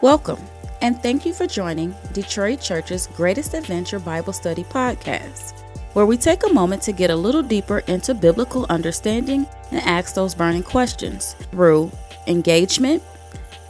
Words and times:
Welcome, 0.00 0.38
and 0.80 1.02
thank 1.02 1.26
you 1.26 1.32
for 1.32 1.48
joining 1.48 1.92
Detroit 2.12 2.60
Church's 2.60 3.08
Greatest 3.08 3.52
Adventure 3.54 3.98
Bible 3.98 4.32
Study 4.32 4.62
Podcast, 4.62 5.58
where 5.94 6.06
we 6.06 6.16
take 6.16 6.46
a 6.46 6.52
moment 6.52 6.82
to 6.82 6.92
get 6.92 7.10
a 7.10 7.16
little 7.16 7.42
deeper 7.42 7.80
into 7.88 8.14
biblical 8.14 8.64
understanding 8.68 9.44
and 9.72 9.80
ask 9.80 10.14
those 10.14 10.36
burning 10.36 10.62
questions 10.62 11.32
through 11.50 11.90
engagement, 12.28 13.02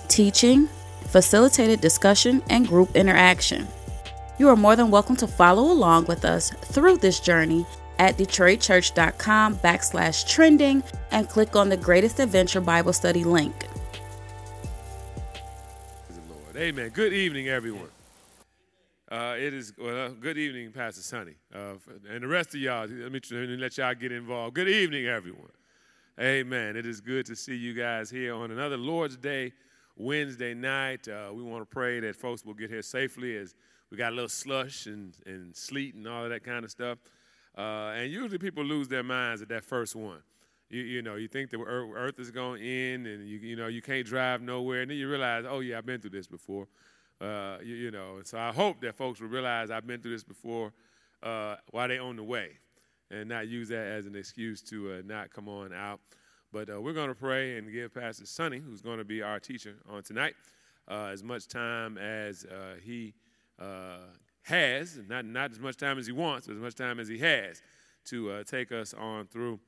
teaching, 0.09 0.69
facilitated 1.07 1.81
discussion, 1.81 2.43
and 2.51 2.69
group 2.69 2.95
interaction. 2.95 3.67
You 4.39 4.51
are 4.51 4.57
more 4.57 4.77
than 4.77 4.91
welcome 4.91 5.17
to 5.17 5.27
follow 5.27 5.73
along 5.73 6.05
with 6.09 6.27
us 6.27 6.51
through 6.51 6.99
this 6.99 7.21
journey 7.21 7.65
at 7.99 8.19
detroitchurch.com 8.19 9.57
backslash 9.57 10.29
trending 10.29 10.83
and 11.11 11.27
click 11.27 11.57
on 11.57 11.71
the 11.71 11.77
Greatest 11.79 12.21
Adventure 12.21 12.61
Bible 12.61 12.93
Study 12.93 13.25
link. 13.25 13.68
Amen. 16.59 16.89
Good 16.89 17.13
evening, 17.13 17.47
everyone. 17.47 17.89
Uh, 19.09 19.37
it 19.39 19.55
is 19.55 19.73
well. 19.79 20.11
Good 20.11 20.37
evening, 20.37 20.73
Pastor 20.73 21.03
Sonny, 21.03 21.37
uh, 21.55 21.75
and 22.11 22.25
the 22.25 22.27
rest 22.27 22.49
of 22.49 22.57
y'all. 22.57 22.81
Let 22.81 23.13
me, 23.13 23.21
let 23.31 23.49
me 23.49 23.57
let 23.57 23.79
y'all 23.79 23.95
get 23.95 24.11
involved. 24.11 24.57
Good 24.57 24.69
evening, 24.69 25.07
everyone. 25.07 25.53
Amen. 26.21 26.77
It 26.77 26.85
is 26.85 27.01
good 27.01 27.27
to 27.27 27.37
see 27.37 27.55
you 27.55 27.75
guys 27.75 28.11
here 28.11 28.35
on 28.35 28.51
another 28.51 28.77
Lord's 28.77 29.17
Day, 29.17 29.53
Wednesday 29.97 30.53
night. 30.53 31.07
Uh, 31.07 31.31
we 31.33 31.45
want 31.45 31.63
to 31.63 31.73
pray 31.73 32.01
that 32.01 32.17
folks 32.17 32.45
will 32.45 32.55
get 32.55 32.71
here 32.71 32.83
safely 32.83 33.37
as 33.37 33.55
we 33.93 33.97
got 33.97 34.11
a 34.11 34.17
little 34.17 34.29
slush 34.29 34.87
and, 34.87 35.15
and 35.27 35.55
sleet 35.55 35.95
and 35.95 36.09
all 36.09 36.25
of 36.25 36.31
that 36.31 36.43
kind 36.43 36.65
of 36.65 36.73
stuff. 36.73 36.99
Uh, 37.57 37.93
and 37.95 38.11
usually 38.11 38.39
people 38.39 38.65
lose 38.65 38.89
their 38.89 39.05
minds 39.05 39.43
at 39.43 39.49
that 39.51 39.63
first 39.63 39.95
one 39.95 40.23
you, 40.71 40.83
you 40.83 41.03
know, 41.03 41.17
you 41.17 41.29
think 41.29 41.51
the 41.51 41.59
earth 41.61 42.19
is 42.19 42.31
going 42.31 42.61
to 42.61 42.67
end 42.67 43.07
and 43.07 43.27
you, 43.27 43.39
you 43.39 43.57
know, 43.57 43.69
you 43.69 43.81
can't 43.81 44.07
drive 44.07 44.43
nowhere. 44.43 44.83
And 44.83 44.91
then 44.91 44.99
you 44.99 45.09
realize, 45.09 45.45
oh, 45.49 45.61
yeah, 45.61 45.79
I've 45.79 45.87
been 45.87 46.01
through 46.01 46.11
this 46.11 46.27
before. 46.27 46.69
Uh, 47.21 47.59
you, 47.65 47.75
you, 47.75 47.91
know, 47.91 48.17
and 48.17 48.27
so 48.27 48.39
I 48.39 48.53
hope 48.53 48.81
that 48.83 48.95
folks 48.95 49.21
will 49.21 49.29
realize 49.29 49.71
I've 49.71 49.87
been 49.87 50.01
through 50.01 50.13
this 50.13 50.25
before 50.25 50.73
uh, 51.23 51.57
while 51.71 51.89
they're 51.89 52.03
on 52.03 52.17
the 52.17 52.23
way 52.23 52.59
and 53.11 53.29
not 53.29 53.49
use 53.49 53.71
that 53.71 53.87
as 53.87 54.07
an 54.07 54.15
excuse 54.15 54.61
to 54.63 54.93
uh, 54.93 55.03
not 55.05 55.33
come 55.33 55.49
on 55.49 55.73
out. 55.73 56.01
But 56.53 56.71
uh, 56.71 56.81
we're 56.81 56.93
going 56.93 57.09
to 57.09 57.15
pray 57.15 57.57
and 57.57 57.73
give 57.73 57.93
Pastor 57.93 58.27
Sonny, 58.27 58.59
who's 58.59 58.83
going 58.83 58.99
to 58.99 59.05
be 59.05 59.23
our 59.23 59.41
teacher 59.41 59.77
on 59.89 60.03
tonight, 60.03 60.35
uh, 60.87 61.07
as 61.07 61.23
much 61.23 61.49
time 61.49 61.99
as 61.99 62.45
uh, 62.45 62.77
he 62.83 63.15
has, 64.43 64.99
not, 65.09 65.25
not 65.25 65.51
as 65.51 65.59
much 65.59 65.77
time 65.77 65.99
as 65.99 66.07
he 66.07 66.13
wants, 66.13 66.47
but 66.47 66.57
as 66.57 66.63
much 66.63 66.75
time 66.75 67.01
as 67.01 67.09
he 67.09 67.19
has 67.19 67.61
to 68.05 68.45
take 68.45 68.71
us 68.71 68.95
on 68.95 69.27
through 69.27 69.59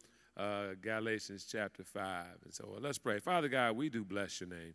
uh, 0.41 0.75
Galatians 0.81 1.47
chapter 1.51 1.85
5. 1.85 2.25
And 2.45 2.55
so 2.55 2.75
uh, 2.77 2.81
let's 2.81 2.99
pray. 2.99 3.19
Father 3.19 3.49
God, 3.49 3.77
we 3.77 3.91
do 3.91 4.05
bless 4.05 4.41
your 4.41 4.49
name. 4.49 4.75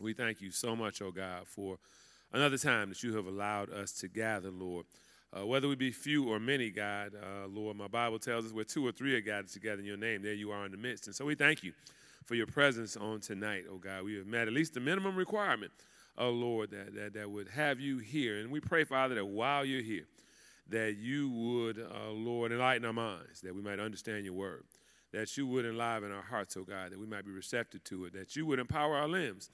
We 0.00 0.14
thank 0.14 0.40
you 0.40 0.50
so 0.50 0.74
much, 0.74 1.02
oh 1.02 1.10
God, 1.10 1.46
for 1.46 1.78
another 2.32 2.56
time 2.56 2.88
that 2.88 3.02
you 3.02 3.14
have 3.16 3.26
allowed 3.26 3.70
us 3.70 3.92
to 3.92 4.08
gather, 4.08 4.50
Lord. 4.50 4.86
Uh, 5.36 5.46
whether 5.46 5.68
we 5.68 5.74
be 5.74 5.90
few 5.90 6.28
or 6.28 6.40
many, 6.40 6.70
God, 6.70 7.12
uh, 7.14 7.46
Lord, 7.48 7.76
my 7.76 7.88
Bible 7.88 8.18
tells 8.18 8.46
us 8.46 8.52
where 8.52 8.64
two 8.64 8.86
or 8.86 8.92
three 8.92 9.14
are 9.14 9.20
gathered 9.20 9.48
together 9.48 9.80
in 9.80 9.86
your 9.86 9.96
name, 9.96 10.22
there 10.22 10.34
you 10.34 10.50
are 10.50 10.64
in 10.64 10.72
the 10.72 10.78
midst. 10.78 11.06
And 11.06 11.14
so 11.14 11.24
we 11.24 11.34
thank 11.34 11.62
you 11.62 11.72
for 12.24 12.34
your 12.34 12.46
presence 12.46 12.96
on 12.96 13.20
tonight, 13.20 13.64
oh 13.70 13.78
God. 13.78 14.04
We 14.04 14.16
have 14.16 14.26
met 14.26 14.48
at 14.48 14.54
least 14.54 14.74
the 14.74 14.80
minimum 14.80 15.16
requirement, 15.16 15.72
oh 16.16 16.30
Lord, 16.30 16.70
that, 16.70 16.94
that, 16.94 17.14
that 17.14 17.30
would 17.30 17.48
have 17.48 17.78
you 17.80 17.98
here. 17.98 18.38
And 18.38 18.50
we 18.50 18.60
pray, 18.60 18.84
Father, 18.84 19.14
that 19.16 19.26
while 19.26 19.64
you're 19.64 19.82
here, 19.82 20.06
that 20.72 20.96
you 20.98 21.30
would, 21.30 21.78
uh, 21.78 22.10
Lord, 22.10 22.50
enlighten 22.50 22.86
our 22.86 22.94
minds, 22.94 23.42
that 23.42 23.54
we 23.54 23.60
might 23.60 23.78
understand 23.78 24.24
your 24.24 24.34
word, 24.34 24.64
that 25.12 25.36
you 25.36 25.46
would 25.46 25.66
enliven 25.66 26.10
our 26.10 26.22
hearts, 26.22 26.56
oh 26.56 26.64
God, 26.64 26.92
that 26.92 26.98
we 26.98 27.06
might 27.06 27.26
be 27.26 27.30
receptive 27.30 27.84
to 27.84 28.06
it, 28.06 28.14
that 28.14 28.34
you 28.34 28.46
would 28.46 28.58
empower 28.58 28.96
our 28.96 29.06
limbs, 29.06 29.50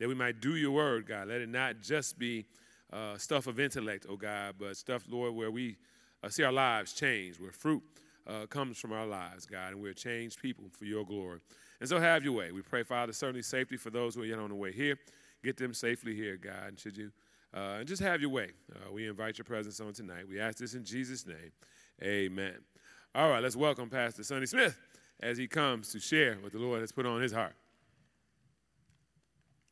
that 0.00 0.08
we 0.08 0.14
might 0.14 0.40
do 0.40 0.56
your 0.56 0.70
word, 0.70 1.06
God. 1.06 1.28
Let 1.28 1.42
it 1.42 1.50
not 1.50 1.82
just 1.82 2.18
be 2.18 2.46
uh, 2.90 3.18
stuff 3.18 3.46
of 3.46 3.60
intellect, 3.60 4.06
oh 4.08 4.16
God, 4.16 4.54
but 4.58 4.76
stuff, 4.78 5.04
Lord, 5.10 5.34
where 5.34 5.50
we 5.50 5.76
uh, 6.22 6.30
see 6.30 6.42
our 6.42 6.52
lives 6.52 6.94
change, 6.94 7.38
where 7.38 7.52
fruit 7.52 7.82
uh, 8.26 8.46
comes 8.46 8.78
from 8.78 8.92
our 8.92 9.06
lives, 9.06 9.44
God, 9.44 9.72
and 9.72 9.82
we're 9.82 9.92
changed 9.92 10.40
people 10.40 10.64
for 10.70 10.86
your 10.86 11.04
glory. 11.04 11.40
And 11.80 11.88
so 11.88 12.00
have 12.00 12.24
your 12.24 12.32
way. 12.32 12.50
We 12.50 12.62
pray, 12.62 12.82
Father, 12.82 13.12
certainly 13.12 13.42
safety 13.42 13.76
for 13.76 13.90
those 13.90 14.14
who 14.14 14.22
are 14.22 14.26
yet 14.26 14.38
on 14.38 14.48
the 14.48 14.54
way 14.54 14.72
here. 14.72 14.96
Get 15.44 15.58
them 15.58 15.74
safely 15.74 16.14
here, 16.14 16.38
God. 16.38 16.68
And 16.68 16.78
should 16.78 16.96
you 16.96 17.10
uh, 17.54 17.76
and 17.78 17.86
just 17.86 18.02
have 18.02 18.20
your 18.20 18.30
way. 18.30 18.50
Uh, 18.74 18.92
we 18.92 19.08
invite 19.08 19.38
your 19.38 19.44
presence 19.44 19.80
on 19.80 19.92
tonight. 19.92 20.28
We 20.28 20.40
ask 20.40 20.58
this 20.58 20.74
in 20.74 20.84
Jesus' 20.84 21.26
name. 21.26 21.52
Amen. 22.02 22.56
All 23.14 23.28
right, 23.28 23.42
let's 23.42 23.56
welcome 23.56 23.90
Pastor 23.90 24.24
Sonny 24.24 24.46
Smith 24.46 24.78
as 25.20 25.36
he 25.36 25.46
comes 25.46 25.92
to 25.92 26.00
share 26.00 26.36
what 26.40 26.52
the 26.52 26.58
Lord 26.58 26.80
has 26.80 26.92
put 26.92 27.06
on 27.06 27.20
his 27.20 27.32
heart. 27.32 27.54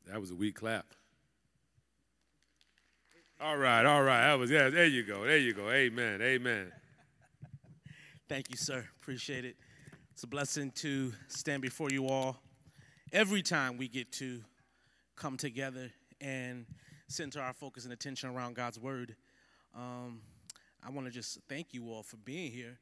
That 0.07 0.21
was 0.21 0.31
a 0.31 0.35
weak 0.35 0.57
clap. 0.57 0.87
All 3.41 3.57
right, 3.57 3.87
all 3.87 4.03
right. 4.03 4.29
That 4.29 4.39
was 4.39 4.51
yeah. 4.51 4.69
There 4.69 4.85
you 4.85 5.03
go. 5.03 5.25
There 5.25 5.39
you 5.39 5.55
go. 5.55 5.71
Amen. 5.71 6.21
Amen. 6.21 6.71
Thank 8.29 8.51
you, 8.51 8.57
sir. 8.57 8.87
Appreciate 9.01 9.45
it. 9.45 9.57
It's 10.13 10.25
a 10.25 10.27
blessing 10.27 10.71
to 10.77 11.13
stand 11.29 11.63
before 11.63 11.91
you 11.91 12.07
all 12.09 12.37
every 13.13 13.43
time 13.43 13.79
we 13.79 13.89
get 13.89 14.13
to 14.13 14.43
come 15.17 15.37
together 15.37 15.91
and 16.21 16.67
center 17.11 17.41
our 17.41 17.53
focus 17.53 17.85
and 17.85 17.93
attention 17.93 18.31
around 18.31 18.55
God's 18.55 18.79
word. 18.79 19.17
Um, 19.75 20.21
I 20.85 20.91
want 20.91 21.07
to 21.07 21.13
just 21.13 21.39
thank 21.49 21.75
you 21.75 21.91
all 21.91 22.03
for 22.03 22.17
being 22.19 22.53
here. 22.53 22.79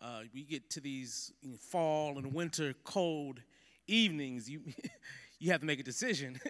Uh, 0.00 0.20
we 0.32 0.44
get 0.44 0.70
to 0.70 0.80
these 0.80 1.32
you 1.42 1.50
know, 1.50 1.56
fall 1.56 2.18
and 2.18 2.32
winter 2.32 2.72
cold 2.84 3.40
evenings, 3.88 4.48
you 4.48 4.60
you 5.40 5.50
have 5.50 5.60
to 5.60 5.66
make 5.66 5.80
a 5.80 5.82
decision. 5.82 6.40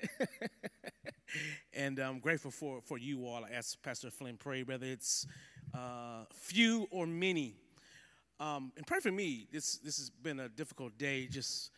and 1.72 1.98
I'm 1.98 2.18
grateful 2.18 2.50
for, 2.50 2.80
for 2.82 2.98
you 2.98 3.26
all. 3.26 3.46
Asked 3.50 3.82
Pastor 3.82 4.10
Flynn 4.10 4.36
pray, 4.36 4.62
whether 4.62 4.86
it's 4.86 5.26
uh, 5.74 6.24
few 6.32 6.88
or 6.90 7.06
many. 7.06 7.54
Um, 8.40 8.72
and 8.76 8.86
pray 8.86 9.00
for 9.00 9.10
me. 9.10 9.48
This 9.50 9.78
this 9.78 9.96
has 9.98 10.10
been 10.10 10.40
a 10.40 10.48
difficult 10.48 10.96
day, 10.98 11.26
just 11.26 11.70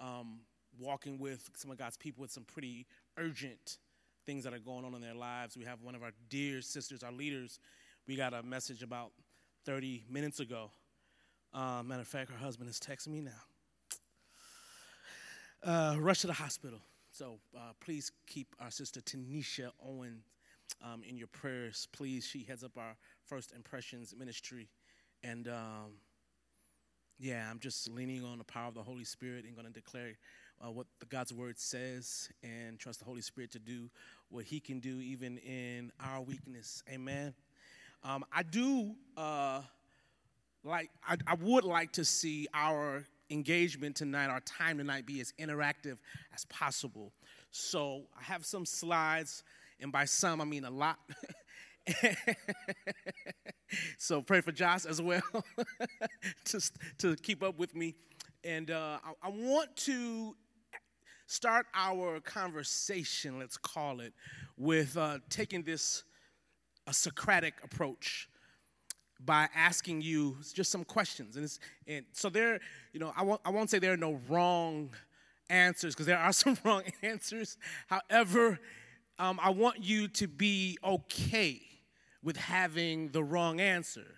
um, 0.00 0.40
walking 0.80 1.18
with 1.18 1.50
some 1.54 1.70
of 1.70 1.76
God's 1.76 1.96
people 1.96 2.22
with 2.22 2.30
some 2.30 2.44
pretty 2.44 2.86
urgent 3.18 3.78
things 4.28 4.44
that 4.44 4.52
are 4.52 4.58
going 4.58 4.84
on 4.84 4.94
in 4.94 5.00
their 5.00 5.14
lives. 5.14 5.56
We 5.56 5.64
have 5.64 5.80
one 5.82 5.94
of 5.94 6.02
our 6.02 6.10
dear 6.28 6.60
sisters, 6.60 7.02
our 7.02 7.10
leaders. 7.10 7.58
We 8.06 8.14
got 8.14 8.34
a 8.34 8.42
message 8.42 8.82
about 8.82 9.12
30 9.64 10.04
minutes 10.10 10.38
ago. 10.38 10.70
Uh, 11.54 11.82
matter 11.82 12.02
of 12.02 12.08
fact, 12.08 12.30
her 12.30 12.36
husband 12.36 12.68
is 12.68 12.78
texting 12.78 13.08
me 13.08 13.22
now. 13.22 13.30
Uh, 15.64 15.96
rush 15.98 16.20
to 16.20 16.26
the 16.26 16.34
hospital. 16.34 16.78
So 17.10 17.38
uh, 17.56 17.72
please 17.80 18.12
keep 18.26 18.54
our 18.60 18.70
sister 18.70 19.00
Tanisha 19.00 19.70
Owen 19.82 20.20
um, 20.84 21.02
in 21.08 21.16
your 21.16 21.28
prayers. 21.28 21.88
Please, 21.92 22.26
she 22.26 22.44
heads 22.44 22.62
up 22.62 22.76
our 22.76 22.96
First 23.24 23.54
Impressions 23.56 24.14
ministry. 24.14 24.68
And 25.24 25.48
um, 25.48 25.92
yeah, 27.18 27.48
I'm 27.50 27.60
just 27.60 27.88
leaning 27.88 28.26
on 28.26 28.36
the 28.36 28.44
power 28.44 28.68
of 28.68 28.74
the 28.74 28.82
Holy 28.82 29.04
Spirit 29.04 29.46
and 29.46 29.54
going 29.54 29.66
to 29.66 29.72
declare 29.72 30.18
uh, 30.64 30.70
what 30.70 30.86
the 31.00 31.06
God's 31.06 31.32
word 31.32 31.58
says 31.58 32.28
and 32.42 32.78
trust 32.78 32.98
the 33.00 33.04
Holy 33.04 33.20
Spirit 33.20 33.50
to 33.52 33.58
do 33.58 33.90
what 34.30 34.44
He 34.44 34.60
can 34.60 34.80
do 34.80 35.00
even 35.00 35.38
in 35.38 35.92
our 36.00 36.20
weakness. 36.20 36.82
Amen. 36.90 37.34
Um, 38.02 38.24
I 38.32 38.42
do 38.42 38.94
uh, 39.16 39.62
like. 40.64 40.90
I, 41.06 41.16
I 41.26 41.34
would 41.34 41.64
like 41.64 41.92
to 41.92 42.04
see 42.04 42.46
our 42.54 43.04
engagement 43.30 43.96
tonight, 43.96 44.28
our 44.28 44.40
time 44.40 44.78
tonight, 44.78 45.06
be 45.06 45.20
as 45.20 45.32
interactive 45.38 45.98
as 46.34 46.44
possible. 46.46 47.12
So 47.50 48.02
I 48.18 48.22
have 48.22 48.44
some 48.46 48.64
slides, 48.64 49.42
and 49.80 49.90
by 49.90 50.04
some 50.04 50.40
I 50.40 50.44
mean 50.44 50.64
a 50.64 50.70
lot. 50.70 50.98
so 53.98 54.22
pray 54.22 54.40
for 54.40 54.52
Josh 54.52 54.84
as 54.84 55.00
well 55.00 55.22
to, 56.44 56.70
to 56.98 57.16
keep 57.16 57.42
up 57.42 57.58
with 57.58 57.74
me. 57.74 57.94
And 58.44 58.70
uh, 58.70 58.98
I, 59.04 59.28
I 59.28 59.30
want 59.30 59.74
to 59.76 60.36
start 61.28 61.66
our 61.74 62.20
conversation, 62.20 63.38
let's 63.38 63.58
call 63.58 64.00
it, 64.00 64.14
with 64.56 64.96
uh, 64.96 65.18
taking 65.28 65.62
this 65.62 66.02
a 66.86 66.92
Socratic 66.92 67.54
approach 67.62 68.28
by 69.20 69.46
asking 69.54 70.00
you 70.00 70.38
just 70.54 70.70
some 70.70 70.84
questions. 70.84 71.36
And, 71.36 71.58
and 71.86 72.06
so 72.12 72.30
there, 72.30 72.60
you 72.94 73.00
know, 73.00 73.12
I 73.14 73.22
won't, 73.22 73.42
I 73.44 73.50
won't 73.50 73.68
say 73.68 73.78
there 73.78 73.92
are 73.92 73.96
no 73.96 74.18
wrong 74.28 74.90
answers 75.50 75.94
because 75.94 76.06
there 76.06 76.18
are 76.18 76.32
some 76.32 76.56
wrong 76.64 76.82
answers. 77.02 77.58
However, 77.88 78.58
um, 79.18 79.38
I 79.42 79.50
want 79.50 79.84
you 79.84 80.08
to 80.08 80.26
be 80.26 80.78
okay 80.82 81.60
with 82.22 82.38
having 82.38 83.10
the 83.10 83.22
wrong 83.22 83.60
answer. 83.60 84.17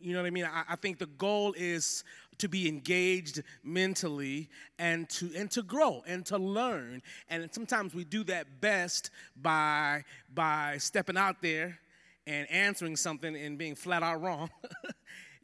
You 0.00 0.12
know 0.12 0.20
what 0.20 0.26
I 0.26 0.30
mean? 0.30 0.44
I, 0.44 0.64
I 0.70 0.76
think 0.76 0.98
the 0.98 1.06
goal 1.06 1.54
is 1.56 2.04
to 2.38 2.48
be 2.48 2.68
engaged 2.68 3.42
mentally 3.62 4.48
and 4.78 5.08
to 5.08 5.30
and 5.36 5.50
to 5.52 5.62
grow 5.62 6.02
and 6.04 6.26
to 6.26 6.36
learn 6.36 7.00
and 7.28 7.48
sometimes 7.54 7.94
we 7.94 8.02
do 8.02 8.24
that 8.24 8.60
best 8.60 9.10
by 9.40 10.02
by 10.34 10.76
stepping 10.78 11.16
out 11.16 11.40
there 11.40 11.78
and 12.26 12.50
answering 12.50 12.96
something 12.96 13.36
and 13.36 13.56
being 13.56 13.76
flat 13.76 14.02
out 14.02 14.20
wrong 14.20 14.50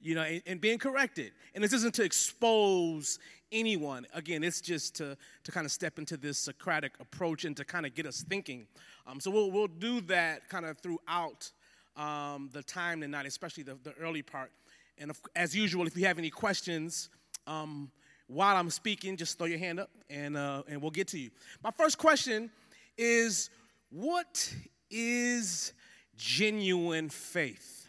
you 0.03 0.15
know, 0.15 0.23
and, 0.23 0.43
and 0.47 0.61
being 0.61 0.79
corrected. 0.79 1.33
And 1.55 1.63
this 1.63 1.73
isn't 1.73 1.95
to 1.95 2.03
expose 2.03 3.19
anyone. 3.53 4.07
Again, 4.15 4.43
it's 4.43 4.61
just 4.61 4.95
to, 4.97 5.17
to 5.45 5.53
kind 5.53 5.67
of 5.67 5.73
step 5.73 5.99
into 5.99 6.17
this 6.17 6.39
Socratic 6.39 6.93
approach 7.01 7.45
and 7.45 7.57
to 7.57 7.65
kind 7.65 7.87
of 7.87 7.95
get 7.95 8.07
us 8.07 8.25
thinking. 8.29 8.67
Um, 9.07 9.21
so 9.21 9.31
we'll, 9.31 9.51
we'll 9.51 9.67
do 9.67 10.01
that 10.03 10.49
kind 10.49 10.65
of 10.65 10.79
throughout 10.79 11.51
um, 11.97 12.51
the 12.53 12.63
time 12.63 13.01
tonight, 13.01 13.27
especially 13.27 13.63
the, 13.63 13.77
the 13.83 13.93
early 13.95 14.23
part. 14.23 14.51
And 14.99 15.11
if, 15.11 15.21
as 15.35 15.55
usual, 15.55 15.87
if 15.87 15.97
you 15.97 16.07
have 16.07 16.19
any 16.19 16.31
questions 16.31 17.09
um, 17.47 17.91
while 18.27 18.57
I'm 18.57 18.71
speaking, 18.71 19.17
just 19.17 19.39
throw 19.39 19.47
your 19.47 19.59
hand 19.59 19.81
up 19.81 19.91
and, 20.09 20.37
uh, 20.37 20.63
and 20.69 20.81
we'll 20.81 20.91
get 20.91 21.09
to 21.09 21.19
you. 21.19 21.31
My 21.63 21.71
first 21.71 21.99
question 21.99 22.51
is 22.97 23.51
what 23.91 24.55
is 24.91 25.73
genuine 26.17 27.09
faith? 27.09 27.89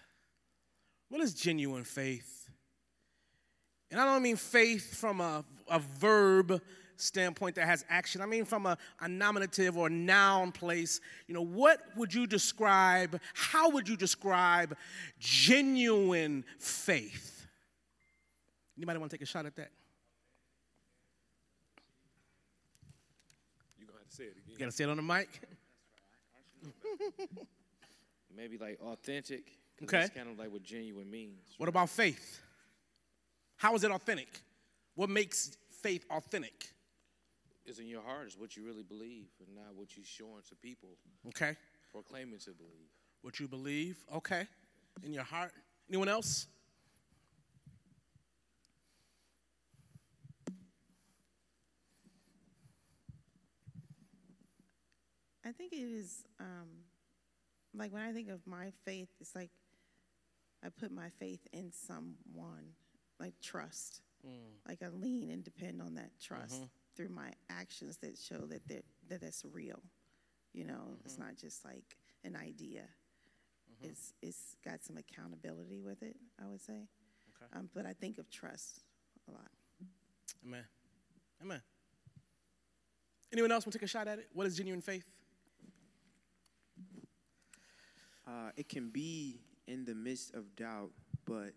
What 1.10 1.22
is 1.22 1.34
genuine 1.34 1.84
faith? 1.84 2.50
And 3.92 4.00
I 4.00 4.06
don't 4.06 4.24
mean 4.24 4.38
faith 4.38 4.96
from 4.96 5.20
a, 5.20 5.44
a 5.70 5.80
verb 5.80 6.62
standpoint 7.02 7.56
that 7.56 7.66
has 7.66 7.84
action. 7.90 8.22
I 8.22 8.26
mean 8.26 8.46
from 8.46 8.66
a, 8.66 8.78
a 9.00 9.08
nominative 9.08 9.78
or 9.78 9.90
noun 9.90 10.52
place. 10.52 11.02
You 11.28 11.34
know, 11.34 11.44
what 11.44 11.82
would 11.96 12.14
you 12.14 12.28
describe, 12.28 13.20
how 13.34 13.70
would 13.72 13.88
you 13.90 13.98
describe 13.98 14.76
genuine 15.20 16.44
faith? 16.60 17.48
Anybody 18.78 19.00
want 19.00 19.12
to 19.12 19.18
take 19.18 19.24
a 19.24 19.28
shot 19.28 19.46
at 19.46 19.56
that? 19.56 19.72
You're 23.78 23.88
going 23.88 23.98
to 23.98 24.04
have 24.04 24.10
to 24.10 24.16
say 24.16 24.24
it 24.24 24.32
again. 24.32 24.44
You 24.48 24.58
got 24.58 24.66
to 24.66 24.72
say 24.72 24.84
it 24.84 24.90
on 24.90 24.98
the 24.98 25.04
mic. 25.04 25.42
Maybe 28.36 28.58
like 28.58 28.80
authentic. 28.82 29.52
Okay. 29.84 30.00
That's 30.00 30.16
kind 30.16 30.30
of 30.30 30.40
like 30.40 30.52
what 30.52 30.64
genuine 30.64 31.10
means. 31.10 31.40
What 31.58 31.70
about 31.70 31.90
faith? 31.90 32.42
How 33.58 33.76
is 33.76 33.84
it 33.84 33.92
authentic? 33.92 34.42
What 34.96 35.10
makes 35.10 35.58
faith 35.70 36.06
authentic? 36.10 36.72
It's 37.66 37.80
in 37.80 37.88
your 37.88 38.02
heart. 38.02 38.28
is 38.28 38.38
what 38.38 38.58
you 38.58 38.66
really 38.66 38.84
believe, 38.84 39.28
and 39.40 39.56
not 39.56 39.76
what 39.76 39.96
you're 39.96 40.06
showing 40.06 40.42
to 40.50 40.56
people, 40.56 40.98
Okay. 41.28 41.56
proclaiming 41.92 42.40
to 42.40 42.52
believe. 42.52 42.90
What 43.22 43.40
you 43.40 43.48
believe? 43.48 44.04
Okay. 44.14 44.48
In 45.04 45.14
your 45.14 45.24
heart. 45.24 45.54
Anyone 45.88 46.10
else? 46.10 46.48
I 55.46 55.52
think 55.52 55.74
it 55.74 55.78
is 55.78 56.24
um, 56.40 56.68
like 57.74 57.92
when 57.92 58.04
I 58.04 58.12
think 58.12 58.30
of 58.30 58.46
my 58.46 58.72
faith, 58.86 59.10
it's 59.20 59.36
like 59.36 59.50
I 60.64 60.70
put 60.70 60.92
my 60.92 61.10
faith 61.20 61.42
in 61.52 61.72
someone, 61.72 62.74
like 63.20 63.34
trust. 63.42 64.02
Like 64.68 64.84
I 64.84 64.90
lean 64.90 65.32
and 65.32 65.44
depend 65.44 65.82
on 65.82 65.96
that 65.96 66.12
trust 66.22 66.62
through 66.96 67.10
my 67.10 67.32
actions 67.50 67.98
that 67.98 68.18
show 68.18 68.40
that 68.48 68.68
that 68.68 68.84
that's 69.22 69.44
real. 69.52 69.82
You 70.54 70.66
know, 70.66 70.98
it's 71.06 71.18
not 71.18 71.38
just 71.40 71.64
like 71.66 71.98
an 72.24 72.36
idea. 72.36 72.84
It's 73.82 74.14
it's 74.22 74.56
got 74.64 74.84
some 74.84 74.98
accountability 74.98 75.80
with 75.80 76.04
it. 76.04 76.16
I 76.42 76.48
would 76.48 76.62
say, 76.62 76.88
Okay. 77.42 77.60
um, 77.60 77.70
but 77.74 77.86
I 77.86 77.94
think 77.94 78.18
of 78.20 78.30
trust 78.30 78.82
a 79.28 79.32
lot. 79.32 79.50
Amen. 80.46 80.64
Amen. 81.42 81.62
Anyone 83.34 83.52
else 83.52 83.66
want 83.66 83.74
to 83.74 83.80
take 83.80 83.86
a 83.86 83.88
shot 83.88 84.08
at 84.08 84.20
it? 84.20 84.28
What 84.34 84.46
is 84.46 84.58
genuine 84.58 84.82
faith? 84.82 85.06
Uh, 88.28 88.52
it 88.56 88.70
can 88.70 88.90
be 88.90 89.40
in 89.68 89.84
the 89.86 89.96
midst 89.96 90.34
of 90.36 90.56
doubt, 90.56 90.92
but 91.26 91.52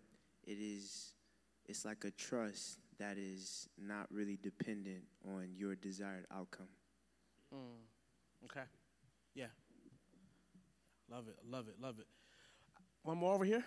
it 0.45 0.57
is 0.59 1.13
it's 1.67 1.85
like 1.85 2.03
a 2.05 2.11
trust 2.11 2.79
that 2.99 3.17
is 3.17 3.67
not 3.77 4.07
really 4.11 4.37
dependent 4.41 5.03
on 5.25 5.49
your 5.55 5.75
desired 5.75 6.25
outcome. 6.31 6.67
Okay. 8.45 8.65
Yeah. 9.33 9.47
Love 11.09 11.27
it. 11.27 11.37
Love 11.47 11.67
it. 11.67 11.75
Love 11.81 11.99
it. 11.99 12.07
One 13.03 13.17
more 13.17 13.33
over 13.33 13.45
here. 13.45 13.63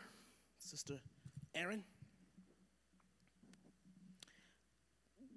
Sister 0.58 1.00
Aaron. 1.54 1.84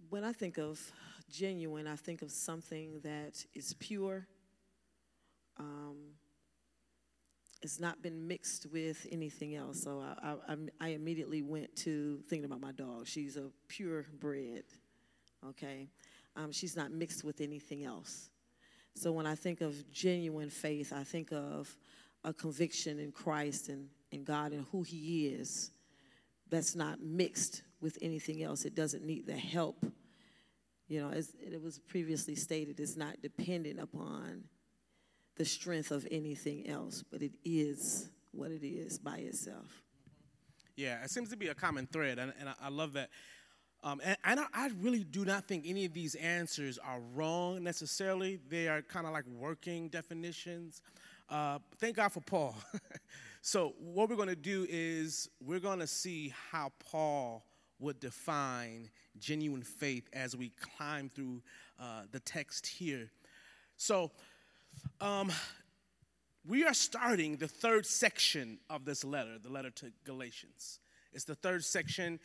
When 0.09 0.23
I 0.23 0.33
think 0.33 0.57
of 0.57 0.79
genuine, 1.29 1.87
I 1.87 1.95
think 1.95 2.21
of 2.21 2.31
something 2.31 2.99
that 3.03 3.45
is 3.53 3.73
pure. 3.79 4.27
Um, 5.57 6.15
it's 7.61 7.79
not 7.79 8.01
been 8.01 8.27
mixed 8.27 8.65
with 8.71 9.05
anything 9.11 9.55
else. 9.55 9.81
So 9.83 10.01
I, 10.01 10.31
I, 10.31 10.35
I'm- 10.49 10.69
immediately 10.81 11.41
went 11.41 11.75
to 11.77 12.19
thinking 12.27 12.45
about 12.45 12.61
my 12.61 12.71
dog. 12.71 13.07
She's 13.07 13.37
a 13.37 13.51
purebred, 13.67 14.65
okay? 15.49 15.87
Um, 16.35 16.51
she's 16.51 16.75
not 16.75 16.91
mixed 16.91 17.23
with 17.23 17.41
anything 17.41 17.83
else. 17.83 18.29
So 18.95 19.11
when 19.11 19.25
I 19.25 19.35
think 19.35 19.61
of 19.61 19.89
genuine 19.91 20.49
faith, 20.49 20.91
I 20.93 21.03
think 21.03 21.31
of 21.31 21.75
a 22.23 22.33
conviction 22.33 22.99
in 22.99 23.11
Christ 23.11 23.69
and, 23.69 23.87
and 24.11 24.25
God 24.25 24.51
and 24.51 24.65
who 24.71 24.83
He 24.83 25.27
is 25.27 25.71
that's 26.49 26.75
not 26.75 27.01
mixed 27.01 27.63
with 27.79 27.97
anything 28.01 28.43
else. 28.43 28.65
It 28.65 28.75
doesn't 28.75 29.03
need 29.03 29.25
the 29.25 29.37
help. 29.37 29.85
You 30.87 31.01
know, 31.01 31.09
as 31.09 31.33
it 31.39 31.61
was 31.61 31.79
previously 31.79 32.35
stated, 32.35 32.79
it's 32.79 32.97
not 32.97 33.21
dependent 33.21 33.79
upon 33.79 34.43
the 35.41 35.45
strength 35.45 35.89
of 35.89 36.07
anything 36.11 36.67
else, 36.67 37.03
but 37.11 37.23
it 37.23 37.31
is 37.43 38.11
what 38.31 38.51
it 38.51 38.63
is 38.63 38.99
by 38.99 39.17
itself. 39.17 39.81
Yeah, 40.75 41.03
it 41.03 41.09
seems 41.09 41.29
to 41.29 41.35
be 41.35 41.47
a 41.47 41.55
common 41.55 41.87
thread, 41.87 42.19
and, 42.19 42.31
and 42.39 42.47
I, 42.47 42.53
I 42.61 42.69
love 42.69 42.93
that. 42.93 43.09
Um, 43.83 43.99
and 44.03 44.15
and 44.23 44.39
I, 44.39 44.45
I 44.53 44.69
really 44.79 45.03
do 45.03 45.25
not 45.25 45.47
think 45.47 45.63
any 45.65 45.83
of 45.85 45.95
these 45.95 46.13
answers 46.13 46.77
are 46.77 46.99
wrong 47.15 47.63
necessarily. 47.63 48.39
They 48.49 48.67
are 48.67 48.83
kind 48.83 49.07
of 49.07 49.13
like 49.13 49.25
working 49.25 49.87
definitions. 49.87 50.83
Uh, 51.27 51.57
thank 51.79 51.95
God 51.95 52.09
for 52.09 52.21
Paul. 52.21 52.55
so, 53.41 53.73
what 53.79 54.07
we're 54.07 54.15
going 54.15 54.27
to 54.27 54.35
do 54.35 54.67
is 54.69 55.27
we're 55.43 55.59
going 55.59 55.79
to 55.79 55.87
see 55.87 56.31
how 56.51 56.71
Paul 56.77 57.43
would 57.79 57.99
define 57.99 58.91
genuine 59.17 59.63
faith 59.63 60.07
as 60.13 60.35
we 60.35 60.51
climb 60.77 61.09
through 61.09 61.41
uh, 61.79 62.03
the 62.11 62.19
text 62.19 62.67
here. 62.67 63.09
So, 63.77 64.11
um, 64.99 65.31
we 66.47 66.65
are 66.65 66.73
starting 66.73 67.37
the 67.37 67.47
third 67.47 67.85
section 67.85 68.59
of 68.69 68.85
this 68.85 69.03
letter, 69.03 69.37
the 69.41 69.49
letter 69.49 69.69
to 69.71 69.91
Galatians. 70.05 70.79
It's 71.13 71.25
the 71.25 71.35
third 71.35 71.63
section 71.63 72.19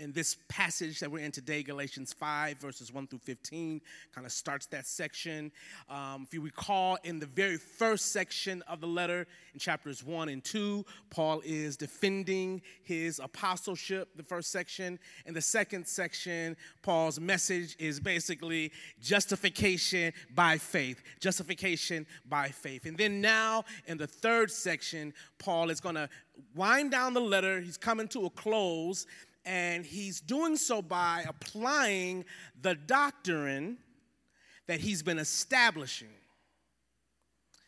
in 0.00 0.12
this 0.12 0.36
passage 0.48 0.98
that 1.00 1.10
we're 1.10 1.24
in 1.24 1.30
today, 1.30 1.62
Galatians 1.62 2.12
5, 2.12 2.58
verses 2.58 2.92
1 2.92 3.06
through 3.06 3.18
15, 3.20 3.80
kind 4.14 4.26
of 4.26 4.32
starts 4.32 4.66
that 4.66 4.86
section. 4.86 5.52
Um, 5.88 6.24
if 6.26 6.32
you 6.34 6.40
recall, 6.40 6.98
in 7.04 7.18
the 7.18 7.26
very 7.26 7.58
first 7.58 8.12
section 8.12 8.62
of 8.62 8.80
the 8.80 8.86
letter, 8.86 9.26
in 9.52 9.60
chapters 9.60 10.02
1 10.02 10.28
and 10.30 10.42
2, 10.42 10.84
Paul 11.10 11.42
is 11.44 11.76
defending 11.76 12.62
his 12.82 13.18
apostleship, 13.18 14.08
the 14.16 14.22
first 14.22 14.50
section. 14.50 14.98
In 15.26 15.34
the 15.34 15.42
second 15.42 15.86
section, 15.86 16.56
Paul's 16.82 17.20
message 17.20 17.76
is 17.78 18.00
basically 18.00 18.72
justification 19.02 20.12
by 20.34 20.56
faith. 20.56 21.02
Justification 21.20 22.06
by 22.28 22.48
faith. 22.48 22.86
And 22.86 22.96
then 22.96 23.20
now, 23.20 23.64
in 23.86 23.98
the 23.98 24.06
third 24.06 24.50
section, 24.50 25.12
Paul 25.38 25.70
is 25.70 25.80
going 25.80 25.96
to 25.96 26.08
wind 26.54 26.90
down 26.90 27.14
the 27.14 27.20
letter. 27.20 27.60
He's 27.60 27.76
coming 27.76 28.08
to 28.08 28.26
a 28.26 28.30
close, 28.30 29.06
and 29.44 29.84
he's 29.84 30.20
doing 30.20 30.56
so 30.56 30.82
by 30.82 31.24
applying 31.28 32.24
the 32.60 32.74
doctrine 32.74 33.78
that 34.66 34.80
he's 34.80 35.02
been 35.02 35.18
establishing. 35.18 36.08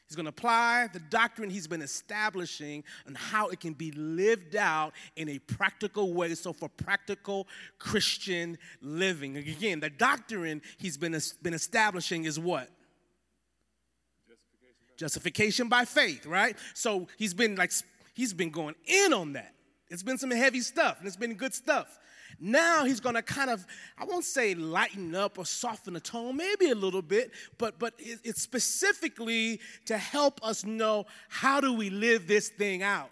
He's 0.06 0.16
going 0.16 0.26
to 0.26 0.30
apply 0.30 0.88
the 0.92 1.00
doctrine 1.00 1.48
he's 1.48 1.66
been 1.66 1.80
establishing 1.80 2.84
and 3.06 3.16
how 3.16 3.48
it 3.48 3.60
can 3.60 3.72
be 3.72 3.92
lived 3.92 4.56
out 4.56 4.92
in 5.16 5.30
a 5.30 5.38
practical 5.38 6.12
way. 6.12 6.34
So, 6.34 6.52
for 6.52 6.68
practical 6.68 7.48
Christian 7.78 8.58
living. 8.82 9.38
Again, 9.38 9.80
the 9.80 9.88
doctrine 9.88 10.60
he's 10.76 10.98
been, 10.98 11.18
been 11.40 11.54
establishing 11.54 12.26
is 12.26 12.38
what? 12.38 12.68
Justification 14.98 15.68
by 15.68 15.86
faith, 15.86 16.26
right? 16.26 16.56
So 16.74 17.08
he's 17.16 17.32
been 17.32 17.56
like 17.56 17.72
he's 18.14 18.34
been 18.34 18.50
going 18.50 18.74
in 18.84 19.12
on 19.12 19.32
that. 19.32 19.54
It's 19.92 20.02
been 20.02 20.16
some 20.16 20.30
heavy 20.30 20.60
stuff, 20.60 20.98
and 20.98 21.06
it's 21.06 21.18
been 21.18 21.34
good 21.34 21.52
stuff. 21.52 21.98
Now 22.40 22.84
he's 22.84 22.98
going 22.98 23.14
to 23.14 23.20
kind 23.20 23.50
of, 23.50 23.66
I 23.98 24.06
won't 24.06 24.24
say 24.24 24.54
lighten 24.54 25.14
up 25.14 25.38
or 25.38 25.44
soften 25.44 25.92
the 25.92 26.00
tone, 26.00 26.34
maybe 26.34 26.70
a 26.70 26.74
little 26.74 27.02
bit, 27.02 27.30
but 27.58 27.78
but 27.78 27.92
it's 27.98 28.40
specifically 28.40 29.60
to 29.84 29.98
help 29.98 30.40
us 30.42 30.64
know 30.64 31.04
how 31.28 31.60
do 31.60 31.74
we 31.74 31.90
live 31.90 32.26
this 32.26 32.48
thing 32.48 32.82
out. 32.82 33.10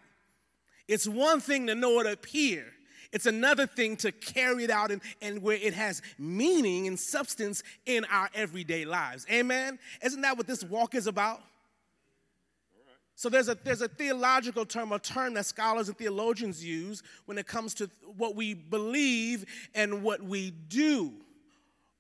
It's 0.89 1.07
one 1.07 1.41
thing 1.41 1.67
to 1.67 1.75
know 1.75 2.01
it 2.01 2.07
up 2.07 2.25
here. 2.25 2.67
It's 3.13 3.27
another 3.27 3.67
thing 3.67 3.97
to 3.99 4.11
carry 4.11 4.65
it 4.65 4.71
out 4.71 4.91
and, 4.91 5.03
and 5.21 5.43
where 5.43 5.57
it 5.57 5.75
has 5.75 6.01
meaning 6.19 6.87
and 6.87 6.99
substance 6.99 7.63
in 7.85 8.07
our 8.07 8.31
everyday 8.35 8.87
lives. 8.87 9.27
Amen? 9.31 9.79
Isn't 10.03 10.23
that 10.23 10.39
what 10.39 10.47
this 10.47 10.65
walk 10.65 10.95
is 10.95 11.07
about? 11.07 11.43
So 13.21 13.29
there's 13.29 13.51
a, 13.51 13.59
there's 13.65 13.83
a 13.83 13.89
theological 13.89 14.65
term, 14.65 14.93
a 14.93 14.99
term 14.99 15.35
that 15.35 15.45
scholars 15.45 15.89
and 15.89 15.99
theologians 15.99 16.65
use 16.65 17.03
when 17.27 17.37
it 17.37 17.47
comes 17.47 17.75
to 17.75 17.91
what 18.17 18.35
we 18.35 18.55
believe 18.55 19.45
and 19.75 20.03
what 20.03 20.23
we 20.23 20.53
do, 20.53 21.13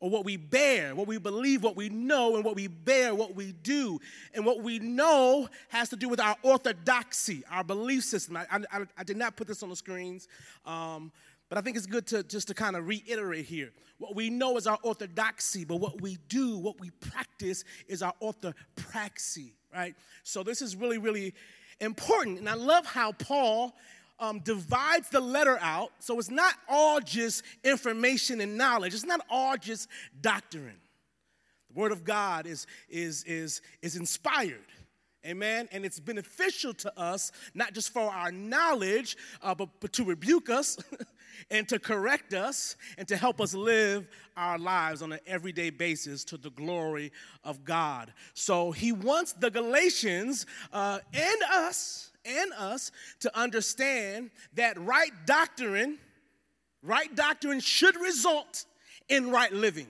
or 0.00 0.08
what 0.08 0.24
we 0.24 0.38
bear, 0.38 0.94
what 0.94 1.06
we 1.06 1.18
believe, 1.18 1.62
what 1.62 1.76
we 1.76 1.90
know, 1.90 2.36
and 2.36 2.42
what 2.42 2.56
we 2.56 2.68
bear, 2.68 3.14
what 3.14 3.34
we 3.34 3.52
do. 3.52 4.00
And 4.32 4.46
what 4.46 4.62
we 4.62 4.78
know 4.78 5.46
has 5.68 5.90
to 5.90 5.96
do 5.96 6.08
with 6.08 6.20
our 6.20 6.36
orthodoxy, 6.42 7.42
our 7.50 7.64
belief 7.64 8.04
system. 8.04 8.38
I, 8.38 8.46
I, 8.50 8.86
I 8.96 9.04
did 9.04 9.18
not 9.18 9.36
put 9.36 9.46
this 9.46 9.62
on 9.62 9.68
the 9.68 9.76
screens, 9.76 10.26
um, 10.64 11.12
but 11.50 11.58
I 11.58 11.60
think 11.60 11.76
it's 11.76 11.84
good 11.86 12.06
to 12.06 12.22
just 12.22 12.48
to 12.48 12.54
kind 12.54 12.76
of 12.76 12.88
reiterate 12.88 13.44
here. 13.44 13.70
What 13.98 14.16
we 14.16 14.30
know 14.30 14.56
is 14.56 14.66
our 14.66 14.78
orthodoxy, 14.82 15.66
but 15.66 15.76
what 15.76 16.00
we 16.00 16.16
do, 16.28 16.56
what 16.56 16.80
we 16.80 16.88
practice, 16.88 17.64
is 17.86 18.02
our 18.02 18.14
orthopraxy 18.22 19.52
right? 19.74 19.94
So 20.22 20.42
this 20.42 20.62
is 20.62 20.76
really, 20.76 20.98
really 20.98 21.34
important. 21.80 22.38
And 22.38 22.48
I 22.48 22.54
love 22.54 22.86
how 22.86 23.12
Paul 23.12 23.74
um, 24.18 24.40
divides 24.40 25.08
the 25.10 25.20
letter 25.20 25.58
out. 25.60 25.92
So 25.98 26.18
it's 26.18 26.30
not 26.30 26.54
all 26.68 27.00
just 27.00 27.42
information 27.64 28.40
and 28.40 28.56
knowledge, 28.56 28.94
it's 28.94 29.04
not 29.04 29.20
all 29.30 29.56
just 29.56 29.88
doctrine. 30.20 30.80
The 31.72 31.80
word 31.80 31.92
of 31.92 32.04
God 32.04 32.46
is, 32.46 32.66
is, 32.88 33.22
is, 33.24 33.62
is 33.80 33.96
inspired. 33.96 34.66
Amen. 35.26 35.68
And 35.70 35.84
it's 35.84 36.00
beneficial 36.00 36.72
to 36.74 36.98
us, 36.98 37.30
not 37.54 37.74
just 37.74 37.92
for 37.92 38.10
our 38.10 38.32
knowledge, 38.32 39.18
uh, 39.42 39.54
but, 39.54 39.68
but 39.80 39.92
to 39.94 40.04
rebuke 40.04 40.48
us 40.48 40.78
and 41.50 41.68
to 41.68 41.78
correct 41.78 42.32
us 42.32 42.76
and 42.96 43.06
to 43.08 43.16
help 43.16 43.38
us 43.38 43.52
live 43.52 44.08
our 44.36 44.58
lives 44.58 45.02
on 45.02 45.12
an 45.12 45.20
everyday 45.26 45.68
basis 45.68 46.24
to 46.24 46.38
the 46.38 46.50
glory 46.50 47.12
of 47.44 47.64
God. 47.64 48.12
So 48.32 48.72
he 48.72 48.92
wants 48.92 49.34
the 49.34 49.50
Galatians 49.50 50.46
uh, 50.72 51.00
and 51.12 51.42
us 51.52 52.12
and 52.24 52.52
us 52.54 52.90
to 53.20 53.38
understand 53.38 54.30
that 54.54 54.78
right 54.80 55.12
doctrine, 55.26 55.98
right 56.82 57.14
doctrine 57.14 57.60
should 57.60 57.96
result 57.96 58.64
in 59.10 59.30
right 59.30 59.52
living. 59.52 59.88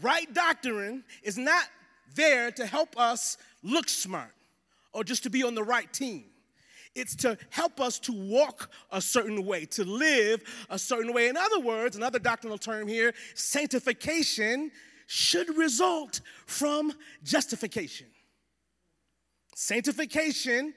Right 0.00 0.32
doctrine 0.32 1.04
is 1.22 1.36
not 1.36 1.64
there 2.14 2.50
to 2.52 2.66
help 2.66 2.98
us 2.98 3.36
look 3.62 3.88
smart 3.88 4.34
or 4.92 5.04
just 5.04 5.22
to 5.24 5.30
be 5.30 5.42
on 5.42 5.54
the 5.54 5.62
right 5.62 5.92
team. 5.92 6.24
It's 6.94 7.14
to 7.16 7.38
help 7.50 7.80
us 7.80 7.98
to 8.00 8.12
walk 8.12 8.70
a 8.90 9.00
certain 9.00 9.44
way, 9.44 9.66
to 9.66 9.84
live 9.84 10.42
a 10.70 10.78
certain 10.78 11.12
way. 11.12 11.28
In 11.28 11.36
other 11.36 11.60
words, 11.60 11.96
another 11.96 12.18
doctrinal 12.18 12.58
term 12.58 12.88
here, 12.88 13.14
sanctification 13.34 14.70
should 15.06 15.56
result 15.56 16.20
from 16.46 16.92
justification. 17.22 18.06
Sanctification 19.54 20.74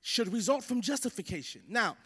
should 0.00 0.32
result 0.32 0.64
from 0.64 0.80
justification. 0.80 1.62
Now, 1.68 1.96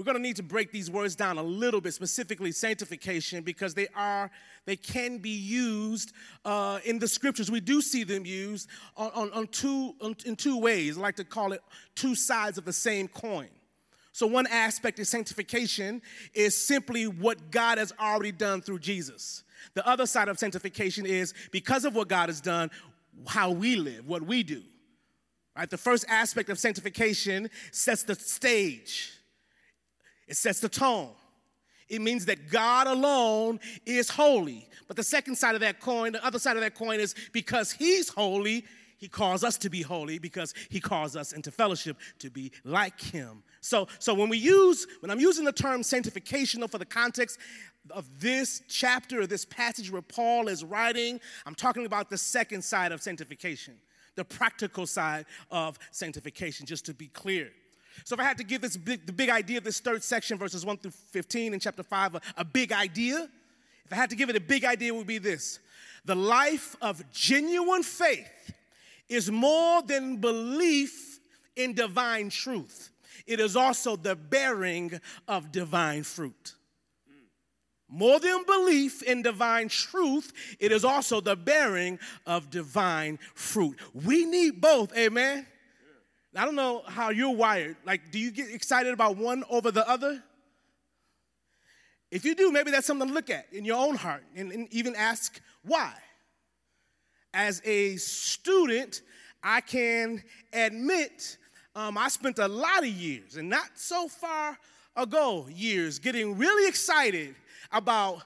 we're 0.00 0.04
going 0.04 0.16
to 0.16 0.22
need 0.22 0.36
to 0.36 0.42
break 0.42 0.72
these 0.72 0.90
words 0.90 1.14
down 1.14 1.36
a 1.36 1.42
little 1.42 1.78
bit, 1.78 1.92
specifically 1.92 2.52
sanctification, 2.52 3.42
because 3.42 3.74
they 3.74 3.86
are, 3.94 4.30
they 4.64 4.74
can 4.74 5.18
be 5.18 5.28
used 5.28 6.14
uh, 6.46 6.78
in 6.86 6.98
the 6.98 7.06
scriptures. 7.06 7.50
We 7.50 7.60
do 7.60 7.82
see 7.82 8.02
them 8.04 8.24
used 8.24 8.66
on, 8.96 9.10
on, 9.14 9.32
on 9.32 9.46
two, 9.48 9.94
on, 10.00 10.16
in 10.24 10.36
two 10.36 10.58
ways. 10.58 10.96
I 10.96 11.02
like 11.02 11.16
to 11.16 11.24
call 11.24 11.52
it 11.52 11.60
two 11.94 12.14
sides 12.14 12.56
of 12.56 12.64
the 12.64 12.72
same 12.72 13.08
coin. 13.08 13.50
So, 14.12 14.26
one 14.26 14.46
aspect 14.46 14.98
of 15.00 15.06
sanctification 15.06 16.00
is 16.32 16.56
simply 16.56 17.06
what 17.06 17.50
God 17.50 17.76
has 17.76 17.92
already 18.00 18.32
done 18.32 18.62
through 18.62 18.78
Jesus. 18.78 19.44
The 19.74 19.86
other 19.86 20.06
side 20.06 20.28
of 20.28 20.38
sanctification 20.38 21.04
is 21.04 21.34
because 21.52 21.84
of 21.84 21.94
what 21.94 22.08
God 22.08 22.30
has 22.30 22.40
done, 22.40 22.70
how 23.26 23.50
we 23.50 23.76
live, 23.76 24.08
what 24.08 24.22
we 24.22 24.44
do. 24.44 24.62
Right? 25.54 25.68
The 25.68 25.76
first 25.76 26.06
aspect 26.08 26.48
of 26.48 26.58
sanctification 26.58 27.50
sets 27.70 28.02
the 28.02 28.14
stage 28.14 29.12
it 30.30 30.36
sets 30.36 30.60
the 30.60 30.68
tone. 30.68 31.10
It 31.88 32.00
means 32.00 32.24
that 32.26 32.50
God 32.50 32.86
alone 32.86 33.58
is 33.84 34.08
holy. 34.08 34.68
But 34.86 34.96
the 34.96 35.02
second 35.02 35.34
side 35.34 35.56
of 35.56 35.60
that 35.60 35.80
coin, 35.80 36.12
the 36.12 36.24
other 36.24 36.38
side 36.38 36.56
of 36.56 36.62
that 36.62 36.76
coin 36.76 37.00
is 37.00 37.16
because 37.32 37.72
He's 37.72 38.08
holy, 38.08 38.64
He 38.96 39.08
calls 39.08 39.42
us 39.42 39.58
to 39.58 39.68
be 39.68 39.82
holy 39.82 40.20
because 40.20 40.54
He 40.68 40.78
calls 40.78 41.16
us 41.16 41.32
into 41.32 41.50
fellowship 41.50 41.96
to 42.20 42.30
be 42.30 42.52
like 42.62 43.00
Him. 43.00 43.42
So, 43.60 43.88
so 43.98 44.14
when 44.14 44.28
we 44.28 44.38
use, 44.38 44.86
when 45.00 45.10
I'm 45.10 45.18
using 45.18 45.44
the 45.44 45.52
term 45.52 45.82
sanctification 45.82 46.66
for 46.68 46.78
the 46.78 46.86
context 46.86 47.36
of 47.90 48.06
this 48.20 48.62
chapter 48.68 49.22
or 49.22 49.26
this 49.26 49.44
passage 49.44 49.90
where 49.90 50.00
Paul 50.00 50.46
is 50.46 50.62
writing, 50.62 51.20
I'm 51.44 51.56
talking 51.56 51.86
about 51.86 52.08
the 52.08 52.18
second 52.18 52.62
side 52.62 52.92
of 52.92 53.02
sanctification, 53.02 53.74
the 54.14 54.24
practical 54.24 54.86
side 54.86 55.26
of 55.50 55.76
sanctification, 55.90 56.66
just 56.66 56.86
to 56.86 56.94
be 56.94 57.08
clear. 57.08 57.50
So 58.04 58.14
if 58.14 58.20
I 58.20 58.24
had 58.24 58.38
to 58.38 58.44
give 58.44 58.60
this 58.60 58.76
big, 58.76 59.06
the 59.06 59.12
big 59.12 59.30
idea 59.30 59.58
of 59.58 59.64
this 59.64 59.80
third 59.80 60.02
section, 60.02 60.38
verses 60.38 60.64
1 60.64 60.78
through 60.78 60.90
15 60.90 61.54
in 61.54 61.60
chapter 61.60 61.82
5, 61.82 62.16
a, 62.16 62.20
a 62.38 62.44
big 62.44 62.72
idea, 62.72 63.28
if 63.84 63.92
I 63.92 63.96
had 63.96 64.10
to 64.10 64.16
give 64.16 64.30
it 64.30 64.36
a 64.36 64.40
big 64.40 64.64
idea, 64.64 64.88
it 64.88 64.96
would 64.96 65.06
be 65.06 65.18
this. 65.18 65.58
The 66.04 66.14
life 66.14 66.76
of 66.80 67.02
genuine 67.12 67.82
faith 67.82 68.52
is 69.08 69.30
more 69.30 69.82
than 69.82 70.16
belief 70.16 71.20
in 71.56 71.74
divine 71.74 72.30
truth. 72.30 72.90
It 73.26 73.40
is 73.40 73.56
also 73.56 73.96
the 73.96 74.16
bearing 74.16 75.00
of 75.28 75.52
divine 75.52 76.04
fruit. 76.04 76.54
More 77.88 78.20
than 78.20 78.44
belief 78.44 79.02
in 79.02 79.22
divine 79.22 79.68
truth, 79.68 80.32
it 80.60 80.70
is 80.70 80.84
also 80.84 81.20
the 81.20 81.34
bearing 81.34 81.98
of 82.24 82.48
divine 82.48 83.18
fruit. 83.34 83.76
We 83.92 84.24
need 84.24 84.60
both, 84.60 84.96
amen? 84.96 85.46
I 86.36 86.44
don't 86.44 86.54
know 86.54 86.82
how 86.86 87.10
you're 87.10 87.34
wired. 87.34 87.76
Like, 87.84 88.12
do 88.12 88.18
you 88.18 88.30
get 88.30 88.50
excited 88.50 88.92
about 88.92 89.16
one 89.16 89.42
over 89.50 89.70
the 89.70 89.88
other? 89.88 90.22
If 92.10 92.24
you 92.24 92.34
do, 92.34 92.52
maybe 92.52 92.70
that's 92.70 92.86
something 92.86 93.08
to 93.08 93.14
look 93.14 93.30
at 93.30 93.46
in 93.52 93.64
your 93.64 93.78
own 93.78 93.96
heart 93.96 94.24
and, 94.36 94.52
and 94.52 94.72
even 94.72 94.94
ask 94.96 95.40
why. 95.62 95.92
As 97.32 97.62
a 97.64 97.96
student, 97.96 99.02
I 99.42 99.60
can 99.60 100.22
admit 100.52 101.38
um, 101.76 101.96
I 101.96 102.08
spent 102.08 102.38
a 102.38 102.48
lot 102.48 102.80
of 102.80 102.88
years, 102.88 103.36
and 103.36 103.48
not 103.48 103.70
so 103.74 104.08
far 104.08 104.58
ago, 104.96 105.46
years, 105.48 105.98
getting 106.00 106.36
really 106.36 106.68
excited 106.68 107.36
about 107.70 108.22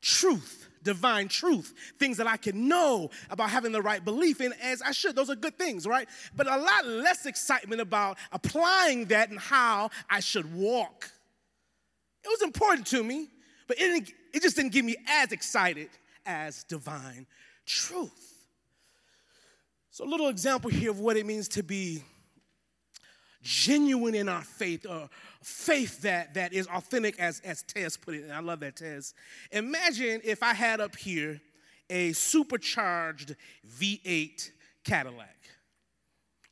truth 0.00 0.68
divine 0.86 1.28
truth, 1.28 1.74
things 1.98 2.16
that 2.16 2.26
I 2.26 2.38
can 2.38 2.68
know 2.68 3.10
about 3.28 3.50
having 3.50 3.72
the 3.72 3.82
right 3.82 4.02
belief 4.02 4.40
in 4.40 4.54
as 4.62 4.80
I 4.80 4.92
should. 4.92 5.14
Those 5.16 5.28
are 5.28 5.36
good 5.36 5.58
things, 5.58 5.86
right? 5.86 6.08
But 6.34 6.46
a 6.46 6.56
lot 6.56 6.86
less 6.86 7.26
excitement 7.26 7.82
about 7.82 8.16
applying 8.32 9.06
that 9.06 9.28
and 9.28 9.38
how 9.38 9.90
I 10.08 10.20
should 10.20 10.54
walk. 10.54 11.10
It 12.24 12.28
was 12.28 12.40
important 12.40 12.86
to 12.88 13.02
me, 13.04 13.28
but 13.66 13.76
it, 13.78 14.12
it 14.32 14.42
just 14.42 14.56
didn't 14.56 14.72
get 14.72 14.84
me 14.84 14.96
as 15.08 15.32
excited 15.32 15.90
as 16.24 16.64
divine 16.64 17.26
truth. 17.66 18.34
So, 19.90 20.04
a 20.04 20.08
little 20.08 20.28
example 20.28 20.70
here 20.70 20.90
of 20.90 21.00
what 21.00 21.16
it 21.16 21.26
means 21.26 21.48
to 21.48 21.62
be 21.62 22.02
genuine 23.42 24.14
in 24.14 24.28
our 24.28 24.42
faith, 24.42 24.86
or 24.86 25.08
faith 25.46 26.02
that, 26.02 26.34
that 26.34 26.52
is 26.52 26.66
authentic, 26.66 27.20
as, 27.20 27.40
as 27.44 27.62
Tez 27.62 27.96
put 27.96 28.16
it. 28.16 28.24
And 28.24 28.32
I 28.32 28.40
love 28.40 28.58
that, 28.60 28.74
Tez. 28.74 29.14
Imagine 29.52 30.20
if 30.24 30.42
I 30.42 30.52
had 30.52 30.80
up 30.80 30.96
here 30.96 31.40
a 31.88 32.12
supercharged 32.14 33.36
V8 33.78 34.50
Cadillac. 34.82 35.36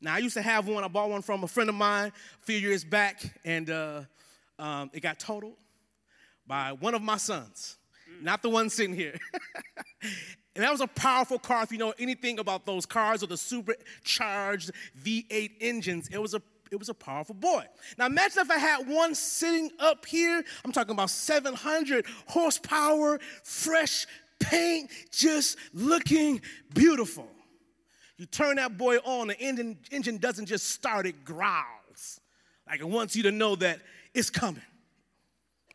Now, 0.00 0.14
I 0.14 0.18
used 0.18 0.34
to 0.34 0.42
have 0.42 0.68
one. 0.68 0.84
I 0.84 0.88
bought 0.88 1.10
one 1.10 1.22
from 1.22 1.42
a 1.42 1.48
friend 1.48 1.68
of 1.68 1.74
mine 1.74 2.12
a 2.40 2.44
few 2.46 2.56
years 2.56 2.84
back, 2.84 3.20
and 3.44 3.68
uh, 3.68 4.02
um, 4.60 4.92
it 4.92 5.00
got 5.00 5.18
totaled 5.18 5.56
by 6.46 6.70
one 6.70 6.94
of 6.94 7.02
my 7.02 7.16
sons, 7.16 7.76
not 8.22 8.42
the 8.42 8.48
one 8.48 8.70
sitting 8.70 8.94
here. 8.94 9.18
and 10.54 10.62
that 10.62 10.70
was 10.70 10.80
a 10.80 10.86
powerful 10.86 11.40
car. 11.40 11.64
If 11.64 11.72
you 11.72 11.78
know 11.78 11.94
anything 11.98 12.38
about 12.38 12.64
those 12.64 12.86
cars 12.86 13.24
or 13.24 13.26
the 13.26 13.36
supercharged 13.36 14.70
V8 15.02 15.50
engines, 15.60 16.08
it 16.12 16.22
was 16.22 16.34
a 16.34 16.42
it 16.71 16.78
was 16.78 16.88
a 16.88 16.94
powerful 16.94 17.35
boy. 17.35 17.64
Now 17.99 18.06
imagine 18.06 18.40
if 18.40 18.50
I 18.50 18.59
had 18.59 18.88
one 18.88 19.14
sitting 19.14 19.71
up 19.78 20.06
here. 20.06 20.42
I'm 20.64 20.73
talking 20.73 20.92
about 20.92 21.11
700 21.11 22.06
horsepower, 22.26 23.18
fresh 23.42 24.06
paint, 24.40 24.90
just 25.11 25.56
looking 25.73 26.40
beautiful. 26.75 27.28
You 28.16 28.26
turn 28.26 28.56
that 28.56 28.78
boy 28.78 28.97
on, 28.99 29.28
the 29.28 29.38
engine, 29.38 29.78
engine 29.90 30.18
doesn't 30.18 30.47
just 30.47 30.68
start, 30.68 31.06
it 31.06 31.25
growls. 31.25 32.21
Like 32.66 32.80
it 32.80 32.88
wants 32.88 33.16
you 33.16 33.25
to 33.25 33.33
know 33.33 33.56
that 33.56 33.80
it's 34.14 34.30
coming. 34.30 34.62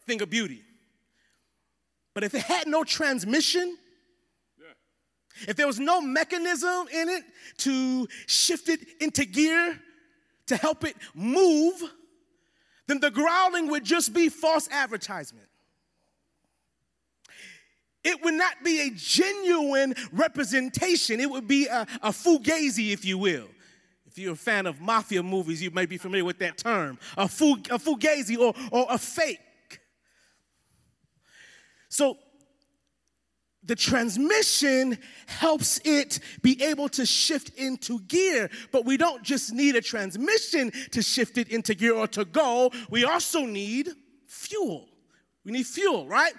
Think 0.05 0.21
of 0.21 0.29
beauty. 0.29 0.63
But 2.13 2.23
if 2.23 2.33
it 2.33 2.41
had 2.41 2.67
no 2.67 2.83
transmission, 2.83 3.77
if 5.47 5.55
there 5.55 5.67
was 5.67 5.79
no 5.79 6.01
mechanism 6.01 6.87
in 6.91 7.09
it 7.09 7.23
to 7.59 8.07
shift 8.25 8.69
it 8.69 8.79
into 8.99 9.25
gear, 9.25 9.79
to 10.49 10.57
help 10.57 10.83
it 10.83 10.95
move, 11.15 11.81
then 12.87 12.99
the 12.99 13.11
growling 13.11 13.69
would 13.71 13.83
just 13.83 14.13
be 14.13 14.29
false 14.29 14.67
advertisement. 14.69 15.47
it 18.03 18.23
would 18.23 18.33
not 18.33 18.63
be 18.63 18.81
a 18.87 18.91
genuine 18.91 19.93
representation. 20.11 21.19
It 21.19 21.29
would 21.29 21.47
be 21.47 21.67
a, 21.67 21.85
a 22.01 22.09
fugazi, 22.09 22.91
if 22.91 23.05
you 23.05 23.17
will. 23.17 23.47
If 24.07 24.17
you're 24.17 24.33
a 24.33 24.37
fan 24.37 24.65
of 24.65 24.81
mafia 24.81 25.21
movies, 25.21 25.61
you 25.61 25.69
may 25.71 25.85
be 25.85 25.97
familiar 25.97 26.25
with 26.25 26.39
that 26.39 26.57
term 26.57 26.97
a, 27.17 27.27
fug, 27.27 27.67
a 27.69 27.77
fugazi 27.77 28.37
or, 28.37 28.53
or 28.71 28.87
a 28.89 28.97
fake. 28.97 29.39
So 31.89 32.17
the 33.63 33.75
transmission 33.75 34.97
helps 35.27 35.79
it 35.83 36.19
be 36.41 36.61
able 36.63 36.89
to 36.89 37.05
shift 37.05 37.49
into 37.57 37.99
gear. 38.01 38.49
But 38.71 38.85
we 38.85 38.97
don't 38.97 39.23
just 39.23 39.53
need 39.53 39.75
a 39.75 39.81
transmission 39.81 40.71
to 40.91 41.01
shift 41.01 41.37
it 41.37 41.49
into 41.49 41.75
gear 41.75 41.93
or 41.93 42.07
to 42.07 42.25
go, 42.25 42.71
we 42.89 43.03
also 43.03 43.45
need 43.45 43.89
fuel. 44.27 44.87
We 45.45 45.51
need 45.51 45.67
fuel, 45.67 46.07
right? 46.07 46.33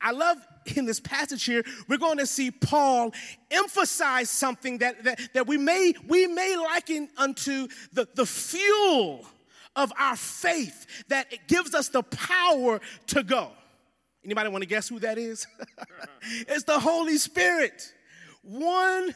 I 0.00 0.12
love 0.12 0.38
in 0.76 0.86
this 0.86 1.00
passage 1.00 1.44
here, 1.44 1.62
we're 1.88 1.98
going 1.98 2.18
to 2.18 2.26
see 2.26 2.50
Paul 2.50 3.12
emphasize 3.50 4.30
something 4.30 4.78
that, 4.78 5.04
that, 5.04 5.20
that 5.34 5.46
we, 5.46 5.58
may, 5.58 5.94
we 6.08 6.26
may 6.26 6.56
liken 6.56 7.08
unto 7.16 7.68
the, 7.92 8.08
the 8.14 8.26
fuel 8.26 9.26
of 9.76 9.92
our 9.98 10.16
faith 10.16 11.04
that 11.08 11.32
it 11.32 11.40
gives 11.48 11.74
us 11.74 11.88
the 11.88 12.02
power 12.02 12.80
to 13.08 13.22
go. 13.22 13.50
Anybody 14.24 14.48
want 14.48 14.62
to 14.62 14.68
guess 14.68 14.88
who 14.88 14.98
that 15.00 15.18
is? 15.18 15.46
it's 16.22 16.64
the 16.64 16.78
Holy 16.78 17.18
Spirit. 17.18 17.92
One, 18.42 19.14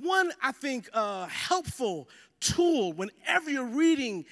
one 0.00 0.30
I 0.42 0.52
think, 0.52 0.88
uh, 0.92 1.26
helpful 1.26 2.08
tool 2.40 2.92
whenever 2.92 3.50
you're 3.50 3.64
reading 3.64 4.24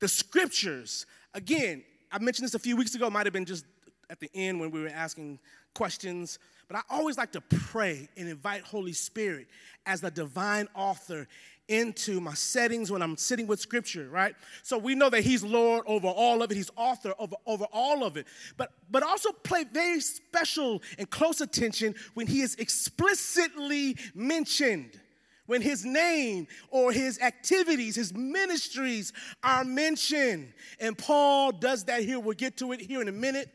the 0.00 0.08
scriptures. 0.08 1.06
Again, 1.34 1.84
I 2.10 2.18
mentioned 2.18 2.46
this 2.46 2.54
a 2.54 2.58
few 2.58 2.76
weeks 2.76 2.94
ago, 2.94 3.06
it 3.06 3.12
might 3.12 3.26
have 3.26 3.32
been 3.32 3.44
just 3.44 3.64
at 4.10 4.20
the 4.20 4.30
end 4.34 4.60
when 4.60 4.70
we 4.70 4.82
were 4.82 4.88
asking 4.88 5.38
questions, 5.74 6.38
but 6.68 6.76
I 6.76 6.82
always 6.90 7.16
like 7.16 7.32
to 7.32 7.40
pray 7.40 8.08
and 8.16 8.28
invite 8.28 8.62
Holy 8.62 8.92
Spirit 8.92 9.48
as 9.86 10.00
the 10.00 10.10
divine 10.10 10.68
author 10.74 11.26
into 11.72 12.20
my 12.20 12.34
settings 12.34 12.90
when 12.90 13.00
I'm 13.02 13.16
sitting 13.16 13.46
with 13.46 13.58
scripture, 13.58 14.08
right? 14.10 14.34
So 14.62 14.76
we 14.76 14.94
know 14.94 15.08
that 15.10 15.22
he's 15.22 15.42
Lord 15.42 15.84
over 15.86 16.06
all 16.06 16.42
of 16.42 16.50
it, 16.50 16.56
he's 16.56 16.70
author 16.76 17.14
over, 17.18 17.36
over 17.46 17.64
all 17.72 18.04
of 18.04 18.16
it. 18.16 18.26
But 18.56 18.72
but 18.90 19.02
also 19.02 19.32
play 19.32 19.64
very 19.64 20.00
special 20.00 20.82
and 20.98 21.08
close 21.08 21.40
attention 21.40 21.94
when 22.14 22.26
he 22.26 22.42
is 22.42 22.54
explicitly 22.56 23.96
mentioned. 24.14 25.00
When 25.46 25.60
his 25.60 25.84
name 25.84 26.46
or 26.70 26.92
his 26.92 27.20
activities, 27.20 27.96
his 27.96 28.14
ministries 28.14 29.12
are 29.42 29.64
mentioned. 29.64 30.52
And 30.78 30.96
Paul 30.96 31.50
does 31.50 31.84
that 31.84 32.04
here. 32.04 32.20
We'll 32.20 32.36
get 32.36 32.58
to 32.58 32.72
it 32.72 32.80
here 32.80 33.02
in 33.02 33.08
a 33.08 33.12
minute. 33.12 33.50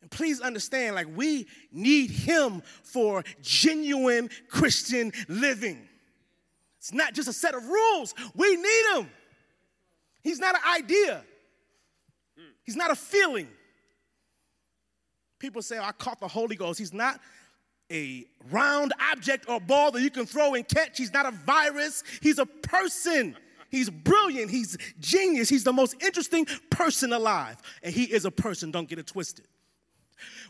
And 0.00 0.10
please 0.10 0.40
understand, 0.40 0.94
like, 0.94 1.08
we 1.16 1.48
need 1.72 2.10
him 2.10 2.62
for 2.82 3.24
genuine 3.42 4.30
Christian 4.48 5.12
living. 5.28 5.88
It's 6.84 6.92
not 6.92 7.14
just 7.14 7.28
a 7.28 7.32
set 7.32 7.54
of 7.54 7.66
rules, 7.66 8.14
we 8.34 8.56
need 8.56 8.84
him. 8.94 9.08
He's 10.22 10.38
not 10.38 10.54
an 10.54 10.60
idea, 10.82 11.24
he's 12.62 12.76
not 12.76 12.90
a 12.90 12.94
feeling. 12.94 13.48
People 15.38 15.62
say, 15.62 15.78
oh, 15.78 15.82
I 15.82 15.92
caught 15.92 16.20
the 16.20 16.28
Holy 16.28 16.56
Ghost. 16.56 16.78
He's 16.78 16.92
not 16.92 17.20
a 17.90 18.26
round 18.50 18.92
object 19.12 19.48
or 19.48 19.60
ball 19.60 19.92
that 19.92 20.02
you 20.02 20.10
can 20.10 20.26
throw 20.26 20.52
and 20.52 20.68
catch. 20.68 20.98
He's 20.98 21.12
not 21.12 21.24
a 21.24 21.30
virus. 21.30 22.02
He's 22.20 22.38
a 22.38 22.46
person. 22.46 23.34
He's 23.70 23.88
brilliant. 23.88 24.50
He's 24.50 24.76
genius. 25.00 25.48
He's 25.48 25.64
the 25.64 25.72
most 25.72 26.02
interesting 26.02 26.46
person 26.70 27.14
alive. 27.14 27.56
And 27.82 27.94
he 27.94 28.04
is 28.04 28.26
a 28.26 28.30
person. 28.30 28.70
Don't 28.70 28.88
get 28.88 28.98
it 28.98 29.06
twisted. 29.06 29.46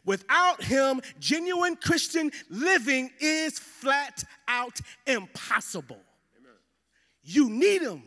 Without 0.05 0.63
him, 0.63 1.01
genuine 1.19 1.77
Christian 1.77 2.31
living 2.51 3.11
is 3.21 3.59
flat 3.59 4.23
out 4.47 4.81
impossible. 5.07 6.01
You 7.25 7.49
need 7.51 7.83
him. 7.83 8.03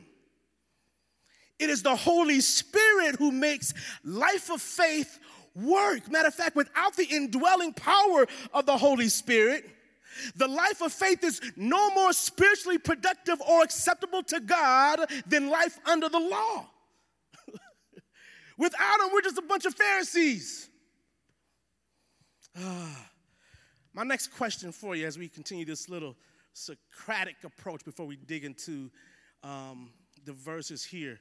It 1.59 1.69
is 1.69 1.81
the 1.81 1.95
Holy 1.95 2.39
Spirit 2.39 3.15
who 3.15 3.31
makes 3.31 3.73
life 4.03 4.51
of 4.51 4.61
faith 4.61 5.19
work. 5.55 6.09
Matter 6.11 6.27
of 6.27 6.35
fact, 6.35 6.55
without 6.55 6.95
the 6.95 7.05
indwelling 7.05 7.73
power 7.73 8.27
of 8.53 8.67
the 8.67 8.77
Holy 8.77 9.09
Spirit, 9.09 9.65
the 10.35 10.47
life 10.47 10.81
of 10.81 10.93
faith 10.93 11.23
is 11.23 11.41
no 11.55 11.89
more 11.91 12.13
spiritually 12.13 12.77
productive 12.77 13.41
or 13.41 13.63
acceptable 13.63 14.21
to 14.23 14.39
God 14.39 14.99
than 15.25 15.49
life 15.49 15.79
under 15.85 16.09
the 16.09 16.19
law. 16.19 16.67
Without 18.57 18.99
him, 18.99 19.09
we're 19.13 19.21
just 19.21 19.37
a 19.37 19.43
bunch 19.43 19.65
of 19.65 19.73
Pharisees. 19.73 20.69
Ah. 22.55 23.09
My 23.93 24.03
next 24.03 24.27
question 24.27 24.71
for 24.71 24.95
you 24.95 25.07
as 25.07 25.17
we 25.17 25.27
continue 25.27 25.65
this 25.65 25.89
little 25.89 26.15
Socratic 26.53 27.35
approach 27.43 27.83
before 27.83 28.05
we 28.05 28.15
dig 28.15 28.45
into 28.45 28.91
um, 29.47 29.89
the 30.25 30.33
verses 30.33 30.83
here. 30.83 31.19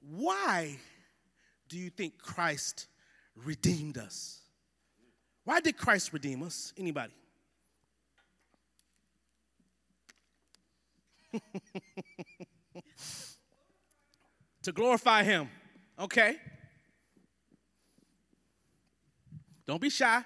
Why 0.00 0.76
do 1.68 1.78
you 1.78 1.90
think 1.90 2.18
Christ 2.18 2.88
redeemed 3.36 3.98
us? 3.98 4.40
Why 5.44 5.60
did 5.60 5.76
Christ 5.76 6.12
redeem 6.12 6.42
us? 6.42 6.72
Anybody? 6.76 7.12
to 14.62 14.72
glorify 14.72 15.22
Him. 15.22 15.48
Okay. 15.98 16.36
Don't 19.66 19.80
be 19.80 19.90
shy. 19.90 20.24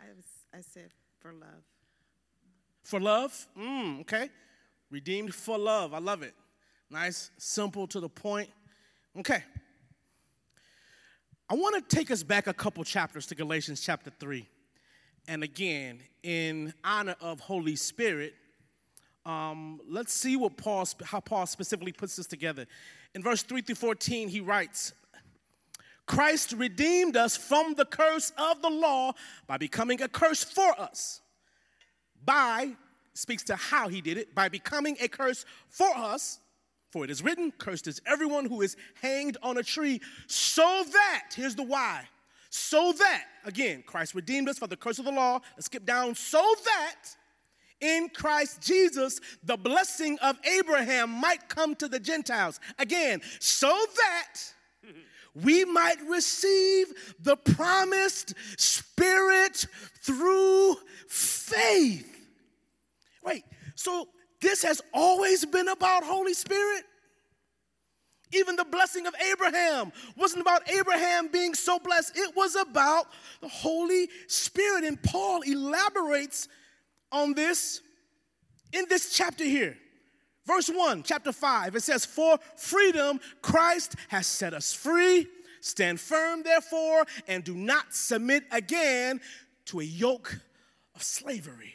I, 0.00 0.04
was, 0.14 0.24
I 0.52 0.60
said 0.60 0.90
for 1.20 1.32
love. 1.32 1.65
For 2.86 3.00
love? 3.00 3.48
Mm, 3.58 4.02
okay. 4.02 4.30
Redeemed 4.92 5.34
for 5.34 5.58
love. 5.58 5.92
I 5.92 5.98
love 5.98 6.22
it. 6.22 6.34
Nice, 6.88 7.32
simple, 7.36 7.88
to 7.88 7.98
the 7.98 8.08
point. 8.08 8.48
Okay. 9.18 9.42
I 11.50 11.54
want 11.54 11.74
to 11.74 11.96
take 11.96 12.12
us 12.12 12.22
back 12.22 12.46
a 12.46 12.54
couple 12.54 12.84
chapters 12.84 13.26
to 13.26 13.34
Galatians 13.34 13.80
chapter 13.80 14.12
3. 14.20 14.48
And 15.26 15.42
again, 15.42 15.98
in 16.22 16.72
honor 16.84 17.16
of 17.20 17.40
Holy 17.40 17.74
Spirit, 17.74 18.34
um, 19.24 19.80
let's 19.90 20.14
see 20.14 20.36
what 20.36 20.56
Paul, 20.56 20.86
how 21.04 21.18
Paul 21.18 21.46
specifically 21.46 21.90
puts 21.90 22.14
this 22.14 22.28
together. 22.28 22.66
In 23.16 23.22
verse 23.22 23.42
3 23.42 23.62
through 23.62 23.74
14, 23.74 24.28
he 24.28 24.40
writes, 24.40 24.92
Christ 26.06 26.52
redeemed 26.52 27.16
us 27.16 27.36
from 27.36 27.74
the 27.74 27.84
curse 27.84 28.32
of 28.38 28.62
the 28.62 28.70
law 28.70 29.12
by 29.48 29.56
becoming 29.56 30.02
a 30.02 30.08
curse 30.08 30.44
for 30.44 30.80
us. 30.80 31.20
By, 32.24 32.72
speaks 33.14 33.42
to 33.44 33.56
how 33.56 33.88
he 33.88 34.00
did 34.00 34.18
it, 34.18 34.34
by 34.34 34.48
becoming 34.48 34.96
a 35.00 35.08
curse 35.08 35.44
for 35.68 35.96
us. 35.96 36.40
For 36.90 37.04
it 37.04 37.10
is 37.10 37.22
written, 37.22 37.52
Cursed 37.58 37.86
is 37.88 38.00
everyone 38.06 38.46
who 38.46 38.62
is 38.62 38.76
hanged 39.02 39.36
on 39.42 39.58
a 39.58 39.62
tree, 39.62 40.00
so 40.26 40.84
that, 40.92 41.24
here's 41.34 41.54
the 41.54 41.62
why, 41.62 42.08
so 42.48 42.92
that, 42.92 43.24
again, 43.44 43.82
Christ 43.86 44.14
redeemed 44.14 44.48
us 44.48 44.58
from 44.58 44.68
the 44.68 44.76
curse 44.76 44.98
of 44.98 45.04
the 45.04 45.12
law. 45.12 45.40
Let's 45.56 45.66
skip 45.66 45.84
down, 45.84 46.14
so 46.14 46.42
that 46.64 46.94
in 47.80 48.08
Christ 48.08 48.62
Jesus, 48.62 49.20
the 49.42 49.56
blessing 49.56 50.18
of 50.22 50.38
Abraham 50.44 51.10
might 51.10 51.48
come 51.48 51.74
to 51.76 51.88
the 51.88 52.00
Gentiles. 52.00 52.60
Again, 52.78 53.20
so 53.40 53.68
that 53.68 54.38
we 55.44 55.64
might 55.64 56.00
receive 56.08 56.86
the 57.20 57.36
promised 57.36 58.34
Spirit 58.56 59.66
through 60.02 60.76
faith. 61.08 62.12
Wait, 63.24 63.44
so 63.74 64.08
this 64.40 64.62
has 64.62 64.80
always 64.94 65.44
been 65.44 65.68
about 65.68 66.04
Holy 66.04 66.34
Spirit? 66.34 66.84
Even 68.32 68.56
the 68.56 68.64
blessing 68.64 69.06
of 69.06 69.14
Abraham 69.30 69.92
wasn't 70.16 70.40
about 70.40 70.68
Abraham 70.68 71.28
being 71.28 71.54
so 71.54 71.78
blessed, 71.78 72.16
it 72.16 72.34
was 72.34 72.56
about 72.56 73.06
the 73.40 73.48
Holy 73.48 74.08
Spirit. 74.26 74.84
And 74.84 75.00
Paul 75.02 75.42
elaborates 75.42 76.48
on 77.12 77.34
this 77.34 77.82
in 78.72 78.86
this 78.88 79.12
chapter 79.12 79.44
here. 79.44 79.76
Verse 80.46 80.68
1, 80.68 81.02
chapter 81.02 81.32
5, 81.32 81.74
it 81.74 81.82
says, 81.82 82.06
For 82.06 82.38
freedom 82.56 83.20
Christ 83.42 83.96
has 84.08 84.26
set 84.26 84.54
us 84.54 84.72
free. 84.72 85.26
Stand 85.60 85.98
firm, 85.98 86.44
therefore, 86.44 87.04
and 87.26 87.42
do 87.42 87.54
not 87.54 87.92
submit 87.92 88.44
again 88.52 89.20
to 89.66 89.80
a 89.80 89.84
yoke 89.84 90.38
of 90.94 91.02
slavery. 91.02 91.74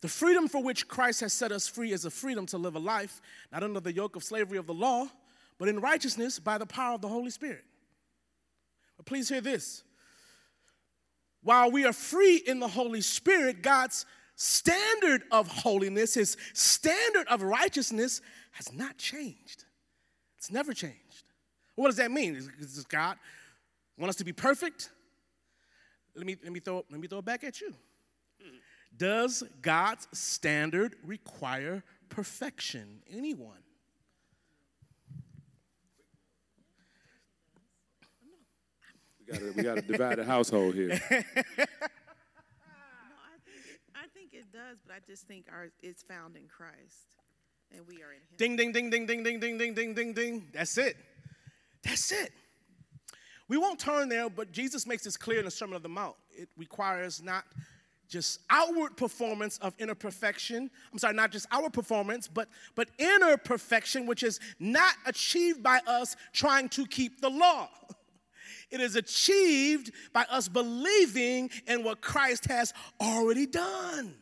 The 0.00 0.08
freedom 0.08 0.48
for 0.48 0.62
which 0.62 0.86
Christ 0.86 1.20
has 1.20 1.32
set 1.32 1.50
us 1.50 1.66
free 1.66 1.92
is 1.92 2.04
a 2.04 2.10
freedom 2.10 2.46
to 2.46 2.58
live 2.58 2.76
a 2.76 2.78
life 2.78 3.20
not 3.52 3.64
under 3.64 3.80
the 3.80 3.92
yoke 3.92 4.14
of 4.14 4.22
slavery 4.22 4.56
of 4.56 4.66
the 4.66 4.74
law, 4.74 5.08
but 5.58 5.68
in 5.68 5.80
righteousness 5.80 6.38
by 6.38 6.56
the 6.58 6.66
power 6.66 6.94
of 6.94 7.02
the 7.02 7.08
Holy 7.08 7.30
Spirit. 7.30 7.64
But 8.96 9.06
please 9.06 9.28
hear 9.28 9.40
this. 9.40 9.82
While 11.42 11.70
we 11.70 11.84
are 11.84 11.92
free 11.92 12.36
in 12.36 12.60
the 12.60 12.68
Holy 12.68 13.00
Spirit, 13.00 13.62
God's 13.62 14.06
standard 14.40 15.22
of 15.30 15.46
holiness, 15.48 16.14
his 16.14 16.38
standard 16.54 17.26
of 17.28 17.42
righteousness 17.42 18.22
has 18.52 18.72
not 18.72 18.96
changed. 18.96 19.66
It's 20.38 20.50
never 20.50 20.72
changed. 20.72 21.24
What 21.74 21.88
does 21.88 21.96
that 21.96 22.10
mean? 22.10 22.36
Is, 22.36 22.48
does 22.58 22.86
God 22.86 23.18
want 23.98 24.08
us 24.08 24.16
to 24.16 24.24
be 24.24 24.32
perfect? 24.32 24.88
Let 26.14 26.24
me, 26.24 26.36
let 26.42 26.52
me, 26.52 26.60
throw, 26.60 26.86
let 26.90 26.98
me 26.98 27.06
throw 27.06 27.18
it 27.18 27.24
back 27.26 27.44
at 27.44 27.60
you. 27.60 27.74
Does 28.96 29.44
God's 29.60 30.08
standard 30.12 30.96
require 31.04 31.84
perfection? 32.08 33.02
Anyone? 33.10 33.58
We 39.18 39.32
got 39.32 39.42
a, 39.42 39.52
we 39.54 39.62
got 39.62 39.78
a 39.78 39.82
divided 39.82 40.26
household 40.26 40.74
here. 40.74 40.98
No, 42.80 43.16
I 43.26 43.38
think, 43.44 43.80
I 43.94 44.06
think 44.08 44.34
it 44.34 44.49
does, 44.68 44.78
but 44.86 44.94
I 44.94 44.98
just 45.06 45.26
think 45.26 45.46
our, 45.52 45.68
it's 45.82 46.02
found 46.02 46.36
in 46.36 46.46
Christ, 46.46 47.08
and 47.72 47.86
we 47.86 48.02
are 48.02 48.12
in 48.12 48.20
Him. 48.20 48.36
Ding, 48.36 48.56
ding, 48.56 48.72
ding, 48.72 48.90
ding, 48.90 49.06
ding, 49.06 49.22
ding, 49.22 49.40
ding, 49.40 49.58
ding, 49.58 49.74
ding, 49.74 49.94
ding, 49.94 50.12
ding. 50.12 50.46
That's 50.52 50.76
it. 50.78 50.96
That's 51.82 52.12
it. 52.12 52.32
We 53.48 53.56
won't 53.56 53.78
turn 53.78 54.08
there, 54.08 54.30
but 54.30 54.52
Jesus 54.52 54.86
makes 54.86 55.04
this 55.04 55.16
clear 55.16 55.38
in 55.38 55.44
the 55.44 55.50
Sermon 55.50 55.76
on 55.76 55.82
the 55.82 55.88
Mount. 55.88 56.14
It 56.30 56.48
requires 56.56 57.22
not 57.22 57.44
just 58.08 58.40
outward 58.50 58.96
performance 58.96 59.58
of 59.58 59.74
inner 59.78 59.94
perfection. 59.94 60.70
I'm 60.92 60.98
sorry, 60.98 61.14
not 61.14 61.30
just 61.32 61.46
our 61.50 61.70
performance, 61.70 62.28
but, 62.28 62.48
but 62.74 62.88
inner 62.98 63.36
perfection, 63.36 64.06
which 64.06 64.22
is 64.22 64.40
not 64.58 64.94
achieved 65.06 65.62
by 65.62 65.80
us 65.86 66.16
trying 66.32 66.68
to 66.70 66.86
keep 66.86 67.20
the 67.20 67.30
law. 67.30 67.68
It 68.70 68.80
is 68.80 68.94
achieved 68.94 69.90
by 70.12 70.26
us 70.30 70.46
believing 70.46 71.50
in 71.66 71.82
what 71.82 72.00
Christ 72.00 72.46
has 72.46 72.72
already 73.00 73.44
done. 73.44 74.14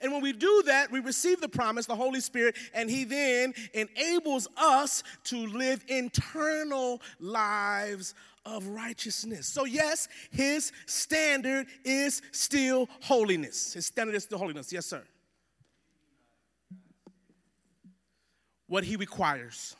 And 0.00 0.12
when 0.12 0.22
we 0.22 0.32
do 0.32 0.62
that, 0.66 0.90
we 0.90 1.00
receive 1.00 1.40
the 1.40 1.48
promise, 1.48 1.86
the 1.86 1.94
Holy 1.94 2.20
Spirit, 2.20 2.56
and 2.74 2.90
He 2.90 3.04
then 3.04 3.54
enables 3.74 4.48
us 4.56 5.02
to 5.24 5.46
live 5.46 5.84
internal 5.88 7.02
lives 7.18 8.14
of 8.46 8.66
righteousness. 8.66 9.46
So, 9.46 9.64
yes, 9.64 10.08
His 10.30 10.72
standard 10.86 11.66
is 11.84 12.22
still 12.32 12.88
holiness. 13.02 13.74
His 13.74 13.86
standard 13.86 14.14
is 14.14 14.24
still 14.24 14.38
holiness. 14.38 14.72
Yes, 14.72 14.86
sir. 14.86 15.02
What 18.66 18.84
He 18.84 18.96
requires. 18.96 19.76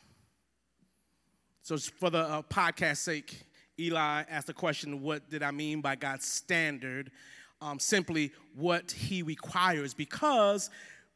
So, 1.63 1.77
for 1.77 2.09
the 2.09 2.19
uh, 2.19 2.41
podcast 2.43 2.97
sake, 2.97 3.45
Eli 3.79 4.23
asked 4.29 4.47
the 4.47 4.53
question, 4.53 5.01
What 5.01 5.29
did 5.29 5.41
I 5.41 5.51
mean 5.51 5.81
by 5.81 5.95
God's 5.95 6.25
standard? 6.25 7.11
Um, 7.61 7.79
simply 7.79 8.31
what 8.55 8.91
He 8.91 9.21
requires, 9.21 9.93
because 9.93 10.71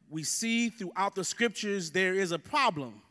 we 0.08 0.22
see 0.22 0.68
throughout 0.68 1.16
the 1.16 1.24
scriptures 1.24 1.90
there 1.90 2.14
is 2.14 2.30
a 2.30 2.38
problem. 2.38 3.02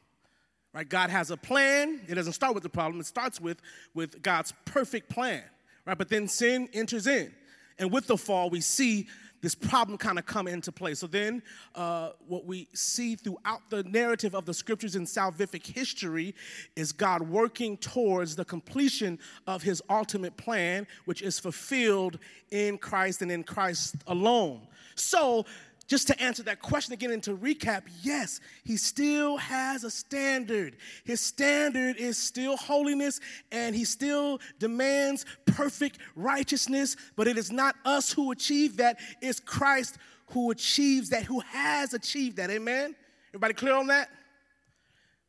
Right? 0.73 0.87
God 0.87 1.09
has 1.09 1.31
a 1.31 1.37
plan. 1.37 2.01
It 2.07 2.15
doesn't 2.15 2.33
start 2.33 2.53
with 2.53 2.63
the 2.63 2.69
problem, 2.69 2.99
it 2.99 3.05
starts 3.05 3.39
with, 3.39 3.61
with 3.93 4.21
God's 4.21 4.53
perfect 4.65 5.09
plan. 5.09 5.43
Right? 5.85 5.97
But 5.97 6.09
then 6.09 6.27
sin 6.27 6.69
enters 6.73 7.07
in. 7.07 7.33
And 7.77 7.91
with 7.91 8.07
the 8.07 8.17
fall, 8.17 8.49
we 8.49 8.61
see 8.61 9.07
this 9.45 9.53
problem 9.53 9.95
kind 9.95 10.17
of 10.17 10.25
come 10.25 10.47
into 10.47 10.71
play. 10.71 10.95
So 10.95 11.05
then, 11.05 11.43
uh, 11.75 12.13
what 12.27 12.45
we 12.45 12.67
see 12.73 13.15
throughout 13.15 13.69
the 13.69 13.84
narrative 13.84 14.34
of 14.34 14.45
the 14.45 14.55
scriptures 14.55 14.95
in 14.95 15.05
salvific 15.05 15.63
history 15.63 16.34
is 16.75 16.91
God 16.91 17.21
working 17.21 17.77
towards 17.77 18.36
the 18.36 18.43
completion 18.43 19.19
of 19.45 19.62
his 19.62 19.84
ultimate 19.88 20.36
plan, 20.36 20.88
which 21.05 21.21
is 21.21 21.38
fulfilled 21.38 22.17
in 22.49 22.79
Christ 22.79 23.21
and 23.21 23.31
in 23.31 23.43
Christ 23.43 23.97
alone. 24.08 24.62
So, 24.95 25.45
just 25.87 26.07
to 26.07 26.19
answer 26.19 26.41
that 26.43 26.61
question 26.61 26.93
again 26.93 27.11
and 27.11 27.21
to 27.23 27.37
recap, 27.37 27.83
yes, 28.01 28.39
he 28.63 28.75
still 28.75 29.37
has 29.37 29.83
a 29.83 29.91
standard. 29.91 30.77
His 31.03 31.21
standard 31.21 31.97
is 31.97 32.17
still 32.17 32.57
holiness 32.57 33.19
and 33.51 33.75
he 33.75 33.85
still 33.85 34.39
demands 34.57 35.25
perfect 35.45 35.99
righteousness, 36.15 36.95
but 37.15 37.27
it 37.27 37.37
is 37.37 37.51
not 37.51 37.75
us 37.85 38.11
who 38.11 38.31
achieve 38.31 38.77
that, 38.77 38.97
it's 39.21 39.39
Christ 39.39 39.97
who 40.31 40.49
achieves 40.49 41.09
that, 41.09 41.23
who 41.23 41.39
has 41.41 41.93
achieved 41.93 42.37
that. 42.37 42.49
Amen? 42.49 42.95
Everybody 43.29 43.53
clear 43.53 43.75
on 43.75 43.87
that? 43.87 44.09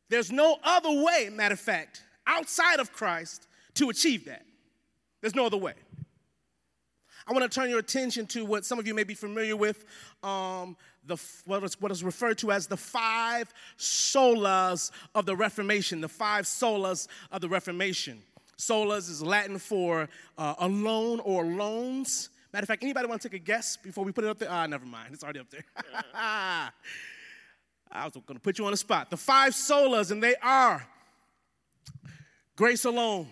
There's 0.09 0.31
no 0.31 0.57
other 0.63 1.03
way, 1.03 1.29
matter 1.31 1.53
of 1.53 1.59
fact, 1.59 2.03
outside 2.25 2.79
of 2.79 2.91
Christ 2.91 3.47
to 3.75 3.89
achieve 3.89 4.25
that. 4.25 4.43
There's 5.21 5.35
no 5.35 5.45
other 5.45 5.57
way. 5.57 5.73
I 7.27 7.33
want 7.33 7.43
to 7.43 7.49
turn 7.49 7.69
your 7.69 7.79
attention 7.79 8.25
to 8.27 8.45
what 8.45 8.65
some 8.65 8.79
of 8.79 8.87
you 8.87 8.93
may 8.93 9.03
be 9.03 9.13
familiar 9.13 9.57
with, 9.57 9.83
um, 10.23 10.77
the, 11.05 11.17
what, 11.45 11.61
is, 11.63 11.79
what 11.81 11.91
is 11.91 12.01
referred 12.01 12.37
to 12.39 12.51
as 12.53 12.67
the 12.67 12.77
five 12.77 13.53
solas 13.77 14.91
of 15.13 15.25
the 15.25 15.35
Reformation, 15.35 15.99
the 15.99 16.07
five 16.07 16.45
solas 16.45 17.07
of 17.31 17.41
the 17.41 17.49
Reformation. 17.49 18.21
Solas 18.57 19.09
is 19.09 19.21
Latin 19.21 19.59
for 19.59 20.07
uh, 20.37 20.55
alone 20.59 21.19
or 21.19 21.43
loans. 21.43 22.29
Matter 22.53 22.63
of 22.63 22.67
fact, 22.69 22.81
anybody 22.81 23.07
want 23.07 23.21
to 23.21 23.29
take 23.29 23.41
a 23.41 23.43
guess 23.43 23.75
before 23.75 24.05
we 24.05 24.13
put 24.13 24.23
it 24.23 24.29
up 24.29 24.39
there? 24.39 24.49
Ah, 24.49 24.65
never 24.65 24.85
mind, 24.85 25.09
it's 25.13 25.23
already 25.23 25.39
up 25.39 25.49
there. 25.49 25.65
I 26.13 26.71
was 27.91 28.13
going 28.13 28.35
to 28.35 28.39
put 28.39 28.57
you 28.57 28.65
on 28.65 28.71
the 28.71 28.77
spot. 28.77 29.09
The 29.09 29.17
five 29.17 29.51
solas, 29.51 30.11
and 30.11 30.23
they 30.23 30.35
are 30.41 30.87
grace 32.55 32.85
alone, 32.85 33.27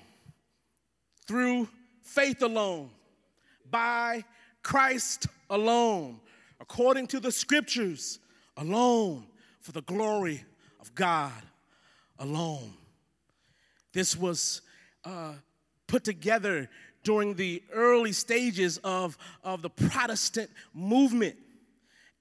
through 1.27 1.69
faith 2.01 2.41
alone, 2.43 2.89
by 3.69 4.23
Christ 4.63 5.27
alone, 5.49 6.19
according 6.59 7.07
to 7.07 7.19
the 7.19 7.31
scriptures 7.31 8.19
alone, 8.57 9.27
for 9.59 9.71
the 9.71 9.81
glory 9.81 10.43
of 10.79 10.93
God 10.95 11.33
alone. 12.19 12.73
This 13.93 14.15
was 14.15 14.61
uh, 15.03 15.33
put 15.87 16.03
together 16.03 16.69
during 17.03 17.35
the 17.35 17.63
early 17.71 18.11
stages 18.11 18.77
of, 18.83 19.17
of 19.43 19.61
the 19.61 19.69
Protestant 19.69 20.49
movement. 20.73 21.35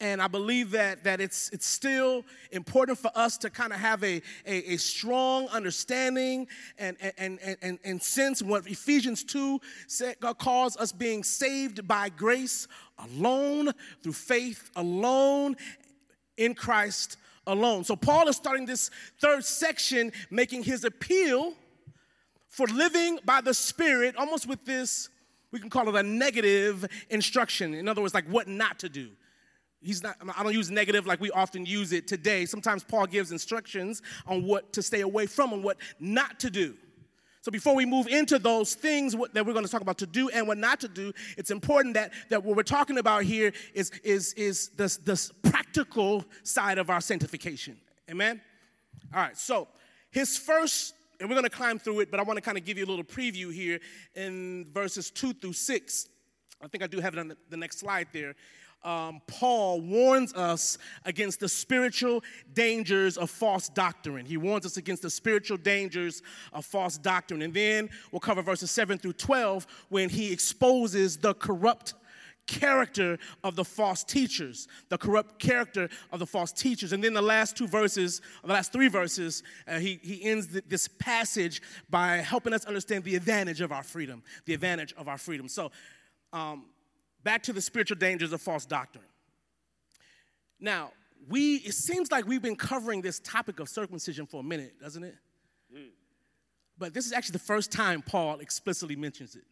And 0.04 0.20
I 0.20 0.28
believe 0.28 0.72
that, 0.72 1.02
that 1.04 1.22
it's, 1.22 1.48
it's 1.48 1.64
still 1.64 2.26
important 2.52 2.98
for 2.98 3.10
us 3.14 3.38
to 3.38 3.48
kind 3.48 3.72
of 3.72 3.78
have 3.78 4.04
a, 4.04 4.20
a, 4.44 4.74
a, 4.74 4.76
strong 4.76 5.48
understanding 5.48 6.46
and, 6.76 6.98
and, 7.00 7.38
and, 7.42 7.56
and, 7.62 7.78
and 7.82 8.02
sense 8.02 8.42
what 8.42 8.66
Ephesians 8.66 9.24
2 9.24 9.58
said, 9.86 10.16
God 10.20 10.36
calls 10.36 10.76
us 10.76 10.92
being 10.92 11.24
saved 11.24 11.88
by 11.88 12.10
grace 12.10 12.68
alone, 12.98 13.72
through 14.02 14.12
faith 14.12 14.70
alone, 14.76 15.56
in 16.36 16.54
Christ 16.54 17.16
alone. 17.46 17.82
So 17.84 17.96
Paul 17.96 18.28
is 18.28 18.36
starting 18.36 18.66
this 18.66 18.90
third 19.22 19.42
section, 19.42 20.12
making 20.30 20.64
his 20.64 20.84
appeal 20.84 21.54
for 22.50 22.66
living 22.66 23.20
by 23.24 23.40
the 23.40 23.54
Spirit, 23.54 24.16
almost 24.16 24.46
with 24.46 24.66
this, 24.66 25.08
we 25.50 25.60
can 25.60 25.70
call 25.70 25.88
it 25.88 25.94
a 25.94 26.02
negative 26.02 26.84
instruction. 27.08 27.72
In 27.72 27.88
other 27.88 28.02
words, 28.02 28.12
like 28.12 28.28
what 28.28 28.48
not 28.48 28.78
to 28.80 28.90
do 28.90 29.08
he's 29.84 30.02
not 30.02 30.16
i 30.36 30.42
don't 30.42 30.54
use 30.54 30.70
negative 30.70 31.06
like 31.06 31.20
we 31.20 31.30
often 31.30 31.64
use 31.66 31.92
it 31.92 32.08
today. 32.08 32.46
Sometimes 32.46 32.82
paul 32.82 33.06
gives 33.06 33.32
instructions 33.32 34.02
on 34.26 34.44
what 34.44 34.72
to 34.72 34.82
stay 34.82 35.02
away 35.02 35.26
from 35.26 35.52
and 35.52 35.62
what 35.62 35.76
not 36.00 36.40
to 36.40 36.50
do. 36.50 36.74
So 37.42 37.50
before 37.50 37.74
we 37.74 37.84
move 37.84 38.06
into 38.06 38.38
those 38.38 38.74
things 38.74 39.14
that 39.34 39.44
we're 39.44 39.52
going 39.52 39.66
to 39.66 39.70
talk 39.70 39.82
about 39.82 39.98
to 39.98 40.06
do 40.06 40.30
and 40.30 40.48
what 40.48 40.58
not 40.58 40.80
to 40.80 40.88
do 40.88 41.12
it's 41.36 41.50
important 41.50 41.94
that, 41.94 42.12
that 42.30 42.42
what 42.42 42.56
we're 42.56 42.62
talking 42.62 42.98
about 42.98 43.24
here 43.24 43.52
is, 43.74 43.90
is, 44.02 44.32
is 44.32 44.70
this, 44.70 44.96
this 44.96 45.30
practical 45.42 46.24
side 46.42 46.78
of 46.78 46.88
our 46.88 47.02
sanctification. 47.02 47.76
Amen? 48.10 48.40
All 49.12 49.20
right 49.20 49.36
so 49.36 49.68
his 50.10 50.38
first 50.38 50.94
and 51.20 51.28
we're 51.28 51.36
going 51.36 51.44
to 51.44 51.50
climb 51.50 51.78
through 51.78 52.00
it 52.00 52.10
but 52.10 52.18
i 52.18 52.22
want 52.22 52.36
to 52.36 52.40
kind 52.40 52.56
of 52.56 52.64
give 52.64 52.78
you 52.78 52.84
a 52.84 52.90
little 52.90 53.04
preview 53.04 53.52
here 53.52 53.78
in 54.14 54.66
verses 54.72 55.10
2 55.10 55.34
through 55.34 55.52
6 55.52 56.08
i 56.62 56.68
think 56.68 56.82
i 56.82 56.86
do 56.86 57.00
have 57.00 57.14
it 57.14 57.20
on 57.20 57.28
the, 57.28 57.36
the 57.50 57.56
next 57.56 57.78
slide 57.78 58.08
there 58.12 58.34
um, 58.84 59.20
Paul 59.26 59.80
warns 59.80 60.34
us 60.34 60.78
against 61.04 61.40
the 61.40 61.48
spiritual 61.48 62.22
dangers 62.52 63.16
of 63.16 63.30
false 63.30 63.68
doctrine. 63.68 64.26
He 64.26 64.36
warns 64.36 64.66
us 64.66 64.76
against 64.76 65.02
the 65.02 65.10
spiritual 65.10 65.56
dangers 65.56 66.22
of 66.52 66.64
false 66.64 66.98
doctrine. 66.98 67.42
And 67.42 67.54
then 67.54 67.90
we'll 68.12 68.20
cover 68.20 68.42
verses 68.42 68.70
7 68.70 68.98
through 68.98 69.14
12 69.14 69.66
when 69.88 70.08
he 70.08 70.32
exposes 70.32 71.16
the 71.16 71.34
corrupt 71.34 71.94
character 72.46 73.18
of 73.42 73.56
the 73.56 73.64
false 73.64 74.04
teachers, 74.04 74.68
the 74.88 74.98
corrupt 74.98 75.38
character 75.38 75.88
of 76.12 76.18
the 76.18 76.26
false 76.26 76.52
teachers. 76.52 76.92
And 76.92 77.02
then 77.02 77.14
the 77.14 77.22
last 77.22 77.56
two 77.56 77.66
verses, 77.66 78.20
the 78.44 78.52
last 78.52 78.72
three 78.72 78.88
verses, 78.88 79.42
uh, 79.66 79.78
he, 79.78 79.98
he 80.02 80.22
ends 80.24 80.48
th- 80.48 80.64
this 80.68 80.88
passage 80.88 81.62
by 81.88 82.16
helping 82.16 82.52
us 82.52 82.64
understand 82.66 83.04
the 83.04 83.16
advantage 83.16 83.60
of 83.60 83.72
our 83.72 83.82
freedom, 83.82 84.22
the 84.44 84.54
advantage 84.54 84.92
of 84.98 85.08
our 85.08 85.18
freedom. 85.18 85.48
So, 85.48 85.70
um, 86.32 86.66
back 87.24 87.42
to 87.44 87.52
the 87.52 87.60
spiritual 87.60 87.96
dangers 87.96 88.32
of 88.32 88.40
false 88.40 88.66
doctrine. 88.66 89.04
Now, 90.60 90.92
we 91.28 91.56
it 91.56 91.74
seems 91.74 92.12
like 92.12 92.26
we've 92.26 92.42
been 92.42 92.56
covering 92.56 93.02
this 93.02 93.18
topic 93.20 93.58
of 93.58 93.68
circumcision 93.68 94.26
for 94.26 94.40
a 94.40 94.44
minute, 94.44 94.80
doesn't 94.80 95.02
it? 95.02 95.16
Mm. 95.74 95.88
But 96.78 96.92
this 96.92 97.06
is 97.06 97.12
actually 97.12 97.34
the 97.34 97.38
first 97.40 97.72
time 97.72 98.02
Paul 98.02 98.40
explicitly 98.40 98.96
mentions 98.96 99.36
it. 99.36 99.44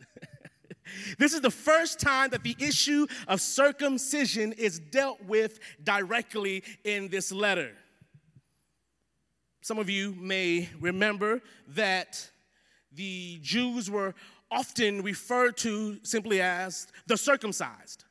this 1.18 1.32
is 1.32 1.40
the 1.40 1.50
first 1.50 1.98
time 1.98 2.30
that 2.30 2.42
the 2.42 2.56
issue 2.58 3.06
of 3.28 3.40
circumcision 3.40 4.52
is 4.52 4.78
dealt 4.78 5.22
with 5.24 5.60
directly 5.82 6.62
in 6.84 7.08
this 7.08 7.32
letter. 7.32 7.72
Some 9.62 9.78
of 9.78 9.88
you 9.88 10.14
may 10.18 10.68
remember 10.80 11.40
that 11.68 12.28
the 12.90 13.38
Jews 13.40 13.90
were 13.90 14.14
often 14.52 15.02
referred 15.02 15.56
to 15.56 15.98
simply 16.02 16.40
as 16.40 16.86
the 17.06 17.16
circumcised 17.16 18.04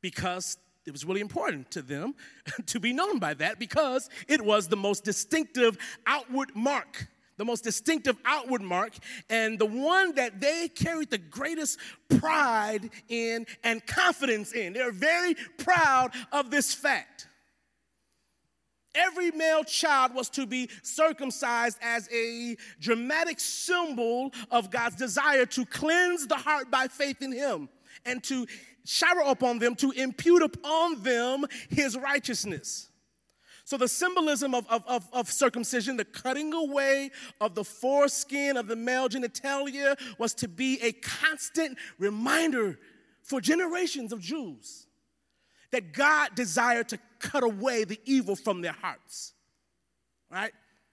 because 0.00 0.56
it 0.86 0.92
was 0.92 1.04
really 1.04 1.20
important 1.20 1.70
to 1.70 1.82
them 1.82 2.14
to 2.66 2.80
be 2.80 2.92
known 2.92 3.18
by 3.18 3.34
that 3.34 3.58
because 3.58 4.08
it 4.28 4.40
was 4.40 4.68
the 4.68 4.76
most 4.76 5.04
distinctive 5.04 5.76
outward 6.06 6.50
mark. 6.54 7.08
The 7.36 7.44
most 7.44 7.64
distinctive 7.64 8.16
outward 8.24 8.62
mark, 8.62 8.92
and 9.28 9.58
the 9.58 9.66
one 9.66 10.14
that 10.14 10.40
they 10.40 10.68
carried 10.68 11.10
the 11.10 11.18
greatest 11.18 11.80
pride 12.20 12.90
in 13.08 13.44
and 13.64 13.84
confidence 13.84 14.52
in. 14.52 14.72
They're 14.72 14.92
very 14.92 15.34
proud 15.58 16.12
of 16.30 16.52
this 16.52 16.72
fact. 16.72 17.26
Every 18.94 19.30
male 19.32 19.64
child 19.64 20.14
was 20.14 20.30
to 20.30 20.46
be 20.46 20.70
circumcised 20.82 21.78
as 21.82 22.08
a 22.12 22.56
dramatic 22.80 23.40
symbol 23.40 24.32
of 24.50 24.70
God's 24.70 24.96
desire 24.96 25.46
to 25.46 25.66
cleanse 25.66 26.26
the 26.26 26.36
heart 26.36 26.70
by 26.70 26.88
faith 26.88 27.20
in 27.20 27.32
Him 27.32 27.68
and 28.06 28.22
to 28.24 28.46
shower 28.84 29.22
upon 29.26 29.58
them, 29.58 29.74
to 29.76 29.90
impute 29.92 30.42
upon 30.42 31.02
them 31.02 31.44
His 31.70 31.96
righteousness. 31.96 32.90
So, 33.66 33.78
the 33.78 33.88
symbolism 33.88 34.54
of, 34.54 34.66
of, 34.68 34.84
of, 34.86 35.08
of, 35.12 35.32
circumcision, 35.32 35.96
the 35.96 36.04
cutting 36.04 36.52
away 36.52 37.10
of 37.40 37.54
the 37.54 37.64
foreskin 37.64 38.58
of 38.58 38.66
the 38.66 38.76
male 38.76 39.08
genitalia, 39.08 39.98
was 40.18 40.34
to 40.34 40.48
be 40.48 40.78
a 40.82 40.92
constant 40.92 41.78
reminder 41.98 42.78
for 43.22 43.40
generations 43.40 44.12
of 44.12 44.20
Jews 44.20 44.86
that 45.70 45.94
God 45.94 46.34
desired 46.34 46.90
to 46.90 46.98
cut 47.24 47.42
away 47.42 47.84
the 47.84 47.98
evil 48.04 48.36
from 48.36 48.60
their 48.60 48.72
hearts. 48.72 49.32
Right? 50.30 50.52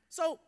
So, 0.10 0.40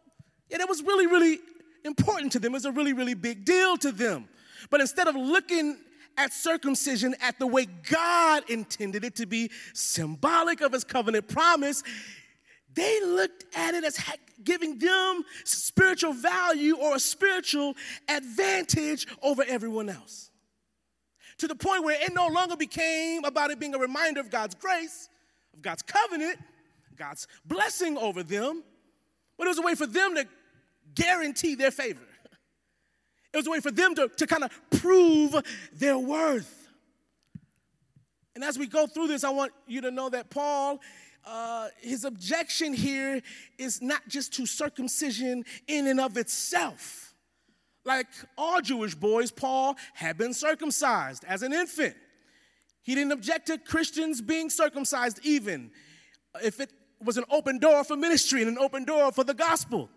yeah, 0.50 0.58
that 0.60 0.70
was 0.70 0.82
really, 0.82 1.08
really 1.08 1.40
important 1.84 2.32
to 2.34 2.40
them. 2.40 2.54
It 2.54 2.58
was 2.58 2.66
a 2.66 2.72
really, 2.72 2.94
really 2.94 3.14
big 3.14 3.46
deal 3.46 3.78
to 3.78 3.92
them. 3.92 4.28
But 4.70 4.82
instead 4.82 5.08
of 5.08 5.16
looking 5.16 5.78
at 6.18 6.32
circumcision 6.32 7.16
at 7.22 7.38
the 7.40 7.48
way 7.48 7.68
God 7.90 8.50
intended 8.50 9.04
it 9.04 9.16
to 9.18 9.26
be 9.26 9.52
symbolic 9.74 10.62
of 10.62 10.72
his 10.72 10.84
covenant 10.84 11.28
promise, 11.28 11.84
they 12.74 13.04
looked 13.04 13.46
at 13.56 13.74
it 13.74 13.84
as 13.84 14.00
giving 14.44 14.80
them 14.80 15.24
spiritual 15.44 16.14
value 16.14 16.78
or 16.78 16.96
a 16.96 17.00
spiritual 17.00 17.76
advantage 18.08 19.08
over 19.22 19.44
everyone 19.48 19.90
else 19.90 20.30
to 21.38 21.48
the 21.48 21.56
point 21.56 21.84
where 21.84 22.02
it 22.02 22.14
no 22.14 22.28
longer 22.28 22.56
became 22.56 23.24
about 23.26 23.52
it 23.52 23.60
being 23.60 23.76
a 23.76 23.78
reminder 23.78 24.20
of 24.20 24.30
God's 24.30 24.56
grace, 24.56 25.10
of 25.54 25.62
God's 25.62 25.82
covenant, 25.82 26.40
God's 26.96 27.28
blessing 27.46 27.98
over 27.98 28.24
them, 28.24 28.64
but 29.38 29.48
it 29.48 29.50
was 29.50 29.60
a 29.60 29.64
way 29.64 29.76
for 29.76 29.88
them 29.88 30.16
to 30.16 30.26
guarantee 30.96 31.56
their 31.56 31.72
favor. 31.72 32.08
It 33.34 33.38
was 33.38 33.48
a 33.48 33.52
way 33.52 33.60
for 33.60 33.72
them 33.72 33.96
to, 33.96 34.08
to 34.10 34.28
kind 34.28 34.44
of 34.44 34.52
prove 34.70 35.36
their 35.74 35.98
worth. 35.98 36.70
And 38.36 38.44
as 38.44 38.58
we 38.58 38.68
go 38.68 38.88
through 38.88 39.08
this, 39.08 39.24
I 39.24 39.30
want 39.30 39.52
you 39.68 39.82
to 39.82 39.92
know 39.92 40.10
that 40.10 40.30
Paul, 40.30 40.80
uh, 41.26 41.70
his 41.82 42.04
objection 42.04 42.74
here 42.74 43.22
is 43.58 43.82
not 43.82 44.08
just 44.08 44.34
to 44.34 44.46
circumcision 44.46 45.46
in 45.68 45.88
and 45.88 46.00
of 46.00 46.18
itself 46.18 47.04
like 47.86 48.08
all 48.38 48.62
Jewish 48.62 48.96
boys, 48.96 49.32
Paul 49.32 49.76
had 49.94 50.18
been 50.18 50.34
circumcised 50.34 51.26
as 51.26 51.44
an 51.44 51.54
infant. 51.54 51.96
He 52.84 52.96
didn't 52.96 53.14
object 53.14 53.48
to 53.48 53.58
Christians 53.58 54.22
being 54.22 54.50
circumcised, 54.50 55.20
even 55.24 55.72
if 56.44 56.60
it 56.60 56.70
was 57.04 57.18
an 57.18 57.26
open 57.30 57.60
door 57.60 57.84
for 57.84 57.96
ministry 57.96 58.42
and 58.42 58.50
an 58.50 58.58
open 58.58 58.86
door 58.86 59.12
for 59.12 59.24
the 59.24 59.34
gospel. 59.34 59.90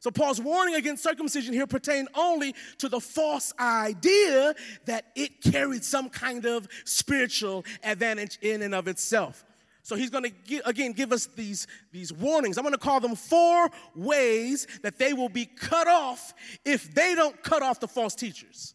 So, 0.00 0.10
Paul's 0.10 0.40
warning 0.40 0.74
against 0.74 1.02
circumcision 1.02 1.54
here 1.54 1.66
pertained 1.66 2.08
only 2.14 2.54
to 2.78 2.90
the 2.90 3.00
false 3.00 3.54
idea 3.58 4.54
that 4.84 5.06
it 5.16 5.40
carried 5.40 5.82
some 5.82 6.10
kind 6.10 6.44
of 6.44 6.68
spiritual 6.84 7.64
advantage 7.82 8.38
in 8.42 8.60
and 8.60 8.74
of 8.74 8.86
itself. 8.86 9.44
So 9.84 9.96
he's 9.96 10.08
going 10.08 10.24
to 10.24 10.62
again 10.64 10.92
give 10.92 11.12
us 11.12 11.26
these, 11.26 11.66
these 11.92 12.10
warnings. 12.10 12.56
I'm 12.56 12.64
going 12.64 12.72
to 12.72 12.78
call 12.78 13.00
them 13.00 13.14
four 13.14 13.68
ways 13.94 14.66
that 14.82 14.98
they 14.98 15.12
will 15.12 15.28
be 15.28 15.44
cut 15.44 15.86
off 15.86 16.32
if 16.64 16.94
they 16.94 17.14
don't 17.14 17.40
cut 17.42 17.62
off 17.62 17.80
the 17.80 17.88
false 17.88 18.14
teachers. 18.14 18.74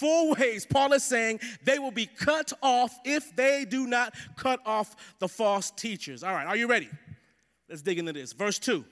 Four 0.00 0.34
ways 0.34 0.64
Paul 0.64 0.94
is 0.94 1.04
saying 1.04 1.40
they 1.62 1.78
will 1.78 1.90
be 1.90 2.06
cut 2.06 2.54
off 2.62 2.98
if 3.04 3.36
they 3.36 3.66
do 3.68 3.86
not 3.86 4.14
cut 4.34 4.58
off 4.64 4.96
the 5.18 5.28
false 5.28 5.70
teachers. 5.70 6.24
All 6.24 6.32
right, 6.32 6.46
are 6.46 6.56
you 6.56 6.66
ready? 6.66 6.88
Let's 7.68 7.82
dig 7.82 7.98
into 7.98 8.14
this. 8.14 8.32
Verse 8.32 8.58
2. 8.58 8.82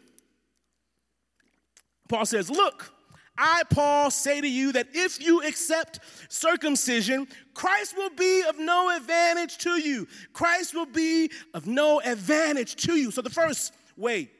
Paul 2.11 2.27
says, 2.27 2.51
Look, 2.51 2.93
I, 3.39 3.63
Paul, 3.71 4.11
say 4.11 4.43
to 4.43 4.49
you 4.49 4.73
that 4.73 4.89
if 4.93 5.19
you 5.19 5.43
accept 5.45 6.01
circumcision, 6.29 7.27
Christ 7.55 7.97
will 7.97 8.11
be 8.11 8.45
of 8.47 8.59
no 8.59 8.95
advantage 8.95 9.57
to 9.59 9.81
you. 9.81 10.07
Christ 10.35 10.75
will 10.75 10.85
be 10.85 11.31
of 11.55 11.67
no 11.67 12.03
advantage 12.05 12.77
to 12.87 12.97
you. 12.97 13.11
So 13.13 13.23
the 13.23 13.31
first 13.31 13.73
way 13.97 14.31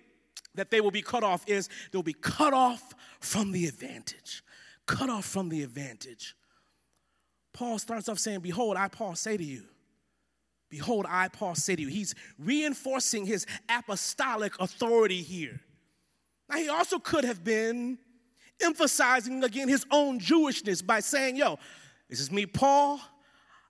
that 0.55 0.71
they 0.71 0.83
will 0.83 0.91
be 0.91 1.03
cut 1.03 1.25
off 1.25 1.49
is 1.49 1.71
they'll 1.93 2.03
be 2.03 2.13
cut 2.13 2.53
off 2.53 2.93
from 3.21 3.53
the 3.53 3.65
advantage. 3.65 4.45
Cut 4.85 5.09
off 5.09 5.25
from 5.25 5.49
the 5.49 5.63
advantage. 5.63 6.35
Paul 7.53 7.79
starts 7.79 8.09
off 8.09 8.19
saying, 8.19 8.41
Behold, 8.41 8.77
I, 8.77 8.89
Paul, 8.89 9.15
say 9.15 9.37
to 9.37 9.45
you. 9.45 9.63
Behold, 10.71 11.07
I, 11.09 11.29
Paul, 11.29 11.55
say 11.55 11.77
to 11.77 11.83
you. 11.83 11.89
He's 11.89 12.15
reinforcing 12.39 13.25
his 13.25 13.47
apostolic 13.69 14.53
authority 14.61 15.23
here. 15.23 15.61
Now, 16.49 16.57
he 16.57 16.69
also 16.69 16.99
could 16.99 17.25
have 17.25 17.43
been 17.43 17.99
emphasizing 18.61 19.43
again 19.45 19.69
his 19.69 19.87
own 19.91 20.19
Jewishness 20.19 20.85
by 20.85 21.01
saying, 21.01 21.37
Yo, 21.37 21.59
this 22.09 22.21
is 22.21 22.31
me, 22.31 22.47
Paul. 22.47 23.01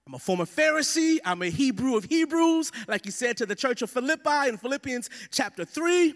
I'm 0.07 0.14
a 0.14 0.19
former 0.19 0.47
Pharisee. 0.47 1.19
I'm 1.25 1.43
a 1.43 1.51
Hebrew 1.51 1.97
of 1.97 2.05
Hebrews, 2.05 2.73
like 2.88 3.05
he 3.05 3.11
said 3.11 3.37
to 3.37 3.47
the 3.47 3.55
church 3.55 3.83
of 3.83 3.91
Philippi 3.91 4.49
in 4.49 4.57
Philippians 4.57 5.11
chapter 5.31 5.67
3. 5.67 6.14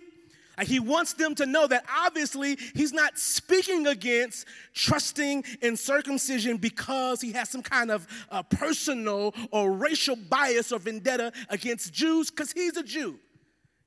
Like 0.59 0.67
he 0.67 0.81
wants 0.81 1.15
them 1.15 1.35
to 1.37 1.47
know 1.47 1.67
that 1.67 1.85
obviously 1.91 2.59
he's 2.75 2.93
not 2.93 3.19
speaking 3.19 3.87
against 3.87 4.47
trusting 4.75 5.45
in 5.63 5.77
circumcision 5.77 6.59
because 6.59 7.21
he 7.21 7.33
has 7.33 7.49
some 7.49 7.63
kind 7.63 7.91
of 7.91 8.07
uh, 8.31 8.43
personal 8.43 9.35
or 9.51 9.73
racial 9.73 10.17
bias 10.17 10.71
or 10.71 10.79
vendetta 10.79 11.33
against 11.49 11.93
Jews, 11.93 12.31
because 12.31 12.53
he's 12.53 12.77
a 12.77 12.83
Jew. 12.83 13.19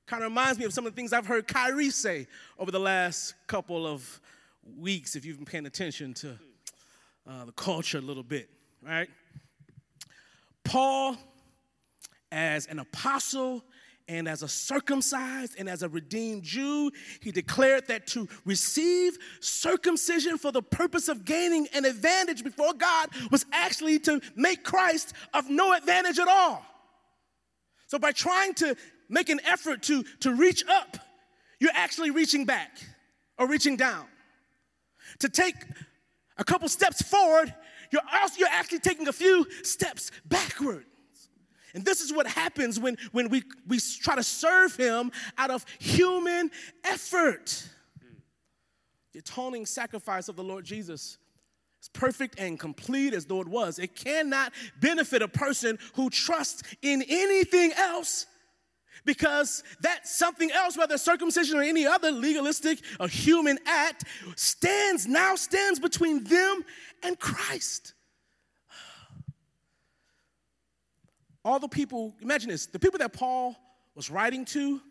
Kind 0.08 0.24
of 0.24 0.32
reminds 0.32 0.60
me 0.60 0.66
of 0.66 0.74
some 0.74 0.86
of 0.86 0.94
the 0.94 0.96
things 0.96 1.14
I've 1.14 1.28
heard 1.28 1.48
Kyrie 1.48 1.90
say 1.90 2.28
over 2.58 2.72
the 2.72 2.80
last 2.80 3.36
couple 3.48 3.86
of 3.86 4.22
weeks 4.78 5.16
if 5.16 5.26
you've 5.26 5.38
been 5.38 5.46
paying 5.46 5.66
attention 5.66 6.14
to 6.16 6.38
uh, 7.28 7.46
the 7.46 7.52
culture 7.52 8.00
a 8.00 8.02
little 8.02 8.24
bit, 8.24 8.50
right? 8.84 9.10
Paul, 10.64 11.16
as 12.32 12.66
an 12.66 12.80
apostle 12.80 13.64
and 14.08 14.28
as 14.28 14.44
a 14.44 14.48
circumcised 14.48 15.56
and 15.58 15.68
as 15.68 15.82
a 15.82 15.90
redeemed 15.90 16.44
Jew, 16.44 16.92
he 17.22 17.32
declared 17.32 17.88
that 17.88 18.06
to 18.08 18.28
receive 18.46 19.18
circumcision 19.40 20.38
for 20.38 20.52
the 20.52 20.62
purpose 20.62 21.08
of 21.08 21.26
gaining 21.26 21.68
an 21.74 21.86
advantage 21.86 22.44
before 22.44 22.74
God 22.74 23.10
was 23.32 23.46
actually 23.52 24.00
to 24.00 24.22
make 24.36 24.64
Christ 24.64 25.14
of 25.34 25.50
no 25.50 25.74
advantage 25.74 26.20
at 26.20 26.28
all. 26.28 26.64
So, 27.88 27.98
by 27.98 28.12
trying 28.12 28.54
to 28.56 28.76
make 29.10 29.30
an 29.30 29.40
effort 29.46 29.84
to, 29.84 30.04
to 30.22 30.34
reach 30.34 30.64
up, 30.68 30.98
you're 31.60 31.72
actually 31.74 32.12
reaching 32.12 32.46
back 32.46 32.78
or 33.38 33.48
reaching 33.48 33.76
down 33.76 34.06
to 35.20 35.30
take 35.30 35.56
a 36.38 36.44
couple 36.44 36.68
steps 36.68 37.02
forward, 37.02 37.54
you're, 37.92 38.02
also, 38.14 38.40
you're 38.40 38.50
actually 38.50 38.80
taking 38.80 39.08
a 39.08 39.14
few 39.14 39.46
steps 39.64 40.12
backward. 40.26 40.86
And 41.76 41.84
this 41.84 42.00
is 42.00 42.14
what 42.14 42.26
happens 42.26 42.80
when, 42.80 42.98
when 43.12 43.28
we, 43.28 43.44
we 43.68 43.80
try 44.02 44.16
to 44.16 44.24
serve 44.24 44.76
Him 44.78 45.12
out 45.38 45.52
of 45.52 45.66
human 45.78 46.50
effort. 46.86 47.68
The 49.12 49.20
atoning 49.20 49.66
sacrifice 49.66 50.30
of 50.30 50.38
the 50.38 50.44
Lord 50.44 50.64
Jesus 50.64 51.18
is 51.82 51.90
perfect 51.90 52.40
and 52.40 52.58
complete 52.58 53.14
as 53.14 53.26
though 53.26 53.42
it 53.42 53.48
was. 53.48 53.78
It 53.78 53.94
cannot 53.94 54.54
benefit 54.80 55.22
a 55.22 55.28
person 55.28 55.78
who 55.96 56.10
trusts 56.10 56.64
in 56.82 57.04
anything 57.10 57.74
else 57.74 58.26
because 59.04 59.62
that 59.82 60.08
something 60.08 60.50
else, 60.52 60.78
whether 60.78 60.98
circumcision 60.98 61.58
or 61.58 61.62
any 61.62 61.86
other 61.86 62.10
legalistic 62.10 62.80
or 63.02 63.10
human 63.10 63.60
act, 63.66 64.06
stands 64.38 65.08
now 65.08 65.36
stands 65.36 65.78
between 65.80 66.24
them 66.24 66.64
and 67.04 67.20
Christ. 67.20 67.95
All 71.46 71.60
the 71.60 71.70
people, 71.70 72.14
imagine 72.22 72.50
this, 72.50 72.66
the 72.66 72.80
people 72.80 73.00
that 73.00 73.14
Paul 73.14 73.56
was 73.96 74.10
writing 74.10 74.44
to, 74.46 74.82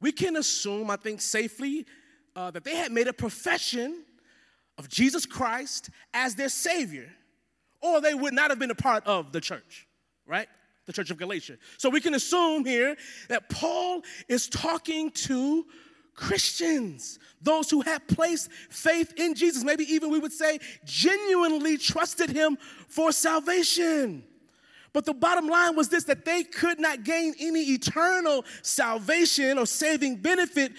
we 0.00 0.10
can 0.10 0.36
assume, 0.36 0.90
I 0.90 0.96
think, 0.96 1.20
safely, 1.20 1.86
uh, 2.34 2.50
that 2.50 2.64
they 2.64 2.74
had 2.74 2.90
made 2.90 3.06
a 3.06 3.12
profession 3.12 4.02
of 4.78 4.88
Jesus 4.88 5.26
Christ 5.26 5.90
as 6.12 6.34
their 6.34 6.48
Savior, 6.48 7.08
or 7.80 8.00
they 8.00 8.14
would 8.14 8.32
not 8.32 8.50
have 8.50 8.58
been 8.58 8.72
a 8.72 8.74
part 8.74 9.06
of 9.06 9.30
the 9.30 9.40
church, 9.40 9.86
right? 10.26 10.48
the 10.86 10.92
church 10.92 11.10
of 11.10 11.16
Galatia. 11.16 11.56
So 11.78 11.88
we 11.88 12.00
can 12.00 12.14
assume 12.14 12.64
here 12.64 12.96
that 13.28 13.48
Paul 13.48 14.02
is 14.28 14.48
talking 14.48 15.10
to 15.12 15.64
Christians, 16.14 17.18
those 17.40 17.70
who 17.70 17.80
have 17.82 18.06
placed 18.06 18.50
faith 18.52 19.14
in 19.16 19.34
Jesus. 19.34 19.64
Maybe 19.64 19.84
even 19.84 20.10
we 20.10 20.18
would 20.18 20.32
say 20.32 20.58
genuinely 20.84 21.78
trusted 21.78 22.30
him 22.30 22.58
for 22.88 23.12
salvation. 23.12 24.24
But 24.92 25.06
the 25.06 25.14
bottom 25.14 25.48
line 25.48 25.74
was 25.74 25.88
this 25.88 26.04
that 26.04 26.24
they 26.24 26.44
could 26.44 26.78
not 26.78 27.04
gain 27.04 27.34
any 27.40 27.60
eternal 27.60 28.44
salvation 28.62 29.58
or 29.58 29.66
saving 29.66 30.16
benefit 30.16 30.72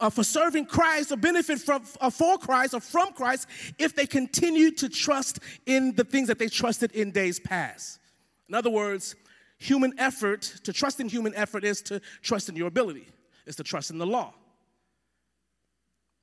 uh, 0.00 0.10
for 0.10 0.24
serving 0.24 0.66
Christ 0.66 1.12
or 1.12 1.16
benefit 1.16 1.58
from 1.60 1.82
uh, 2.00 2.10
for 2.10 2.38
Christ 2.38 2.74
or 2.74 2.80
from 2.80 3.12
Christ 3.12 3.46
if 3.78 3.94
they 3.94 4.06
continued 4.06 4.76
to 4.78 4.88
trust 4.88 5.38
in 5.64 5.94
the 5.94 6.04
things 6.04 6.28
that 6.28 6.38
they 6.38 6.48
trusted 6.48 6.92
in 6.92 7.12
days 7.12 7.40
past. 7.40 8.00
In 8.48 8.54
other 8.54 8.70
words, 8.70 9.16
human 9.58 9.98
effort, 9.98 10.42
to 10.64 10.72
trust 10.72 11.00
in 11.00 11.08
human 11.08 11.34
effort 11.34 11.64
is 11.64 11.82
to 11.82 12.00
trust 12.22 12.48
in 12.48 12.56
your 12.56 12.68
ability, 12.68 13.06
is 13.46 13.56
to 13.56 13.64
trust 13.64 13.90
in 13.90 13.98
the 13.98 14.06
law. 14.06 14.34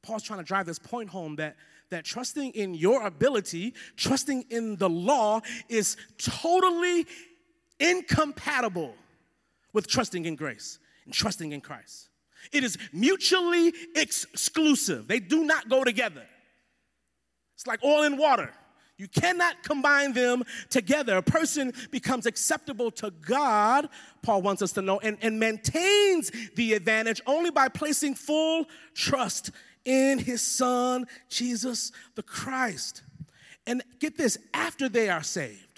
Paul's 0.03 0.23
trying 0.23 0.39
to 0.39 0.45
drive 0.45 0.65
this 0.65 0.79
point 0.79 1.09
home 1.09 1.37
that, 1.37 1.55
that 1.93 2.03
trusting 2.03 2.51
in 2.51 2.73
your 2.73 3.05
ability, 3.05 3.73
trusting 3.95 4.45
in 4.49 4.75
the 4.77 4.89
law, 4.89 5.41
is 5.69 5.95
totally 6.17 7.05
incompatible 7.79 8.95
with 9.73 9.87
trusting 9.87 10.25
in 10.25 10.35
grace 10.35 10.79
and 11.05 11.13
trusting 11.13 11.51
in 11.51 11.61
Christ. 11.61 12.09
It 12.51 12.63
is 12.63 12.77
mutually 12.91 13.73
exclusive, 13.95 15.07
they 15.07 15.19
do 15.19 15.43
not 15.45 15.69
go 15.69 15.83
together. 15.83 16.25
It's 17.55 17.67
like 17.67 17.83
oil 17.83 18.03
and 18.03 18.17
water. 18.17 18.51
You 18.97 19.07
cannot 19.07 19.63
combine 19.63 20.13
them 20.13 20.43
together. 20.69 21.17
A 21.17 21.23
person 21.23 21.73
becomes 21.91 22.25
acceptable 22.25 22.91
to 22.91 23.11
God, 23.11 23.89
Paul 24.21 24.41
wants 24.41 24.61
us 24.61 24.71
to 24.73 24.81
know, 24.81 24.99
and, 24.99 25.17
and 25.21 25.39
maintains 25.39 26.31
the 26.55 26.73
advantage 26.73 27.21
only 27.25 27.49
by 27.49 27.69
placing 27.69 28.15
full 28.15 28.65
trust 28.93 29.51
in 29.85 30.19
his 30.19 30.41
son, 30.41 31.05
Jesus 31.29 31.91
the 32.15 32.23
Christ. 32.23 33.03
And 33.65 33.81
get 33.99 34.17
this, 34.17 34.37
after 34.53 34.89
they 34.89 35.09
are 35.09 35.23
saved 35.23 35.73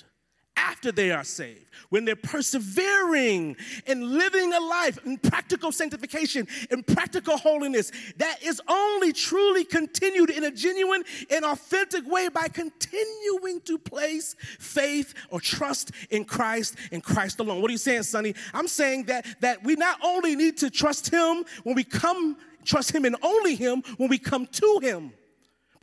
after 0.66 0.92
they 0.92 1.12
are 1.12 1.24
saved, 1.24 1.66
when 1.90 2.06
they're 2.06 2.16
persevering 2.16 3.56
and 3.88 4.04
living 4.04 4.54
a 4.54 4.60
life 4.60 4.98
in 5.06 5.18
practical 5.18 5.72
sanctification 5.72 6.48
and 6.72 6.86
practical 6.86 7.38
holiness, 7.38 7.92
that 8.18 8.42
is 8.42 8.62
only 8.68 9.14
truly 9.14 9.64
continued 9.64 10.30
in 10.30 10.44
a 10.44 10.52
genuine 10.52 11.04
and 11.30 11.46
authentic 11.46 12.08
way 12.08 12.30
by 12.30 12.48
continuing 12.48 13.62
to 13.62 13.78
place 13.78 14.36
faith 14.60 15.14
or 15.30 15.40
trust 15.40 15.92
in 16.10 16.26
Christ 16.26 16.76
and 16.92 17.04
Christ 17.04 17.40
alone. 17.40 17.62
What 17.62 17.70
are 17.70 17.74
you 17.74 17.78
saying, 17.78 18.04
Sonny? 18.04 18.34
I'm 18.54 18.68
saying 18.68 19.04
that 19.06 19.26
that 19.42 19.64
we 19.64 19.76
not 19.76 20.00
only 20.04 20.36
need 20.36 20.58
to 20.58 20.70
trust 20.70 21.10
Him 21.10 21.44
when 21.64 21.76
we 21.76 21.84
come, 21.84 22.38
trust 22.66 22.92
Him 22.92 23.06
and 23.06 23.16
only 23.22 23.56
Him 23.56 23.84
when 23.98 24.10
we 24.10 24.18
come 24.18 24.48
to 24.48 24.80
Him 24.82 25.14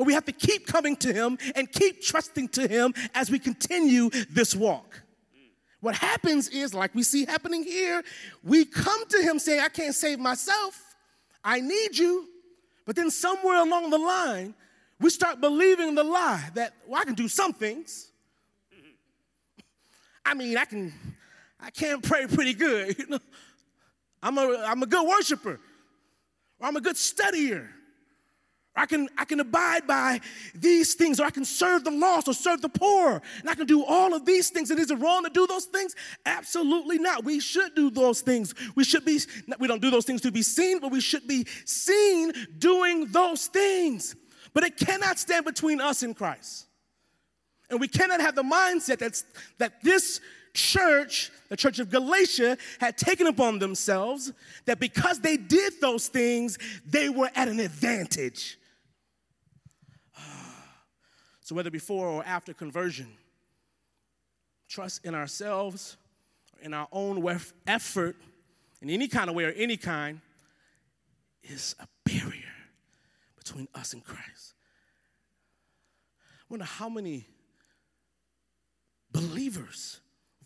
but 0.03 0.07
we 0.07 0.15
have 0.15 0.25
to 0.25 0.33
keep 0.33 0.67
coming 0.67 0.97
to 0.97 1.13
Him 1.13 1.39
and 1.55 1.71
keep 1.71 2.03
trusting 2.03 2.49
to 2.49 2.67
Him 2.67 2.93
as 3.15 3.31
we 3.31 3.39
continue 3.39 4.11
this 4.31 4.53
walk. 4.53 5.03
What 5.81 5.97
happens 5.97 6.49
is, 6.49 6.75
like 6.75 6.95
we 6.95 7.03
see 7.03 7.25
happening 7.25 7.65
here, 7.65 8.03
we 8.43 8.65
come 8.65 9.07
to 9.09 9.23
Him 9.23 9.39
saying, 9.39 9.61
I 9.61 9.69
can't 9.69 9.95
save 9.95 10.19
myself, 10.19 10.81
I 11.45 11.61
need 11.61 11.97
you. 11.97 12.29
But 12.85 12.97
then 12.97 13.11
somewhere 13.11 13.63
along 13.63 13.91
the 13.91 13.99
line, 13.99 14.55
we 14.99 15.11
start 15.11 15.41
believing 15.41 15.95
the 15.95 16.05
lie 16.05 16.51
that, 16.55 16.73
well, 16.87 17.01
I 17.01 17.05
can 17.05 17.15
do 17.15 17.29
some 17.29 17.53
things. 17.53 18.11
I 20.25 20.35
mean, 20.35 20.57
I 20.57 20.65
can, 20.65 20.93
I 21.61 21.71
can 21.71 22.01
pray 22.01 22.27
pretty 22.27 22.55
good, 22.55 22.97
you 22.99 23.07
know. 23.09 23.19
I'm 24.23 24.39
a, 24.39 24.65
I'm 24.67 24.83
a 24.83 24.87
good 24.87 25.07
worshiper, 25.07 25.61
or 26.63 26.69
I'm 26.69 26.77
a 26.77 26.81
good 26.81 26.97
studier. 26.97 27.69
I 28.75 28.87
can, 28.87 29.09
I 29.19 29.27
can 29.27 29.39
abide 29.39 29.87
by 29.87 30.21
these 30.55 30.95
things, 30.95 31.21
or 31.21 31.25
I 31.25 31.31
can 31.31 31.45
serve 31.45 31.85
the 31.85 31.91
lost 31.91 32.27
or 32.27 32.33
serve 32.33 32.63
the 32.63 32.71
poor, 32.71 33.21
and 33.41 33.51
I 33.51 33.55
can 33.55 33.67
do 33.67 33.85
all 33.85 34.15
of 34.15 34.25
these 34.25 34.49
things. 34.49 34.71
And 34.71 34.81
is 34.81 34.91
it 34.91 34.99
wrong 34.99 35.25
to 35.25 35.31
do 35.31 35.47
those 35.47 35.67
things? 35.67 35.95
Absolutely 36.25 36.99
not. 36.99 37.23
We 37.23 37.39
should 37.39 37.75
do 37.75 37.91
those 37.91 38.23
things. 38.23 38.55
We 38.75 38.85
should 38.85 39.05
be, 39.05 39.21
we 39.59 39.69
don't 39.69 39.83
do 39.83 39.91
those 39.91 40.07
things 40.07 40.23
to 40.23 40.33
be 40.33 40.41
seen, 40.41 40.79
but 40.79 40.91
we 40.91 41.03
should 41.03 41.29
be 41.29 41.47
seen 41.67 42.33
doing 42.59 43.07
those 43.09 43.47
things. 43.47 44.17
But 44.55 44.65
it 44.65 44.79
cannot 44.79 45.19
stand 45.19 45.45
between 45.45 45.79
us 45.79 46.03
and 46.03 46.17
Christ. 46.17 46.67
And 47.69 47.79
we 47.79 47.89
cannot 47.89 48.21
have 48.21 48.35
the 48.35 48.43
mindset 48.43 48.99
that's, 48.99 49.25
that 49.59 49.83
this 49.83 50.21
church, 50.55 51.31
the 51.49 51.57
church 51.57 51.79
of 51.79 51.91
Galatia, 51.91 52.59
had 52.79 52.97
taken 52.99 53.27
upon 53.27 53.59
themselves 53.59 54.33
that 54.67 54.79
because 54.79 55.21
they 55.21 55.37
did 55.37 55.81
those 55.81 56.09
things, 56.09 56.59
they 56.87 57.09
were 57.09 57.31
at 57.35 57.49
an 57.49 57.61
advantage. 57.61 58.59
So, 61.45 61.57
whether 61.57 61.73
before 61.73 62.07
or 62.07 62.25
after 62.25 62.55
conversion, 62.55 63.09
trust 64.69 65.05
in 65.05 65.13
ourselves, 65.13 65.97
in 66.63 66.73
our 66.73 66.87
own 66.93 67.21
effort, 67.67 68.15
in 68.81 68.89
any 68.89 69.09
kind 69.09 69.29
of 69.29 69.35
way 69.35 69.45
or 69.45 69.51
any 69.51 69.77
kind, 69.77 70.21
is 71.43 71.75
a 71.81 71.89
barrier 72.05 72.55
between 73.37 73.67
us 73.75 73.93
and 73.93 74.05
Christ. 74.05 74.55
I 76.43 76.45
wonder 76.49 76.65
how 76.65 76.89
many 76.89 77.27
believers 79.11 80.01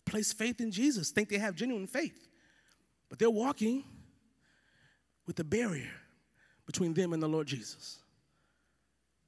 place 0.06 0.32
faith 0.32 0.60
in 0.60 0.70
Jesus 0.70 1.10
think 1.10 1.28
they 1.28 1.38
have 1.38 1.54
genuine 1.54 1.86
faith, 1.86 2.28
but 3.08 3.18
they're 3.18 3.28
walking 3.28 3.84
with 5.26 5.38
a 5.40 5.44
barrier 5.44 5.90
between 6.64 6.94
them 6.94 7.12
and 7.12 7.22
the 7.22 7.28
Lord 7.28 7.46
Jesus 7.46 7.98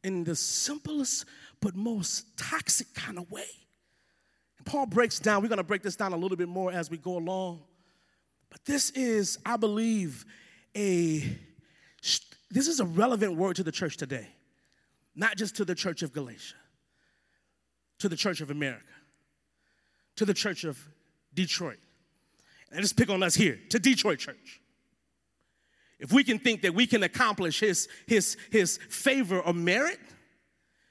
in 0.05 0.25
the 0.25 0.37
simplest 0.37 1.27
but 1.61 1.75
most 1.75 2.37
toxic 2.37 2.93
kind 2.95 3.19
of 3.19 3.31
way. 3.31 3.49
And 4.59 4.67
Paul 4.67 4.87
breaks 4.87 5.19
down, 5.19 5.43
we're 5.43 5.49
going 5.49 5.59
to 5.59 5.65
break 5.65 5.83
this 5.83 5.97
down 5.97 6.13
a 6.13 6.17
little 6.17 6.37
bit 6.37 6.49
more 6.49 6.73
as 6.73 6.91
we 6.91 6.97
go 6.97 7.17
along. 7.17 7.63
But 8.51 8.65
this 8.65 8.91
is, 8.91 9.39
I 9.45 9.57
believe, 9.57 10.25
a 10.77 11.39
this 12.51 12.67
is 12.67 12.81
a 12.81 12.85
relevant 12.85 13.37
word 13.37 13.57
to 13.57 13.63
the 13.63 13.73
church 13.73 13.97
today. 13.97 14.29
Not 15.15 15.37
just 15.37 15.57
to 15.57 15.65
the 15.65 15.75
church 15.75 16.03
of 16.03 16.13
Galatia, 16.13 16.55
to 17.99 18.09
the 18.09 18.17
church 18.17 18.41
of 18.41 18.51
America, 18.51 18.85
to 20.19 20.25
the 20.25 20.35
church 20.35 20.65
of 20.65 20.79
Detroit. 21.33 21.79
And 22.71 22.79
I 22.79 22.83
just 22.83 22.97
pick 22.97 23.09
on 23.09 23.23
us 23.23 23.37
here, 23.37 23.57
to 23.71 23.79
Detroit 23.79 24.19
Church. 24.19 24.61
If 26.01 26.13
we 26.13 26.25
can 26.25 26.41
think 26.41 26.63
that 26.63 26.75
we 26.75 26.89
can 26.89 27.05
accomplish 27.05 27.61
his, 27.61 27.87
his, 28.07 28.37
his 28.51 28.81
favor 28.89 29.39
or 29.41 29.55
merit 29.55 30.01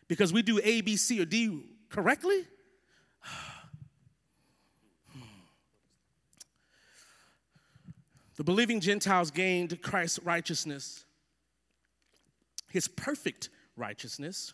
because 0.08 0.32
we 0.32 0.42
do 0.42 0.62
A, 0.64 0.80
B, 0.80 0.96
C, 0.96 1.22
or 1.22 1.26
D 1.26 1.62
correctly, 1.90 2.46
the 8.38 8.46
believing 8.46 8.80
Gentiles 8.80 9.30
gained 9.30 9.82
Christ's 9.82 10.20
righteousness, 10.24 11.04
his 12.70 12.88
perfect 12.88 13.50
righteousness, 13.76 14.54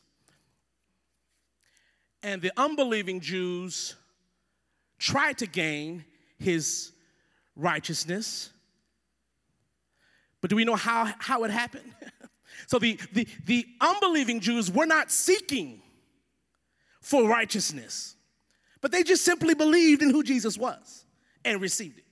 and 2.24 2.42
the 2.42 2.52
unbelieving 2.58 3.20
Jews 3.20 3.98
tried 5.04 5.38
to 5.38 5.46
gain 5.46 6.06
his 6.40 6.92
righteousness 7.56 8.54
but 10.44 10.50
do 10.50 10.58
we 10.58 10.66
know 10.66 10.76
how, 10.76 11.10
how 11.20 11.46
it 11.46 11.52
happened? 11.52 11.90
so 12.68 12.78
the, 12.78 13.00
the, 13.14 13.26
the 13.46 13.66
unbelieving 13.80 14.42
Jews 14.42 14.70
were 14.70 14.86
not 14.86 15.10
seeking 15.10 15.82
for 17.00 17.30
righteousness, 17.30 18.18
but 18.82 18.92
they 18.92 19.04
just 19.04 19.24
simply 19.24 19.54
believed 19.54 20.02
in 20.02 20.10
who 20.10 20.22
Jesus 20.22 20.58
was 20.58 21.06
and 21.46 21.62
received 21.62 22.00
it. 22.00 22.04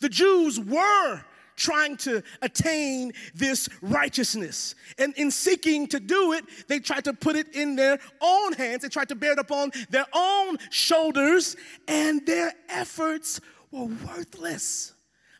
The 0.00 0.08
Jews 0.08 0.58
were 0.58 1.20
trying 1.60 1.96
to 1.98 2.22
attain 2.40 3.12
this 3.34 3.68
righteousness. 3.82 4.74
And 4.98 5.14
in 5.16 5.30
seeking 5.30 5.86
to 5.88 6.00
do 6.00 6.32
it, 6.32 6.44
they 6.68 6.80
tried 6.80 7.04
to 7.04 7.12
put 7.12 7.36
it 7.36 7.54
in 7.54 7.76
their 7.76 7.98
own 8.20 8.54
hands. 8.54 8.82
They 8.82 8.88
tried 8.88 9.10
to 9.10 9.14
bear 9.14 9.32
it 9.32 9.38
upon 9.38 9.70
their 9.90 10.06
own 10.12 10.56
shoulders, 10.70 11.56
and 11.86 12.26
their 12.26 12.54
efforts 12.68 13.40
were 13.70 13.84
worthless. 13.84 14.94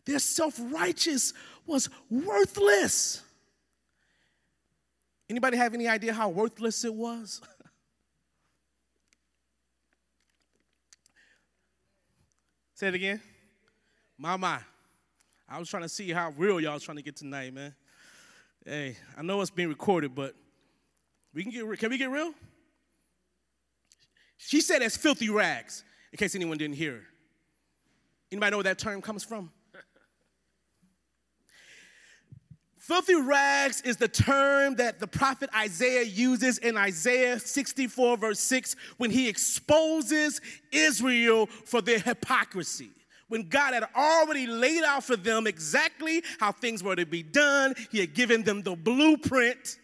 Their 0.04 0.18
self 0.18 0.60
righteous 0.70 1.32
was 1.66 1.88
worthless. 2.10 3.22
Anybody 5.28 5.56
have 5.56 5.72
any 5.74 5.88
idea 5.88 6.12
how 6.12 6.28
worthless 6.28 6.84
it 6.84 6.92
was? 6.92 7.40
Say 12.74 12.88
it 12.88 12.94
again. 12.94 13.20
My. 14.18 14.60
I 15.50 15.58
was 15.58 15.68
trying 15.68 15.82
to 15.82 15.88
see 15.88 16.12
how 16.12 16.32
real 16.36 16.60
y'all 16.60 16.74
was 16.74 16.84
trying 16.84 16.98
to 16.98 17.02
get 17.02 17.16
tonight, 17.16 17.52
man. 17.52 17.74
Hey, 18.64 18.96
I 19.18 19.22
know 19.22 19.40
it's 19.40 19.50
being 19.50 19.68
recorded, 19.68 20.14
but 20.14 20.36
we 21.34 21.42
can 21.42 21.50
get 21.50 21.78
can 21.80 21.90
we 21.90 21.98
get 21.98 22.08
real? 22.08 22.32
She 24.36 24.60
said 24.60 24.80
as 24.80 24.96
filthy 24.96 25.28
rags, 25.28 25.82
in 26.12 26.18
case 26.18 26.36
anyone 26.36 26.56
didn't 26.56 26.76
hear. 26.76 27.02
Anybody 28.30 28.52
know 28.52 28.58
where 28.58 28.64
that 28.64 28.78
term 28.78 29.02
comes 29.02 29.24
from? 29.24 29.50
Filthy 32.78 33.16
rags 33.16 33.80
is 33.80 33.96
the 33.96 34.06
term 34.06 34.76
that 34.76 35.00
the 35.00 35.08
prophet 35.08 35.50
Isaiah 35.54 36.04
uses 36.04 36.58
in 36.58 36.76
Isaiah 36.76 37.40
64, 37.40 38.16
verse 38.16 38.38
6, 38.38 38.76
when 38.98 39.10
he 39.10 39.28
exposes 39.28 40.40
Israel 40.70 41.46
for 41.46 41.82
their 41.82 41.98
hypocrisy. 41.98 42.90
When 43.30 43.48
God 43.48 43.74
had 43.74 43.84
already 43.94 44.48
laid 44.48 44.82
out 44.82 45.04
for 45.04 45.14
them 45.14 45.46
exactly 45.46 46.24
how 46.40 46.50
things 46.50 46.82
were 46.82 46.96
to 46.96 47.06
be 47.06 47.22
done, 47.22 47.74
He 47.92 48.00
had 48.00 48.12
given 48.12 48.42
them 48.42 48.60
the 48.60 48.74
blueprint, 48.74 49.78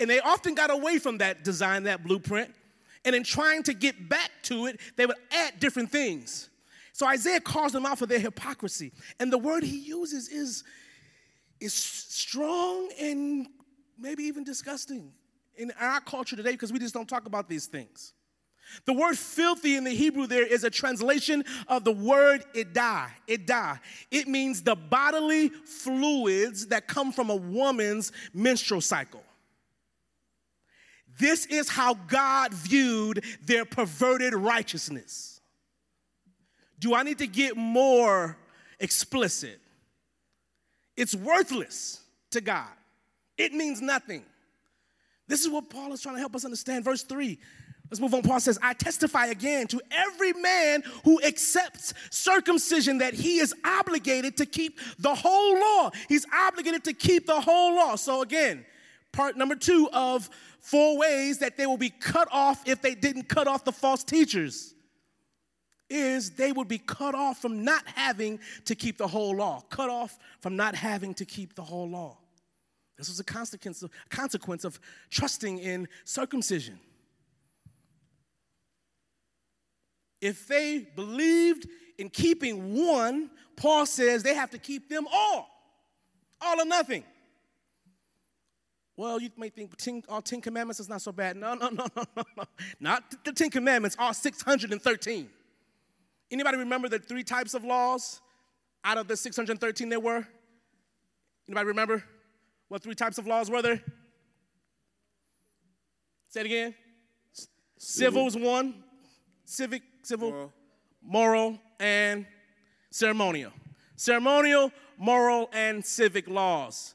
and 0.00 0.08
they 0.08 0.18
often 0.18 0.54
got 0.54 0.70
away 0.70 0.98
from 0.98 1.18
that 1.18 1.44
design, 1.44 1.82
that 1.82 2.02
blueprint. 2.02 2.54
And 3.04 3.14
in 3.14 3.22
trying 3.22 3.62
to 3.64 3.74
get 3.74 4.08
back 4.08 4.30
to 4.44 4.64
it, 4.64 4.80
they 4.96 5.04
would 5.04 5.16
add 5.30 5.60
different 5.60 5.92
things. 5.92 6.48
So 6.94 7.06
Isaiah 7.06 7.40
calls 7.40 7.72
them 7.72 7.84
out 7.84 7.98
for 7.98 8.06
their 8.06 8.18
hypocrisy. 8.18 8.92
And 9.20 9.30
the 9.30 9.38
word 9.38 9.62
he 9.62 9.78
uses 9.78 10.28
is 10.28 10.64
is 11.60 11.74
strong 11.74 12.90
and 12.98 13.46
maybe 13.98 14.22
even 14.24 14.42
disgusting 14.42 15.12
in 15.56 15.70
our 15.78 16.00
culture 16.00 16.36
today 16.36 16.52
because 16.52 16.72
we 16.72 16.78
just 16.78 16.94
don't 16.94 17.08
talk 17.08 17.26
about 17.26 17.48
these 17.48 17.66
things. 17.66 18.14
The 18.84 18.92
word 18.92 19.16
filthy 19.16 19.76
in 19.76 19.84
the 19.84 19.90
Hebrew 19.90 20.26
there 20.26 20.46
is 20.46 20.64
a 20.64 20.70
translation 20.70 21.44
of 21.68 21.84
the 21.84 21.92
word 21.92 22.44
idah. 22.54 23.10
Idah. 23.28 23.80
It 24.10 24.28
means 24.28 24.62
the 24.62 24.76
bodily 24.76 25.48
fluids 25.48 26.66
that 26.68 26.86
come 26.86 27.12
from 27.12 27.30
a 27.30 27.36
woman's 27.36 28.12
menstrual 28.34 28.80
cycle. 28.80 29.22
This 31.18 31.46
is 31.46 31.68
how 31.68 31.94
God 31.94 32.52
viewed 32.52 33.24
their 33.42 33.64
perverted 33.64 34.34
righteousness. 34.34 35.40
Do 36.78 36.94
I 36.94 37.02
need 37.02 37.18
to 37.18 37.26
get 37.26 37.56
more 37.56 38.36
explicit? 38.78 39.58
It's 40.96 41.14
worthless 41.14 42.00
to 42.32 42.40
God. 42.40 42.68
It 43.38 43.52
means 43.52 43.80
nothing. 43.80 44.24
This 45.28 45.40
is 45.40 45.48
what 45.48 45.68
Paul 45.70 45.92
is 45.92 46.00
trying 46.00 46.16
to 46.16 46.20
help 46.20 46.36
us 46.36 46.44
understand. 46.44 46.84
Verse 46.84 47.02
3. 47.02 47.38
Let's 47.90 48.00
move 48.00 48.14
on. 48.14 48.22
Paul 48.22 48.40
says, 48.40 48.58
I 48.62 48.74
testify 48.74 49.26
again 49.26 49.66
to 49.68 49.80
every 49.90 50.32
man 50.32 50.82
who 51.04 51.22
accepts 51.22 51.94
circumcision 52.10 52.98
that 52.98 53.14
he 53.14 53.38
is 53.38 53.54
obligated 53.64 54.36
to 54.38 54.46
keep 54.46 54.80
the 54.98 55.14
whole 55.14 55.54
law. 55.54 55.90
He's 56.08 56.26
obligated 56.32 56.84
to 56.84 56.92
keep 56.92 57.26
the 57.26 57.40
whole 57.40 57.76
law. 57.76 57.96
So, 57.96 58.22
again, 58.22 58.66
part 59.12 59.36
number 59.36 59.54
two 59.54 59.88
of 59.92 60.28
four 60.60 60.98
ways 60.98 61.38
that 61.38 61.56
they 61.56 61.66
will 61.66 61.76
be 61.76 61.90
cut 61.90 62.28
off 62.32 62.66
if 62.66 62.82
they 62.82 62.94
didn't 62.94 63.28
cut 63.28 63.46
off 63.46 63.64
the 63.64 63.72
false 63.72 64.02
teachers 64.02 64.74
is 65.88 66.32
they 66.32 66.50
would 66.50 66.66
be 66.66 66.78
cut 66.78 67.14
off 67.14 67.40
from 67.40 67.64
not 67.64 67.86
having 67.86 68.40
to 68.64 68.74
keep 68.74 68.98
the 68.98 69.06
whole 69.06 69.36
law, 69.36 69.60
cut 69.70 69.88
off 69.88 70.18
from 70.40 70.56
not 70.56 70.74
having 70.74 71.14
to 71.14 71.24
keep 71.24 71.54
the 71.54 71.62
whole 71.62 71.88
law. 71.88 72.18
This 72.98 73.08
was 73.08 73.20
a 73.20 73.24
consequence 73.24 73.82
of, 73.82 73.90
consequence 74.08 74.64
of 74.64 74.80
trusting 75.10 75.58
in 75.58 75.86
circumcision. 76.04 76.80
If 80.26 80.48
they 80.48 80.80
believed 80.96 81.68
in 81.98 82.10
keeping 82.10 82.74
one, 82.74 83.30
Paul 83.54 83.86
says 83.86 84.24
they 84.24 84.34
have 84.34 84.50
to 84.50 84.58
keep 84.58 84.88
them 84.88 85.06
all, 85.12 85.48
all 86.40 86.60
or 86.60 86.64
nothing. 86.64 87.04
Well, 88.96 89.20
you 89.20 89.30
may 89.36 89.50
think 89.50 89.76
ten, 89.76 90.02
all 90.08 90.20
10 90.20 90.40
commandments 90.40 90.80
is 90.80 90.88
not 90.88 91.00
so 91.00 91.12
bad. 91.12 91.36
No, 91.36 91.54
no, 91.54 91.68
no, 91.68 91.86
no, 91.94 92.02
no, 92.16 92.24
no. 92.36 92.44
Not 92.80 93.24
the 93.24 93.30
10 93.30 93.50
commandments, 93.50 93.94
all 94.00 94.12
613. 94.12 95.28
Anybody 96.32 96.58
remember 96.58 96.88
the 96.88 96.98
three 96.98 97.22
types 97.22 97.54
of 97.54 97.62
laws 97.62 98.20
out 98.82 98.98
of 98.98 99.06
the 99.06 99.16
613 99.16 99.88
there 99.88 100.00
were? 100.00 100.26
Anybody 101.46 101.68
remember 101.68 102.02
what 102.66 102.82
three 102.82 102.96
types 102.96 103.18
of 103.18 103.28
laws 103.28 103.48
were 103.48 103.62
there? 103.62 103.80
Say 106.30 106.40
it 106.40 106.46
again. 106.46 106.74
Civil 107.78 108.24
was 108.24 108.36
one, 108.36 108.82
civic, 109.44 109.82
civil, 110.06 110.30
moral, 110.30 110.52
moral 111.02 111.58
and 111.80 112.26
ceremonial. 112.90 113.50
Ceremonial, 113.96 114.70
moral, 114.98 115.50
and 115.52 115.84
civic 115.84 116.28
laws. 116.28 116.94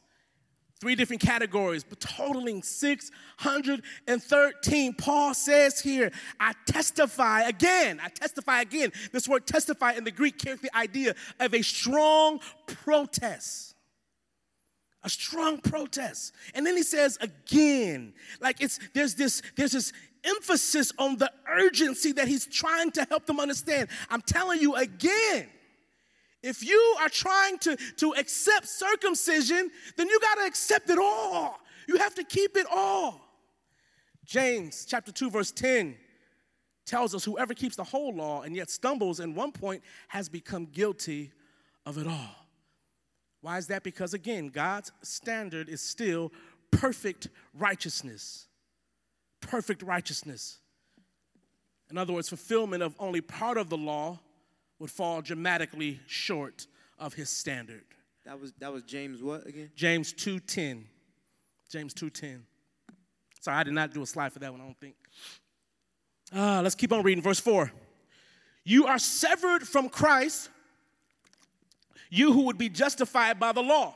Three 0.79 0.95
different 0.95 1.21
categories, 1.21 1.83
but 1.83 1.99
totaling 1.99 2.63
613. 2.63 4.93
Paul 4.93 5.33
says 5.35 5.79
here, 5.79 6.11
I 6.39 6.53
testify 6.65 7.43
again. 7.43 7.99
I 8.03 8.09
testify 8.09 8.61
again. 8.61 8.91
This 9.11 9.27
word 9.27 9.45
testify 9.45 9.91
in 9.93 10.05
the 10.05 10.11
Greek 10.11 10.39
carries 10.39 10.61
the 10.61 10.75
idea 10.75 11.13
of 11.39 11.53
a 11.53 11.61
strong 11.61 12.39
protest. 12.65 13.75
A 15.03 15.09
strong 15.09 15.59
protest. 15.59 16.33
And 16.53 16.65
then 16.65 16.77
he 16.77 16.83
says 16.83 17.17
again, 17.21 18.13
like 18.39 18.61
it's 18.61 18.79
there's 18.93 19.15
this, 19.15 19.41
there's 19.55 19.73
this 19.73 19.91
emphasis 20.23 20.91
on 20.97 21.17
the 21.17 21.31
urgency 21.47 22.11
that 22.13 22.27
he's 22.27 22.45
trying 22.45 22.91
to 22.91 23.05
help 23.09 23.25
them 23.25 23.39
understand. 23.39 23.89
I'm 24.09 24.21
telling 24.21 24.61
you 24.61 24.75
again 24.75 25.47
if 26.43 26.65
you 26.65 26.95
are 26.99 27.09
trying 27.09 27.59
to, 27.59 27.75
to 27.97 28.13
accept 28.15 28.67
circumcision, 28.67 29.69
then 29.95 30.09
you 30.09 30.19
got 30.19 30.35
to 30.35 30.45
accept 30.45 30.89
it 30.89 30.97
all. 30.97 31.59
You 31.87 31.97
have 31.97 32.15
to 32.15 32.23
keep 32.23 32.57
it 32.57 32.65
all. 32.71 33.21
James 34.25 34.85
chapter 34.87 35.11
2, 35.11 35.29
verse 35.29 35.51
10 35.51 35.95
tells 36.85 37.13
us 37.13 37.23
whoever 37.23 37.53
keeps 37.53 37.75
the 37.75 37.83
whole 37.83 38.15
law 38.15 38.41
and 38.41 38.55
yet 38.55 38.69
stumbles 38.69 39.19
in 39.19 39.35
one 39.35 39.51
point 39.51 39.83
has 40.07 40.29
become 40.29 40.65
guilty 40.65 41.31
of 41.85 41.97
it 41.97 42.07
all. 42.07 42.35
Why 43.41 43.57
is 43.57 43.67
that? 43.67 43.83
Because 43.83 44.13
again, 44.13 44.47
God's 44.47 44.91
standard 45.01 45.69
is 45.69 45.81
still 45.81 46.31
perfect 46.71 47.29
righteousness. 47.53 48.47
Perfect 49.41 49.83
righteousness. 49.83 50.59
In 51.89 51.97
other 51.97 52.13
words, 52.13 52.29
fulfillment 52.29 52.81
of 52.81 52.95
only 52.99 53.21
part 53.21 53.57
of 53.57 53.69
the 53.69 53.77
law 53.77 54.19
would 54.79 54.89
fall 54.89 55.21
dramatically 55.21 55.99
short 56.07 56.67
of 56.97 57.13
his 57.13 57.29
standard. 57.29 57.83
That 58.25 58.39
was 58.39 58.53
that 58.59 58.71
was 58.71 58.83
James 58.83 59.21
what 59.21 59.45
again? 59.45 59.71
James 59.75 60.13
2:10. 60.13 60.85
James 61.69 61.93
2:10. 61.93 62.43
Sorry, 63.41 63.57
I 63.57 63.63
did 63.63 63.73
not 63.73 63.93
do 63.93 64.03
a 64.03 64.05
slide 64.05 64.31
for 64.31 64.39
that 64.39 64.51
one, 64.51 64.61
I 64.61 64.65
don't 64.65 64.79
think. 64.79 64.95
Uh, 66.33 66.61
let's 66.61 66.75
keep 66.75 66.93
on 66.93 67.03
reading 67.03 67.23
verse 67.23 67.39
4. 67.39 67.71
You 68.63 68.85
are 68.85 68.99
severed 68.99 69.67
from 69.67 69.89
Christ, 69.89 70.49
you 72.09 72.31
who 72.31 72.43
would 72.43 72.57
be 72.57 72.69
justified 72.69 73.39
by 73.39 73.51
the 73.51 73.61
law. 73.61 73.95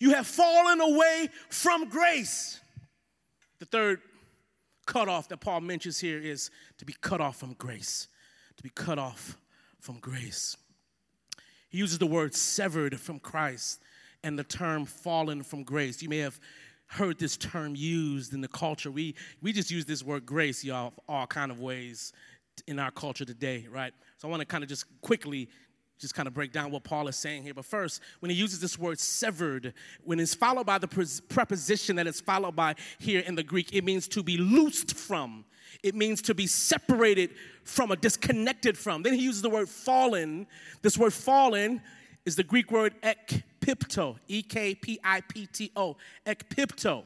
You 0.00 0.14
have 0.14 0.26
fallen 0.26 0.80
away 0.80 1.28
from 1.50 1.88
grace. 1.88 2.60
The 3.58 3.66
third 3.66 4.00
cutoff 4.86 5.28
that 5.28 5.40
Paul 5.40 5.60
mentions 5.60 5.98
here 5.98 6.18
is 6.18 6.50
to 6.78 6.84
be 6.84 6.94
cut 7.00 7.20
off 7.20 7.36
from 7.36 7.54
grace, 7.54 8.08
to 8.56 8.62
be 8.62 8.70
cut 8.70 8.98
off 8.98 9.36
from 9.80 9.98
grace. 9.98 10.56
He 11.68 11.78
uses 11.78 11.98
the 11.98 12.06
word 12.06 12.34
severed 12.34 12.98
from 13.00 13.18
Christ 13.18 13.82
and 14.22 14.38
the 14.38 14.44
term 14.44 14.84
fallen 14.86 15.42
from 15.42 15.64
grace. 15.64 16.02
You 16.02 16.08
may 16.08 16.18
have 16.18 16.38
heard 16.86 17.18
this 17.18 17.36
term 17.36 17.74
used 17.74 18.32
in 18.32 18.40
the 18.40 18.48
culture. 18.48 18.90
We, 18.90 19.14
we 19.42 19.52
just 19.52 19.70
use 19.70 19.84
this 19.84 20.02
word 20.02 20.24
grace, 20.24 20.64
y'all, 20.64 20.92
all 21.08 21.26
kind 21.26 21.50
of 21.50 21.60
ways 21.60 22.12
in 22.66 22.78
our 22.78 22.90
culture 22.90 23.24
today, 23.24 23.66
right? 23.70 23.92
So 24.18 24.28
I 24.28 24.30
want 24.30 24.40
to 24.40 24.46
kind 24.46 24.62
of 24.62 24.68
just 24.68 24.86
quickly 25.00 25.48
just 26.04 26.14
kind 26.14 26.28
of 26.28 26.34
break 26.34 26.52
down 26.52 26.70
what 26.70 26.84
Paul 26.84 27.08
is 27.08 27.16
saying 27.16 27.42
here. 27.42 27.54
But 27.54 27.64
first, 27.64 28.00
when 28.20 28.30
he 28.30 28.36
uses 28.36 28.60
this 28.60 28.78
word 28.78 29.00
severed, 29.00 29.74
when 30.04 30.20
it's 30.20 30.34
followed 30.34 30.66
by 30.66 30.78
the 30.78 30.88
preposition 31.28 31.96
that 31.96 32.06
it's 32.06 32.20
followed 32.20 32.54
by 32.54 32.74
here 32.98 33.20
in 33.20 33.34
the 33.34 33.42
Greek, 33.42 33.74
it 33.74 33.84
means 33.84 34.06
to 34.08 34.22
be 34.22 34.36
loosed 34.36 34.96
from. 34.96 35.44
It 35.82 35.94
means 35.94 36.22
to 36.22 36.34
be 36.34 36.46
separated 36.46 37.30
from 37.64 37.90
or 37.90 37.96
disconnected 37.96 38.78
from. 38.78 39.02
Then 39.02 39.14
he 39.14 39.22
uses 39.22 39.42
the 39.42 39.50
word 39.50 39.68
fallen. 39.68 40.46
This 40.82 40.96
word 40.96 41.12
fallen 41.12 41.82
is 42.24 42.36
the 42.36 42.44
Greek 42.44 42.70
word 42.70 42.94
ekpipto, 43.02 44.16
E 44.28 44.42
K 44.42 44.74
P 44.74 44.98
I 45.02 45.20
P 45.22 45.46
T 45.46 45.72
O, 45.74 45.96
ekpipto. 46.26 47.04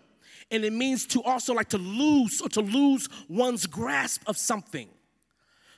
And 0.50 0.64
it 0.64 0.72
means 0.72 1.06
to 1.06 1.22
also 1.22 1.54
like 1.54 1.68
to 1.70 1.78
lose 1.78 2.40
or 2.40 2.48
to 2.50 2.60
lose 2.60 3.08
one's 3.28 3.66
grasp 3.66 4.22
of 4.26 4.36
something. 4.36 4.88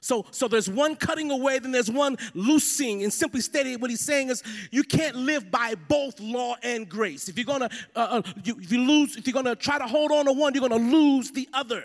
So, 0.03 0.25
so 0.31 0.49
there's 0.49 0.69
one 0.69 0.97
cutting 0.97 1.31
away, 1.31 1.59
then 1.59 1.73
there's 1.73 1.91
one 1.91 2.17
loosing. 2.35 3.03
And 3.03 3.13
simply 3.13 3.43
stated, 3.43 3.81
what 3.81 3.91
he's 3.91 4.01
saying 4.01 4.31
is 4.31 4.43
you 4.71 4.83
can't 4.83 5.15
live 5.15 5.51
by 5.51 5.75
both 5.75 6.19
law 6.21 6.57
and 6.63 6.89
grace. 6.89 7.29
If 7.29 7.37
you're 7.37 7.45
gonna, 7.45 7.69
uh, 7.95 7.99
uh, 8.11 8.23
you, 8.43 8.57
if 8.59 8.73
you 8.73 8.81
lose, 8.81 9.17
if 9.17 9.27
you're 9.27 9.35
gonna 9.35 9.55
try 9.55 9.79
to 9.79 9.87
hold 9.87 10.11
on 10.11 10.25
to 10.25 10.33
one, 10.33 10.55
you're 10.55 10.67
gonna 10.67 10.91
lose 10.91 11.31
the 11.31 11.49
other 11.53 11.85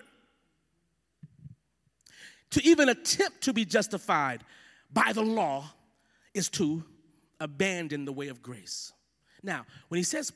to 2.51 2.66
even 2.66 2.88
attempt 2.88 3.41
to 3.41 3.51
be 3.51 3.66
justified 3.66 4.41
by 4.93 5.11
the 5.11 5.22
law 5.22 5.70
is 6.34 6.49
to 6.49 6.86
abandon 7.41 8.05
the 8.05 8.13
way 8.13 8.30
of 8.30 8.41
grace. 8.41 8.93
Now, 9.43 9.66
when 9.89 9.97
he 9.97 10.03
says 10.03 10.32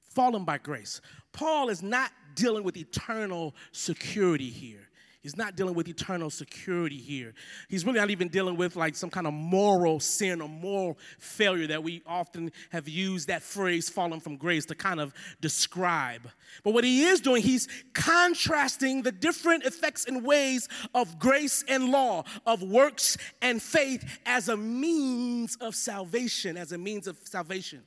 fallen 0.00 0.44
by 0.44 0.56
grace, 0.56 1.02
Paul 1.32 1.68
is 1.68 1.82
not 1.82 2.10
dealing 2.34 2.64
with 2.64 2.78
eternal 2.78 3.54
security 3.72 4.48
here. 4.48 4.88
He's 5.24 5.38
not 5.38 5.56
dealing 5.56 5.74
with 5.74 5.88
eternal 5.88 6.28
security 6.28 6.98
here. 6.98 7.32
He's 7.70 7.86
really 7.86 7.98
not 7.98 8.10
even 8.10 8.28
dealing 8.28 8.58
with 8.58 8.76
like 8.76 8.94
some 8.94 9.08
kind 9.08 9.26
of 9.26 9.32
moral 9.32 9.98
sin 9.98 10.42
or 10.42 10.50
moral 10.50 10.98
failure 11.18 11.66
that 11.68 11.82
we 11.82 12.02
often 12.06 12.52
have 12.68 12.86
used 12.86 13.28
that 13.28 13.42
phrase 13.42 13.88
fallen 13.88 14.20
from 14.20 14.36
grace 14.36 14.66
to 14.66 14.74
kind 14.74 15.00
of 15.00 15.14
describe. 15.40 16.28
But 16.62 16.74
what 16.74 16.84
he 16.84 17.04
is 17.04 17.22
doing, 17.22 17.42
he's 17.42 17.68
contrasting 17.94 19.00
the 19.00 19.12
different 19.12 19.64
effects 19.64 20.04
and 20.04 20.22
ways 20.22 20.68
of 20.94 21.18
grace 21.18 21.64
and 21.68 21.90
law, 21.90 22.24
of 22.44 22.62
works 22.62 23.16
and 23.40 23.62
faith 23.62 24.04
as 24.26 24.50
a 24.50 24.58
means 24.58 25.56
of 25.56 25.74
salvation, 25.74 26.58
as 26.58 26.72
a 26.72 26.76
means 26.76 27.06
of 27.06 27.16
salvation. 27.24 27.82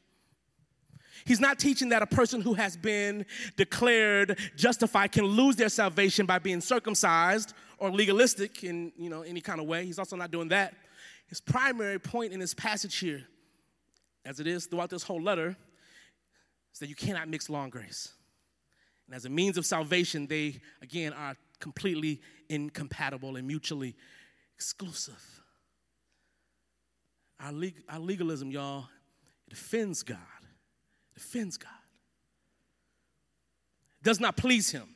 He's 1.27 1.41
not 1.41 1.59
teaching 1.59 1.89
that 1.89 2.01
a 2.01 2.07
person 2.07 2.39
who 2.39 2.53
has 2.53 2.77
been 2.77 3.25
declared 3.57 4.39
justified 4.55 5.11
can 5.11 5.25
lose 5.25 5.57
their 5.57 5.67
salvation 5.67 6.25
by 6.25 6.39
being 6.39 6.61
circumcised 6.61 7.53
or 7.79 7.91
legalistic 7.91 8.63
in 8.63 8.93
you 8.97 9.09
know 9.09 9.23
any 9.23 9.41
kind 9.41 9.59
of 9.59 9.67
way. 9.67 9.85
He's 9.85 9.99
also 9.99 10.15
not 10.15 10.31
doing 10.31 10.47
that. 10.47 10.73
His 11.27 11.41
primary 11.41 11.99
point 11.99 12.31
in 12.31 12.39
this 12.39 12.53
passage 12.53 12.97
here, 12.97 13.25
as 14.23 14.39
it 14.39 14.47
is 14.47 14.67
throughout 14.67 14.89
this 14.89 15.03
whole 15.03 15.21
letter, 15.21 15.57
is 16.71 16.79
that 16.79 16.87
you 16.87 16.95
cannot 16.95 17.27
mix 17.27 17.49
law 17.49 17.63
and 17.63 17.71
grace. 17.73 18.13
And 19.05 19.13
as 19.13 19.25
a 19.25 19.29
means 19.29 19.57
of 19.57 19.65
salvation, 19.65 20.27
they 20.27 20.61
again 20.81 21.11
are 21.11 21.35
completely 21.59 22.21
incompatible 22.47 23.35
and 23.35 23.45
mutually 23.45 23.95
exclusive. 24.55 25.21
Our, 27.41 27.51
leg- 27.51 27.83
our 27.89 27.99
legalism, 27.99 28.49
y'all, 28.49 28.85
it 29.45 29.53
offends 29.53 30.03
God 30.03 30.17
offends 31.17 31.57
God, 31.57 31.69
does 34.03 34.19
not 34.19 34.37
please 34.37 34.71
Him. 34.71 34.87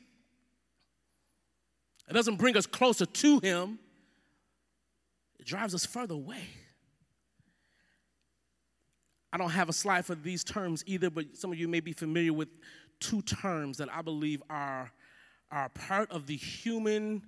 It 2.08 2.14
doesn't 2.14 2.36
bring 2.36 2.56
us 2.56 2.66
closer 2.66 3.06
to 3.06 3.40
Him, 3.40 3.78
it 5.38 5.46
drives 5.46 5.74
us 5.74 5.84
further 5.84 6.14
away. 6.14 6.46
I 9.32 9.38
don't 9.38 9.50
have 9.50 9.70
a 9.70 9.72
slide 9.72 10.04
for 10.04 10.14
these 10.14 10.44
terms 10.44 10.84
either, 10.86 11.08
but 11.08 11.36
some 11.36 11.52
of 11.52 11.58
you 11.58 11.66
may 11.66 11.80
be 11.80 11.92
familiar 11.92 12.34
with 12.34 12.48
two 13.00 13.22
terms 13.22 13.78
that 13.78 13.88
I 13.90 14.02
believe 14.02 14.42
are, 14.50 14.92
are 15.50 15.70
part 15.70 16.10
of 16.10 16.26
the 16.26 16.36
human 16.36 17.22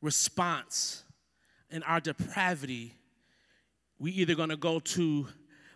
response 0.00 1.02
in 1.70 1.82
our 1.82 1.98
depravity. 1.98 2.94
We 3.98 4.12
either 4.12 4.36
gonna 4.36 4.56
go 4.56 4.78
to 4.78 5.26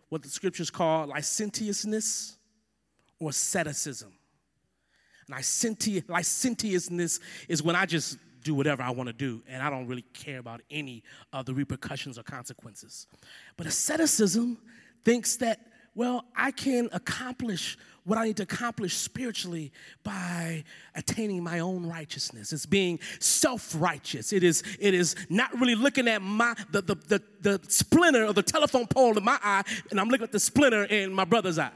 what 0.09 0.23
the 0.23 0.29
scriptures 0.29 0.71
call 0.71 1.07
licentiousness 1.07 2.37
or 3.21 3.31
asceticism. 3.31 4.13
licentiousness 5.29 7.21
is 7.49 7.63
when 7.63 7.77
I 7.77 7.87
just 7.87 8.19
do 8.43 8.55
whatever 8.55 8.83
I 8.83 8.91
want 8.91 9.09
to 9.09 9.13
do 9.13 9.43
and 9.49 9.63
I 9.63 9.69
don't 9.69 9.87
really 9.87 10.05
care 10.15 10.39
about 10.39 10.63
any 10.71 11.03
of 11.33 11.45
the 11.47 11.55
repercussions 11.55 12.19
or 12.19 12.23
consequences. 12.23 13.07
But 13.57 13.67
asceticism 13.67 14.59
thinks 15.05 15.37
that, 15.37 15.61
well, 15.95 16.25
I 16.37 16.51
can 16.51 16.89
accomplish 16.93 17.77
what 18.05 18.17
I 18.17 18.25
need 18.25 18.39
to 18.39 18.45
accomplish 18.45 18.97
spiritually 18.97 19.71
by 20.03 20.65
attaining 20.95 21.45
my 21.45 21.59
own 21.59 21.87
righteousness. 21.87 22.55
It's 22.55 22.65
being 22.65 23.01
self-righteous. 23.21 24.33
It 24.33 24.43
is, 24.43 24.63
it 24.81 24.95
is 24.95 25.15
not 25.29 25.53
really 25.61 25.75
looking 25.75 26.09
at 26.09 26.23
my 26.23 26.55
the, 26.71 26.81
the, 26.81 26.95
the, 26.95 27.23
the 27.41 27.61
splinter 27.69 28.25
of 28.25 28.35
the 28.35 28.43
telephone 28.43 28.87
pole 28.87 29.19
in 29.19 29.25
my 29.25 29.39
eye, 29.43 29.63
and 29.91 30.01
I'm 30.01 30.09
looking 30.09 30.25
at 30.25 30.33
the 30.33 30.41
splinter 30.41 30.85
in 30.85 31.13
my 31.13 31.25
brother's 31.25 31.59
eye. 31.59 31.71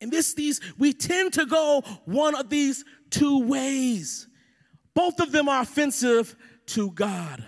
And 0.00 0.10
this, 0.10 0.34
these, 0.34 0.60
we 0.78 0.92
tend 0.92 1.34
to 1.34 1.46
go 1.46 1.82
one 2.04 2.34
of 2.34 2.48
these 2.48 2.84
two 3.10 3.46
ways. 3.46 4.26
Both 4.94 5.20
of 5.20 5.30
them 5.30 5.48
are 5.48 5.62
offensive 5.62 6.34
to 6.66 6.90
God. 6.90 7.44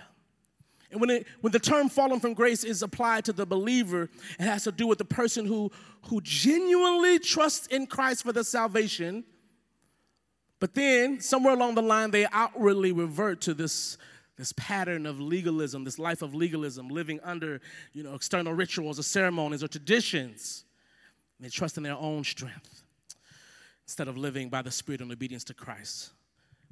And 0.91 1.01
when, 1.01 1.09
it, 1.09 1.27
when 1.41 1.51
the 1.51 1.59
term 1.59 1.89
fallen 1.89 2.19
from 2.19 2.33
grace 2.33 2.63
is 2.63 2.81
applied 2.81 3.25
to 3.25 3.33
the 3.33 3.45
believer, 3.45 4.09
it 4.39 4.43
has 4.43 4.63
to 4.63 4.71
do 4.71 4.87
with 4.87 4.97
the 4.97 5.05
person 5.05 5.45
who, 5.45 5.71
who 6.03 6.21
genuinely 6.21 7.19
trusts 7.19 7.67
in 7.67 7.87
Christ 7.87 8.23
for 8.23 8.31
their 8.31 8.43
salvation, 8.43 9.25
but 10.59 10.73
then 10.73 11.19
somewhere 11.19 11.53
along 11.53 11.75
the 11.75 11.81
line 11.81 12.11
they 12.11 12.25
outwardly 12.31 12.91
revert 12.91 13.41
to 13.41 13.53
this, 13.53 13.97
this 14.37 14.53
pattern 14.53 15.05
of 15.05 15.19
legalism, 15.19 15.83
this 15.83 15.99
life 15.99 16.21
of 16.21 16.33
legalism, 16.33 16.87
living 16.87 17.19
under 17.23 17.59
you 17.93 18.03
know, 18.03 18.15
external 18.15 18.53
rituals 18.53 18.97
or 18.97 19.03
ceremonies 19.03 19.63
or 19.63 19.67
traditions. 19.67 20.63
They 21.39 21.49
trust 21.49 21.77
in 21.77 21.83
their 21.83 21.97
own 21.97 22.23
strength 22.23 22.83
instead 23.83 24.07
of 24.07 24.17
living 24.17 24.49
by 24.49 24.61
the 24.61 24.71
Spirit 24.71 25.01
and 25.01 25.11
obedience 25.11 25.43
to 25.45 25.53
Christ. 25.53 26.11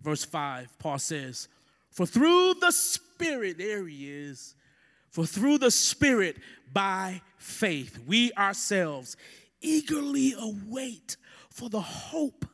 Verse 0.02 0.26
5, 0.26 0.80
Paul 0.80 1.00
says, 1.00 1.48
For 1.96 2.06
through 2.06 2.56
the 2.56 2.72
Spirit, 2.72 3.58
there 3.58 3.88
he 3.88 4.12
is, 4.12 4.54
for 5.12 5.26
through 5.26 5.60
the 5.60 5.72
Spirit, 5.72 6.36
by 6.74 7.22
faith, 7.38 7.98
we 8.06 8.34
ourselves 8.34 9.16
eagerly 9.62 10.36
await 10.38 11.16
for 11.50 11.70
the 11.70 11.80
hope 11.80 12.46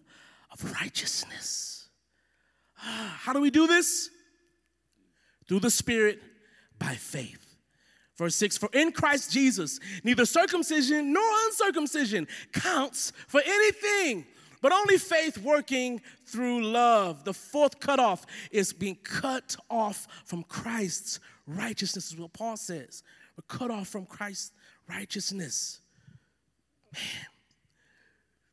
of 0.52 0.72
righteousness. 0.74 1.90
Ah, 2.84 3.18
how 3.20 3.34
do 3.34 3.42
we 3.42 3.50
do 3.50 3.66
this? 3.66 4.12
Through 5.48 5.62
the 5.62 5.72
Spirit, 5.72 6.22
by 6.78 6.94
faith. 6.94 7.56
Verse 8.20 8.36
6 8.36 8.60
For 8.60 8.70
in 8.74 8.92
Christ 8.92 9.32
Jesus, 9.32 9.80
neither 10.04 10.28
circumcision 10.28 11.14
nor 11.14 11.24
uncircumcision 11.46 12.28
counts 12.54 13.12
for 13.28 13.42
anything 13.44 14.28
but 14.62 14.72
only 14.72 14.98
faith 14.98 15.38
working 15.40 16.02
through 16.26 16.64
love. 16.64 17.24
The 17.24 17.34
fourth 17.34 17.80
cutoff 17.80 18.26
is 18.52 18.72
being 18.72 18.98
cut 19.04 19.56
off 19.70 20.08
from 20.26 20.44
Christ's 20.44 21.20
righteousness, 21.48 22.12
is 22.12 22.18
what 22.18 22.34
Paul 22.34 22.58
says. 22.58 23.04
We're 23.36 23.58
cut 23.58 23.72
off 23.72 23.88
from 23.88 24.06
Christ's 24.06 24.52
righteousness. 24.88 25.80
Man. 26.94 27.04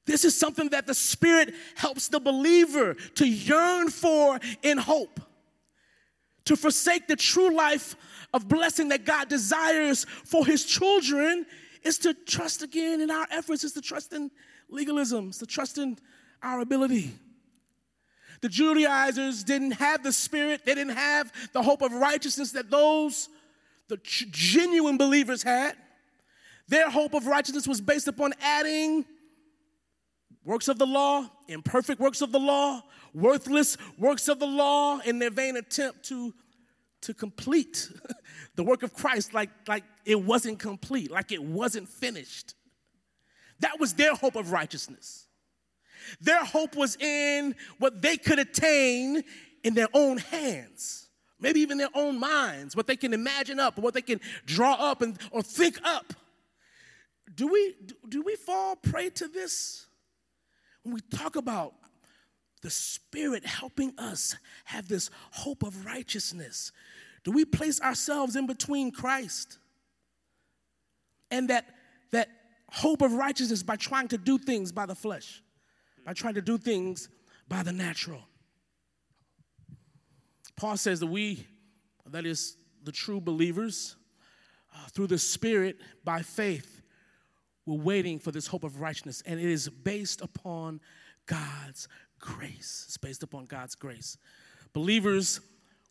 This 0.08 0.24
is 0.24 0.34
something 0.34 0.70
that 0.70 0.86
the 0.86 0.94
Spirit 0.94 1.54
helps 1.74 2.08
the 2.08 2.18
believer 2.18 2.94
to 3.16 3.28
yearn 3.28 3.90
for 3.90 4.40
in 4.62 4.78
hope, 4.78 5.20
to 6.46 6.56
forsake 6.56 7.06
the 7.06 7.16
true 7.16 7.54
life 7.54 7.94
of 8.32 8.48
blessing 8.48 8.88
that 8.88 9.04
God 9.04 9.28
desires 9.28 10.06
for 10.24 10.46
His 10.46 10.64
children 10.64 11.44
is 11.82 11.98
to 11.98 12.14
trust 12.14 12.62
again 12.62 13.02
in 13.02 13.10
our 13.10 13.26
efforts, 13.30 13.64
is 13.64 13.72
to 13.72 13.82
trust 13.82 14.14
in 14.14 14.30
legalisms, 14.72 15.38
to 15.38 15.46
trust 15.46 15.78
in 15.78 15.98
our 16.42 16.60
ability. 16.60 17.12
The 18.40 18.48
Judaizers 18.48 19.42
didn't 19.42 19.72
have 19.72 20.02
the 20.02 20.12
spirit, 20.12 20.62
they 20.64 20.74
didn't 20.74 20.96
have 20.96 21.32
the 21.52 21.62
hope 21.62 21.82
of 21.82 21.92
righteousness 21.92 22.52
that 22.52 22.70
those, 22.70 23.28
the 23.88 23.98
genuine 24.04 24.96
believers, 24.96 25.42
had. 25.42 25.74
Their 26.68 26.90
hope 26.90 27.14
of 27.14 27.26
righteousness 27.26 27.66
was 27.66 27.80
based 27.80 28.08
upon 28.08 28.34
adding 28.40 29.04
works 30.44 30.68
of 30.68 30.78
the 30.78 30.86
law, 30.86 31.28
imperfect 31.48 32.00
works 32.00 32.20
of 32.20 32.30
the 32.30 32.38
law, 32.38 32.82
worthless 33.14 33.76
works 33.98 34.28
of 34.28 34.38
the 34.38 34.46
law 34.46 34.98
in 35.00 35.18
their 35.18 35.30
vain 35.30 35.56
attempt 35.56 36.04
to, 36.04 36.32
to 37.00 37.14
complete 37.14 37.90
the 38.56 38.62
work 38.62 38.82
of 38.82 38.94
Christ 38.94 39.34
like, 39.34 39.50
like 39.66 39.84
it 40.04 40.20
wasn't 40.22 40.58
complete, 40.58 41.10
like 41.10 41.32
it 41.32 41.42
wasn't 41.42 41.88
finished. 41.88 42.54
That 43.60 43.80
was 43.80 43.94
their 43.94 44.14
hope 44.14 44.36
of 44.36 44.52
righteousness. 44.52 45.26
Their 46.20 46.44
hope 46.44 46.76
was 46.76 46.96
in 46.96 47.54
what 47.78 48.00
they 48.00 48.16
could 48.16 48.38
attain 48.38 49.22
in 49.64 49.74
their 49.74 49.88
own 49.92 50.18
hands, 50.18 51.08
maybe 51.40 51.60
even 51.60 51.78
their 51.78 51.90
own 51.94 52.18
minds, 52.18 52.76
what 52.76 52.86
they 52.86 52.96
can 52.96 53.12
imagine 53.12 53.60
up, 53.60 53.78
what 53.78 53.94
they 53.94 54.02
can 54.02 54.20
draw 54.46 54.74
up 54.74 55.02
and, 55.02 55.18
or 55.30 55.42
think 55.42 55.78
up. 55.84 56.14
Do 57.34 57.48
we, 57.48 57.74
do 58.08 58.22
we 58.22 58.36
fall 58.36 58.76
prey 58.76 59.10
to 59.10 59.28
this? 59.28 59.86
When 60.82 60.94
we 60.94 61.00
talk 61.00 61.36
about 61.36 61.74
the 62.62 62.70
Spirit 62.70 63.44
helping 63.44 63.92
us 63.98 64.34
have 64.64 64.88
this 64.88 65.10
hope 65.30 65.62
of 65.62 65.84
righteousness, 65.84 66.72
do 67.24 67.30
we 67.30 67.44
place 67.44 67.80
ourselves 67.80 68.36
in 68.36 68.46
between 68.46 68.90
Christ 68.90 69.58
and 71.30 71.48
that, 71.50 71.66
that 72.10 72.28
hope 72.70 73.02
of 73.02 73.12
righteousness 73.12 73.62
by 73.62 73.76
trying 73.76 74.08
to 74.08 74.18
do 74.18 74.38
things 74.38 74.72
by 74.72 74.86
the 74.86 74.94
flesh, 74.94 75.42
by 76.04 76.12
trying 76.12 76.34
to 76.34 76.42
do 76.42 76.58
things 76.58 77.08
by 77.48 77.62
the 77.62 77.72
natural. 77.72 78.20
Paul 80.56 80.76
says 80.76 81.00
that 81.00 81.06
we, 81.06 81.46
that 82.06 82.26
is 82.26 82.56
the 82.82 82.92
true 82.92 83.20
believers, 83.20 83.96
uh, 84.74 84.88
through 84.90 85.06
the 85.06 85.18
Spirit, 85.18 85.78
by 86.04 86.22
faith, 86.22 86.82
we're 87.64 87.76
waiting 87.76 88.18
for 88.18 88.32
this 88.32 88.46
hope 88.46 88.64
of 88.64 88.80
righteousness, 88.80 89.22
and 89.26 89.38
it 89.38 89.46
is 89.46 89.68
based 89.68 90.20
upon 90.20 90.80
God's 91.26 91.88
grace. 92.18 92.84
It's 92.86 92.96
based 92.96 93.22
upon 93.22 93.44
God's 93.44 93.74
grace. 93.74 94.16
Believers, 94.72 95.40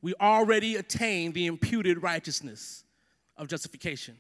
we 0.02 0.14
already 0.20 0.76
attained 0.76 1.34
the 1.34 1.46
imputed 1.46 2.02
righteousness 2.02 2.84
of 3.36 3.48
justification. 3.48 4.18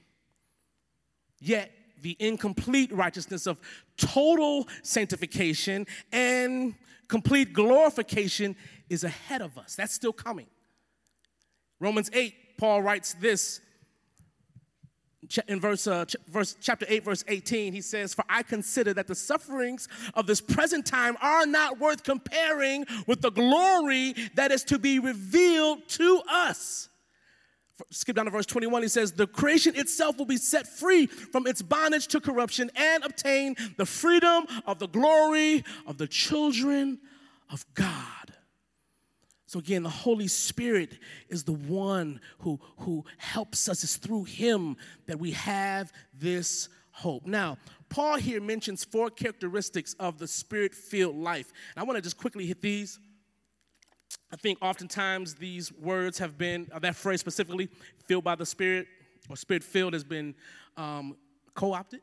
Yet, 1.39 1.72
the 2.02 2.16
incomplete 2.20 2.91
righteousness 2.91 3.48
of 3.48 3.60
total 3.98 4.68
sanctification 4.84 5.86
and 6.12 6.76
complete 7.08 7.54
glorification 7.54 8.56
is 8.89 9.04
ahead 9.04 9.41
of 9.41 9.58
us. 9.58 9.76
That's 9.76 9.93
still 9.93 10.14
coming. 10.14 10.48
Romans 11.80 12.10
8, 12.14 12.58
Paul 12.58 12.82
writes 12.82 13.14
this 13.14 13.62
in 15.48 15.60
verse, 15.60 15.88
uh, 15.88 16.06
verse 16.30 16.56
chapter 16.62 16.86
8 16.88 17.04
verse 17.04 17.24
18 17.28 17.74
he 17.74 17.82
says 17.82 18.14
for 18.14 18.24
i 18.30 18.43
consider 18.43 18.93
that 18.93 19.08
the 19.08 19.16
sufferings 19.16 19.89
of 20.14 20.26
this 20.26 20.39
present 20.39 20.86
time 20.86 21.18
are 21.22 21.45
not 21.45 21.80
worth 21.80 22.04
comparing 22.04 22.86
with 23.08 23.22
the 23.22 23.32
glory 23.32 24.14
that 24.36 24.52
is 24.52 24.64
to 24.64 24.80
be 24.80 25.00
revealed 25.00 25.80
to 25.89 26.22
us 26.30 26.88
skip 27.91 28.15
down 28.15 28.25
to 28.25 28.32
verse 28.32 28.45
21 28.45 28.82
he 28.82 28.88
says 28.88 29.11
the 29.11 29.28
creation 29.28 29.75
itself 29.75 30.17
will 30.17 30.25
be 30.25 30.38
set 30.38 30.67
free 30.67 31.05
from 31.05 31.45
its 31.45 31.61
bondage 31.61 32.07
to 32.07 32.19
corruption 32.19 32.71
and 32.75 33.03
obtain 33.03 33.55
the 33.78 33.86
freedom 33.86 34.45
of 34.65 34.80
the 34.80 34.88
glory 34.88 35.63
of 35.86 35.97
the 35.97 36.07
children 36.07 36.99
of 37.51 37.65
god 37.75 38.17
so 39.47 39.59
again, 39.59 39.82
the 39.84 39.89
Holy 39.89 40.28
Spirit 40.28 40.99
is 41.30 41.45
the 41.45 41.53
one 41.53 42.19
who, 42.39 42.59
who 42.80 43.05
helps 43.17 43.69
us. 43.69 43.82
It's 43.82 43.95
through 43.95 44.25
him 44.25 44.75
that 45.05 45.17
we 45.17 45.32
have 45.32 45.93
this 46.13 46.67
hope. 46.91 47.25
Now, 47.25 47.57
Paul 47.88 48.17
here 48.17 48.41
mentions 48.41 48.84
four 48.84 49.09
characteristics 49.09 49.95
of 50.01 50.19
the 50.19 50.28
spirit 50.28 50.75
filled 50.75 51.15
life. 51.15 51.53
And 51.73 51.82
I 51.82 51.86
want 51.86 51.95
to 51.95 52.01
just 52.01 52.17
quickly 52.17 52.45
hit 52.45 52.61
these. 52.61 52.99
I 54.32 54.36
think 54.36 54.57
oftentimes 54.61 55.36
these 55.36 55.71
words 55.73 56.17
have 56.19 56.38
been, 56.38 56.67
uh, 56.73 56.80
that 56.80 56.95
phrase 56.95 57.19
specifically, 57.19 57.69
filled 58.05 58.23
by 58.23 58.36
the 58.36 58.45
Spirit 58.45 58.88
or 59.30 59.38
Spirit 59.38 59.63
filled, 59.63 59.93
has 59.93 60.03
been 60.03 60.36
um, 60.75 61.15
co 61.53 61.73
opted, 61.73 62.01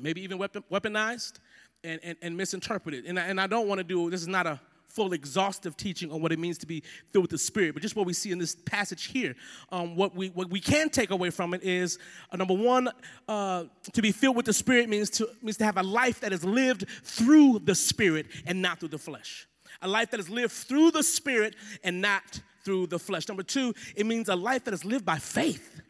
maybe 0.00 0.22
even 0.22 0.38
weaponized 0.38 1.40
and, 1.82 2.00
and, 2.02 2.16
and 2.22 2.36
misinterpreted. 2.36 3.04
And 3.04 3.18
I, 3.18 3.24
and 3.24 3.40
I 3.40 3.46
don't 3.46 3.66
want 3.66 3.78
to 3.78 3.84
do, 3.84 4.10
this 4.10 4.20
is 4.20 4.28
not 4.28 4.46
a 4.46 4.60
full 4.86 5.12
exhaustive 5.12 5.76
teaching 5.76 6.10
on 6.10 6.20
what 6.20 6.32
it 6.32 6.38
means 6.38 6.58
to 6.58 6.66
be 6.66 6.82
filled 7.12 7.22
with 7.22 7.30
the 7.30 7.38
spirit 7.38 7.74
but 7.74 7.80
just 7.80 7.94
what 7.94 8.06
we 8.06 8.12
see 8.12 8.32
in 8.32 8.38
this 8.38 8.56
passage 8.66 9.04
here 9.04 9.36
um, 9.70 9.94
what 9.94 10.16
we 10.16 10.30
what 10.30 10.50
we 10.50 10.58
can 10.58 10.90
take 10.90 11.10
away 11.10 11.30
from 11.30 11.54
it 11.54 11.62
is 11.62 11.98
uh, 12.32 12.36
number 12.36 12.54
one 12.54 12.88
uh, 13.28 13.64
to 13.92 14.02
be 14.02 14.10
filled 14.10 14.34
with 14.34 14.46
the 14.46 14.52
spirit 14.52 14.88
means 14.88 15.08
to 15.08 15.28
means 15.42 15.56
to 15.56 15.64
have 15.64 15.76
a 15.76 15.82
life 15.82 16.18
that 16.18 16.32
is 16.32 16.44
lived 16.44 16.86
through 17.04 17.60
the 17.60 17.74
spirit 17.74 18.26
and 18.46 18.60
not 18.60 18.80
through 18.80 18.88
the 18.88 18.98
flesh 18.98 19.46
a 19.82 19.88
life 19.88 20.10
that 20.10 20.20
is 20.20 20.28
lived 20.28 20.52
through 20.52 20.90
the 20.90 21.02
spirit 21.02 21.56
and 21.82 22.00
not 22.00 22.40
through 22.64 22.86
the 22.86 22.98
flesh 22.98 23.26
number 23.28 23.42
two 23.42 23.74
it 23.96 24.06
means 24.06 24.28
a 24.28 24.36
life 24.36 24.64
that 24.64 24.74
is 24.74 24.84
lived 24.84 25.04
by 25.04 25.18
faith 25.18 25.80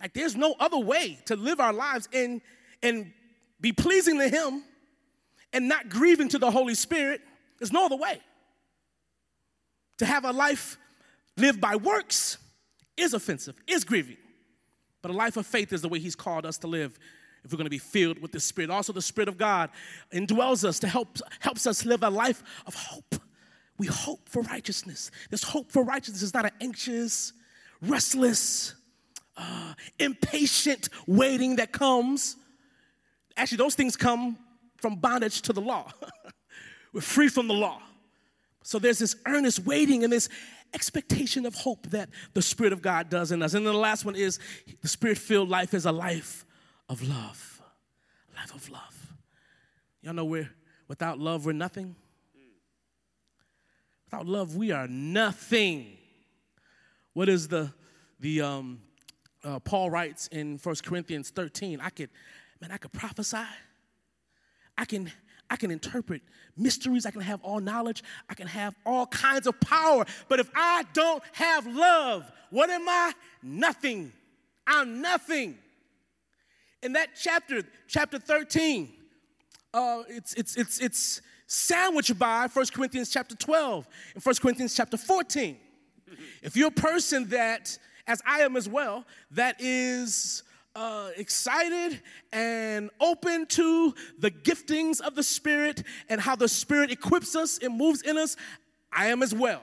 like 0.00 0.14
there's 0.14 0.36
no 0.36 0.54
other 0.58 0.78
way 0.78 1.18
to 1.26 1.36
live 1.36 1.60
our 1.60 1.72
lives 1.72 2.08
and 2.12 2.40
and 2.82 3.12
be 3.60 3.72
pleasing 3.72 4.18
to 4.18 4.28
him 4.28 4.62
and 5.52 5.68
not 5.68 5.88
grieving 5.88 6.28
to 6.28 6.38
the 6.38 6.50
holy 6.50 6.74
spirit 6.74 7.20
there's 7.58 7.72
no 7.72 7.86
other 7.86 7.96
way. 7.96 8.20
To 9.98 10.06
have 10.06 10.24
a 10.24 10.32
life 10.32 10.78
lived 11.36 11.60
by 11.60 11.76
works 11.76 12.38
is 12.96 13.14
offensive, 13.14 13.56
is 13.66 13.84
grieving. 13.84 14.18
But 15.02 15.10
a 15.10 15.14
life 15.14 15.36
of 15.36 15.46
faith 15.46 15.72
is 15.72 15.82
the 15.82 15.88
way 15.88 15.98
He's 15.98 16.16
called 16.16 16.44
us 16.44 16.58
to 16.58 16.66
live 16.66 16.98
if 17.46 17.52
we're 17.52 17.58
going 17.58 17.66
to 17.66 17.70
be 17.70 17.78
filled 17.78 18.20
with 18.20 18.32
the 18.32 18.40
Spirit. 18.40 18.70
Also, 18.70 18.92
the 18.92 19.00
Spirit 19.00 19.28
of 19.28 19.38
God 19.38 19.70
indwells 20.12 20.64
us 20.64 20.80
to 20.80 20.88
help 20.88 21.16
helps 21.38 21.66
us 21.66 21.84
live 21.84 22.02
a 22.02 22.10
life 22.10 22.42
of 22.66 22.74
hope. 22.74 23.14
We 23.78 23.86
hope 23.86 24.28
for 24.28 24.42
righteousness. 24.42 25.10
This 25.30 25.42
hope 25.42 25.70
for 25.70 25.84
righteousness 25.84 26.22
is 26.22 26.34
not 26.34 26.44
an 26.46 26.50
anxious, 26.60 27.32
restless, 27.80 28.74
uh, 29.36 29.74
impatient 29.98 30.88
waiting 31.06 31.56
that 31.56 31.72
comes. 31.72 32.36
Actually, 33.36 33.58
those 33.58 33.74
things 33.74 33.96
come 33.96 34.38
from 34.76 34.96
bondage 34.96 35.42
to 35.42 35.52
the 35.52 35.60
law. 35.60 35.92
We're 36.92 37.00
free 37.00 37.28
from 37.28 37.46
the 37.48 37.54
law. 37.54 37.80
So 38.62 38.78
there's 38.78 38.98
this 38.98 39.14
earnest 39.26 39.60
waiting 39.60 40.02
and 40.02 40.12
this 40.12 40.28
expectation 40.74 41.46
of 41.46 41.54
hope 41.54 41.86
that 41.90 42.08
the 42.34 42.42
Spirit 42.42 42.72
of 42.72 42.82
God 42.82 43.08
does 43.08 43.30
in 43.30 43.42
us. 43.42 43.54
And 43.54 43.64
then 43.64 43.72
the 43.72 43.78
last 43.78 44.04
one 44.04 44.16
is 44.16 44.40
the 44.82 44.88
Spirit 44.88 45.18
filled 45.18 45.48
life 45.48 45.74
is 45.74 45.86
a 45.86 45.92
life 45.92 46.45
of 46.88 47.06
love. 47.06 47.62
Life 48.34 48.54
of 48.54 48.68
love. 48.70 49.12
Y'all 50.02 50.14
know 50.14 50.24
we're 50.24 50.50
without 50.88 51.18
love, 51.18 51.46
we're 51.46 51.52
nothing. 51.52 51.96
Without 54.06 54.26
love, 54.26 54.56
we 54.56 54.70
are 54.70 54.86
nothing. 54.86 55.96
What 57.12 57.28
is 57.28 57.48
the 57.48 57.72
the 58.20 58.40
um, 58.42 58.80
uh, 59.42 59.58
Paul 59.58 59.90
writes 59.90 60.28
in 60.28 60.58
First 60.58 60.84
Corinthians 60.84 61.30
13? 61.30 61.80
I 61.80 61.90
could, 61.90 62.10
man, 62.60 62.70
I 62.70 62.76
could 62.76 62.92
prophesy. 62.92 63.38
I 64.78 64.84
can 64.84 65.10
I 65.50 65.56
can 65.56 65.70
interpret 65.70 66.22
mysteries. 66.56 67.06
I 67.06 67.10
can 67.10 67.20
have 67.20 67.40
all 67.42 67.60
knowledge. 67.60 68.02
I 68.28 68.34
can 68.34 68.46
have 68.46 68.74
all 68.84 69.06
kinds 69.06 69.46
of 69.46 69.58
power. 69.60 70.04
But 70.28 70.40
if 70.40 70.50
I 70.54 70.84
don't 70.92 71.22
have 71.32 71.66
love, 71.66 72.30
what 72.50 72.70
am 72.70 72.88
I? 72.88 73.12
Nothing. 73.42 74.12
I'm 74.66 75.00
nothing. 75.00 75.58
In 76.82 76.92
that 76.92 77.10
chapter, 77.20 77.62
chapter 77.88 78.18
13, 78.18 78.92
uh, 79.72 80.02
it's, 80.08 80.34
it's, 80.34 80.56
it's, 80.56 80.78
it's 80.80 81.20
sandwiched 81.46 82.18
by 82.18 82.48
1 82.52 82.66
Corinthians 82.72 83.10
chapter 83.10 83.34
12 83.34 83.86
and 84.14 84.24
1 84.24 84.34
Corinthians 84.36 84.74
chapter 84.74 84.96
14. 84.96 85.56
If 86.42 86.56
you're 86.56 86.68
a 86.68 86.70
person 86.70 87.28
that, 87.30 87.76
as 88.06 88.22
I 88.26 88.40
am 88.40 88.56
as 88.56 88.68
well, 88.68 89.04
that 89.32 89.56
is 89.58 90.42
uh, 90.74 91.10
excited 91.16 92.00
and 92.32 92.90
open 93.00 93.46
to 93.46 93.94
the 94.18 94.30
giftings 94.30 95.00
of 95.00 95.14
the 95.14 95.22
Spirit 95.22 95.82
and 96.08 96.20
how 96.20 96.36
the 96.36 96.48
Spirit 96.48 96.90
equips 96.90 97.34
us 97.34 97.58
and 97.58 97.76
moves 97.76 98.02
in 98.02 98.18
us, 98.18 98.36
I 98.92 99.06
am 99.06 99.22
as 99.22 99.34
well. 99.34 99.62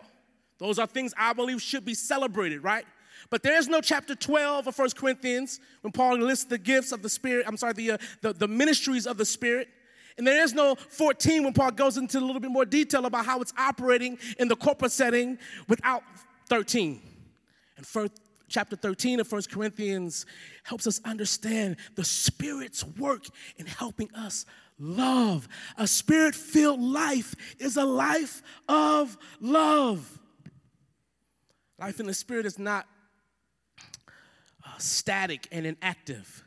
Those 0.57 0.79
are 0.79 0.87
things 0.87 1.13
I 1.17 1.33
believe 1.33 1.61
should 1.61 1.85
be 1.85 1.93
celebrated, 1.93 2.63
right? 2.63 2.85
But 3.29 3.43
there's 3.43 3.67
no 3.67 3.81
chapter 3.81 4.15
12 4.15 4.67
of 4.67 4.75
First 4.75 4.95
Corinthians 4.95 5.59
when 5.81 5.91
Paul 5.91 6.17
lists 6.17 6.45
the 6.45 6.57
gifts 6.57 6.91
of 6.91 7.01
the 7.01 7.09
Spirit, 7.09 7.45
I'm 7.47 7.57
sorry, 7.57 7.73
the, 7.73 7.91
uh, 7.91 7.97
the, 8.21 8.33
the 8.33 8.47
ministries 8.47 9.07
of 9.07 9.17
the 9.17 9.25
Spirit. 9.25 9.69
And 10.17 10.27
there 10.27 10.43
is 10.43 10.53
no 10.53 10.75
14 10.75 11.43
when 11.43 11.53
Paul 11.53 11.71
goes 11.71 11.97
into 11.97 12.19
a 12.19 12.21
little 12.21 12.39
bit 12.39 12.51
more 12.51 12.65
detail 12.65 13.05
about 13.05 13.25
how 13.25 13.41
it's 13.41 13.53
operating 13.57 14.17
in 14.37 14.47
the 14.47 14.55
corporate 14.55 14.91
setting 14.91 15.39
without 15.67 16.03
13. 16.49 17.01
And 17.77 17.85
first, 17.85 18.11
chapter 18.47 18.75
13 18.75 19.19
of 19.19 19.31
1 19.31 19.41
Corinthians 19.51 20.27
helps 20.63 20.85
us 20.85 21.01
understand 21.05 21.77
the 21.95 22.03
Spirit's 22.03 22.85
work 22.85 23.25
in 23.57 23.65
helping 23.65 24.13
us 24.13 24.45
love. 24.79 25.47
A 25.77 25.87
spirit 25.87 26.35
filled 26.35 26.81
life 26.81 27.35
is 27.59 27.77
a 27.77 27.85
life 27.85 28.41
of 28.67 29.17
love. 29.39 30.19
Life 31.79 31.99
in 31.99 32.05
the 32.05 32.13
Spirit 32.13 32.45
is 32.45 32.59
not 32.59 32.85
uh, 34.65 34.77
static 34.77 35.47
and 35.51 35.65
inactive. 35.65 36.43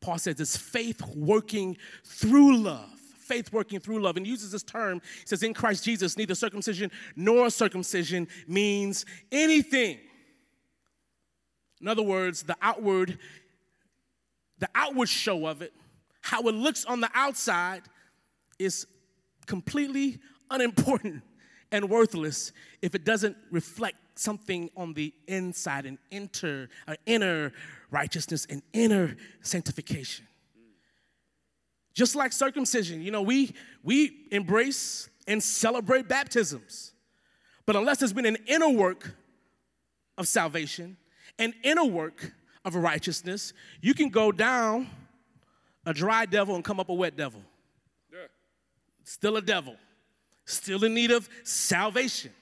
Paul 0.00 0.18
says 0.18 0.38
it's 0.40 0.56
faith 0.56 1.00
working 1.14 1.76
through 2.04 2.58
love. 2.58 2.90
Faith 3.18 3.52
working 3.52 3.80
through 3.80 4.02
love. 4.02 4.16
And 4.16 4.26
uses 4.26 4.52
this 4.52 4.62
term. 4.62 5.00
He 5.20 5.26
says, 5.26 5.42
In 5.42 5.54
Christ 5.54 5.84
Jesus, 5.84 6.16
neither 6.16 6.34
circumcision 6.34 6.90
nor 7.16 7.48
circumcision 7.48 8.28
means 8.46 9.06
anything 9.32 9.98
in 11.84 11.88
other 11.88 12.02
words, 12.02 12.44
the 12.44 12.56
outward, 12.62 13.18
the 14.58 14.70
outward 14.74 15.10
show 15.10 15.46
of 15.46 15.60
it, 15.60 15.74
how 16.22 16.40
it 16.48 16.54
looks 16.54 16.86
on 16.86 17.00
the 17.00 17.10
outside, 17.14 17.82
is 18.58 18.86
completely 19.44 20.18
unimportant 20.50 21.22
and 21.70 21.90
worthless 21.90 22.52
if 22.80 22.94
it 22.94 23.04
doesn't 23.04 23.36
reflect 23.50 23.98
something 24.16 24.70
on 24.76 24.94
the 24.94 25.12
inside 25.26 25.86
and 25.86 25.98
inner, 26.10 26.68
uh, 26.86 26.94
inner 27.06 27.52
righteousness 27.90 28.46
and 28.48 28.62
inner 28.72 29.16
sanctification. 29.42 30.26
Just 31.94 32.16
like 32.16 32.32
circumcision, 32.32 33.02
you 33.02 33.10
know, 33.10 33.22
we 33.22 33.54
we 33.82 34.26
embrace 34.32 35.08
and 35.28 35.42
celebrate 35.42 36.08
baptisms. 36.08 36.92
But 37.66 37.76
unless 37.76 37.98
there's 37.98 38.12
been 38.12 38.26
an 38.26 38.38
inner 38.46 38.68
work 38.68 39.14
of 40.18 40.28
salvation, 40.28 40.96
an 41.38 41.54
inner 41.62 41.84
work 41.84 42.32
of 42.64 42.74
righteousness, 42.74 43.52
you 43.80 43.94
can 43.94 44.08
go 44.08 44.32
down 44.32 44.88
a 45.86 45.94
dry 45.94 46.26
devil 46.26 46.54
and 46.54 46.64
come 46.64 46.80
up 46.80 46.88
a 46.88 46.94
wet 46.94 47.16
devil. 47.16 47.42
Yeah. 48.12 48.26
Still 49.04 49.36
a 49.36 49.42
devil, 49.42 49.76
still 50.44 50.84
in 50.84 50.94
need 50.94 51.10
of 51.10 51.28
salvation. 51.44 52.32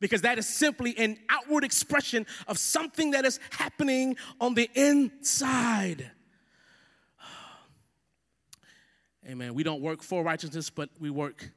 Because 0.00 0.22
that 0.22 0.38
is 0.38 0.46
simply 0.46 0.96
an 0.96 1.18
outward 1.28 1.64
expression 1.64 2.26
of 2.46 2.58
something 2.58 3.12
that 3.12 3.24
is 3.24 3.40
happening 3.50 4.16
on 4.40 4.54
the 4.54 4.70
inside. 4.74 6.10
Amen. 9.28 9.54
We 9.54 9.62
don't 9.62 9.80
work 9.80 10.02
for 10.02 10.22
righteousness, 10.22 10.70
but 10.70 10.90
we 11.00 11.10
work 11.10 11.50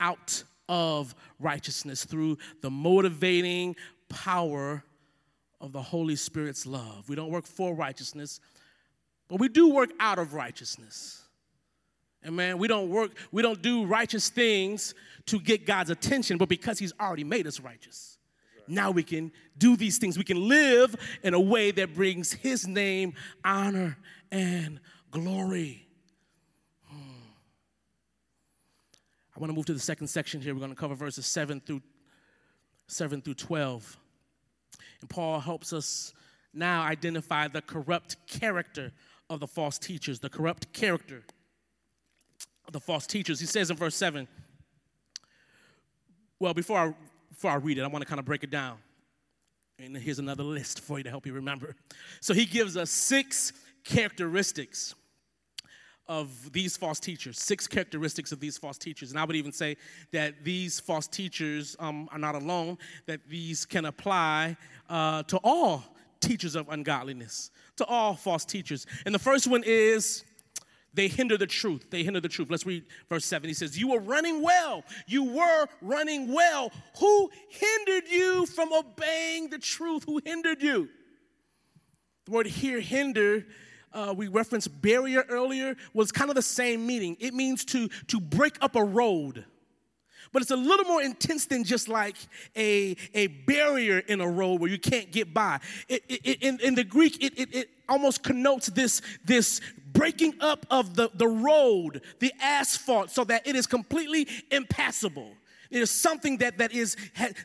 out 0.00 0.42
of 0.68 1.14
righteousness 1.38 2.04
through 2.04 2.38
the 2.62 2.70
motivating 2.70 3.76
power 4.08 4.82
of 5.60 5.72
the 5.72 5.82
Holy 5.82 6.16
Spirit's 6.16 6.66
love. 6.66 7.08
We 7.08 7.16
don't 7.16 7.30
work 7.30 7.46
for 7.46 7.74
righteousness, 7.74 8.40
But 9.28 9.40
we 9.40 9.48
do 9.48 9.70
work 9.70 9.90
out 9.98 10.18
of 10.18 10.34
righteousness. 10.34 11.23
And 12.24 12.34
man, 12.34 12.56
we 12.56 12.66
don't 12.68 12.88
work, 12.88 13.12
we 13.30 13.42
don't 13.42 13.60
do 13.60 13.84
righteous 13.84 14.30
things 14.30 14.94
to 15.26 15.38
get 15.38 15.66
God's 15.66 15.90
attention, 15.90 16.38
but 16.38 16.48
because 16.48 16.78
He's 16.78 16.92
already 16.98 17.22
made 17.22 17.46
us 17.46 17.60
righteous. 17.60 18.18
Now 18.66 18.90
we 18.90 19.02
can 19.02 19.30
do 19.58 19.76
these 19.76 19.98
things. 19.98 20.16
We 20.16 20.24
can 20.24 20.48
live 20.48 20.96
in 21.22 21.34
a 21.34 21.40
way 21.40 21.70
that 21.72 21.94
brings 21.94 22.32
His 22.32 22.66
name 22.66 23.12
honor 23.44 23.98
and 24.32 24.80
glory. 25.10 25.86
Hmm. 26.88 26.96
I 29.36 29.40
want 29.40 29.50
to 29.50 29.54
move 29.54 29.66
to 29.66 29.74
the 29.74 29.78
second 29.78 30.06
section 30.06 30.40
here. 30.40 30.54
We're 30.54 30.60
going 30.60 30.70
to 30.70 30.76
cover 30.76 30.94
verses 30.94 31.26
7 31.26 31.60
through 31.60 31.82
7 32.86 33.20
through 33.20 33.34
12. 33.34 33.98
And 35.02 35.10
Paul 35.10 35.40
helps 35.40 35.74
us 35.74 36.14
now 36.54 36.82
identify 36.82 37.48
the 37.48 37.60
corrupt 37.60 38.16
character 38.26 38.92
of 39.28 39.40
the 39.40 39.46
false 39.46 39.78
teachers, 39.78 40.20
the 40.20 40.30
corrupt 40.30 40.72
character 40.72 41.24
the 42.70 42.80
false 42.80 43.06
teachers. 43.06 43.40
He 43.40 43.46
says 43.46 43.70
in 43.70 43.76
verse 43.76 43.94
7, 43.96 44.26
well, 46.38 46.54
before 46.54 46.78
I, 46.78 46.94
before 47.30 47.50
I 47.50 47.56
read 47.56 47.78
it, 47.78 47.82
I 47.82 47.86
want 47.86 48.02
to 48.02 48.08
kind 48.08 48.18
of 48.18 48.24
break 48.24 48.44
it 48.44 48.50
down. 48.50 48.78
And 49.78 49.96
here's 49.96 50.18
another 50.18 50.44
list 50.44 50.80
for 50.80 50.98
you 50.98 51.04
to 51.04 51.10
help 51.10 51.26
you 51.26 51.32
remember. 51.32 51.74
So 52.20 52.32
he 52.32 52.46
gives 52.46 52.76
us 52.76 52.90
six 52.90 53.52
characteristics 53.84 54.94
of 56.06 56.52
these 56.52 56.76
false 56.76 57.00
teachers, 57.00 57.38
six 57.38 57.66
characteristics 57.66 58.30
of 58.30 58.40
these 58.40 58.58
false 58.58 58.76
teachers. 58.76 59.10
And 59.10 59.18
I 59.18 59.24
would 59.24 59.36
even 59.36 59.52
say 59.52 59.76
that 60.12 60.44
these 60.44 60.78
false 60.78 61.06
teachers 61.06 61.76
um, 61.78 62.08
are 62.12 62.18
not 62.18 62.34
alone, 62.34 62.78
that 63.06 63.20
these 63.28 63.64
can 63.64 63.86
apply 63.86 64.56
uh, 64.90 65.22
to 65.24 65.38
all 65.38 65.82
teachers 66.20 66.54
of 66.54 66.68
ungodliness, 66.68 67.50
to 67.76 67.84
all 67.86 68.14
false 68.14 68.44
teachers. 68.44 68.86
And 69.06 69.14
the 69.14 69.18
first 69.18 69.46
one 69.46 69.62
is 69.64 70.24
they 70.94 71.08
hinder 71.08 71.36
the 71.36 71.46
truth. 71.46 71.90
They 71.90 72.02
hinder 72.02 72.20
the 72.20 72.28
truth. 72.28 72.48
Let's 72.50 72.66
read 72.66 72.84
verse 73.08 73.24
7. 73.24 73.48
He 73.48 73.54
says, 73.54 73.78
You 73.78 73.88
were 73.88 74.00
running 74.00 74.42
well. 74.42 74.84
You 75.06 75.24
were 75.24 75.66
running 75.82 76.32
well. 76.32 76.72
Who 77.00 77.30
hindered 77.48 78.08
you 78.08 78.46
from 78.46 78.72
obeying 78.72 79.50
the 79.50 79.58
truth? 79.58 80.04
Who 80.04 80.20
hindered 80.24 80.62
you? 80.62 80.88
The 82.26 82.30
word 82.30 82.46
here, 82.46 82.80
hinder, 82.80 83.44
uh, 83.92 84.14
we 84.16 84.28
referenced 84.28 84.80
barrier 84.80 85.24
earlier, 85.28 85.76
was 85.92 86.10
kind 86.10 86.30
of 86.30 86.36
the 86.36 86.42
same 86.42 86.86
meaning. 86.86 87.16
It 87.20 87.34
means 87.34 87.64
to, 87.66 87.88
to 88.08 88.20
break 88.20 88.56
up 88.60 88.76
a 88.76 88.84
road 88.84 89.44
but 90.34 90.42
it's 90.42 90.50
a 90.50 90.56
little 90.56 90.84
more 90.86 91.00
intense 91.00 91.46
than 91.46 91.62
just 91.62 91.88
like 91.88 92.16
a, 92.56 92.96
a 93.14 93.28
barrier 93.28 94.00
in 94.00 94.20
a 94.20 94.28
road 94.28 94.60
where 94.60 94.68
you 94.68 94.80
can't 94.80 95.12
get 95.12 95.32
by. 95.32 95.60
It, 95.88 96.02
it, 96.08 96.42
in, 96.42 96.58
in 96.58 96.74
the 96.74 96.82
Greek, 96.82 97.22
it, 97.22 97.38
it, 97.38 97.54
it 97.54 97.70
almost 97.88 98.24
connotes 98.24 98.66
this, 98.66 99.00
this 99.24 99.60
breaking 99.94 100.34
up 100.40 100.66
of 100.70 100.94
the, 100.94 101.10
the 101.14 101.26
road, 101.26 102.02
the 102.18 102.32
asphalt, 102.42 103.10
so 103.10 103.24
that 103.24 103.46
it 103.46 103.56
is 103.56 103.66
completely 103.66 104.28
impassable. 104.50 105.32
It 105.70 105.80
is 105.80 105.90
something 105.90 106.36
that, 106.38 106.58
that 106.58 106.72
is, 106.72 106.96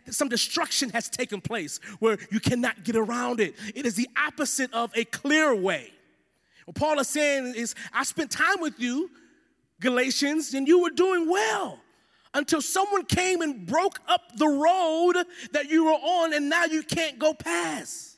some 0.09 0.27
destruction 0.27 0.89
has 0.89 1.09
taken 1.09 1.39
place 1.39 1.79
where 1.99 2.17
you 2.29 2.39
cannot 2.39 2.83
get 2.83 2.95
around 2.95 3.39
it. 3.39 3.55
It 3.73 3.85
is 3.85 3.95
the 3.95 4.09
opposite 4.17 4.73
of 4.73 4.91
a 4.95 5.05
clear 5.05 5.55
way. 5.55 5.91
What 6.65 6.75
Paul 6.75 6.99
is 6.99 7.07
saying 7.07 7.55
is, 7.55 7.73
I 7.93 8.03
spent 8.03 8.29
time 8.29 8.59
with 8.59 8.79
you, 8.79 9.09
Galatians, 9.79 10.53
and 10.53 10.67
you 10.67 10.83
were 10.83 10.89
doing 10.89 11.29
well 11.29 11.79
until 12.33 12.61
someone 12.61 13.05
came 13.05 13.41
and 13.41 13.65
broke 13.65 13.99
up 14.07 14.37
the 14.37 14.47
road 14.47 15.25
that 15.51 15.69
you 15.69 15.85
were 15.85 15.91
on 15.91 16.33
and 16.33 16.49
now 16.49 16.65
you 16.65 16.83
can't 16.83 17.17
go 17.17 17.33
past. 17.33 18.08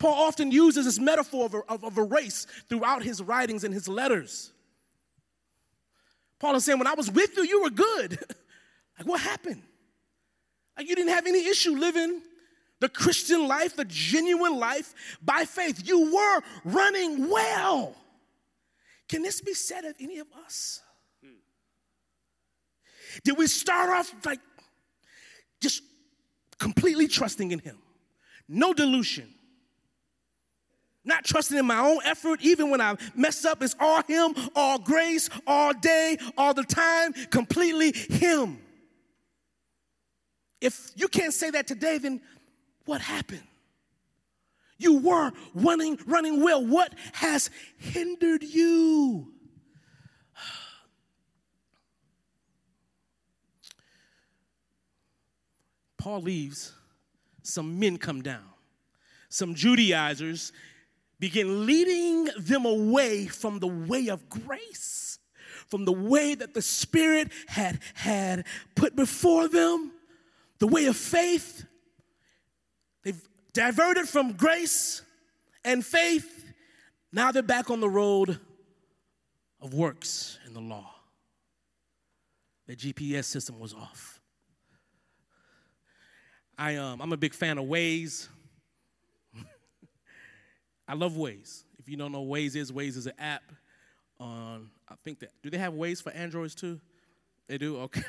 Paul 0.00 0.14
often 0.14 0.50
uses 0.50 0.86
this 0.86 0.98
metaphor 0.98 1.44
of 1.44 1.54
a, 1.54 1.58
of, 1.68 1.84
of 1.84 1.98
a 1.98 2.02
race 2.02 2.46
throughout 2.68 3.02
his 3.02 3.22
writings 3.22 3.64
and 3.64 3.72
his 3.72 3.86
letters. 3.86 4.50
Paul 6.40 6.56
is 6.56 6.64
saying, 6.64 6.78
when 6.78 6.88
I 6.88 6.94
was 6.94 7.10
with 7.10 7.36
you, 7.36 7.44
you 7.44 7.62
were 7.62 7.70
good. 7.70 8.12
like, 8.98 9.06
what 9.06 9.20
happened? 9.20 9.62
Like, 10.76 10.88
you 10.88 10.96
didn't 10.96 11.12
have 11.12 11.26
any 11.26 11.46
issue 11.46 11.72
living 11.72 12.22
the 12.80 12.88
Christian 12.88 13.46
life, 13.46 13.76
the 13.76 13.84
genuine 13.84 14.58
life 14.58 14.94
by 15.22 15.44
faith. 15.44 15.86
You 15.86 16.14
were 16.14 16.40
running 16.64 17.28
well. 17.28 17.94
Can 19.06 19.22
this 19.22 19.42
be 19.42 19.52
said 19.52 19.84
of 19.84 19.94
any 20.00 20.18
of 20.18 20.28
us? 20.46 20.80
Did 23.22 23.36
we 23.36 23.48
start 23.48 23.90
off 23.90 24.14
like 24.24 24.40
just 25.60 25.82
completely 26.58 27.06
trusting 27.06 27.50
in 27.50 27.58
Him? 27.58 27.76
No 28.48 28.72
delusion. 28.72 29.34
Not 31.10 31.24
trusting 31.24 31.58
in 31.58 31.66
my 31.66 31.80
own 31.80 31.98
effort, 32.04 32.40
even 32.40 32.70
when 32.70 32.80
I 32.80 32.94
mess 33.16 33.44
up, 33.44 33.64
it's 33.64 33.74
all 33.80 34.00
Him, 34.04 34.32
all 34.54 34.78
grace, 34.78 35.28
all 35.44 35.74
day, 35.74 36.16
all 36.38 36.54
the 36.54 36.62
time, 36.62 37.12
completely 37.30 37.90
Him. 37.90 38.60
If 40.60 40.92
you 40.94 41.08
can't 41.08 41.34
say 41.34 41.50
that 41.50 41.66
today, 41.66 41.98
then 41.98 42.20
what 42.84 43.00
happened? 43.00 43.42
You 44.78 45.00
were 45.00 45.32
running, 45.52 45.98
running 46.06 46.44
well. 46.44 46.64
What 46.64 46.94
has 47.14 47.50
hindered 47.76 48.44
you? 48.44 49.32
Paul 55.98 56.20
leaves, 56.20 56.72
some 57.42 57.80
men 57.80 57.98
come 57.98 58.22
down. 58.22 58.44
Some 59.28 59.54
Judaizers 59.56 60.52
begin 61.20 61.66
leading 61.66 62.24
them 62.38 62.64
away 62.64 63.26
from 63.26 63.60
the 63.60 63.68
way 63.68 64.08
of 64.08 64.28
grace, 64.28 65.18
from 65.68 65.84
the 65.84 65.92
way 65.92 66.34
that 66.34 66.54
the 66.54 66.62
Spirit 66.62 67.30
had, 67.46 67.78
had 67.94 68.46
put 68.74 68.96
before 68.96 69.46
them, 69.46 69.92
the 70.58 70.66
way 70.66 70.86
of 70.86 70.96
faith. 70.96 71.64
They've 73.04 73.20
diverted 73.52 74.08
from 74.08 74.32
grace 74.32 75.02
and 75.64 75.84
faith. 75.84 76.46
Now 77.12 77.30
they're 77.30 77.42
back 77.42 77.70
on 77.70 77.80
the 77.80 77.88
road 77.88 78.40
of 79.60 79.74
works 79.74 80.38
and 80.46 80.56
the 80.56 80.60
law. 80.60 80.94
The 82.66 82.76
GPS 82.76 83.24
system 83.24 83.58
was 83.58 83.74
off. 83.74 84.20
I, 86.56 86.76
um, 86.76 87.00
I'm 87.02 87.12
a 87.12 87.16
big 87.16 87.34
fan 87.34 87.58
of 87.58 87.64
Waze. 87.64 88.28
I 90.90 90.94
love 90.94 91.12
Waze. 91.12 91.62
If 91.78 91.88
you 91.88 91.96
don't 91.96 92.10
know 92.10 92.24
Waze 92.24 92.56
is, 92.56 92.72
Waze 92.72 92.96
is 92.96 93.06
an 93.06 93.12
app 93.16 93.44
on, 94.18 94.70
I 94.88 94.96
think 95.04 95.20
that, 95.20 95.30
do 95.40 95.48
they 95.48 95.56
have 95.56 95.72
Waze 95.72 96.02
for 96.02 96.10
Androids 96.10 96.52
too? 96.52 96.80
They 97.46 97.58
do? 97.58 97.78
Okay. 97.82 98.02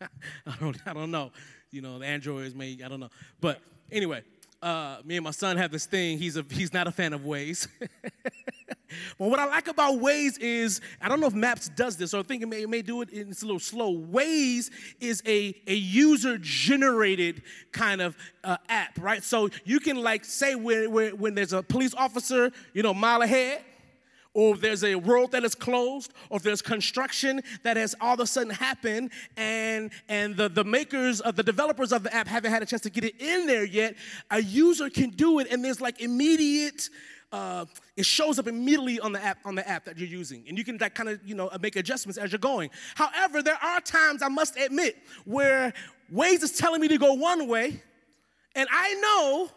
I, 0.46 0.54
don't, 0.60 0.76
I 0.84 0.92
don't 0.92 1.10
know. 1.10 1.32
You 1.70 1.80
know, 1.80 1.98
the 1.98 2.04
Androids 2.04 2.54
may, 2.54 2.78
I 2.84 2.88
don't 2.88 3.00
know. 3.00 3.08
But 3.40 3.62
anyway, 3.90 4.24
uh, 4.62 4.98
me 5.04 5.16
and 5.16 5.24
my 5.24 5.32
son 5.32 5.56
have 5.56 5.72
this 5.72 5.86
thing. 5.86 6.18
He's, 6.18 6.36
a, 6.36 6.44
he's 6.48 6.72
not 6.72 6.86
a 6.86 6.92
fan 6.92 7.12
of 7.12 7.22
Waze. 7.22 7.66
but 7.80 9.28
what 9.28 9.38
I 9.38 9.46
like 9.46 9.68
about 9.68 9.94
Waze 9.94 10.38
is, 10.38 10.80
I 11.00 11.08
don't 11.08 11.20
know 11.20 11.26
if 11.26 11.34
Maps 11.34 11.68
does 11.68 11.96
this, 11.96 12.14
or 12.14 12.20
I 12.20 12.22
think 12.22 12.42
it 12.42 12.46
may, 12.46 12.62
it 12.62 12.68
may 12.68 12.82
do 12.82 13.02
it, 13.02 13.08
it's 13.12 13.42
a 13.42 13.46
little 13.46 13.58
slow. 13.58 13.94
Waze 13.94 14.70
is 15.00 15.22
a, 15.26 15.54
a 15.66 15.74
user 15.74 16.38
generated 16.38 17.42
kind 17.72 18.00
of 18.00 18.16
uh, 18.44 18.56
app, 18.68 18.98
right? 19.00 19.22
So 19.24 19.48
you 19.64 19.80
can 19.80 19.96
like 19.96 20.24
say 20.24 20.54
when, 20.54 20.92
when, 20.92 21.18
when 21.18 21.34
there's 21.34 21.52
a 21.52 21.62
police 21.62 21.94
officer, 21.94 22.52
you 22.72 22.82
know, 22.82 22.94
mile 22.94 23.22
ahead, 23.22 23.64
or 24.34 24.54
if 24.54 24.60
there's 24.60 24.82
a 24.82 24.94
road 24.94 25.32
that 25.32 25.44
is 25.44 25.54
closed, 25.54 26.12
or 26.30 26.38
if 26.38 26.42
there's 26.42 26.62
construction 26.62 27.42
that 27.64 27.76
has 27.76 27.94
all 28.00 28.14
of 28.14 28.20
a 28.20 28.26
sudden 28.26 28.50
happened, 28.50 29.10
and 29.36 29.90
and 30.08 30.36
the, 30.36 30.48
the 30.48 30.64
makers 30.64 31.20
of 31.20 31.36
the 31.36 31.42
developers 31.42 31.92
of 31.92 32.02
the 32.02 32.14
app 32.14 32.26
haven't 32.26 32.50
had 32.50 32.62
a 32.62 32.66
chance 32.66 32.82
to 32.82 32.90
get 32.90 33.04
it 33.04 33.20
in 33.20 33.46
there 33.46 33.64
yet, 33.64 33.94
a 34.30 34.42
user 34.42 34.88
can 34.88 35.10
do 35.10 35.38
it, 35.38 35.48
and 35.50 35.64
there's 35.64 35.80
like 35.80 36.00
immediate. 36.00 36.88
Uh, 37.30 37.64
it 37.96 38.04
shows 38.04 38.38
up 38.38 38.46
immediately 38.46 39.00
on 39.00 39.12
the 39.12 39.22
app 39.22 39.38
on 39.44 39.54
the 39.54 39.66
app 39.68 39.84
that 39.84 39.98
you're 39.98 40.08
using, 40.08 40.44
and 40.48 40.56
you 40.56 40.64
can 40.64 40.78
like 40.78 40.94
kind 40.94 41.08
of 41.08 41.20
you 41.24 41.34
know 41.34 41.50
make 41.60 41.76
adjustments 41.76 42.16
as 42.16 42.32
you're 42.32 42.38
going. 42.38 42.70
However, 42.94 43.42
there 43.42 43.58
are 43.62 43.80
times 43.80 44.22
I 44.22 44.28
must 44.28 44.56
admit 44.56 44.96
where 45.24 45.72
Waze 46.12 46.42
is 46.42 46.52
telling 46.52 46.80
me 46.80 46.88
to 46.88 46.98
go 46.98 47.14
one 47.14 47.48
way, 47.48 47.82
and 48.54 48.68
I 48.70 48.94
know 48.94 49.50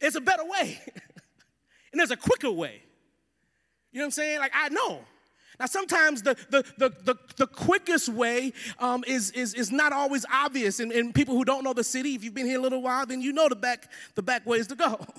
there's 0.00 0.16
a 0.16 0.20
better 0.20 0.44
way, 0.44 0.80
and 1.92 1.98
there's 1.98 2.12
a 2.12 2.16
quicker 2.16 2.52
way. 2.52 2.83
You 3.94 4.00
know 4.00 4.06
what 4.06 4.06
I'm 4.06 4.10
saying? 4.10 4.40
Like, 4.40 4.52
I 4.52 4.68
know. 4.70 4.98
Now, 5.60 5.66
sometimes 5.66 6.20
the, 6.20 6.34
the, 6.50 6.64
the, 6.78 6.88
the, 7.04 7.14
the 7.36 7.46
quickest 7.46 8.08
way 8.08 8.52
um, 8.80 9.04
is, 9.06 9.30
is, 9.30 9.54
is 9.54 9.70
not 9.70 9.92
always 9.92 10.26
obvious. 10.32 10.80
And, 10.80 10.90
and 10.90 11.14
people 11.14 11.36
who 11.36 11.44
don't 11.44 11.62
know 11.62 11.72
the 11.72 11.84
city, 11.84 12.16
if 12.16 12.24
you've 12.24 12.34
been 12.34 12.44
here 12.44 12.58
a 12.58 12.62
little 12.62 12.82
while, 12.82 13.06
then 13.06 13.22
you 13.22 13.32
know 13.32 13.48
the 13.48 13.54
back, 13.54 13.88
the 14.16 14.22
back 14.22 14.44
ways 14.44 14.66
to 14.66 14.74
go. 14.74 14.98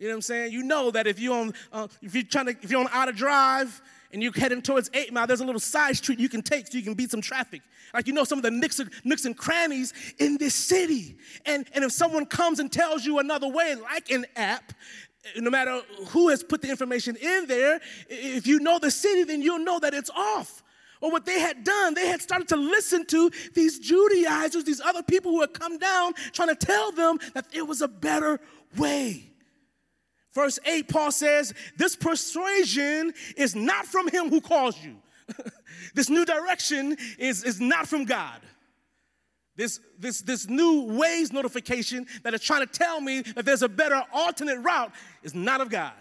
You 0.00 0.06
know 0.06 0.12
what 0.12 0.18
I'm 0.18 0.22
saying? 0.22 0.52
You 0.52 0.62
know 0.62 0.92
that 0.92 1.08
if 1.08 1.18
you're 1.18 1.36
on, 1.36 1.52
uh, 1.72 1.88
if 2.00 2.14
you're 2.14 2.22
trying 2.22 2.46
to, 2.46 2.56
if 2.62 2.70
you're 2.70 2.78
on 2.78 2.86
Outer 2.92 3.10
Drive 3.10 3.82
and 4.12 4.22
you're 4.22 4.32
heading 4.32 4.62
towards 4.62 4.88
Eight 4.94 5.12
Mile, 5.12 5.26
there's 5.26 5.40
a 5.40 5.44
little 5.44 5.58
side 5.58 5.96
street 5.96 6.20
you 6.20 6.28
can 6.28 6.40
take 6.40 6.68
so 6.68 6.78
you 6.78 6.84
can 6.84 6.94
beat 6.94 7.10
some 7.10 7.20
traffic. 7.20 7.62
Like 7.92 8.06
you 8.06 8.12
know 8.12 8.22
some 8.22 8.38
of 8.38 8.44
the 8.44 8.50
nicks, 8.52 8.80
nicks 9.02 9.24
and 9.24 9.36
crannies 9.36 9.92
in 10.20 10.36
this 10.36 10.54
city. 10.54 11.16
And, 11.46 11.66
and 11.74 11.82
if 11.82 11.90
someone 11.90 12.26
comes 12.26 12.60
and 12.60 12.70
tells 12.70 13.04
you 13.04 13.18
another 13.18 13.48
way, 13.48 13.74
like 13.74 14.10
an 14.12 14.26
app, 14.36 14.72
no 15.36 15.50
matter 15.50 15.80
who 16.08 16.28
has 16.28 16.42
put 16.42 16.62
the 16.62 16.70
information 16.70 17.16
in 17.16 17.46
there, 17.46 17.80
if 18.08 18.46
you 18.46 18.60
know 18.60 18.78
the 18.78 18.90
city, 18.90 19.24
then 19.24 19.42
you'll 19.42 19.58
know 19.58 19.78
that 19.78 19.94
it's 19.94 20.10
off. 20.10 20.62
Or 21.00 21.12
what 21.12 21.26
they 21.26 21.38
had 21.38 21.62
done, 21.64 21.94
they 21.94 22.08
had 22.08 22.20
started 22.20 22.48
to 22.48 22.56
listen 22.56 23.06
to 23.06 23.30
these 23.54 23.78
Judaizers, 23.78 24.64
these 24.64 24.80
other 24.80 25.02
people 25.02 25.30
who 25.32 25.40
had 25.40 25.54
come 25.54 25.78
down, 25.78 26.14
trying 26.32 26.48
to 26.48 26.56
tell 26.56 26.90
them 26.92 27.18
that 27.34 27.46
it 27.52 27.66
was 27.66 27.82
a 27.82 27.88
better 27.88 28.40
way. 28.76 29.30
Verse 30.34 30.58
8, 30.64 30.88
Paul 30.88 31.12
says, 31.12 31.54
This 31.76 31.96
persuasion 31.96 33.12
is 33.36 33.54
not 33.54 33.86
from 33.86 34.08
him 34.08 34.28
who 34.28 34.40
calls 34.40 34.76
you. 34.82 34.96
this 35.94 36.08
new 36.08 36.24
direction 36.24 36.96
is, 37.18 37.44
is 37.44 37.60
not 37.60 37.86
from 37.86 38.04
God. 38.04 38.40
This, 39.58 39.80
this, 39.98 40.22
this 40.22 40.48
new 40.48 40.86
Waze 40.86 41.32
notification 41.32 42.06
that 42.22 42.32
is 42.32 42.40
trying 42.40 42.64
to 42.64 42.72
tell 42.72 43.00
me 43.00 43.22
that 43.22 43.44
there's 43.44 43.62
a 43.62 43.68
better 43.68 44.00
alternate 44.12 44.60
route 44.60 44.92
is 45.24 45.34
not 45.34 45.60
of 45.60 45.68
God. 45.68 45.94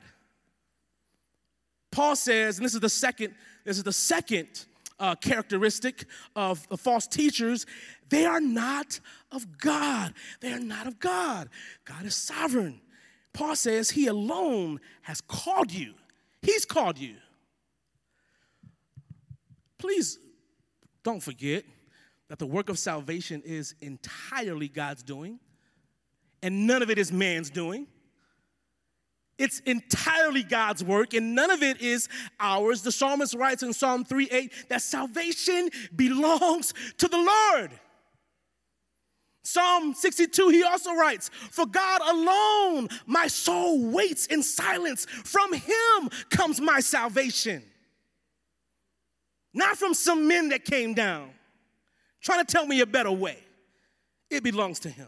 Paul 1.91 2.15
says, 2.15 2.59
and 2.59 2.65
this 2.65 2.75
is 2.75 2.79
the 2.81 2.87
second, 2.87 3.33
this 3.65 3.77
is 3.77 3.83
the 3.83 3.91
second 3.91 4.67
uh, 4.99 5.15
characteristic 5.15 6.05
of 6.35 6.67
the 6.69 6.77
false 6.77 7.07
teachers, 7.07 7.65
they 8.09 8.25
are 8.25 8.39
not 8.39 8.99
of 9.31 9.57
God. 9.57 10.13
They 10.39 10.53
are 10.53 10.59
not 10.59 10.85
of 10.85 10.99
God. 10.99 11.49
God 11.83 12.05
is 12.05 12.13
sovereign. 12.15 12.79
Paul 13.33 13.55
says 13.55 13.89
he 13.89 14.05
alone 14.05 14.79
has 15.01 15.19
called 15.19 15.71
you. 15.71 15.95
He's 16.43 16.63
called 16.63 16.99
you. 16.99 17.15
Please 19.79 20.19
don't 21.01 21.23
forget 21.23 21.63
that 22.29 22.39
the 22.39 22.45
work 22.45 22.69
of 22.69 22.77
salvation 22.77 23.41
is 23.45 23.75
entirely 23.81 24.67
God's 24.67 25.03
doing, 25.03 25.39
and 26.41 26.67
none 26.67 26.81
of 26.81 26.89
it 26.89 26.97
is 26.97 27.11
man's 27.11 27.49
doing. 27.49 27.87
It's 29.37 29.59
entirely 29.61 30.43
God's 30.43 30.83
work, 30.83 31.13
and 31.13 31.35
none 31.35 31.51
of 31.51 31.61
it 31.61 31.79
is 31.79 32.09
ours. 32.39 32.81
The 32.81 32.91
psalmist 32.91 33.35
writes 33.35 33.63
in 33.63 33.71
Psalm 33.71 34.03
3 34.03 34.27
8 34.29 34.53
that 34.69 34.81
salvation 34.81 35.69
belongs 35.95 36.73
to 36.97 37.07
the 37.07 37.17
Lord. 37.17 37.71
Psalm 39.43 39.93
62, 39.93 40.49
he 40.49 40.63
also 40.63 40.93
writes, 40.93 41.29
For 41.29 41.65
God 41.65 42.01
alone 42.01 42.89
my 43.05 43.27
soul 43.27 43.91
waits 43.91 44.25
in 44.25 44.43
silence. 44.43 45.05
From 45.05 45.53
him 45.53 46.09
comes 46.29 46.59
my 46.59 46.81
salvation. 46.81 47.63
Not 49.53 49.77
from 49.77 49.93
some 49.93 50.27
men 50.27 50.49
that 50.49 50.65
came 50.65 50.93
down 50.93 51.29
trying 52.21 52.45
to 52.45 52.51
tell 52.51 52.65
me 52.65 52.81
a 52.81 52.85
better 52.85 53.11
way. 53.11 53.37
It 54.29 54.43
belongs 54.43 54.79
to 54.79 54.89
him. 54.89 55.07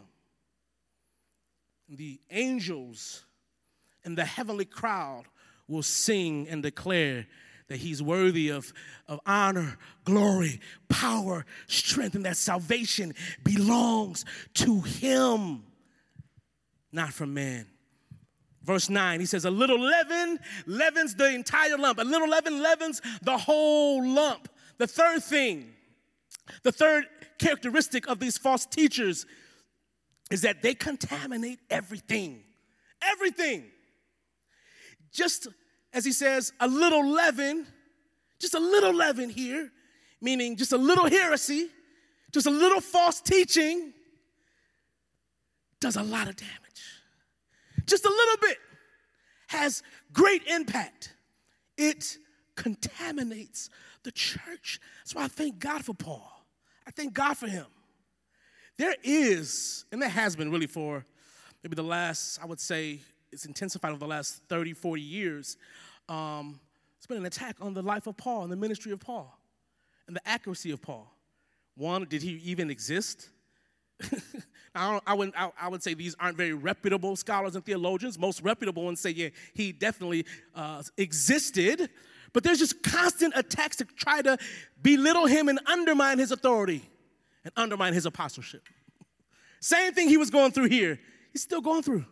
The 1.89 2.19
angels 2.29 3.25
and 4.03 4.17
the 4.17 4.25
heavenly 4.25 4.65
crowd 4.65 5.23
will 5.67 5.83
sing 5.83 6.47
and 6.49 6.63
declare 6.63 7.27
that 7.67 7.77
he's 7.77 8.01
worthy 8.01 8.49
of, 8.49 8.73
of 9.07 9.19
honor, 9.25 9.77
glory, 10.03 10.59
power, 10.89 11.45
strength, 11.67 12.15
and 12.15 12.25
that 12.25 12.37
salvation 12.37 13.13
belongs 13.43 14.25
to 14.55 14.81
him, 14.81 15.63
not 16.91 17.13
from 17.13 17.33
man. 17.33 17.67
Verse 18.63 18.89
9, 18.89 19.19
he 19.19 19.25
says, 19.25 19.45
A 19.45 19.51
little 19.51 19.79
leaven 19.79 20.39
leavens 20.65 21.15
the 21.15 21.33
entire 21.33 21.77
lump. 21.77 21.99
A 21.99 22.03
little 22.03 22.27
leaven 22.27 22.61
leavens 22.61 23.01
the 23.21 23.37
whole 23.37 24.05
lump. 24.07 24.49
The 24.77 24.87
third 24.87 25.23
thing, 25.23 25.73
the 26.63 26.71
third 26.71 27.05
characteristic 27.39 28.07
of 28.07 28.19
these 28.19 28.37
false 28.37 28.65
teachers 28.65 29.25
is 30.31 30.41
that 30.41 30.61
they 30.61 30.73
contaminate 30.73 31.59
everything. 31.69 32.43
Everything. 33.01 33.65
Just 35.11 35.47
as 35.93 36.05
he 36.05 36.11
says, 36.11 36.53
a 36.59 36.67
little 36.67 37.07
leaven, 37.09 37.65
just 38.39 38.53
a 38.53 38.59
little 38.59 38.93
leaven 38.93 39.29
here, 39.29 39.71
meaning 40.21 40.55
just 40.55 40.71
a 40.71 40.77
little 40.77 41.09
heresy, 41.09 41.69
just 42.31 42.45
a 42.45 42.51
little 42.51 42.81
false 42.81 43.21
teaching, 43.21 43.93
does 45.79 45.95
a 45.95 46.03
lot 46.03 46.27
of 46.27 46.35
damage. 46.35 46.53
Just 47.85 48.05
a 48.05 48.09
little 48.09 48.37
bit 48.41 48.57
has 49.47 49.81
great 50.13 50.45
impact. 50.47 51.13
It 51.77 52.17
contaminates 52.55 53.69
the 54.03 54.11
church. 54.11 54.79
That's 54.99 55.15
why 55.15 55.23
I 55.23 55.27
thank 55.27 55.59
God 55.59 55.83
for 55.83 55.95
Paul. 55.95 56.38
I 56.89 56.91
thank 56.91 57.13
God 57.13 57.37
for 57.37 57.45
him. 57.45 57.67
There 58.75 58.95
is, 59.03 59.85
and 59.91 60.01
there 60.01 60.09
has 60.09 60.35
been 60.35 60.49
really 60.49 60.65
for 60.65 61.05
maybe 61.63 61.75
the 61.75 61.83
last, 61.83 62.39
I 62.41 62.47
would 62.47 62.59
say, 62.59 63.01
it's 63.31 63.45
intensified 63.45 63.91
over 63.91 63.99
the 63.99 64.07
last 64.07 64.41
30, 64.49 64.73
40 64.73 64.99
years. 64.99 65.55
Um, 66.07 66.59
it's 66.97 67.05
been 67.05 67.17
an 67.17 67.27
attack 67.27 67.57
on 67.61 67.75
the 67.75 67.83
life 67.83 68.07
of 68.07 68.17
Paul 68.17 68.41
and 68.41 68.51
the 68.51 68.55
ministry 68.55 68.91
of 68.91 68.99
Paul 68.99 69.37
and 70.07 70.15
the 70.15 70.27
accuracy 70.27 70.71
of 70.71 70.81
Paul. 70.81 71.13
One, 71.75 72.05
did 72.05 72.23
he 72.23 72.41
even 72.43 72.71
exist? 72.71 73.29
I, 74.73 74.99
I, 75.05 75.13
would, 75.13 75.31
I, 75.37 75.51
I, 75.61 75.67
would 75.67 75.83
say 75.83 75.93
these 75.93 76.15
aren't 76.19 76.37
very 76.37 76.53
reputable 76.53 77.15
scholars 77.15 77.55
and 77.55 77.63
theologians. 77.63 78.17
Most 78.17 78.41
reputable 78.41 78.83
ones 78.83 78.99
say, 78.99 79.11
yeah, 79.11 79.29
he 79.53 79.73
definitely 79.73 80.25
uh, 80.55 80.81
existed. 80.97 81.91
But 82.33 82.43
there's 82.43 82.59
just 82.59 82.83
constant 82.83 83.33
attacks 83.35 83.77
to 83.77 83.85
try 83.85 84.21
to 84.21 84.37
belittle 84.81 85.25
him 85.25 85.49
and 85.49 85.59
undermine 85.65 86.19
his 86.19 86.31
authority 86.31 86.87
and 87.43 87.53
undermine 87.55 87.93
his 87.93 88.05
apostleship. 88.05 88.63
Same 89.59 89.93
thing 89.93 90.09
he 90.09 90.17
was 90.17 90.29
going 90.29 90.51
through 90.51 90.69
here. 90.69 90.99
He's 91.31 91.41
still 91.41 91.61
going 91.61 91.83
through. 91.83 92.05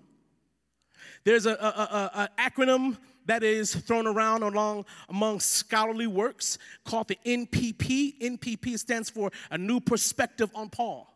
There's 1.24 1.46
a, 1.46 1.52
a, 1.52 1.54
a, 1.54 2.30
a 2.38 2.50
acronym 2.50 2.98
that 3.26 3.44
is 3.44 3.76
thrown 3.76 4.08
around 4.08 4.44
along 4.44 4.86
among 5.10 5.40
scholarly 5.42 6.08
works 6.08 6.58
called 6.86 7.10
the 7.10 7.18
NPP. 7.26 8.20
NPP 8.22 8.80
stands 8.80 9.10
for 9.10 9.32
a 9.52 9.58
new 9.58 9.80
perspective 9.80 10.50
on 10.56 10.70
Paul. 10.70 11.14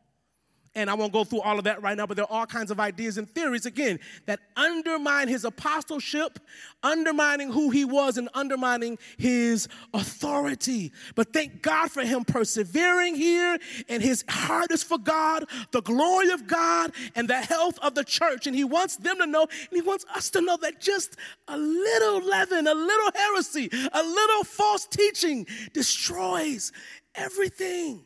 And 0.74 0.90
I 0.90 0.94
won't 0.94 1.12
go 1.12 1.26
through 1.26 1.42
all 1.42 1.58
of 1.58 1.66
that 1.66 1.82
right 1.82 1.98
now, 1.98 2.06
but 2.06 2.16
there 2.16 2.24
are 2.24 2.40
all 2.40 2.46
kinds 2.46 2.72
of 2.72 2.80
ideas 2.80 3.18
and 3.18 3.30
theories, 3.30 3.66
again, 3.66 4.00
that 4.26 4.40
undermine 4.56 5.28
his 5.28 5.44
apostleship, 5.44 6.40
undermining 6.82 7.52
who 7.52 7.72
he 7.72 7.84
was, 7.84 8.18
and 8.18 8.30
undermining 8.34 8.98
his 9.18 9.68
authority. 9.94 10.94
But 11.14 11.34
thank 11.34 11.62
God 11.62 11.92
for 11.92 12.04
him 12.04 12.24
persevering 12.24 13.16
here, 13.16 13.58
and 13.90 14.02
his 14.02 14.24
heart 14.30 14.72
is 14.72 14.82
for 14.82 14.98
God, 14.98 15.44
the 15.72 15.82
glory 15.82 16.30
of 16.32 16.48
God, 16.48 16.94
and 17.16 17.28
the 17.28 17.42
health 17.42 17.78
of 17.82 17.94
the 17.94 18.06
church. 18.06 18.48
And 18.48 18.56
he 18.56 18.64
wants 18.64 18.96
them 18.96 19.18
to 19.18 19.26
know, 19.26 19.42
and 19.42 19.74
he 19.74 19.82
wants 19.82 20.06
us 20.16 20.30
to 20.30 20.42
know 20.42 20.56
that 20.62 20.80
just 20.80 21.18
a 21.50 21.58
little 21.58 22.22
leaven, 22.22 22.66
a 22.66 22.74
little 22.74 23.12
heresy, 23.14 23.70
a 23.92 24.04
little 24.04 24.44
false 24.46 24.86
teaching 24.86 25.46
destroys 25.74 26.72
everything. 27.14 28.06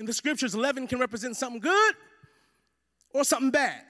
In 0.00 0.06
the 0.06 0.14
scriptures, 0.14 0.54
leaven 0.56 0.86
can 0.88 0.98
represent 0.98 1.36
something 1.36 1.60
good 1.60 1.94
or 3.12 3.22
something 3.22 3.50
bad. 3.50 3.82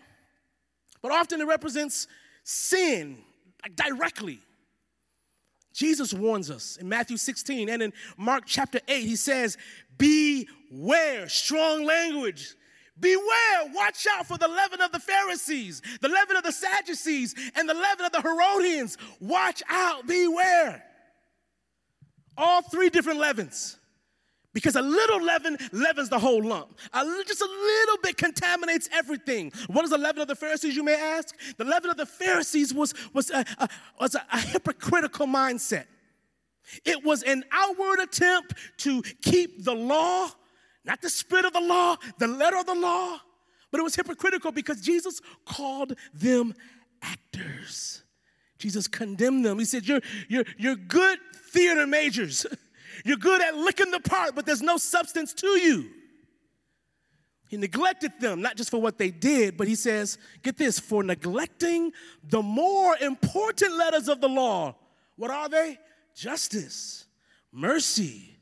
But 1.01 1.13
often 1.13 1.41
it 1.41 1.47
represents 1.47 2.09
sin, 2.43 3.19
like 3.63 3.77
directly. 3.77 4.41
Jesus 5.73 6.13
warns 6.13 6.51
us 6.51 6.77
in 6.79 6.89
Matthew 6.89 7.17
16 7.17 7.69
and 7.69 7.81
in 7.81 7.93
Mark 8.17 8.43
chapter 8.45 8.81
8, 8.89 9.05
he 9.05 9.15
says, 9.15 9.57
Beware, 9.99 11.29
strong 11.29 11.85
language. 11.85 12.57
Beware, 12.99 13.73
watch 13.73 14.05
out 14.13 14.27
for 14.27 14.37
the 14.37 14.49
leaven 14.49 14.81
of 14.81 14.91
the 14.91 14.99
Pharisees, 14.99 15.81
the 16.01 16.09
leaven 16.09 16.35
of 16.35 16.43
the 16.43 16.53
Sadducees, 16.53 17.37
and 17.55 17.69
the 17.69 17.75
leaven 17.75 18.05
of 18.05 18.11
the 18.11 18.21
Herodians. 18.21 18.99
Watch 19.21 19.63
out, 19.71 20.09
beware. 20.09 20.83
All 22.37 22.63
three 22.63 22.91
different 22.91 23.21
leavens. 23.21 23.77
Because 24.53 24.75
a 24.75 24.83
little 24.83 25.23
leaven 25.23 25.57
leavens 25.73 26.09
the 26.09 26.19
whole 26.19 26.43
lump. 26.43 26.77
A, 26.93 27.05
just 27.27 27.41
a 27.41 27.45
little 27.45 27.99
bit 28.03 28.17
contaminates 28.17 28.89
everything. 28.93 29.53
What 29.69 29.85
is 29.85 29.91
the 29.91 29.99
leaven 29.99 30.23
of 30.23 30.29
the 30.29 30.35
Pharisees, 30.35 30.75
you 30.75 30.83
may 30.83 30.97
ask? 30.97 31.37
The 31.57 31.65
leaven 31.65 31.91
of 31.91 31.97
the 31.97 32.07
Pharisees 32.07 32.75
was, 32.75 32.93
was, 33.15 33.31
a, 33.31 33.45
a 33.59 33.69
was 34.01 34.17
a, 34.17 34.25
a 34.33 34.41
hypocritical 34.41 35.27
mindset. 35.27 35.85
It 36.85 37.05
was 37.05 37.23
an 37.23 37.45
outward 37.53 38.01
attempt 38.01 38.55
to 38.79 39.03
keep 39.23 39.65
the 39.65 39.75
law, 39.75 40.29
not 40.85 41.01
the 41.01 41.11
spirit 41.11 41.45
of 41.45 41.53
the 41.53 41.61
law, 41.61 41.97
the 42.19 42.27
letter 42.27 42.59
of 42.59 42.67
the 42.67 42.75
law, 42.75 43.19
but 43.71 43.79
it 43.79 43.85
was 43.85 43.95
hypocritical 43.95 44.51
because 44.51 44.81
Jesus 44.81 45.21
called 45.47 45.95
them 46.13 46.55
actors. 47.03 48.03
Jesus 48.59 48.89
condemned 48.89 49.45
them. 49.45 49.59
He 49.59 49.65
said, 49.65 49.87
You're, 49.87 50.03
you're, 50.29 50.45
you're 50.59 50.77
good 50.77 51.19
theater 51.51 51.87
majors. 51.87 52.47
You're 53.05 53.17
good 53.17 53.41
at 53.41 53.57
licking 53.57 53.91
the 53.91 54.01
part, 54.01 54.35
but 54.35 54.47
there's 54.47 54.63
no 54.63 54.77
substance 54.77 55.33
to 55.35 55.47
you. 55.47 55.91
He 57.49 57.57
neglected 57.57 58.13
them, 58.21 58.41
not 58.41 58.57
just 58.57 58.71
for 58.71 58.81
what 58.81 58.97
they 58.97 59.11
did, 59.11 59.57
but 59.57 59.67
he 59.67 59.75
says, 59.75 60.19
get 60.43 60.57
this, 60.57 60.79
for 60.79 61.03
neglecting 61.03 61.93
the 62.23 62.43
more 62.43 62.97
important 62.99 63.77
letters 63.77 64.09
of 64.09 64.21
the 64.21 64.29
law. 64.29 64.77
What 65.17 65.31
are 65.31 65.49
they? 65.49 65.79
Justice, 66.15 67.07
mercy, 67.51 68.39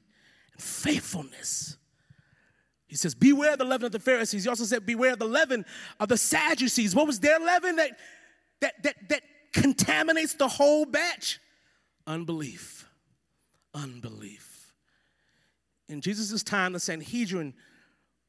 and 0.53 0.63
faithfulness. 0.63 1.77
He 2.87 2.97
says, 2.97 3.15
Beware 3.15 3.57
the 3.57 3.65
leaven 3.65 3.87
of 3.87 3.93
the 3.93 3.99
Pharisees. 3.99 4.45
He 4.45 4.49
also 4.49 4.65
said, 4.65 4.85
Beware 4.85 5.17
the 5.17 5.27
leaven 5.27 5.65
of 6.01 6.09
the 6.09 6.17
Sadducees. 6.17 6.95
What 6.95 7.07
was 7.07 7.21
their 7.21 7.39
leaven? 7.39 7.77
That 7.77 7.99
that, 8.61 8.83
that, 8.83 9.09
that 9.09 9.23
contaminates 9.53 10.35
the 10.35 10.49
whole 10.49 10.85
batch? 10.85 11.39
Unbelief. 12.07 12.89
Unbelief. 13.75 14.47
In 15.89 16.01
Jesus' 16.01 16.43
time, 16.43 16.72
the 16.72 16.80
Sanhedrin 16.80 17.55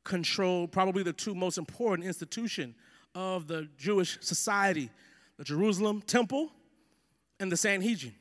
controlled 0.03 0.71
probably 0.71 1.03
the 1.03 1.13
two 1.13 1.35
most 1.35 1.57
important 1.57 2.07
institution 2.07 2.73
of 3.15 3.47
the 3.47 3.67
Jewish 3.77 4.17
society, 4.21 4.89
the 5.37 5.43
Jerusalem 5.43 6.01
temple 6.01 6.51
and 7.39 7.51
the 7.51 7.57
Sanhedrin. 7.57 8.15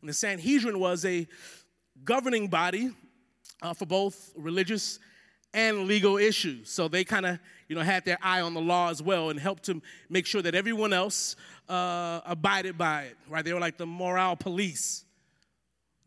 And 0.00 0.08
the 0.08 0.14
Sanhedrin 0.14 0.78
was 0.78 1.04
a 1.04 1.28
governing 2.04 2.48
body 2.48 2.90
uh, 3.62 3.74
for 3.74 3.86
both 3.86 4.32
religious 4.36 4.98
and 5.52 5.86
legal 5.86 6.16
issues. 6.16 6.70
So 6.70 6.88
they 6.88 7.04
kind 7.04 7.26
of, 7.26 7.38
you 7.68 7.76
know, 7.76 7.82
had 7.82 8.04
their 8.04 8.18
eye 8.22 8.40
on 8.40 8.54
the 8.54 8.60
law 8.60 8.90
as 8.90 9.02
well 9.02 9.30
and 9.30 9.38
helped 9.38 9.64
to 9.64 9.82
make 10.08 10.26
sure 10.26 10.42
that 10.42 10.54
everyone 10.54 10.92
else 10.92 11.36
uh, 11.68 12.20
abided 12.24 12.78
by 12.78 13.02
it. 13.02 13.16
Right? 13.28 13.44
They 13.44 13.52
were 13.52 13.60
like 13.60 13.76
the 13.76 13.86
morale 13.86 14.36
police. 14.36 15.04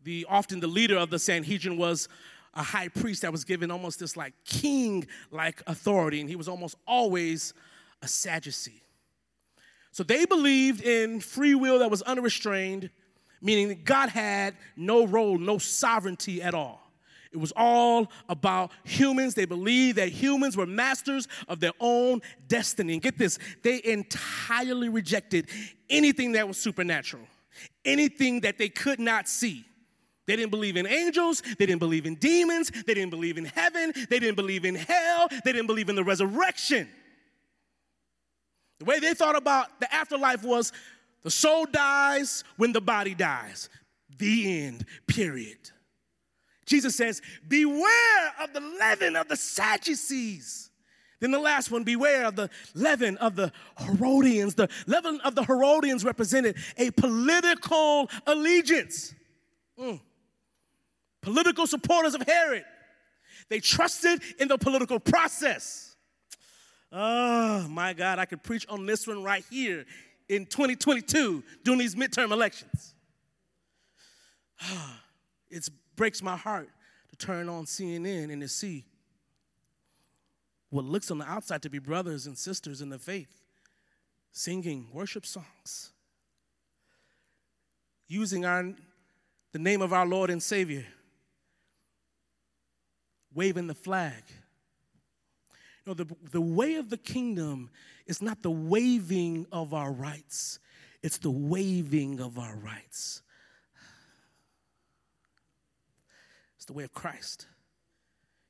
The 0.02 0.26
often 0.28 0.60
the 0.60 0.66
leader 0.66 0.96
of 0.96 1.10
the 1.10 1.18
Sanhedrin 1.18 1.76
was 1.76 2.08
a 2.54 2.62
high 2.62 2.88
priest 2.88 3.22
that 3.22 3.32
was 3.32 3.44
given 3.44 3.70
almost 3.70 3.98
this 3.98 4.16
like 4.16 4.32
king-like 4.44 5.62
authority, 5.66 6.20
and 6.20 6.28
he 6.28 6.36
was 6.36 6.48
almost 6.48 6.76
always 6.86 7.54
a 8.02 8.08
Sadducee. 8.08 8.80
So 9.92 10.02
they 10.02 10.24
believed 10.24 10.82
in 10.82 11.20
free 11.20 11.54
will 11.54 11.78
that 11.80 11.90
was 11.90 12.02
unrestrained, 12.02 12.90
meaning 13.40 13.68
that 13.68 13.84
God 13.84 14.08
had 14.08 14.56
no 14.76 15.06
role, 15.06 15.38
no 15.38 15.58
sovereignty 15.58 16.42
at 16.42 16.54
all. 16.54 16.80
It 17.32 17.38
was 17.38 17.52
all 17.56 18.12
about 18.28 18.70
humans. 18.84 19.34
They 19.34 19.44
believed 19.44 19.98
that 19.98 20.08
humans 20.08 20.56
were 20.56 20.66
masters 20.66 21.26
of 21.48 21.58
their 21.58 21.72
own 21.80 22.22
destiny. 22.46 22.92
And 22.92 23.02
get 23.02 23.18
this, 23.18 23.40
they 23.64 23.82
entirely 23.84 24.88
rejected 24.88 25.48
anything 25.90 26.32
that 26.32 26.46
was 26.46 26.58
supernatural, 26.58 27.24
anything 27.84 28.40
that 28.42 28.56
they 28.56 28.68
could 28.68 29.00
not 29.00 29.28
see. 29.28 29.64
They 30.26 30.36
didn't 30.36 30.50
believe 30.50 30.76
in 30.76 30.86
angels. 30.86 31.42
They 31.58 31.66
didn't 31.66 31.80
believe 31.80 32.06
in 32.06 32.14
demons. 32.16 32.70
They 32.70 32.94
didn't 32.94 33.10
believe 33.10 33.36
in 33.36 33.44
heaven. 33.44 33.92
They 34.08 34.18
didn't 34.18 34.36
believe 34.36 34.64
in 34.64 34.74
hell. 34.74 35.28
They 35.44 35.52
didn't 35.52 35.66
believe 35.66 35.88
in 35.88 35.96
the 35.96 36.04
resurrection. 36.04 36.88
The 38.78 38.86
way 38.86 38.98
they 39.00 39.14
thought 39.14 39.36
about 39.36 39.80
the 39.80 39.92
afterlife 39.94 40.42
was 40.42 40.72
the 41.22 41.30
soul 41.30 41.66
dies 41.66 42.44
when 42.56 42.72
the 42.72 42.80
body 42.80 43.14
dies. 43.14 43.68
The 44.18 44.64
end, 44.64 44.84
period. 45.06 45.58
Jesus 46.66 46.96
says, 46.96 47.20
Beware 47.46 48.32
of 48.40 48.52
the 48.52 48.60
leaven 48.60 49.16
of 49.16 49.28
the 49.28 49.36
Sadducees. 49.36 50.70
Then 51.20 51.30
the 51.30 51.38
last 51.38 51.70
one, 51.70 51.84
beware 51.84 52.26
of 52.26 52.36
the 52.36 52.50
leaven 52.74 53.16
of 53.18 53.36
the 53.36 53.52
Herodians. 53.78 54.54
The 54.54 54.68
leaven 54.86 55.20
of 55.22 55.34
the 55.34 55.44
Herodians 55.44 56.04
represented 56.04 56.56
a 56.76 56.90
political 56.90 58.10
allegiance. 58.26 59.14
Mm. 59.78 60.00
Political 61.24 61.66
supporters 61.66 62.14
of 62.14 62.22
Herod. 62.22 62.64
They 63.48 63.60
trusted 63.60 64.22
in 64.38 64.48
the 64.48 64.58
political 64.58 65.00
process. 65.00 65.96
Oh 66.92 67.66
my 67.68 67.92
God, 67.94 68.18
I 68.18 68.26
could 68.26 68.42
preach 68.42 68.66
on 68.68 68.86
this 68.86 69.06
one 69.06 69.22
right 69.22 69.44
here 69.50 69.84
in 70.28 70.46
2022 70.46 71.42
during 71.64 71.78
these 71.78 71.94
midterm 71.94 72.30
elections. 72.30 72.94
Ah, 74.62 75.00
it 75.50 75.68
breaks 75.96 76.22
my 76.22 76.36
heart 76.36 76.68
to 77.08 77.16
turn 77.16 77.48
on 77.48 77.64
CNN 77.64 78.30
and 78.32 78.42
to 78.42 78.48
see 78.48 78.84
what 80.70 80.84
looks 80.84 81.10
on 81.10 81.18
the 81.18 81.28
outside 81.28 81.62
to 81.62 81.70
be 81.70 81.78
brothers 81.78 82.26
and 82.26 82.36
sisters 82.36 82.80
in 82.80 82.90
the 82.90 82.98
faith 82.98 83.40
singing 84.32 84.88
worship 84.92 85.24
songs, 85.24 85.92
using 88.08 88.44
our, 88.44 88.74
the 89.52 89.58
name 89.58 89.80
of 89.80 89.92
our 89.92 90.04
Lord 90.04 90.28
and 90.28 90.42
Savior, 90.42 90.84
waving 93.34 93.66
the 93.66 93.74
flag. 93.74 94.22
Know, 95.86 95.94
the, 95.94 96.06
the 96.30 96.40
way 96.40 96.76
of 96.76 96.88
the 96.88 96.96
kingdom 96.96 97.68
is 98.06 98.22
not 98.22 98.42
the 98.42 98.50
waving 98.50 99.46
of 99.52 99.74
our 99.74 99.92
rights, 99.92 100.58
it's 101.02 101.18
the 101.18 101.30
waving 101.30 102.20
of 102.20 102.38
our 102.38 102.56
rights. 102.56 103.20
It's 106.56 106.64
the 106.64 106.72
way 106.72 106.84
of 106.84 106.94
Christ. 106.94 107.46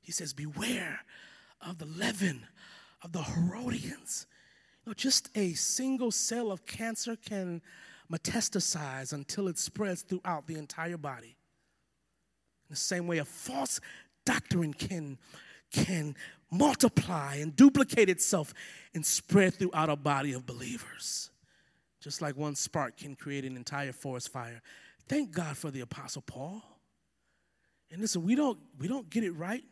He 0.00 0.12
says, 0.12 0.32
Beware 0.32 1.00
of 1.60 1.78
the 1.78 1.86
leaven 1.86 2.46
of 3.02 3.10
the 3.10 3.22
Herodians. 3.22 4.28
Know, 4.86 4.92
just 4.92 5.30
a 5.34 5.54
single 5.54 6.12
cell 6.12 6.52
of 6.52 6.66
cancer 6.66 7.16
can 7.16 7.62
metastasize 8.12 9.12
until 9.12 9.48
it 9.48 9.58
spreads 9.58 10.02
throughout 10.02 10.46
the 10.46 10.56
entire 10.56 10.98
body. 10.98 11.36
In 12.68 12.70
the 12.70 12.76
same 12.76 13.06
way, 13.06 13.18
a 13.18 13.24
false 13.24 13.80
doctrine 14.24 14.74
can, 14.74 15.18
can 15.70 16.16
multiply 16.50 17.36
and 17.36 17.54
duplicate 17.54 18.08
itself 18.08 18.54
and 18.94 19.04
spread 19.04 19.54
throughout 19.54 19.90
a 19.90 19.96
body 19.96 20.32
of 20.32 20.46
believers. 20.46 21.30
Just 22.00 22.20
like 22.20 22.36
one 22.36 22.54
spark 22.54 22.98
can 22.98 23.16
create 23.16 23.44
an 23.44 23.56
entire 23.56 23.92
forest 23.92 24.30
fire. 24.30 24.60
Thank 25.08 25.32
God 25.32 25.56
for 25.56 25.70
the 25.70 25.80
Apostle 25.80 26.22
Paul. 26.22 26.62
And 27.90 28.00
listen, 28.00 28.24
we 28.24 28.34
don't, 28.34 28.58
we 28.78 28.88
don't 28.88 29.08
get 29.08 29.24
it 29.24 29.32
right. 29.32 29.64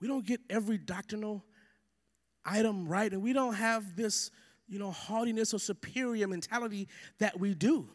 We 0.00 0.08
don't 0.08 0.26
get 0.26 0.40
every 0.50 0.78
doctrinal 0.78 1.44
item 2.44 2.88
right, 2.88 3.12
and 3.12 3.22
we 3.22 3.32
don't 3.32 3.54
have 3.54 3.96
this, 3.96 4.30
you 4.66 4.78
know, 4.78 4.90
haughtiness 4.90 5.54
or 5.54 5.58
superior 5.58 6.26
mentality 6.26 6.88
that 7.18 7.38
we 7.38 7.54
do. 7.54 7.88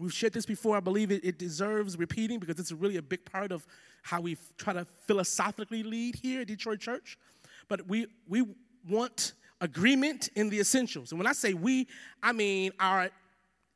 We've 0.00 0.12
shared 0.12 0.32
this 0.32 0.46
before. 0.46 0.76
I 0.76 0.80
believe 0.80 1.10
it, 1.10 1.24
it 1.24 1.38
deserves 1.38 1.98
repeating 1.98 2.38
because 2.38 2.58
it's 2.58 2.72
really 2.72 2.96
a 2.96 3.02
big 3.02 3.24
part 3.24 3.52
of 3.52 3.66
how 4.02 4.20
we 4.20 4.36
try 4.56 4.72
to 4.72 4.86
philosophically 5.06 5.82
lead 5.82 6.16
here 6.16 6.40
at 6.40 6.46
Detroit 6.46 6.80
Church. 6.80 7.18
But 7.68 7.86
we, 7.86 8.06
we 8.26 8.44
want 8.88 9.34
agreement 9.60 10.30
in 10.34 10.48
the 10.48 10.58
essentials. 10.58 11.12
And 11.12 11.18
when 11.18 11.26
I 11.26 11.32
say 11.32 11.52
we, 11.52 11.86
I 12.22 12.32
mean 12.32 12.72
our 12.80 13.10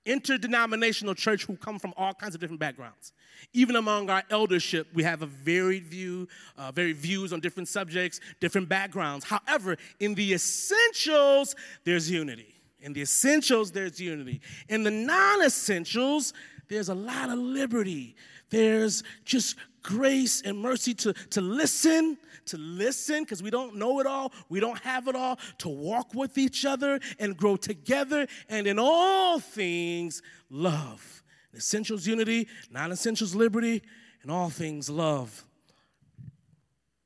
interdenominational 0.07 1.15
church 1.15 1.45
who 1.45 1.57
come 1.57 1.79
from 1.79 1.95
all 1.97 2.15
kinds 2.15 2.35
of 2.35 2.41
different 2.41 2.61
backgrounds. 2.61 3.13
Even 3.53 3.77
among 3.77 4.11
our 4.11 4.23
eldership, 4.31 4.87
we 4.95 5.03
have 5.03 5.23
a 5.23 5.27
varied 5.27 5.85
view, 5.85 6.29
uh, 6.59 6.71
varied 6.73 6.97
views 6.97 7.33
on 7.33 7.41
different 7.41 7.69
subjects, 7.69 8.21
different 8.41 8.69
backgrounds. 8.69 9.25
However, 9.25 9.77
in 10.01 10.15
the 10.15 10.35
essentials, 10.35 11.55
there's 11.85 12.11
unity. 12.11 12.54
In 12.85 12.93
the 12.93 13.01
essentials, 13.01 13.73
there's 13.73 13.99
unity. 13.99 14.43
In 14.69 14.83
the 14.83 14.91
non 14.91 15.43
essentials, 15.43 16.35
there's 16.69 16.91
a 16.91 16.95
lot 16.95 17.31
of 17.31 17.39
liberty. 17.39 18.15
There's 18.51 19.03
just 19.25 19.57
grace 19.83 20.43
and 20.43 20.59
mercy 20.59 20.93
to, 20.93 21.15
to 21.15 21.41
listen, 21.41 22.19
to 22.45 22.59
listen, 22.59 23.25
because 23.25 23.43
we 23.43 23.49
don't 23.49 23.77
know 23.77 24.01
it 24.01 24.07
all, 24.07 24.35
we 24.51 24.61
don't 24.61 24.79
have 24.81 25.09
it 25.09 25.17
all, 25.17 25.39
to 25.59 25.71
walk 25.71 26.13
with 26.13 26.37
each 26.37 26.67
other 26.67 27.01
and 27.19 27.39
grow 27.39 27.57
together, 27.57 28.27
and 28.51 28.67
in 28.67 28.79
all 28.79 29.41
things, 29.41 30.21
love. 30.51 31.23
Essentials, 31.57 32.07
unity, 32.07 32.47
non 32.71 32.93
essentials, 32.93 33.35
liberty, 33.35 33.83
and 34.23 34.31
all 34.31 34.51
things, 34.51 34.91
love. 34.91 35.43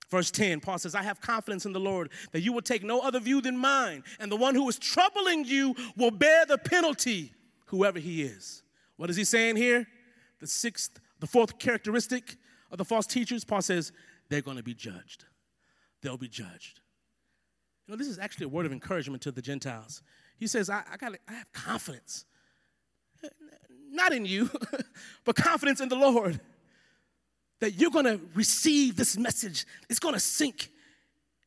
Verse 0.09 0.31
10, 0.31 0.61
Paul 0.61 0.79
says, 0.79 0.95
I 0.95 1.03
have 1.03 1.21
confidence 1.21 1.67
in 1.67 1.73
the 1.73 1.81
Lord 1.81 2.11
that 2.33 2.41
you 2.41 2.53
will 2.53 2.63
take 2.63 2.83
no 2.83 3.01
other 3.01 3.21
view 3.21 3.41
than 3.41 3.59
mine, 3.59 4.03
and 4.19 4.33
the 4.33 4.37
one 4.37 4.55
who 4.55 4.69
is 4.69 4.79
troubling 4.79 5.45
you 5.45 5.75
will 5.97 6.11
bear 6.11 6.47
the 6.47 6.57
penalty, 6.57 7.33
whoever 7.67 7.99
he 7.99 8.23
is. 8.23 8.63
What 8.97 9.11
is 9.11 9.17
he 9.17 9.25
saying 9.25 9.57
here? 9.57 9.87
The 10.41 10.47
sixth, 10.47 10.99
the 11.21 11.27
fourth 11.27 11.59
characteristic 11.59 12.37
of 12.71 12.79
the 12.79 12.85
false 12.85 13.07
teachers, 13.07 13.45
Paul 13.45 13.61
says, 13.61 13.93
they're 14.31 14.41
going 14.41 14.57
to 14.57 14.63
be 14.63 14.75
judged. 14.75 15.25
They'll 16.03 16.17
be 16.17 16.29
judged. 16.29 16.81
You 17.87 17.93
know, 17.93 17.99
this 17.99 18.09
is 18.09 18.19
actually 18.19 18.47
a 18.47 18.51
word 18.51 18.67
of 18.67 18.73
encouragement 18.73 19.23
to 19.23 19.33
the 19.33 19.43
Gentiles. 19.43 20.03
He 20.39 20.47
says, 20.47 20.71
I, 20.71 20.83
I, 20.91 20.97
got, 20.97 21.15
I 21.29 21.33
have 21.33 21.53
confidence. 21.53 22.25
Not 23.91 24.13
in 24.13 24.25
you, 24.25 24.51
but 25.25 25.37
confidence 25.37 25.81
in 25.81 25.89
the 25.89 25.97
Lord 25.97 26.41
that 27.61 27.75
you're 27.75 27.91
going 27.91 28.05
to 28.05 28.21
receive 28.35 28.97
this 28.97 29.17
message. 29.17 29.67
It's 29.89 29.99
going 29.99 30.15
to 30.15 30.21
sink. 30.21 30.71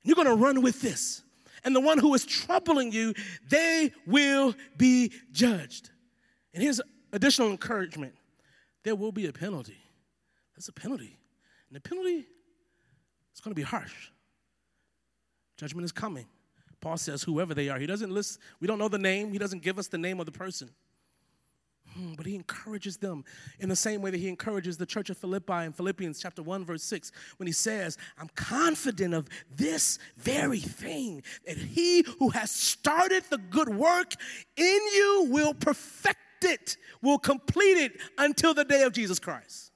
You're 0.03 0.15
going 0.15 0.27
to 0.27 0.35
run 0.35 0.61
with 0.61 0.81
this. 0.81 1.21
And 1.63 1.75
the 1.75 1.79
one 1.79 1.99
who 1.99 2.13
is 2.13 2.25
troubling 2.25 2.91
you, 2.91 3.13
they 3.49 3.91
will 4.07 4.55
be 4.77 5.11
judged. 5.31 5.89
And 6.53 6.63
here's 6.63 6.81
additional 7.13 7.49
encouragement 7.49 8.13
there 8.83 8.95
will 8.95 9.11
be 9.11 9.27
a 9.27 9.31
penalty. 9.31 9.77
There's 10.55 10.67
a 10.67 10.73
penalty. 10.73 11.17
And 11.69 11.75
the 11.75 11.81
penalty 11.81 12.25
is 13.33 13.41
going 13.41 13.51
to 13.51 13.55
be 13.55 13.61
harsh. 13.61 14.09
Judgment 15.57 15.85
is 15.85 15.91
coming. 15.91 16.25
Paul 16.81 16.97
says, 16.97 17.21
whoever 17.21 17.53
they 17.53 17.69
are. 17.69 17.77
He 17.77 17.85
doesn't 17.85 18.11
list, 18.11 18.39
we 18.59 18.67
don't 18.67 18.79
know 18.79 18.87
the 18.87 18.97
name, 18.97 19.31
he 19.31 19.37
doesn't 19.37 19.61
give 19.61 19.77
us 19.77 19.87
the 19.87 19.99
name 19.99 20.19
of 20.19 20.25
the 20.25 20.31
person. 20.31 20.71
Hmm, 21.93 22.13
But 22.13 22.25
he 22.25 22.35
encourages 22.35 22.97
them 22.97 23.25
in 23.59 23.67
the 23.67 23.75
same 23.75 24.01
way 24.01 24.11
that 24.11 24.19
he 24.19 24.29
encourages 24.29 24.77
the 24.77 24.85
church 24.85 25.09
of 25.09 25.17
Philippi 25.17 25.65
in 25.65 25.73
Philippians 25.73 26.19
chapter 26.21 26.41
1, 26.41 26.63
verse 26.63 26.83
6, 26.83 27.11
when 27.37 27.47
he 27.47 27.53
says, 27.53 27.97
I'm 28.17 28.29
confident 28.35 29.13
of 29.13 29.27
this 29.53 29.99
very 30.17 30.59
thing, 30.59 31.23
that 31.45 31.57
he 31.57 32.05
who 32.19 32.29
has 32.29 32.49
started 32.51 33.23
the 33.29 33.37
good 33.37 33.69
work 33.69 34.13
in 34.55 34.79
you 34.93 35.27
will 35.29 35.53
perfect 35.53 36.17
it, 36.43 36.77
will 37.01 37.19
complete 37.19 37.77
it 37.77 37.93
until 38.17 38.53
the 38.53 38.63
day 38.63 38.83
of 38.83 38.93
Jesus 38.93 39.19
Christ. 39.19 39.71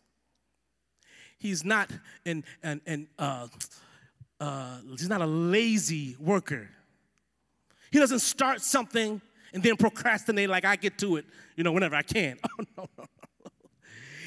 He's 1.37 1.65
not 1.65 1.91
an, 2.25 2.43
an, 2.63 2.81
an 2.85 3.07
uh, 3.19 3.47
uh, 4.39 4.77
he's 4.91 5.09
not 5.09 5.21
a 5.21 5.27
lazy 5.27 6.15
worker. 6.19 6.69
He 7.91 7.99
doesn't 7.99 8.19
start 8.19 8.61
something 8.61 9.21
and 9.55 9.63
then 9.63 9.77
procrastinate 9.77 10.49
like 10.49 10.65
I 10.65 10.75
get 10.75 10.97
to 10.99 11.15
it, 11.15 11.25
you 11.55 11.63
know, 11.63 11.71
whenever 11.71 11.95
I 11.95 12.03
can. 12.03 12.37
Oh, 12.59 12.63
no, 12.77 12.89
no, 12.97 13.05
no. 13.05 13.05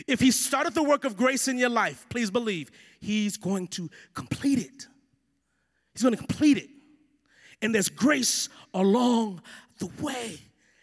If 0.06 0.20
he 0.20 0.30
started 0.30 0.74
the 0.74 0.82
work 0.82 1.04
of 1.04 1.18
grace 1.18 1.48
in 1.48 1.58
your 1.58 1.68
life, 1.68 2.06
please 2.08 2.30
believe 2.30 2.70
he's 2.98 3.36
going 3.36 3.68
to 3.68 3.90
complete 4.14 4.58
it. 4.58 4.86
He's 5.92 6.02
going 6.02 6.14
to 6.14 6.18
complete 6.18 6.56
it. 6.56 6.70
And 7.60 7.74
there's 7.74 7.90
grace 7.90 8.48
along 8.72 9.42
the 9.78 9.90
way, 10.00 10.38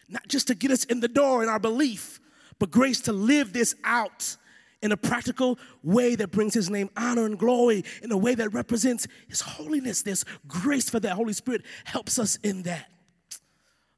not 0.08 0.28
just 0.28 0.46
to 0.46 0.54
get 0.54 0.70
us 0.70 0.84
in 0.84 1.00
the 1.00 1.08
door 1.08 1.42
in 1.42 1.48
our 1.48 1.58
belief, 1.58 2.20
but 2.60 2.70
grace 2.70 3.00
to 3.02 3.12
live 3.12 3.52
this 3.52 3.74
out 3.82 4.36
in 4.80 4.92
a 4.92 4.96
practical 4.96 5.58
way 5.82 6.14
that 6.14 6.30
brings 6.30 6.54
his 6.54 6.70
name 6.70 6.88
honor 6.96 7.26
and 7.26 7.36
glory, 7.36 7.84
in 8.00 8.12
a 8.12 8.16
way 8.16 8.36
that 8.36 8.50
represents 8.50 9.08
his 9.26 9.40
holiness. 9.40 10.02
There's 10.02 10.24
grace 10.46 10.88
for 10.88 11.00
that. 11.00 11.14
Holy 11.14 11.32
Spirit 11.32 11.62
helps 11.84 12.20
us 12.20 12.36
in 12.44 12.62
that. 12.62 12.90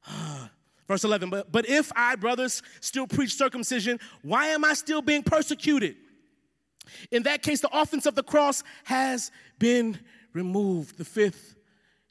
Verse 0.87 1.03
11, 1.03 1.29
but, 1.29 1.51
but 1.51 1.69
if 1.69 1.91
I, 1.95 2.15
brothers, 2.15 2.63
still 2.81 3.05
preach 3.05 3.35
circumcision, 3.35 3.99
why 4.23 4.47
am 4.47 4.65
I 4.65 4.73
still 4.73 5.03
being 5.03 5.21
persecuted? 5.21 5.95
In 7.11 7.23
that 7.23 7.43
case, 7.43 7.61
the 7.61 7.69
offense 7.71 8.07
of 8.07 8.15
the 8.15 8.23
cross 8.23 8.63
has 8.85 9.31
been 9.59 9.99
removed. 10.33 10.97
The 10.97 11.05
fifth 11.05 11.55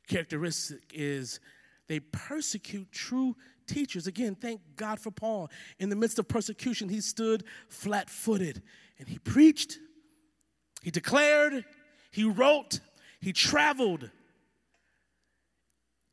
characteristic 0.07 0.83
is 0.95 1.41
they 1.89 2.01
persecute 2.01 2.93
true 2.93 3.35
teachers. 3.67 4.07
Again, 4.07 4.35
thank 4.35 4.61
God 4.77 5.01
for 5.01 5.11
Paul. 5.11 5.51
In 5.79 5.89
the 5.89 5.97
midst 5.97 6.19
of 6.19 6.29
persecution, 6.29 6.89
he 6.89 7.01
stood 7.01 7.45
flat 7.69 8.09
footed 8.09 8.63
and 8.99 9.09
he 9.09 9.19
preached, 9.19 9.79
he 10.83 10.91
declared, 10.91 11.65
he 12.11 12.25
wrote, 12.25 12.81
he 13.21 13.33
traveled. 13.33 14.11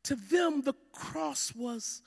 To 0.06 0.14
them, 0.14 0.62
the 0.62 0.74
cross 0.92 1.52
was 1.54 2.00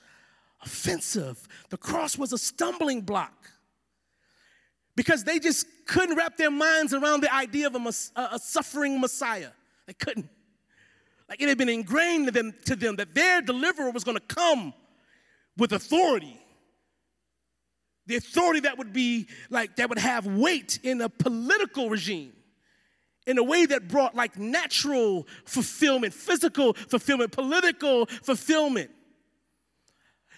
offensive, 0.62 1.46
the 1.68 1.76
cross 1.76 2.16
was 2.16 2.32
a 2.32 2.38
stumbling 2.38 3.02
block 3.02 3.50
because 4.96 5.24
they 5.24 5.38
just 5.38 5.66
couldn't 5.86 6.16
wrap 6.16 6.38
their 6.38 6.50
minds 6.50 6.94
around 6.94 7.22
the 7.22 7.34
idea 7.34 7.66
of 7.66 7.74
a, 7.74 7.92
a- 8.16 8.38
suffering 8.38 9.00
Messiah. 9.00 9.50
They 9.86 9.92
couldn't. 9.92 10.28
Like 11.28 11.42
it 11.42 11.48
had 11.48 11.58
been 11.58 11.68
ingrained 11.68 12.26
to 12.26 12.32
them, 12.32 12.54
to 12.64 12.74
them 12.74 12.96
that 12.96 13.14
their 13.14 13.42
deliverer 13.42 13.90
was 13.90 14.02
going 14.02 14.16
to 14.16 14.34
come 14.34 14.72
with 15.58 15.72
authority. 15.72 16.40
The 18.06 18.16
authority 18.16 18.60
that 18.60 18.78
would 18.78 18.94
be 18.94 19.28
like, 19.50 19.76
that 19.76 19.90
would 19.90 19.98
have 19.98 20.26
weight 20.26 20.78
in 20.82 21.02
a 21.02 21.08
political 21.08 21.90
regime 21.90 22.32
in 23.26 23.38
a 23.38 23.42
way 23.42 23.66
that 23.66 23.88
brought 23.88 24.14
like 24.14 24.38
natural 24.38 25.26
fulfillment, 25.44 26.14
physical 26.14 26.74
fulfillment, 26.74 27.32
political 27.32 28.06
fulfillment. 28.06 28.90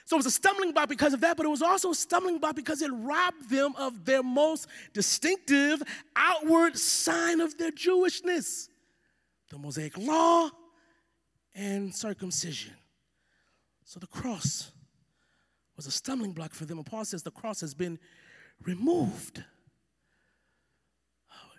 So 0.04 0.16
it 0.16 0.18
was 0.18 0.26
a 0.26 0.32
stumbling 0.32 0.72
block 0.72 0.88
because 0.88 1.14
of 1.14 1.20
that, 1.20 1.36
but 1.36 1.46
it 1.46 1.48
was 1.48 1.62
also 1.62 1.90
a 1.90 1.94
stumbling 1.94 2.38
block 2.38 2.56
because 2.56 2.82
it 2.82 2.90
robbed 2.92 3.48
them 3.48 3.74
of 3.78 4.04
their 4.04 4.22
most 4.22 4.66
distinctive 4.92 5.82
outward 6.16 6.76
sign 6.76 7.40
of 7.40 7.56
their 7.56 7.70
Jewishness 7.70 8.68
the 9.52 9.58
Mosaic 9.58 9.96
law 9.98 10.48
and 11.54 11.94
circumcision. 11.94 12.72
So 13.84 14.00
the 14.00 14.06
cross 14.06 14.72
was 15.76 15.86
a 15.86 15.90
stumbling 15.90 16.32
block 16.32 16.54
for 16.54 16.64
them. 16.64 16.78
And 16.78 16.86
Paul 16.86 17.04
says 17.04 17.22
the 17.22 17.30
cross 17.30 17.60
has 17.60 17.74
been 17.74 17.98
removed. 18.64 19.44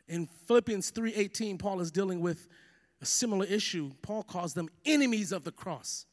In 0.07 0.27
Philippians 0.27 0.91
3:18, 0.91 1.57
Paul 1.57 1.79
is 1.79 1.91
dealing 1.91 2.19
with 2.19 2.47
a 3.01 3.05
similar 3.05 3.45
issue. 3.45 3.91
Paul 4.01 4.23
calls 4.23 4.53
them 4.53 4.69
enemies 4.85 5.31
of 5.31 5.43
the 5.43 5.51
cross. 5.51 6.05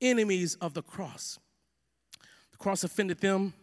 Enemies 0.00 0.56
of 0.56 0.74
the 0.74 0.82
cross. 0.82 1.38
The 2.50 2.58
cross 2.58 2.84
offended 2.84 3.18
them. 3.18 3.54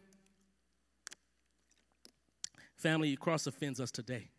Family, 2.75 3.11
the 3.11 3.17
cross 3.17 3.45
offends 3.47 3.79
us 3.79 3.91
today. 3.91 4.29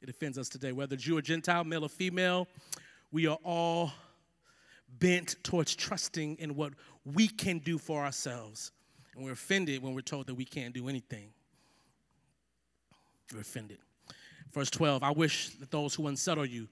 It 0.00 0.08
offends 0.08 0.38
us 0.38 0.48
today. 0.48 0.72
Whether 0.72 0.96
Jew 0.96 1.18
or 1.18 1.22
Gentile, 1.22 1.64
male 1.64 1.84
or 1.84 1.88
female, 1.88 2.46
we 3.10 3.26
are 3.26 3.38
all 3.42 3.92
bent 4.88 5.42
towards 5.42 5.74
trusting 5.74 6.36
in 6.36 6.54
what 6.54 6.74
we 7.04 7.26
can 7.26 7.58
do 7.58 7.78
for 7.78 8.04
ourselves. 8.04 8.70
And 9.14 9.24
we're 9.24 9.32
offended 9.32 9.82
when 9.82 9.94
we're 9.94 10.02
told 10.02 10.26
that 10.26 10.34
we 10.34 10.44
can't 10.44 10.74
do 10.74 10.88
anything. 10.88 11.32
We're 13.32 13.40
offended. 13.40 13.78
Verse 14.54 14.70
12 14.70 15.02
I 15.02 15.10
wish 15.10 15.50
that 15.56 15.70
those 15.70 15.94
who 15.94 16.06
unsettle 16.06 16.46
you 16.46 16.68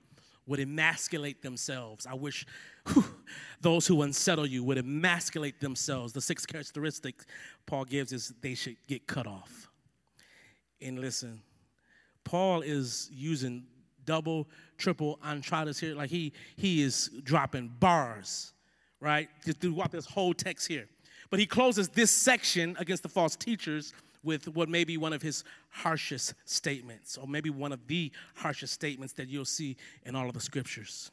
would 0.47 0.61
emasculate 0.61 1.43
themselves. 1.43 2.07
I 2.07 2.15
wish 2.15 2.47
whew, 2.93 3.05
those 3.61 3.87
who 3.87 4.03
unsettle 4.03 4.47
you 4.47 4.65
would 4.65 4.79
emasculate 4.79 5.61
themselves. 5.61 6.13
The 6.13 6.21
six 6.21 6.47
characteristics 6.47 7.27
Paul 7.67 7.85
gives 7.85 8.13
is 8.13 8.33
they 8.41 8.55
should 8.55 8.77
get 8.87 9.07
cut 9.07 9.27
off. 9.27 9.69
And 10.81 11.01
listen, 11.01 11.43
Paul 12.25 12.63
is 12.63 13.11
using 13.13 13.65
double, 14.05 14.49
triple 14.79 15.19
entendres 15.23 15.79
here. 15.79 15.95
Like 15.95 16.11
he 16.11 16.33
he 16.57 16.83
is 16.83 17.11
dropping 17.25 17.73
bars, 17.81 18.53
right? 19.01 19.29
Just 19.45 19.61
throughout 19.61 19.91
this 19.91 20.07
whole 20.07 20.35
text 20.35 20.69
here. 20.69 20.89
But 21.31 21.41
he 21.41 21.47
closes 21.47 21.89
this 21.89 22.11
section 22.11 22.77
against 22.79 23.03
the 23.03 23.09
false 23.09 23.37
teachers 23.37 23.93
with 24.23 24.49
what 24.49 24.69
may 24.69 24.85
be 24.85 24.97
one 24.97 25.13
of 25.13 25.23
his 25.23 25.45
harshest 25.69 26.35
statements, 26.45 27.17
or 27.17 27.27
maybe 27.27 27.51
one 27.51 27.73
of 27.73 27.87
the 27.87 28.13
harshest 28.37 28.73
statements 28.73 29.13
that 29.15 29.29
you'll 29.29 29.45
see 29.45 29.77
in 30.05 30.15
all 30.15 30.29
of 30.29 30.35
the 30.35 30.41
scriptures. 30.41 31.11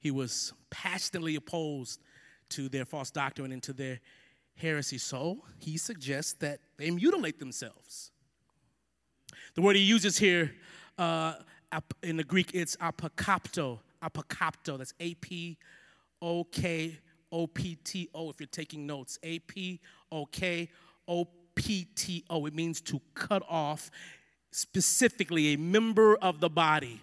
He 0.00 0.10
was 0.10 0.52
passionately 0.70 1.36
opposed 1.36 2.00
to 2.50 2.68
their 2.68 2.84
false 2.84 3.10
doctrine 3.10 3.52
and 3.52 3.62
to 3.62 3.72
their 3.72 4.00
heresy. 4.56 4.98
So 4.98 5.44
he 5.58 5.76
suggests 5.76 6.34
that 6.34 6.60
they 6.76 6.90
mutilate 6.90 7.38
themselves. 7.38 8.10
The 9.54 9.62
word 9.62 9.76
he 9.76 9.82
uses 9.82 10.18
here 10.18 10.52
uh, 10.98 11.34
in 12.02 12.16
the 12.16 12.24
Greek, 12.24 12.50
it's 12.54 12.76
apokopto, 12.76 13.78
apokopto, 14.02 14.78
That's 14.78 14.94
A 15.00 15.14
P 15.14 15.58
O 16.22 16.44
K 16.44 16.98
O 17.32 17.46
P 17.46 17.76
T 17.76 18.08
O 18.14 18.30
if 18.30 18.40
you're 18.40 18.46
taking 18.46 18.86
notes. 18.86 19.18
A 19.22 19.38
P 19.40 19.80
O 20.10 20.26
K 20.26 20.68
O 21.08 21.26
P 21.60 21.86
T 21.94 22.24
O. 22.30 22.46
It 22.46 22.54
means 22.54 22.80
to 22.82 23.00
cut 23.14 23.42
off, 23.48 23.90
specifically, 24.50 25.52
a 25.52 25.58
member 25.58 26.16
of 26.16 26.40
the 26.40 26.48
body. 26.48 27.00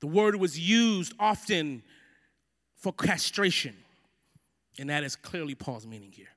The 0.00 0.06
word 0.06 0.36
was 0.36 0.58
used 0.58 1.12
often 1.18 1.82
for 2.76 2.92
castration, 2.92 3.76
and 4.78 4.90
that 4.90 5.04
is 5.04 5.16
clearly 5.16 5.54
Paul's 5.54 5.86
meaning 5.86 6.12
here. 6.12 6.28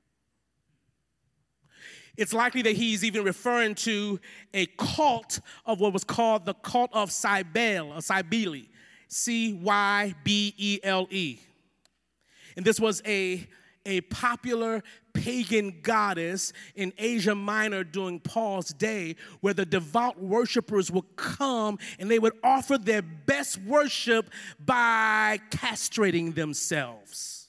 It's 2.16 2.32
likely 2.32 2.62
that 2.62 2.76
he's 2.76 3.04
even 3.04 3.24
referring 3.24 3.74
to 3.76 4.20
a 4.52 4.66
cult 4.76 5.40
of 5.64 5.80
what 5.80 5.92
was 5.92 6.04
called 6.04 6.44
the 6.44 6.54
cult 6.54 6.90
of 6.92 7.10
Cybele, 7.10 7.92
or 7.92 8.00
Cybele, 8.02 8.62
C 9.08 9.54
Y 9.54 10.14
B 10.22 10.54
E 10.56 10.78
L 10.82 11.06
E. 11.10 11.38
And 12.56 12.64
this 12.66 12.78
was 12.78 13.02
a, 13.06 13.46
a 13.84 14.00
popular 14.02 14.82
pagan 15.12 15.80
goddess 15.82 16.52
in 16.74 16.92
Asia 16.98 17.34
Minor 17.34 17.84
during 17.84 18.20
Paul's 18.20 18.68
day, 18.68 19.16
where 19.40 19.54
the 19.54 19.66
devout 19.66 20.20
worshipers 20.20 20.90
would 20.90 21.16
come 21.16 21.78
and 21.98 22.10
they 22.10 22.18
would 22.18 22.34
offer 22.42 22.78
their 22.78 23.02
best 23.02 23.58
worship 23.58 24.30
by 24.64 25.40
castrating 25.50 26.34
themselves. 26.34 27.48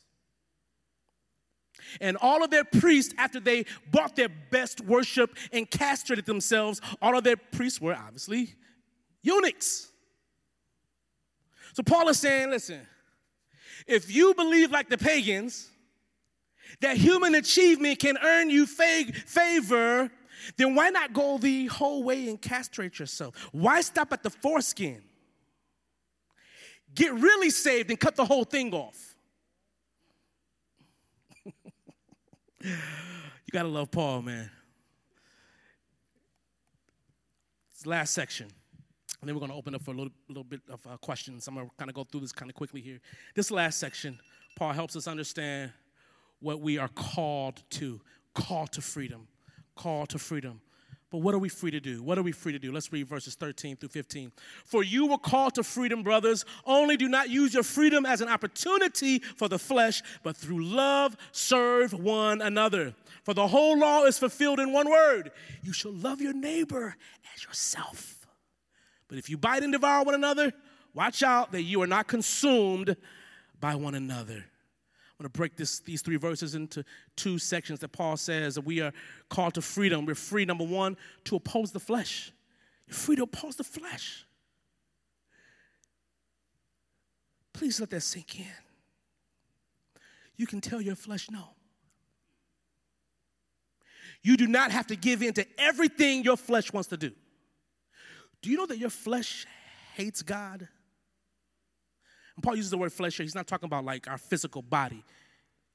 And 2.02 2.18
all 2.18 2.44
of 2.44 2.50
their 2.50 2.64
priests, 2.64 3.14
after 3.18 3.40
they 3.40 3.66
bought 3.92 4.16
their 4.16 4.30
best 4.30 4.82
worship 4.82 5.38
and 5.52 5.70
castrated 5.70 6.26
themselves, 6.26 6.82
all 7.02 7.18
of 7.18 7.24
their 7.24 7.38
priests 7.38 7.80
were 7.80 7.94
obviously 7.96 8.56
eunuchs. 9.22 9.90
So 11.74 11.84
Paul 11.84 12.10
is 12.10 12.20
saying, 12.20 12.50
listen, 12.50 12.82
if 13.88 14.14
you 14.14 14.34
believe 14.34 14.72
like 14.72 14.90
the 14.90 14.98
pagans, 14.98 15.70
that 16.82 16.98
human 16.98 17.36
achievement 17.36 18.00
can 18.00 18.18
earn 18.18 18.50
you 18.50 18.66
favor, 18.66 20.12
then 20.58 20.76
why 20.76 20.90
not 20.90 21.14
go 21.14 21.38
the 21.38 21.68
whole 21.68 22.04
way 22.04 22.30
and 22.30 22.42
castrate 22.42 23.00
yourself? 23.00 23.36
Why 23.52 23.82
stop 23.82 24.12
at 24.14 24.24
the 24.24 24.30
foreskin? 24.30 25.02
Get 26.94 27.14
really 27.14 27.50
saved 27.50 27.90
and 27.90 28.00
cut 28.00 28.16
the 28.16 28.26
whole 28.26 28.44
thing 28.44 28.74
off. 28.74 29.16
you 32.62 32.72
gotta 33.52 33.68
love 33.68 33.90
Paul, 33.92 34.22
man. 34.22 34.50
The 37.84 37.90
last 37.90 38.14
section. 38.14 38.48
And 39.24 39.30
then 39.30 39.36
we're 39.36 39.40
going 39.40 39.52
to 39.52 39.58
open 39.58 39.74
up 39.74 39.82
for 39.82 39.92
a 39.92 39.94
little, 39.94 40.12
little 40.28 40.44
bit 40.44 40.60
of 40.70 40.86
uh, 40.86 40.98
questions. 40.98 41.48
I'm 41.48 41.56
going 41.56 41.70
to 41.70 41.76
kind 41.78 41.90
of 41.90 41.96
go 41.96 42.04
through 42.04 42.20
this 42.20 42.34
kind 42.34 42.52
of 42.52 42.56
quickly 42.56 42.82
here. 42.82 43.00
This 43.36 43.52
last 43.52 43.80
section, 43.80 44.20
Paul 44.58 44.74
helps 44.74 44.98
us 44.98 45.08
understand 45.08 45.72
what 46.44 46.60
we 46.60 46.78
are 46.78 46.90
called 46.90 47.64
to 47.72 48.02
called 48.34 48.72
to 48.74 48.82
freedom. 48.82 49.28
Called 49.76 50.10
to 50.10 50.20
freedom. 50.20 50.62
But 51.10 51.20
what 51.20 51.36
are 51.36 51.40
we 51.40 51.48
free 51.48 51.70
to 51.70 51.80
do? 51.80 52.02
What 52.02 52.18
are 52.18 52.24
we 52.24 52.32
free 52.32 52.54
to 52.54 52.60
do? 52.60 52.72
Let's 52.72 52.92
read 52.92 53.08
verses 53.08 53.36
13 53.36 53.76
through 53.76 53.90
15. 53.90 54.32
For 54.66 54.84
you 54.84 55.06
were 55.06 55.20
called 55.20 55.54
to 55.56 55.64
freedom, 55.64 56.02
brothers. 56.02 56.44
Only 56.66 56.98
do 56.98 57.08
not 57.08 57.30
use 57.30 57.54
your 57.54 57.62
freedom 57.62 58.04
as 58.04 58.20
an 58.20 58.30
opportunity 58.30 59.20
for 59.20 59.48
the 59.48 59.60
flesh, 59.60 60.02
but 60.24 60.36
through 60.36 60.66
love 60.66 61.16
serve 61.32 61.94
one 61.94 62.42
another. 62.42 62.96
For 63.22 63.36
the 63.36 63.48
whole 63.48 63.78
law 63.78 64.06
is 64.06 64.18
fulfilled 64.18 64.60
in 64.60 64.74
one 64.74 64.90
word 64.90 65.32
you 65.62 65.72
shall 65.72 65.94
love 65.94 66.20
your 66.20 66.34
neighbor 66.34 66.96
as 67.36 67.44
yourself. 67.44 68.28
But 69.08 69.20
if 69.20 69.30
you 69.30 69.38
bite 69.38 69.62
and 69.62 69.72
devour 69.72 70.04
one 70.04 70.16
another, 70.16 70.52
watch 70.96 71.22
out 71.22 71.52
that 71.52 71.62
you 71.62 71.80
are 71.84 71.88
not 71.88 72.08
consumed 72.08 72.98
by 73.60 73.76
one 73.76 73.94
another. 73.94 74.46
I'm 75.24 75.28
going 75.28 75.32
to 75.32 75.38
break 75.38 75.56
this, 75.56 75.80
these 75.80 76.02
three 76.02 76.18
verses 76.18 76.54
into 76.54 76.84
two 77.16 77.40
sections 77.40 77.80
that 77.80 77.94
Paul 77.94 78.18
says 78.18 78.56
that 78.56 78.66
we 78.66 78.82
are 78.82 78.92
called 79.30 79.54
to 79.54 79.62
freedom. 79.62 80.06
We're 80.06 80.16
free, 80.16 80.44
number 80.44 80.66
one, 80.66 80.98
to 81.24 81.38
oppose 81.38 81.72
the 81.72 81.80
flesh. 81.80 82.34
You're 82.88 82.96
free 82.96 83.16
to 83.16 83.24
oppose 83.24 83.56
the 83.56 83.64
flesh. 83.64 84.26
Please 87.54 87.80
let 87.80 87.90
that 87.92 88.02
sink 88.02 88.38
in. 88.38 88.46
You 90.36 90.46
can 90.46 90.60
tell 90.60 90.82
your 90.82 90.96
flesh 90.96 91.32
no. 91.32 91.52
You 94.24 94.36
do 94.36 94.48
not 94.48 94.72
have 94.72 94.88
to 94.88 94.98
give 94.98 95.24
in 95.24 95.34
to 95.36 95.46
everything 95.58 96.26
your 96.26 96.36
flesh 96.36 96.74
wants 96.74 96.90
to 96.90 96.98
do. 96.98 97.12
Do 98.42 98.50
you 98.50 98.58
know 98.58 98.66
that 98.66 98.78
your 98.78 98.90
flesh 98.90 99.46
hates 99.94 100.22
God? 100.22 100.68
And 102.36 102.44
Paul 102.44 102.56
uses 102.56 102.72
the 102.72 102.78
word 102.78 102.92
flesh 102.92 103.18
here. 103.18 103.24
He's 103.24 103.36
not 103.36 103.48
talking 103.48 103.68
about 103.68 103.86
like 103.86 104.08
our 104.08 104.18
physical 104.18 104.62
body. 104.62 105.04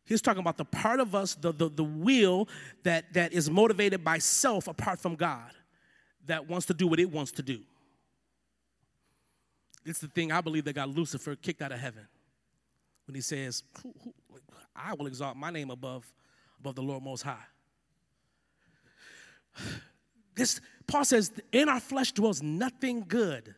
He's 0.05 0.23
talking 0.23 0.41
about 0.41 0.57
the 0.57 0.65
part 0.65 1.01
of 1.01 1.15
us, 1.15 1.35
the, 1.35 1.53
the, 1.53 1.69
the 1.69 1.85
will 1.85 2.49
that, 2.83 3.13
that 3.13 3.33
is 3.33 3.51
motivated 3.51 4.03
by 4.03 4.19
self 4.19 4.67
apart 4.67 4.99
from 5.01 5.17
God, 5.17 5.51
that 6.27 6.49
wants 6.49 6.67
to 6.67 6.75
do 6.75 6.87
what 6.87 6.99
it 6.99 7.11
wants 7.11 7.31
to 7.33 7.43
do. 7.43 7.61
It's 9.85 9.99
the 9.99 10.09
thing 10.09 10.33
I 10.33 10.41
believe 10.41 10.65
that 10.65 10.75
got 10.75 10.89
Lucifer 10.89 11.37
kicked 11.37 11.63
out 11.63 11.73
of 11.73 11.79
heaven 11.79 12.07
when 13.07 13.15
he 13.15 13.21
says, 13.21 13.63
who, 13.83 13.93
who, 14.03 14.15
I 14.75 14.95
will 14.95 15.07
exalt 15.07 15.37
my 15.37 15.51
name 15.51 15.71
above, 15.71 16.11
above 16.61 16.75
the 16.75 16.83
Lord 16.83 17.03
Most 17.03 17.23
High. 17.23 17.37
This, 20.35 20.61
Paul 20.87 21.05
says, 21.05 21.33
in 21.51 21.69
our 21.69 21.81
flesh 21.81 22.13
dwells 22.13 22.45
nothing 22.45 23.05
good. 23.09 23.57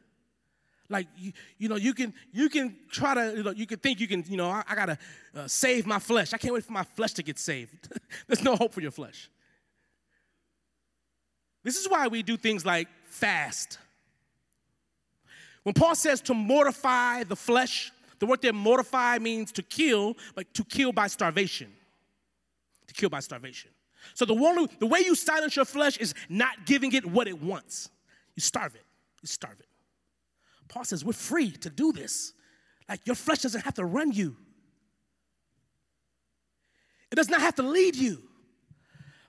Like 0.91 1.07
you, 1.17 1.33
you 1.57 1.69
know, 1.69 1.77
you 1.77 1.95
can 1.95 2.13
you 2.33 2.51
can 2.51 2.77
try 2.91 3.15
to 3.15 3.37
you, 3.37 3.43
know, 3.45 3.53
you 3.53 3.67
can 3.67 3.79
think 3.79 4.01
you 4.01 4.09
can 4.09 4.25
you 4.29 4.37
know 4.37 4.51
I, 4.51 4.65
I 4.69 4.75
gotta 4.75 4.99
uh, 5.35 5.47
save 5.47 5.87
my 5.87 6.01
flesh. 6.01 6.35
I 6.35 6.39
can't 6.39 6.53
wait 6.53 6.65
for 6.65 6.73
my 6.73 6.83
flesh 6.83 7.13
to 7.15 7.23
get 7.23 7.39
saved. 7.39 7.89
There's 8.27 8.43
no 8.43 8.57
hope 8.57 8.75
for 8.75 8.81
your 8.81 8.91
flesh. 8.91 9.31
This 11.63 11.77
is 11.77 11.89
why 11.89 12.09
we 12.09 12.23
do 12.23 12.37
things 12.37 12.67
like 12.67 12.89
fast. 13.05 13.79
When 15.63 15.75
Paul 15.75 15.95
says 15.95 16.21
to 16.23 16.35
mortify 16.35 17.25
the 17.25 17.37
flesh, 17.37 17.93
the 18.19 18.27
word 18.27 18.43
there 18.43 18.53
mortify 18.53 19.19
means 19.19 19.53
to 19.53 19.63
kill, 19.63 20.17
but 20.35 20.53
to 20.55 20.65
kill 20.65 20.93
by 20.93 21.07
starvation. 21.07 21.73
To 22.89 22.95
kill 22.95 23.11
by 23.11 23.21
starvation. 23.21 23.71
So 24.15 24.25
the, 24.25 24.35
one, 24.35 24.69
the 24.79 24.87
way 24.87 25.01
you 25.01 25.15
silence 25.15 25.57
your 25.57 25.67
flesh 25.67 25.99
is 25.99 26.15
not 26.29 26.67
giving 26.67 26.93
it 26.93 27.05
what 27.05 27.29
it 27.29 27.41
wants. 27.41 27.91
You 28.35 28.41
starve 28.41 28.75
it. 28.75 28.85
You 29.23 29.27
starve 29.27 29.61
it. 29.61 29.67
Paul 30.71 30.85
says 30.85 31.05
we're 31.05 31.13
free 31.13 31.51
to 31.51 31.69
do 31.69 31.93
this. 31.93 32.33
Like 32.89 33.01
your 33.05 33.17
flesh 33.17 33.41
doesn't 33.41 33.63
have 33.63 33.75
to 33.75 33.85
run 33.85 34.13
you. 34.13 34.37
It 37.11 37.17
does 37.17 37.29
not 37.29 37.41
have 37.41 37.57
to 37.57 37.63
lead 37.63 37.97
you. 37.97 38.23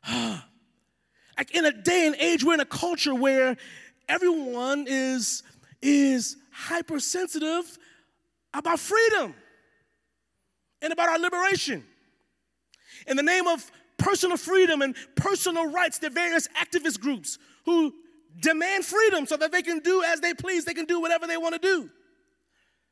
like 0.11 1.51
in 1.53 1.65
a 1.65 1.71
day 1.71 2.05
and 2.05 2.15
age, 2.15 2.43
we're 2.43 2.53
in 2.53 2.59
a 2.59 2.65
culture 2.65 3.13
where 3.13 3.57
everyone 4.07 4.85
is, 4.87 5.41
is 5.81 6.37
hypersensitive 6.51 7.77
about 8.53 8.79
freedom 8.79 9.33
and 10.81 10.93
about 10.93 11.09
our 11.09 11.19
liberation. 11.19 11.83
In 13.07 13.17
the 13.17 13.23
name 13.23 13.47
of 13.47 13.71
personal 13.97 14.37
freedom 14.37 14.83
and 14.83 14.95
personal 15.15 15.71
rights, 15.71 15.97
there 15.97 16.11
are 16.11 16.13
various 16.13 16.47
activist 16.49 16.99
groups 16.99 17.39
who 17.65 17.93
demand 18.39 18.85
freedom 18.85 19.25
so 19.25 19.37
that 19.37 19.51
they 19.51 19.61
can 19.61 19.79
do 19.79 20.03
as 20.03 20.19
they 20.21 20.33
please, 20.33 20.65
they 20.65 20.73
can 20.73 20.85
do 20.85 20.99
whatever 20.99 21.27
they 21.27 21.37
want 21.37 21.53
to 21.53 21.59
do. 21.59 21.89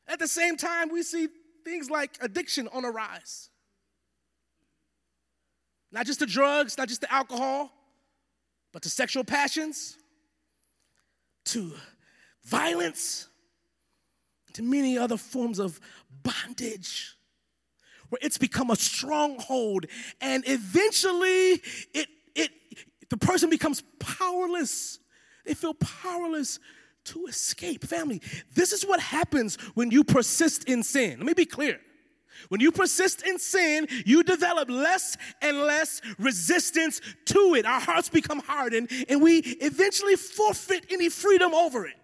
At 0.08 0.20
the 0.20 0.28
same 0.28 0.58
time, 0.58 0.90
we 0.90 1.04
see 1.04 1.28
things 1.64 1.90
like 1.90 2.18
addiction 2.22 2.68
on 2.74 2.86
a 2.86 2.92
rise. 2.92 3.50
Not 5.92 6.06
just 6.06 6.20
to 6.20 6.26
drugs, 6.26 6.78
not 6.78 6.88
just 6.88 7.02
to 7.02 7.14
alcohol, 7.14 7.72
but 8.72 8.84
to 8.84 8.90
sexual 8.90 9.24
passions, 9.24 9.98
to 11.46 11.74
violence, 12.46 13.28
to 14.54 14.64
many 14.64 14.98
other 14.98 15.18
forms 15.18 15.60
of 15.60 15.80
bondage, 16.24 17.16
where 18.10 18.20
it's 18.22 18.38
become 18.38 18.72
a 18.72 18.76
stronghold, 18.76 19.86
and 20.22 20.44
eventually 20.48 21.62
it, 21.94 22.08
it, 22.36 22.52
the 23.10 23.18
person 23.18 23.50
becomes 23.50 23.84
powerless 24.00 25.00
they 25.50 25.56
feel 25.56 25.74
powerless 25.74 26.60
to 27.06 27.26
escape. 27.26 27.84
Family, 27.84 28.22
this 28.54 28.72
is 28.72 28.86
what 28.86 29.00
happens 29.00 29.56
when 29.74 29.90
you 29.90 30.04
persist 30.04 30.66
in 30.66 30.84
sin. 30.84 31.18
Let 31.18 31.26
me 31.26 31.34
be 31.34 31.48
clear. 31.48 31.80
When 32.50 32.62
you 32.62 32.72
persist 32.72 33.26
in 33.26 33.40
sin, 33.40 33.88
you 34.06 34.22
develop 34.22 34.70
less 34.70 35.18
and 35.42 35.58
less 35.62 36.02
resistance 36.20 37.02
to 37.26 37.56
it. 37.56 37.66
Our 37.66 37.80
hearts 37.80 38.10
become 38.10 38.42
hardened, 38.42 38.92
and 39.10 39.24
we 39.24 39.40
eventually 39.40 40.16
forfeit 40.16 40.86
any 40.92 41.10
freedom 41.10 41.56
over 41.56 41.88
it. 41.88 41.96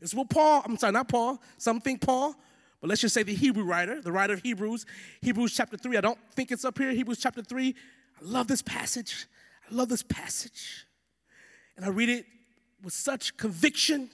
It's 0.00 0.14
what 0.14 0.30
Paul, 0.30 0.62
I'm 0.64 0.76
sorry, 0.76 0.92
not 0.92 1.08
Paul, 1.08 1.42
some 1.56 1.80
think 1.80 2.00
Paul, 2.02 2.36
but 2.80 2.88
let's 2.88 3.00
just 3.00 3.14
say 3.14 3.24
the 3.24 3.34
Hebrew 3.34 3.64
writer, 3.64 4.00
the 4.00 4.12
writer 4.12 4.34
of 4.34 4.42
Hebrews, 4.42 4.86
Hebrews 5.22 5.56
chapter 5.56 5.76
3. 5.76 5.96
I 5.96 6.02
don't 6.02 6.18
think 6.34 6.52
it's 6.52 6.64
up 6.64 6.78
here, 6.78 6.92
Hebrews 6.92 7.18
chapter 7.18 7.42
3. 7.42 7.74
I 8.20 8.24
love 8.24 8.46
this 8.46 8.62
passage. 8.62 9.26
I 9.68 9.74
love 9.74 9.88
this 9.88 10.04
passage. 10.04 10.84
And 11.78 11.86
I 11.86 11.90
read 11.90 12.08
it 12.08 12.26
with 12.82 12.92
such 12.92 13.36
conviction. 13.36 14.10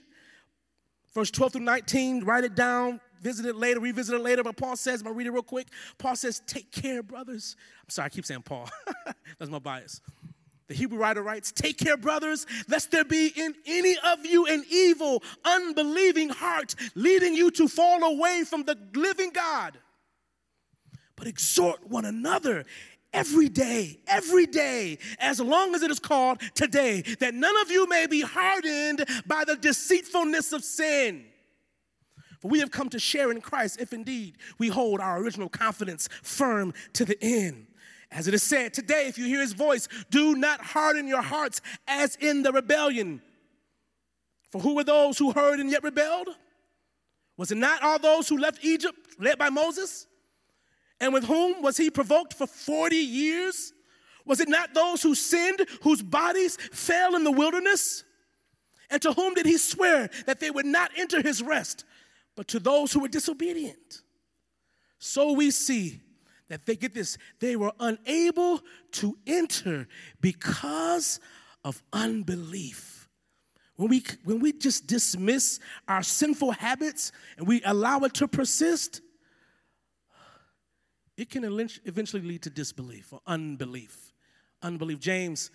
Verse 1.15 1.31
12 1.31 1.53
through 1.53 1.61
19, 1.61 2.23
write 2.23 2.43
it 2.43 2.53
down, 2.53 3.01
visit 3.21 3.47
it 3.47 3.55
later, 3.55 3.79
revisit 3.79 4.13
it 4.13 4.21
later. 4.21 4.43
But 4.43 4.55
Paul 4.55 4.75
says, 4.75 5.01
I'm 5.01 5.05
gonna 5.05 5.15
read 5.15 5.25
it 5.25 5.31
real 5.31 5.41
quick. 5.41 5.67
Paul 5.97 6.15
says, 6.15 6.43
Take 6.45 6.71
care, 6.71 7.01
brothers. 7.01 7.55
I'm 7.83 7.89
sorry, 7.89 8.05
I 8.05 8.09
keep 8.09 8.23
saying 8.23 8.43
Paul. 8.43 8.69
That's 9.39 9.49
my 9.49 9.57
bias. 9.57 9.99
The 10.67 10.75
Hebrew 10.75 10.99
writer 10.99 11.23
writes, 11.23 11.51
Take 11.51 11.79
care, 11.79 11.97
brothers, 11.97 12.45
lest 12.67 12.91
there 12.91 13.03
be 13.03 13.33
in 13.35 13.55
any 13.65 13.97
of 14.05 14.23
you 14.27 14.45
an 14.45 14.63
evil, 14.69 15.23
unbelieving 15.43 16.29
heart, 16.29 16.75
leading 16.93 17.33
you 17.33 17.49
to 17.51 17.67
fall 17.67 18.03
away 18.03 18.43
from 18.45 18.63
the 18.63 18.77
living 18.93 19.31
God. 19.31 19.79
But 21.15 21.25
exhort 21.25 21.87
one 21.87 22.05
another 22.05 22.65
every 23.15 23.49
day, 23.49 23.97
every 24.07 24.45
day, 24.45 24.99
as 25.19 25.39
long 25.39 25.73
as 25.73 25.81
it 25.81 25.89
is 25.89 25.99
called 25.99 26.41
today, 26.53 27.01
that 27.19 27.33
none 27.33 27.55
of 27.61 27.71
you 27.71 27.87
may 27.87 28.05
be 28.05 28.21
hardened 28.21 29.05
by 29.25 29.43
the 29.45 29.55
deceitfulness 29.55 30.53
of 30.53 30.63
sin. 30.63 31.25
For 32.41 32.49
we 32.49 32.59
have 32.59 32.71
come 32.71 32.89
to 32.89 32.99
share 32.99 33.31
in 33.31 33.41
Christ 33.41 33.79
if 33.79 33.93
indeed 33.93 34.37
we 34.59 34.67
hold 34.67 34.99
our 34.99 35.17
original 35.19 35.49
confidence 35.49 36.09
firm 36.21 36.73
to 36.93 37.05
the 37.05 37.17
end. 37.21 37.67
As 38.11 38.27
it 38.27 38.33
is 38.33 38.43
said, 38.43 38.73
today, 38.73 39.07
if 39.07 39.17
you 39.17 39.25
hear 39.25 39.41
his 39.41 39.53
voice, 39.53 39.87
do 40.11 40.35
not 40.35 40.61
harden 40.61 41.07
your 41.07 41.23
hearts 41.23 41.61
as 41.87 42.15
in 42.17 42.43
the 42.43 42.51
rebellion. 42.51 43.21
For 44.51 44.61
who 44.61 44.75
were 44.75 44.83
those 44.83 45.17
who 45.17 45.31
heard 45.31 45.59
and 45.59 45.71
yet 45.71 45.83
rebelled? 45.83 46.29
Was 47.37 47.51
it 47.51 47.57
not 47.57 47.81
all 47.81 47.99
those 47.99 48.29
who 48.29 48.37
left 48.37 48.63
Egypt, 48.63 48.97
led 49.19 49.37
by 49.37 49.49
Moses? 49.49 50.07
And 50.99 51.13
with 51.13 51.25
whom 51.25 51.61
was 51.61 51.77
he 51.77 51.89
provoked 51.89 52.33
for 52.33 52.47
40 52.47 52.95
years? 52.95 53.73
Was 54.25 54.39
it 54.39 54.49
not 54.49 54.73
those 54.73 55.03
who 55.03 55.13
sinned, 55.13 55.65
whose 55.81 56.01
bodies 56.01 56.57
fell 56.71 57.15
in 57.15 57.23
the 57.23 57.31
wilderness? 57.31 58.03
And 58.89 59.01
to 59.01 59.13
whom 59.13 59.33
did 59.33 59.45
he 59.45 59.57
swear 59.57 60.09
that 60.25 60.39
they 60.39 60.51
would 60.51 60.65
not 60.65 60.91
enter 60.97 61.21
his 61.21 61.41
rest, 61.41 61.85
but 62.35 62.47
to 62.49 62.59
those 62.59 62.93
who 62.93 63.01
were 63.01 63.07
disobedient? 63.07 64.01
So 64.99 65.33
we 65.33 65.51
see 65.51 66.01
that 66.47 66.65
they 66.65 66.75
get 66.75 66.93
this, 66.93 67.17
they 67.39 67.55
were 67.55 67.71
unable 67.79 68.61
to 68.93 69.17
enter 69.25 69.87
because 70.21 71.19
of 71.63 71.81
unbelief. 71.91 73.09
When 73.75 73.89
we, 73.89 74.03
when 74.23 74.39
we 74.39 74.53
just 74.53 74.87
dismiss 74.87 75.59
our 75.87 76.03
sinful 76.03 76.51
habits 76.51 77.11
and 77.37 77.47
we 77.47 77.61
allow 77.65 77.99
it 77.99 78.13
to 78.15 78.27
persist, 78.27 79.01
it 81.17 81.29
can 81.29 81.43
eventually 81.43 82.21
lead 82.21 82.41
to 82.43 82.49
disbelief 82.49 83.13
or 83.13 83.21
unbelief. 83.25 84.13
unbelief. 84.61 84.99
James 84.99 85.51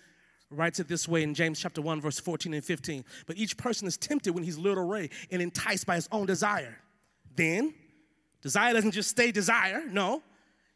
writes 0.49 0.79
it 0.79 0.87
this 0.87 1.07
way 1.07 1.23
in 1.23 1.33
James 1.33 1.59
chapter 1.59 1.81
1, 1.81 2.01
verse 2.01 2.19
14 2.19 2.53
and 2.53 2.63
15. 2.63 3.05
But 3.25 3.37
each 3.37 3.57
person 3.57 3.87
is 3.87 3.97
tempted 3.97 4.33
when 4.33 4.43
he's 4.43 4.57
lured 4.57 4.77
away 4.77 5.09
and 5.31 5.41
enticed 5.41 5.85
by 5.85 5.95
his 5.95 6.09
own 6.11 6.25
desire. 6.25 6.77
Then, 7.35 7.73
desire 8.41 8.73
doesn't 8.73 8.91
just 8.91 9.09
stay 9.09 9.31
desire, 9.31 9.83
no. 9.85 10.21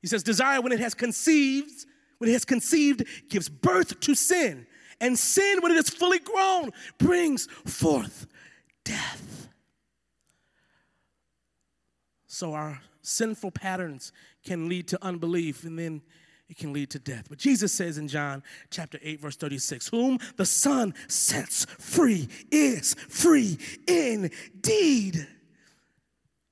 He 0.02 0.07
says, 0.07 0.24
desire 0.24 0.62
when 0.62 0.72
it 0.72 0.80
has 0.80 0.94
conceived, 0.94 1.86
when 2.20 2.30
it 2.30 2.34
has 2.34 2.45
conceived, 2.45 3.03
gives 3.30 3.49
birth 3.49 3.99
to 4.02 4.16
sin. 4.16 4.68
And 5.02 5.18
sin, 5.20 5.60
when 5.62 5.72
it 5.72 5.78
is 5.78 5.90
fully 5.90 6.20
grown, 6.20 6.72
brings 6.99 7.48
forth 7.66 8.28
death. 8.84 9.49
So 12.28 12.53
our 12.53 12.80
sinful 13.06 13.52
patterns 13.52 14.11
can 14.44 14.68
lead 14.68 14.88
to 14.90 15.03
unbelief 15.03 15.64
and 15.64 15.77
then 15.77 16.02
it 16.49 16.57
can 16.57 16.73
lead 16.73 16.91
to 16.91 16.99
death. 16.99 17.26
But 17.30 17.40
Jesus 17.40 17.73
says 17.73 17.98
in 17.98 18.07
John 18.07 18.44
chapter 18.69 18.99
8, 19.02 19.19
verse 19.19 19.36
36, 19.36 19.88
Whom 19.90 20.19
the 20.36 20.45
Son 20.45 20.94
sets 21.07 21.65
free 21.65 22.27
is 22.52 22.94
free 22.94 23.57
indeed. 23.88 25.27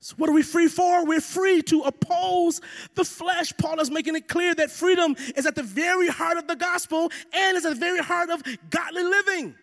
So, 0.00 0.14
what 0.18 0.28
are 0.28 0.34
we 0.34 0.42
free 0.42 0.68
for? 0.68 1.06
We're 1.06 1.20
free 1.20 1.62
to 1.62 1.82
oppose 1.82 2.60
the 2.94 3.04
flesh. 3.04 3.54
Paul 3.56 3.80
is 3.80 3.90
making 3.90 4.16
it 4.16 4.28
clear 4.28 4.54
that 4.54 4.70
freedom 4.70 5.16
is 5.34 5.46
at 5.46 5.54
the 5.54 5.62
very 5.62 6.08
heart 6.08 6.36
of 6.36 6.46
the 6.46 6.56
gospel 6.56 7.10
and 7.32 7.56
is 7.56 7.64
at 7.64 7.74
the 7.74 7.80
very 7.80 8.00
heart 8.00 8.28
of 8.28 8.42
godly 8.68 9.02
living. 9.02 9.54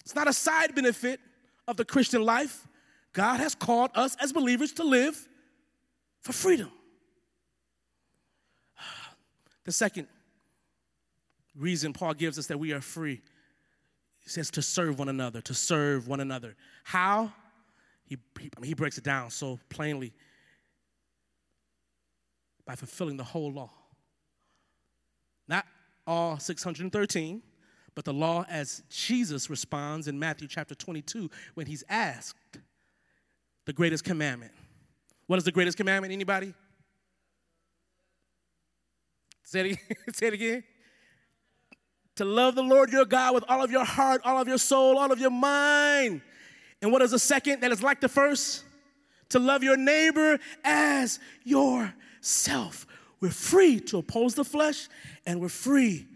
It's 0.00 0.14
not 0.14 0.26
a 0.26 0.32
side 0.32 0.74
benefit 0.74 1.20
of 1.68 1.76
the 1.76 1.84
Christian 1.84 2.24
life. 2.24 2.66
God 3.12 3.38
has 3.38 3.54
called 3.54 3.90
us 3.94 4.16
as 4.20 4.32
believers 4.32 4.72
to 4.72 4.84
live 4.84 5.27
for 6.22 6.32
freedom. 6.32 6.70
The 9.64 9.72
second 9.72 10.08
reason 11.54 11.92
Paul 11.92 12.14
gives 12.14 12.38
us 12.38 12.46
that 12.46 12.58
we 12.58 12.72
are 12.72 12.80
free, 12.80 13.20
he 14.20 14.30
says 14.30 14.50
to 14.52 14.62
serve 14.62 14.98
one 14.98 15.10
another, 15.10 15.42
to 15.42 15.52
serve 15.52 16.08
one 16.08 16.20
another. 16.20 16.56
How? 16.84 17.32
He, 18.04 18.16
he, 18.40 18.50
I 18.56 18.60
mean, 18.60 18.68
he 18.68 18.74
breaks 18.74 18.96
it 18.96 19.04
down 19.04 19.30
so 19.30 19.58
plainly 19.68 20.14
by 22.64 22.76
fulfilling 22.76 23.18
the 23.18 23.24
whole 23.24 23.52
law. 23.52 23.70
Not 25.48 25.66
all 26.06 26.38
613, 26.38 27.42
but 27.94 28.04
the 28.04 28.12
law 28.12 28.46
as 28.48 28.82
Jesus 28.88 29.50
responds 29.50 30.08
in 30.08 30.18
Matthew 30.18 30.48
chapter 30.48 30.74
22 30.74 31.30
when 31.54 31.66
he's 31.66 31.84
asked 31.88 32.58
the 33.64 33.72
greatest 33.72 34.04
commandment. 34.04 34.52
What 35.28 35.36
is 35.36 35.44
the 35.44 35.52
greatest 35.52 35.76
commandment? 35.76 36.12
Anybody? 36.12 36.54
Say 39.44 39.60
it 39.60 39.66
again. 39.66 39.78
Say 40.14 40.26
it 40.26 40.32
again. 40.32 40.64
To 42.16 42.24
love 42.24 42.56
the 42.56 42.62
Lord 42.62 42.90
your 42.90 43.04
God 43.04 43.34
with 43.34 43.44
all 43.46 43.62
of 43.62 43.70
your 43.70 43.84
heart, 43.84 44.22
all 44.24 44.40
of 44.40 44.48
your 44.48 44.58
soul, 44.58 44.98
all 44.98 45.12
of 45.12 45.20
your 45.20 45.30
mind. 45.30 46.22
And 46.82 46.90
what 46.90 47.02
is 47.02 47.12
the 47.12 47.18
second 47.18 47.60
that 47.60 47.70
is 47.70 47.82
like 47.82 48.00
the 48.00 48.08
first? 48.08 48.64
To 49.28 49.38
love 49.38 49.62
your 49.62 49.76
neighbor 49.76 50.38
as 50.64 51.20
yourself. 51.44 52.86
We're 53.20 53.30
free 53.30 53.80
to 53.80 53.98
oppose 53.98 54.34
the 54.34 54.44
flesh 54.44 54.88
and 55.26 55.40
we're 55.40 55.48
free 55.48 56.06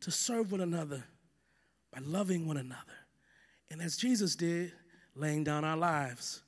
to 0.00 0.10
serve 0.10 0.50
one 0.50 0.60
another 0.60 1.04
by 1.92 2.00
loving 2.04 2.46
one 2.46 2.56
another. 2.56 2.80
And 3.70 3.80
as 3.80 3.96
Jesus 3.96 4.34
did, 4.34 4.72
laying 5.14 5.44
down 5.44 5.64
our 5.64 5.76
lives 5.76 6.42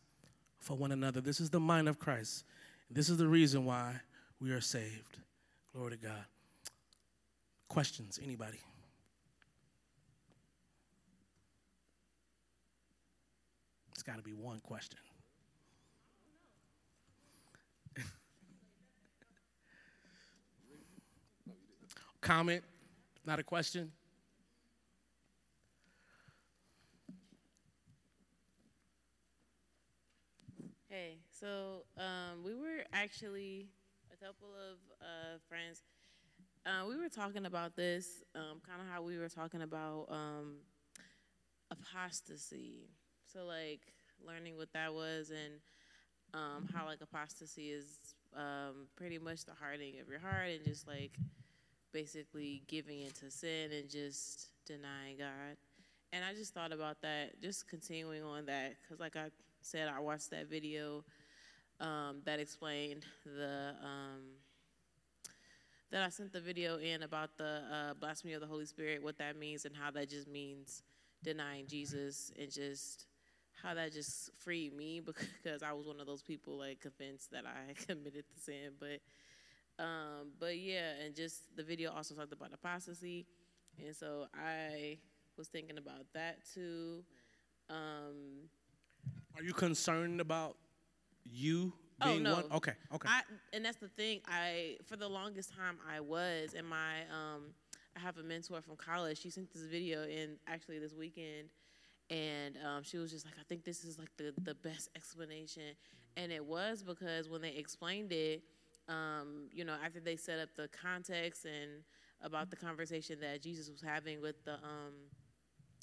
for 0.69 0.75
one 0.75 0.93
another. 0.93 1.23
This 1.23 1.41
is 1.41 1.49
the 1.49 1.59
mind 1.59 1.89
of 1.89 1.99
Christ. 1.99 2.45
This 2.91 3.09
is 3.09 3.17
the 3.17 3.27
reason 3.27 3.65
why 3.65 3.95
we 4.39 4.53
are 4.53 4.61
saved. 4.61 5.17
Glory 5.73 5.93
to 5.93 5.97
God. 5.97 6.27
Questions, 7.69 8.21
anybody? 8.23 8.59
It's 13.95 14.03
got 14.03 14.19
to 14.19 14.23
be 14.23 14.35
one 14.35 14.61
question. 14.61 14.99
Comment, 22.21 22.63
not 23.25 23.39
a 23.39 23.43
question. 23.43 23.91
Hey, 30.91 31.19
so 31.39 31.85
um, 31.99 32.43
we 32.43 32.55
were 32.55 32.83
actually 32.95 33.67
a 34.11 34.17
couple 34.25 34.49
of 34.49 34.79
uh, 35.03 35.37
friends. 35.47 35.83
Uh, 36.65 36.87
we 36.89 36.97
were 36.97 37.11
talking 37.11 37.45
about 37.45 37.77
this, 37.77 38.23
um, 38.35 38.63
kind 38.67 38.81
of 38.81 38.87
how 38.91 39.03
we 39.03 39.19
were 39.19 39.29
talking 39.29 39.61
about 39.61 40.07
um, 40.09 40.55
apostasy. 41.71 42.89
So, 43.31 43.45
like, 43.45 43.83
learning 44.27 44.57
what 44.57 44.73
that 44.73 44.95
was 44.95 45.31
and 45.31 45.61
um, 46.33 46.67
how, 46.75 46.87
like, 46.87 47.03
apostasy 47.03 47.69
is 47.69 48.15
um, 48.35 48.89
pretty 48.97 49.19
much 49.19 49.45
the 49.45 49.53
hardening 49.61 50.01
of 50.01 50.09
your 50.09 50.21
heart 50.21 50.49
and 50.49 50.65
just, 50.65 50.87
like, 50.89 51.19
basically 51.93 52.63
giving 52.67 53.03
into 53.03 53.31
sin 53.31 53.73
and 53.73 53.91
just 53.91 54.49
denying 54.65 55.19
God. 55.19 55.59
And 56.15 56.25
I 56.25 56.33
just 56.33 56.55
thought 56.55 56.73
about 56.73 57.03
that, 57.03 57.43
just 57.43 57.69
continuing 57.69 58.23
on 58.23 58.47
that, 58.47 58.77
because, 58.81 58.99
like 58.99 59.17
I 59.17 59.29
said, 59.69 59.89
I 59.95 60.01
watched 60.01 60.31
that 60.31 60.49
video 60.49 61.05
um, 61.81 62.23
that 62.25 62.41
explained 62.41 63.05
the 63.25 63.75
um, 63.83 64.23
that 65.91 66.03
I 66.03 66.09
sent 66.09 66.33
the 66.33 66.41
video 66.41 66.79
in 66.79 67.03
about 67.03 67.37
the 67.39 67.63
uh, 67.73 67.95
blasphemy 67.95 68.35
of 68.35 68.41
the 68.41 68.47
Holy 68.47 68.67
Spirit, 68.67 69.03
what 69.03 69.19
that 69.19 69.39
means, 69.39 69.65
and 69.65 69.75
how 69.77 69.91
that 69.93 70.11
just 70.11 70.29
means 70.29 70.83
denying 71.23 71.67
Jesus, 71.67 72.33
and 72.39 72.51
just 72.51 73.07
how 73.63 73.75
that 73.75 73.93
just 73.93 74.31
freed 74.39 74.75
me 74.75 75.01
because 75.05 75.63
I 75.63 75.73
was 75.73 75.87
one 75.87 76.01
of 76.01 76.07
those 76.07 76.23
people 76.23 76.59
like 76.59 76.81
convinced 76.81 77.31
that 77.33 77.45
I 77.47 77.75
committed 77.87 78.25
the 78.35 78.41
sin, 78.41 78.73
but. 78.79 79.01
Um, 79.81 80.33
but 80.41 80.59
yeah, 80.59 80.95
and 81.05 81.15
just 81.15 81.57
the 81.57 81.63
video 81.63 81.93
also 81.93 82.13
talked 82.13 82.33
about 82.33 82.51
apostasy, 82.53 83.27
and 83.79 83.95
so 83.95 84.27
I 84.35 84.99
was 85.37 85.47
thinking 85.47 85.79
about 85.79 86.05
that 86.15 86.39
too. 86.53 87.05
Um, 87.71 88.49
Are 89.39 89.45
you 89.45 89.53
concerned 89.53 90.21
about 90.21 90.57
you 91.25 91.61
being 91.63 91.73
Oh, 92.01 92.13
being 92.13 92.23
no. 92.25 92.35
one? 92.35 92.45
Okay, 92.53 92.73
okay. 92.95 93.09
I 93.09 93.23
and 93.53 93.65
that's 93.65 93.77
the 93.77 93.89
thing. 93.89 94.21
I 94.27 94.77
for 94.87 94.97
the 94.97 95.09
longest 95.09 95.53
time 95.55 95.79
I 95.89 96.01
was, 96.01 96.55
and 96.57 96.67
my 96.67 97.03
um, 97.13 97.55
I 97.97 98.01
have 98.01 98.19
a 98.19 98.23
mentor 98.23 98.61
from 98.61 98.77
college. 98.77 99.21
She 99.21 99.31
sent 99.31 99.53
this 99.53 99.63
video 99.63 100.05
in 100.05 100.37
actually 100.49 100.79
this 100.81 100.95
weekend, 100.95 101.49
and 102.11 102.57
um, 102.65 102.83
she 102.83 102.99
was 102.99 103.11
just 103.13 103.25
like, 103.25 103.35
I 103.39 103.43
think 103.49 103.65
this 103.65 103.85
is 103.85 103.99
like 103.99 104.11
the 104.17 104.33
the 104.43 104.55
best 104.55 104.91
explanation, 104.97 105.75
and 106.17 106.33
it 106.33 106.45
was 106.45 106.83
because 106.83 107.29
when 107.29 107.41
they 107.43 107.51
explained 107.51 108.13
it, 108.13 108.43
um, 108.89 109.49
you 109.53 109.65
know, 109.65 109.75
after 109.85 110.01
they 110.01 110.17
set 110.17 110.39
up 110.41 110.49
the 110.57 110.69
context 110.69 111.45
and 111.45 111.83
about 112.23 112.51
the 112.51 112.57
conversation 112.57 113.21
that 113.21 113.43
Jesus 113.43 113.71
was 113.71 113.81
having 113.83 114.21
with 114.21 114.45
the 114.45 114.55
um, 114.55 114.95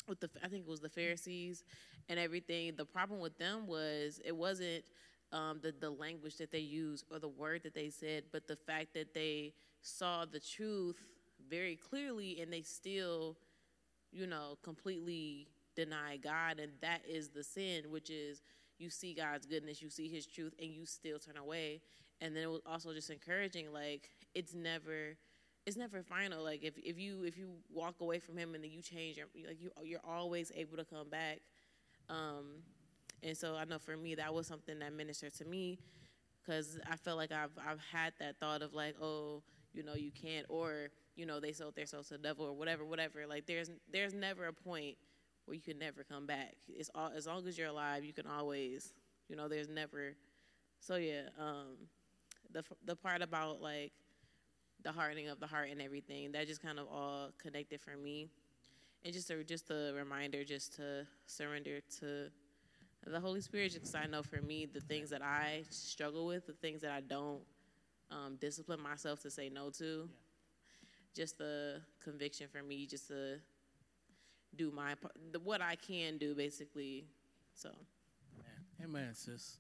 with 0.07 0.19
the 0.19 0.29
I 0.43 0.47
think 0.47 0.65
it 0.65 0.69
was 0.69 0.79
the 0.81 0.89
Pharisees 0.89 1.63
and 2.09 2.19
everything. 2.19 2.73
The 2.75 2.85
problem 2.85 3.19
with 3.19 3.37
them 3.37 3.67
was 3.67 4.19
it 4.23 4.35
wasn't 4.35 4.85
um, 5.31 5.59
the 5.61 5.73
the 5.79 5.89
language 5.89 6.37
that 6.37 6.51
they 6.51 6.59
used 6.59 7.05
or 7.11 7.19
the 7.19 7.27
word 7.29 7.63
that 7.63 7.73
they 7.73 7.89
said, 7.89 8.23
but 8.31 8.47
the 8.47 8.55
fact 8.55 8.93
that 8.93 9.13
they 9.13 9.53
saw 9.81 10.25
the 10.25 10.39
truth 10.39 10.99
very 11.49 11.75
clearly 11.75 12.39
and 12.41 12.51
they 12.51 12.61
still, 12.61 13.37
you 14.11 14.27
know, 14.27 14.57
completely 14.63 15.47
deny 15.75 16.17
God, 16.17 16.59
and 16.59 16.71
that 16.81 17.01
is 17.07 17.29
the 17.29 17.43
sin, 17.43 17.85
which 17.89 18.09
is 18.09 18.41
you 18.77 18.89
see 18.89 19.13
God's 19.13 19.45
goodness, 19.45 19.81
you 19.81 19.89
see 19.89 20.09
His 20.09 20.25
truth, 20.25 20.53
and 20.59 20.69
you 20.69 20.85
still 20.85 21.19
turn 21.19 21.37
away. 21.37 21.81
And 22.21 22.35
then 22.35 22.43
it 22.43 22.49
was 22.49 22.61
also 22.65 22.93
just 22.93 23.09
encouraging, 23.09 23.73
like 23.73 24.09
it's 24.33 24.53
never 24.53 25.17
it's 25.65 25.77
never 25.77 26.03
final. 26.03 26.43
Like 26.43 26.63
if, 26.63 26.77
if 26.77 26.99
you 26.99 27.23
if 27.23 27.37
you 27.37 27.49
walk 27.73 27.95
away 27.99 28.19
from 28.19 28.37
him 28.37 28.53
and 28.55 28.63
then 28.63 28.71
you 28.71 28.81
change, 28.81 29.17
like 29.17 29.59
you 29.59 29.71
you're 29.83 29.99
always 30.07 30.51
able 30.55 30.77
to 30.77 30.85
come 30.85 31.09
back. 31.09 31.39
Um, 32.09 32.63
and 33.23 33.35
so 33.35 33.55
I 33.55 33.65
know 33.65 33.79
for 33.79 33.97
me 33.97 34.15
that 34.15 34.33
was 34.33 34.47
something 34.47 34.79
that 34.79 34.93
ministered 34.93 35.33
to 35.35 35.45
me 35.45 35.79
because 36.41 36.77
I 36.89 36.95
felt 36.95 37.17
like 37.17 37.31
I've 37.31 37.51
I've 37.57 37.79
had 37.91 38.13
that 38.19 38.39
thought 38.39 38.61
of 38.61 38.73
like 38.73 38.95
oh 39.01 39.41
you 39.73 39.83
know 39.83 39.95
you 39.95 40.11
can't 40.11 40.45
or 40.49 40.89
you 41.15 41.25
know 41.25 41.39
they 41.39 41.51
sold 41.51 41.75
their 41.75 41.85
souls 41.85 42.09
to 42.09 42.15
the 42.15 42.23
devil 42.23 42.45
or 42.45 42.53
whatever 42.53 42.85
whatever. 42.85 43.25
Like 43.27 43.45
there's 43.45 43.71
there's 43.91 44.13
never 44.13 44.47
a 44.47 44.53
point 44.53 44.97
where 45.45 45.55
you 45.55 45.61
can 45.61 45.79
never 45.79 46.03
come 46.03 46.25
back. 46.25 46.55
It's 46.67 46.89
all 46.93 47.11
as 47.15 47.27
long 47.27 47.47
as 47.47 47.57
you're 47.57 47.67
alive, 47.67 48.03
you 48.03 48.13
can 48.13 48.27
always 48.27 48.93
you 49.27 49.35
know 49.35 49.47
there's 49.47 49.69
never. 49.69 50.15
So 50.79 50.97
yeah, 50.97 51.29
um, 51.39 51.87
the 52.51 52.63
the 52.85 52.95
part 52.95 53.21
about 53.21 53.61
like 53.61 53.91
the 54.83 54.91
hardening 54.91 55.29
of 55.29 55.39
the 55.39 55.47
heart 55.47 55.69
and 55.71 55.81
everything 55.81 56.31
that 56.33 56.47
just 56.47 56.61
kind 56.61 56.77
of 56.77 56.87
all 56.87 57.31
connected 57.41 57.81
for 57.81 57.97
me 57.97 58.29
and 59.05 59.13
just 59.13 59.29
a 59.29 59.43
just 59.43 59.69
a 59.69 59.93
reminder 59.95 60.43
just 60.43 60.75
to 60.75 61.07
surrender 61.27 61.79
to 61.99 62.29
the 63.07 63.19
holy 63.19 63.39
spirit 63.39 63.71
just 63.71 63.85
'cause 63.85 63.95
i 63.95 64.05
know 64.07 64.23
for 64.23 64.41
me 64.41 64.65
the 64.65 64.81
things 64.81 65.09
that 65.11 65.21
i 65.21 65.63
struggle 65.69 66.25
with 66.25 66.45
the 66.47 66.53
things 66.53 66.81
that 66.81 66.91
i 66.91 66.99
don't 67.01 67.41
um, 68.11 68.35
discipline 68.39 68.79
myself 68.79 69.21
to 69.21 69.31
say 69.31 69.49
no 69.49 69.69
to 69.69 70.09
just 71.15 71.37
the 71.37 71.81
conviction 72.03 72.47
for 72.47 72.61
me 72.61 72.85
just 72.85 73.07
to 73.07 73.39
do 74.55 74.71
my 74.71 74.95
part, 74.95 75.13
what 75.43 75.61
I 75.61 75.75
can 75.75 76.17
do 76.17 76.35
basically. 76.35 77.05
So, 77.55 77.69
Amen. 78.79 78.95
Amen, 79.03 79.13
sis. 79.13 79.57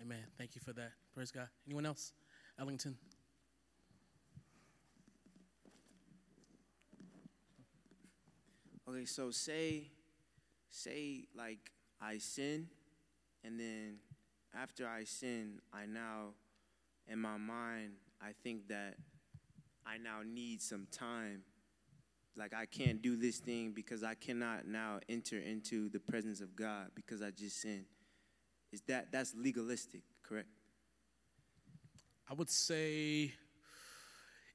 Amen. 0.00 0.24
Thank 0.38 0.54
you 0.54 0.60
for 0.60 0.72
that. 0.74 0.92
Praise 1.14 1.30
God. 1.30 1.48
Anyone 1.66 1.86
else? 1.86 2.12
Ellington. 2.58 2.96
Okay, 8.90 9.04
so 9.04 9.30
say, 9.30 9.84
say 10.68 11.24
like 11.36 11.70
I 12.02 12.18
sin, 12.18 12.66
and 13.44 13.60
then 13.60 13.98
after 14.52 14.88
I 14.88 15.04
sin, 15.04 15.60
I 15.72 15.86
now, 15.86 16.30
in 17.06 17.20
my 17.20 17.36
mind, 17.36 17.92
I 18.20 18.32
think 18.42 18.66
that 18.66 18.96
I 19.86 19.98
now 19.98 20.22
need 20.26 20.60
some 20.60 20.88
time. 20.90 21.42
Like 22.36 22.52
I 22.52 22.66
can't 22.66 23.00
do 23.00 23.16
this 23.16 23.38
thing 23.38 23.72
because 23.76 24.02
I 24.02 24.14
cannot 24.14 24.66
now 24.66 24.98
enter 25.08 25.38
into 25.38 25.88
the 25.90 26.00
presence 26.00 26.40
of 26.40 26.56
God 26.56 26.90
because 26.96 27.22
I 27.22 27.30
just 27.30 27.60
sinned. 27.60 27.86
Is 28.72 28.80
that 28.88 29.12
that's 29.12 29.34
legalistic, 29.36 30.02
correct? 30.24 30.48
I 32.28 32.34
would 32.34 32.50
say, 32.50 33.34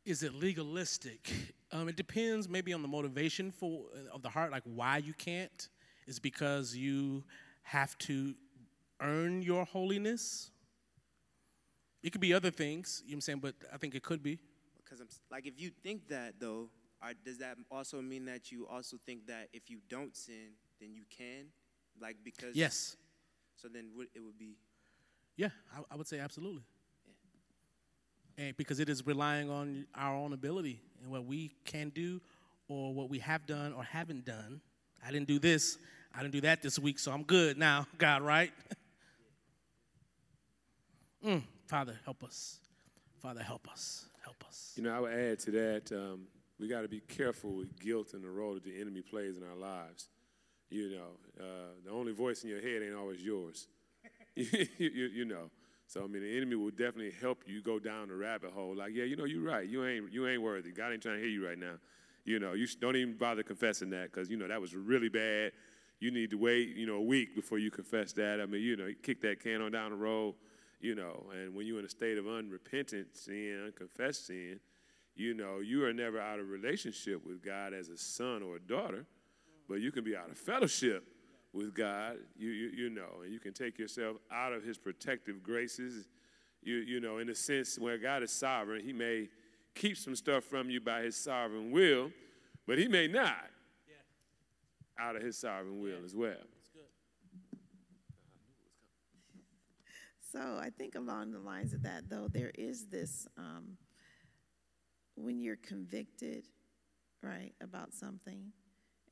is 0.03 0.23
it 0.23 0.33
legalistic? 0.33 1.31
Um, 1.75 1.89
it 1.89 1.97
depends 1.97 2.47
maybe 2.47 2.71
on 2.71 2.81
the 2.81 2.87
motivation 2.87 3.51
for 3.51 3.83
of 4.13 4.21
the 4.21 4.29
heart, 4.29 4.49
like 4.49 4.63
why 4.63 4.97
you 4.97 5.13
can't. 5.13 5.67
Is 6.07 6.19
because 6.19 6.75
you 6.75 7.23
have 7.63 7.97
to 7.99 8.33
earn 9.01 9.41
your 9.41 9.65
holiness. 9.65 10.51
It 12.01 12.11
could 12.11 12.21
be 12.21 12.33
other 12.33 12.51
things, 12.51 13.01
you 13.03 13.11
know 13.11 13.15
what 13.15 13.15
I'm 13.15 13.21
saying, 13.21 13.39
but 13.39 13.55
I 13.73 13.77
think 13.77 13.95
it 13.95 14.03
could 14.03 14.21
be. 14.21 14.37
Because 14.77 15.01
I'm 15.01 15.07
like, 15.31 15.47
if 15.47 15.59
you 15.59 15.71
think 15.83 16.07
that 16.09 16.35
though, 16.39 16.69
are, 17.01 17.13
does 17.25 17.39
that 17.39 17.57
also 17.71 18.01
mean 18.01 18.25
that 18.25 18.51
you 18.51 18.67
also 18.67 18.97
think 19.05 19.25
that 19.27 19.49
if 19.51 19.69
you 19.69 19.79
don't 19.89 20.15
sin, 20.15 20.53
then 20.79 20.93
you 20.93 21.03
can? 21.09 21.47
Like 21.99 22.17
because 22.23 22.55
Yes. 22.55 22.95
So 23.57 23.67
then 23.67 23.89
it 24.13 24.21
would 24.21 24.37
be 24.37 24.55
Yeah, 25.35 25.49
I, 25.75 25.81
I 25.91 25.95
would 25.97 26.07
say 26.07 26.19
absolutely. 26.19 26.63
And 28.37 28.55
because 28.57 28.79
it 28.79 28.89
is 28.89 29.05
relying 29.05 29.49
on 29.49 29.85
our 29.95 30.15
own 30.15 30.33
ability 30.33 30.81
and 31.01 31.11
what 31.11 31.25
we 31.25 31.51
can 31.63 31.89
do 31.89 32.19
or 32.67 32.93
what 32.93 33.09
we 33.09 33.19
have 33.19 33.45
done 33.45 33.73
or 33.73 33.83
haven't 33.83 34.25
done. 34.25 34.61
I 35.05 35.11
didn't 35.11 35.27
do 35.27 35.39
this, 35.39 35.77
I 36.13 36.21
didn't 36.21 36.33
do 36.33 36.41
that 36.41 36.61
this 36.61 36.79
week, 36.79 36.99
so 36.99 37.11
I'm 37.11 37.23
good 37.23 37.57
now, 37.57 37.87
God, 37.97 38.21
right? 38.21 38.51
mm, 41.25 41.43
Father, 41.67 41.99
help 42.03 42.23
us. 42.23 42.59
Father, 43.21 43.43
help 43.43 43.67
us. 43.71 44.05
Help 44.23 44.43
us. 44.47 44.73
You 44.75 44.83
know, 44.83 44.95
I 44.95 44.99
would 44.99 45.13
add 45.13 45.39
to 45.39 45.51
that, 45.51 45.91
um, 45.91 46.21
we 46.59 46.67
got 46.67 46.81
to 46.81 46.87
be 46.87 47.01
careful 47.01 47.51
with 47.51 47.79
guilt 47.79 48.13
and 48.13 48.23
the 48.23 48.29
role 48.29 48.53
that 48.53 48.63
the 48.63 48.79
enemy 48.79 49.01
plays 49.01 49.37
in 49.37 49.43
our 49.43 49.55
lives. 49.55 50.07
You 50.69 50.91
know, 50.91 51.43
uh, 51.43 51.73
the 51.85 51.91
only 51.91 52.13
voice 52.13 52.43
in 52.43 52.49
your 52.49 52.61
head 52.61 52.81
ain't 52.81 52.95
always 52.95 53.21
yours. 53.21 53.67
you, 54.35 54.67
you, 54.77 54.89
you 54.89 55.25
know. 55.25 55.49
So 55.87 56.03
I 56.03 56.07
mean, 56.07 56.23
the 56.23 56.37
enemy 56.37 56.55
will 56.55 56.71
definitely 56.71 57.13
help 57.21 57.43
you 57.45 57.61
go 57.61 57.79
down 57.79 58.07
the 58.07 58.15
rabbit 58.15 58.51
hole. 58.51 58.75
Like, 58.75 58.93
yeah, 58.93 59.03
you 59.03 59.15
know, 59.15 59.25
you're 59.25 59.43
right. 59.43 59.67
You 59.67 59.85
ain't 59.85 60.11
you 60.11 60.27
ain't 60.27 60.41
worthy. 60.41 60.71
God 60.71 60.93
ain't 60.93 61.01
trying 61.01 61.15
to 61.15 61.21
hear 61.21 61.29
you 61.29 61.45
right 61.45 61.57
now. 61.57 61.75
You 62.23 62.39
know, 62.39 62.53
you 62.53 62.67
don't 62.79 62.95
even 62.95 63.17
bother 63.17 63.43
confessing 63.43 63.91
that 63.91 64.11
because 64.11 64.29
you 64.29 64.37
know 64.37 64.47
that 64.47 64.59
was 64.59 64.75
really 64.75 65.09
bad. 65.09 65.51
You 65.99 66.11
need 66.11 66.31
to 66.31 66.37
wait, 66.37 66.75
you 66.75 66.85
know, 66.85 66.95
a 66.95 67.01
week 67.01 67.35
before 67.35 67.57
you 67.57 67.71
confess 67.71 68.11
that. 68.13 68.41
I 68.41 68.45
mean, 68.45 68.61
you 68.61 68.75
know, 68.75 68.89
kick 69.01 69.21
that 69.21 69.39
can 69.39 69.61
on 69.61 69.71
down 69.71 69.91
the 69.91 69.97
road. 69.97 70.35
You 70.81 70.95
know, 70.95 71.27
and 71.33 71.55
when 71.55 71.65
you're 71.65 71.79
in 71.79 71.85
a 71.85 71.89
state 71.89 72.17
of 72.17 72.27
unrepentant 72.27 73.15
sin, 73.15 73.63
unconfessed 73.65 74.27
sin, 74.27 74.59
you 75.15 75.33
know, 75.33 75.59
you 75.59 75.85
are 75.85 75.93
never 75.93 76.19
out 76.19 76.39
of 76.39 76.49
relationship 76.49 77.25
with 77.25 77.43
God 77.43 77.73
as 77.73 77.89
a 77.89 77.97
son 77.97 78.43
or 78.43 78.57
a 78.57 78.59
daughter, 78.59 79.05
but 79.69 79.75
you 79.75 79.91
can 79.91 80.03
be 80.03 80.15
out 80.15 80.29
of 80.29 80.37
fellowship 80.37 81.14
with 81.55 81.73
God, 81.73 82.17
you, 82.35 82.49
you, 82.49 82.69
you 82.75 82.89
know, 82.89 83.21
and 83.23 83.31
you 83.31 83.39
can 83.39 83.53
take 83.53 83.79
yourself 83.79 84.17
out 84.31 84.51
of 84.51 84.63
his 84.63 84.77
protective 84.77 85.41
graces, 85.41 86.07
you, 86.61 86.75
you 86.75 86.99
know, 86.99 87.19
in 87.19 87.29
a 87.29 87.35
sense 87.35 87.79
where 87.79 87.97
God 87.97 88.23
is 88.23 88.31
sovereign, 88.31 88.85
he 88.85 88.91
may 88.91 89.29
keep 89.73 89.97
some 89.97 90.15
stuff 90.15 90.43
from 90.43 90.69
you 90.69 90.81
by 90.81 91.01
his 91.01 91.15
sovereign 91.15 91.71
will, 91.71 92.11
but 92.67 92.77
he 92.77 92.87
may 92.87 93.07
not 93.07 93.49
out 94.99 95.15
of 95.15 95.21
his 95.21 95.37
sovereign 95.37 95.79
will 95.79 96.03
as 96.03 96.15
well. 96.15 96.35
So 100.31 100.39
I 100.39 100.69
think 100.77 100.95
along 100.95 101.31
the 101.31 101.39
lines 101.39 101.73
of 101.73 101.83
that, 101.83 102.09
though, 102.09 102.27
there 102.27 102.51
is 102.55 102.87
this 102.87 103.27
um, 103.37 103.77
when 105.15 105.39
you're 105.39 105.55
convicted, 105.55 106.45
right, 107.21 107.53
about 107.61 107.93
something, 107.93 108.51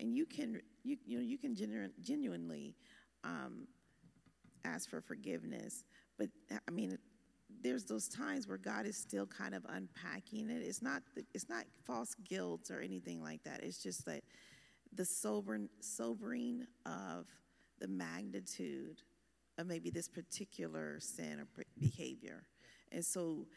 and 0.01 0.13
you 0.13 0.25
can 0.25 0.61
you 0.83 0.97
you 1.05 1.17
know 1.17 1.23
you 1.23 1.37
can 1.37 1.55
genu- 1.55 1.91
genuinely 2.01 2.75
um, 3.23 3.67
ask 4.65 4.89
for 4.89 5.01
forgiveness, 5.01 5.83
but 6.17 6.29
I 6.67 6.71
mean. 6.71 6.97
There's 7.61 7.85
those 7.85 8.07
times 8.09 8.47
where 8.47 8.57
God 8.57 8.85
is 8.87 8.97
still 8.97 9.27
kind 9.27 9.53
of 9.53 9.63
unpacking 9.69 10.49
it. 10.49 10.61
It's 10.63 10.81
not 10.81 11.03
it's 11.33 11.47
not 11.49 11.65
false 11.85 12.13
guilt 12.27 12.71
or 12.71 12.81
anything 12.81 13.21
like 13.21 13.43
that. 13.43 13.63
It's 13.63 13.81
just 13.81 14.05
that 14.05 14.23
the 14.95 15.05
sober, 15.05 15.59
sobering 15.79 16.65
of 16.85 17.27
the 17.79 17.87
magnitude 17.87 19.01
of 19.57 19.67
maybe 19.67 19.89
this 19.89 20.07
particular 20.07 20.99
sin 20.99 21.39
or 21.39 21.47
behavior. 21.79 22.43
And 22.91 23.05
so 23.05 23.47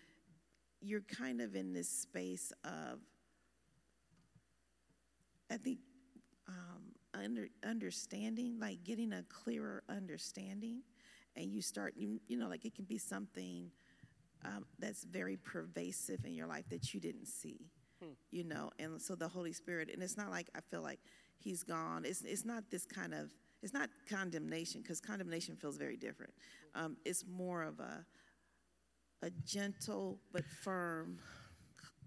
you're 0.80 1.02
kind 1.02 1.40
of 1.40 1.54
in 1.54 1.72
this 1.72 1.88
space 1.88 2.52
of, 2.64 3.00
I 5.50 5.56
think, 5.56 5.78
um, 6.48 6.92
under, 7.22 7.48
understanding, 7.64 8.59
like 8.60 8.84
getting 8.84 9.12
a 9.12 9.22
clearer 9.24 9.82
understanding. 9.88 10.82
And 11.36 11.52
you 11.52 11.60
start, 11.60 11.94
you, 11.97 12.20
you 12.28 12.36
know, 12.38 12.48
like 12.48 12.64
it 12.64 12.74
can 12.74 12.84
be 12.86 12.98
something 12.98 13.70
um, 14.44 14.64
that's 14.78 15.05
very 15.05 15.36
pervasive 15.36 16.24
in 16.24 16.34
your 16.34 16.47
life 16.47 16.68
that 16.70 16.94
you 16.94 17.01
didn't 17.01 17.26
see, 17.26 17.70
you 18.30 18.44
know. 18.44 18.70
And 18.78 19.01
so 19.01 19.14
the 19.14 19.28
Holy 19.28 19.52
Spirit, 19.52 19.90
and 19.93 20.02
it's 20.02 20.16
not 20.16 20.30
like 20.30 20.48
I 20.55 20.60
feel 20.60 20.82
like 20.82 21.01
He's 21.38 21.62
gone. 21.62 22.05
It's 22.05 22.22
it's 22.22 22.44
not 22.44 22.64
this 22.70 22.86
kind 22.86 23.12
of 23.12 23.30
it's 23.62 23.74
not 23.74 23.90
condemnation 24.09 24.82
because 24.82 25.01
condemnation 25.01 25.56
feels 25.56 25.76
very 25.76 25.97
different. 25.97 26.32
Um, 26.74 26.97
it's 27.05 27.24
more 27.26 27.62
of 27.62 27.80
a 27.80 28.05
a 29.22 29.30
gentle 29.44 30.18
but 30.32 30.44
firm 30.44 31.18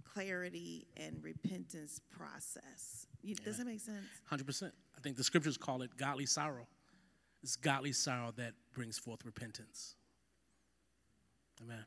clarity 0.04 0.88
and 0.98 1.24
repentance 1.24 2.00
process. 2.10 3.08
You, 3.24 3.36
does 3.36 3.58
that 3.58 3.66
make 3.68 3.80
sense? 3.80 4.06
100%. 4.32 4.72
I 4.98 5.02
think 5.02 5.18
the 5.18 5.24
scriptures 5.24 5.58
call 5.58 5.82
it 5.82 5.92
godly 5.98 6.26
sorrow. 6.26 6.68
It's 7.44 7.56
godly 7.56 7.92
sorrow 7.94 8.34
that 8.38 8.54
brings 8.74 8.98
forth 8.98 9.26
repentance. 9.26 9.96
Amen. 11.64 11.84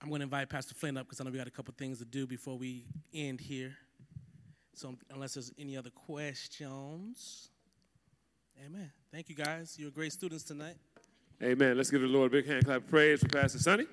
I'm 0.00 0.08
going 0.08 0.20
to 0.20 0.24
invite 0.24 0.48
Pastor 0.48 0.74
Flynn 0.74 0.96
up 0.96 1.06
because 1.06 1.20
I 1.20 1.24
know 1.24 1.30
we 1.30 1.38
got 1.38 1.48
a 1.48 1.50
couple 1.50 1.74
things 1.76 1.98
to 1.98 2.04
do 2.04 2.26
before 2.26 2.56
we 2.56 2.86
end 3.12 3.40
here. 3.40 3.76
So, 4.74 4.94
unless 5.10 5.34
there's 5.34 5.52
any 5.58 5.76
other 5.76 5.90
questions, 5.90 7.50
amen. 8.64 8.92
Thank 9.10 9.28
you 9.28 9.34
guys. 9.34 9.76
You're 9.76 9.90
great 9.90 10.12
students 10.12 10.44
tonight. 10.44 10.76
Amen. 11.42 11.76
Let's 11.76 11.90
give 11.90 12.00
the 12.00 12.06
Lord 12.06 12.28
a 12.28 12.30
big 12.30 12.46
hand 12.46 12.64
clap 12.64 12.78
of 12.78 12.88
praise 12.88 13.20
for 13.20 13.28
Pastor 13.28 13.58
Sonny. 13.58 13.86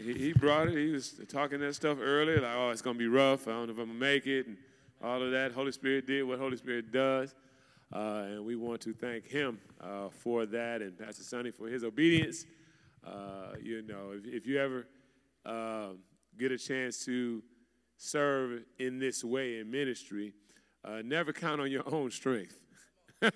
He, 0.00 0.14
he 0.14 0.32
brought 0.32 0.68
it. 0.68 0.76
He 0.76 0.90
was 0.90 1.20
talking 1.28 1.60
that 1.60 1.74
stuff 1.74 1.98
earlier, 2.00 2.40
like, 2.40 2.54
oh, 2.54 2.70
it's 2.70 2.82
going 2.82 2.96
to 2.96 2.98
be 2.98 3.08
rough. 3.08 3.46
I 3.46 3.52
don't 3.52 3.66
know 3.66 3.72
if 3.72 3.78
I'm 3.78 3.86
going 3.86 3.88
to 3.88 3.94
make 3.94 4.26
it, 4.26 4.46
and 4.46 4.56
all 5.02 5.22
of 5.22 5.30
that. 5.32 5.52
Holy 5.52 5.72
Spirit 5.72 6.06
did 6.06 6.22
what 6.24 6.38
Holy 6.38 6.56
Spirit 6.56 6.92
does. 6.92 7.34
Uh, 7.92 8.24
and 8.26 8.44
we 8.44 8.54
want 8.54 8.80
to 8.80 8.92
thank 8.92 9.26
him 9.26 9.58
uh, 9.80 10.08
for 10.10 10.46
that 10.46 10.80
and 10.80 10.96
Pastor 10.96 11.24
Sonny 11.24 11.50
for 11.50 11.66
his 11.66 11.82
obedience. 11.82 12.46
Uh, 13.04 13.54
you 13.60 13.82
know, 13.82 14.12
if, 14.12 14.26
if 14.26 14.46
you 14.46 14.60
ever 14.60 14.86
uh, 15.44 15.88
get 16.38 16.52
a 16.52 16.58
chance 16.58 17.04
to 17.04 17.42
serve 17.96 18.62
in 18.78 19.00
this 19.00 19.24
way 19.24 19.58
in 19.58 19.70
ministry, 19.70 20.32
uh, 20.84 21.02
never 21.04 21.32
count 21.32 21.60
on 21.60 21.70
your 21.70 21.82
own 21.92 22.10
strength. 22.10 22.60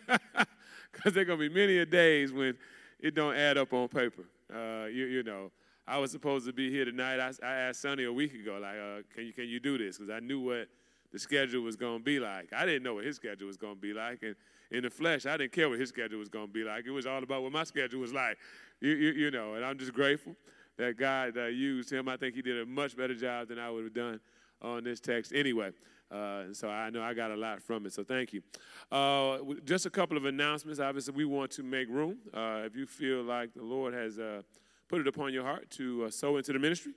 Because 0.95 1.13
there 1.13 1.23
are 1.23 1.25
going 1.27 1.41
to 1.41 1.49
be 1.49 1.53
many 1.53 1.79
a 1.79 1.87
days 1.87 2.33
when 2.33 2.57
it 3.01 3.17
don't 3.17 3.35
add 3.35 3.59
up 3.59 3.73
on 3.73 3.89
paper. 3.89 4.27
Uh, 4.49 4.87
you, 4.87 5.07
you 5.07 5.23
know, 5.25 5.51
I 5.87 5.99
was 5.99 6.11
supposed 6.11 6.47
to 6.47 6.53
be 6.53 6.71
here 6.71 6.85
tonight. 6.85 7.21
I, 7.21 7.33
I 7.47 7.55
asked 7.57 7.83
Sonny 7.83 8.05
a 8.05 8.13
week 8.13 8.35
ago, 8.35 8.59
like, 8.61 8.77
uh, 8.77 9.03
can 9.15 9.27
you 9.27 9.33
can 9.33 9.49
you 9.49 9.61
do 9.61 9.77
this? 9.77 9.99
Because 9.99 10.11
I 10.11 10.21
knew 10.21 10.41
what 10.41 10.69
the 11.13 11.19
schedule 11.19 11.63
was 11.63 11.77
going 11.77 11.99
to 11.99 12.05
be 12.05 12.19
like. 12.19 12.53
I 12.53 12.65
didn't 12.65 12.83
know 12.83 12.95
what 12.95 13.05
his 13.05 13.17
schedule 13.17 13.47
was 13.47 13.57
going 13.57 13.75
to 13.75 13.81
be 13.81 13.93
like, 13.93 14.23
and 14.23 14.35
in 14.71 14.83
the 14.83 14.91
flesh, 14.91 15.27
I 15.27 15.37
didn't 15.37 15.53
care 15.53 15.69
what 15.69 15.79
his 15.79 15.91
schedule 15.91 16.19
was 16.19 16.29
going 16.29 16.47
to 16.47 16.53
be 16.53 16.65
like. 16.65 16.87
It 16.87 16.91
was 16.91 17.07
all 17.07 17.23
about 17.23 17.43
what 17.43 17.53
my 17.53 17.65
schedule 17.65 18.01
was 18.01 18.13
like. 18.13 18.39
You, 18.81 18.93
you, 18.93 19.13
you 19.13 19.31
know, 19.31 19.55
and 19.55 19.65
I'm 19.65 19.79
just 19.79 19.93
grateful 19.93 20.35
that 20.79 20.97
God 20.97 21.37
uh, 21.37 21.45
used 21.45 21.93
him. 21.93 22.09
I 22.09 22.17
think 22.17 22.35
he 22.35 22.43
did 22.43 22.61
a 22.61 22.67
much 22.67 22.97
better 22.97 23.15
job 23.15 23.49
than 23.49 23.59
I 23.59 23.71
would 23.71 23.85
have 23.85 23.95
done 23.95 24.21
on 24.63 24.85
this 24.85 25.01
text 25.01 25.33
anyway. 25.35 25.71
Uh, 26.11 26.45
so 26.53 26.69
I 26.69 26.91
know 26.91 27.03
I 27.03 27.15
got 27.15 27.31
a 27.31 27.37
lot 27.37 27.63
from 27.63 27.87
it. 27.87 27.93
So 27.93 28.05
thank 28.05 28.33
you. 28.33 28.43
Uh, 28.91 29.39
just 29.65 29.87
a 29.87 29.91
couple 29.91 30.17
of 30.17 30.25
announcements. 30.25 30.81
Obviously, 30.81 31.15
we 31.15 31.25
want 31.25 31.51
to 31.53 31.63
make 31.63 31.89
room. 31.89 32.19
Uh, 32.33 32.63
if 32.65 32.77
you 32.77 32.87
feel 32.87 33.23
like 33.23 33.55
the 33.55 33.63
Lord 33.63 33.95
has 33.95 34.19
uh, 34.19 34.43
put 34.89 35.01
it 35.01 35.09
upon 35.09 35.33
your 35.33 35.45
heart 35.45 35.71
to 35.73 36.05
uh, 36.05 36.11
sow 36.11 36.37
into 36.37 36.53
the 36.53 36.59
ministry, 36.59 36.93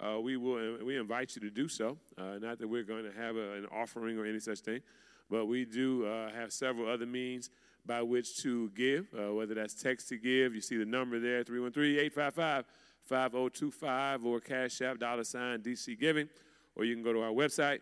uh, 0.00 0.20
we 0.20 0.36
will 0.36 0.78
we 0.84 0.96
invite 0.96 1.34
you 1.34 1.40
to 1.42 1.50
do 1.50 1.68
so. 1.68 1.98
Uh, 2.16 2.38
not 2.40 2.58
that 2.58 2.68
we're 2.68 2.84
going 2.84 3.04
to 3.04 3.12
have 3.12 3.36
a, 3.36 3.54
an 3.54 3.66
offering 3.72 4.18
or 4.18 4.24
any 4.24 4.40
such 4.40 4.60
thing, 4.60 4.80
but 5.28 5.46
we 5.46 5.64
do 5.64 6.06
uh, 6.06 6.30
have 6.32 6.52
several 6.52 6.88
other 6.88 7.06
means 7.06 7.50
by 7.86 8.02
which 8.02 8.42
to 8.42 8.68
give, 8.70 9.06
uh, 9.14 9.32
whether 9.34 9.54
that's 9.54 9.74
text 9.74 10.08
to 10.08 10.16
give. 10.16 10.54
You 10.54 10.60
see 10.60 10.76
the 10.76 10.84
number 10.84 11.18
there, 11.18 11.42
313-855-5025, 11.44 14.24
or 14.24 14.38
Cash 14.40 14.82
App, 14.82 14.98
dollar 14.98 15.24
sign, 15.24 15.60
DC 15.60 15.98
Giving. 15.98 16.28
Or 16.76 16.84
you 16.84 16.94
can 16.94 17.02
go 17.02 17.12
to 17.12 17.22
our 17.22 17.32
website 17.32 17.80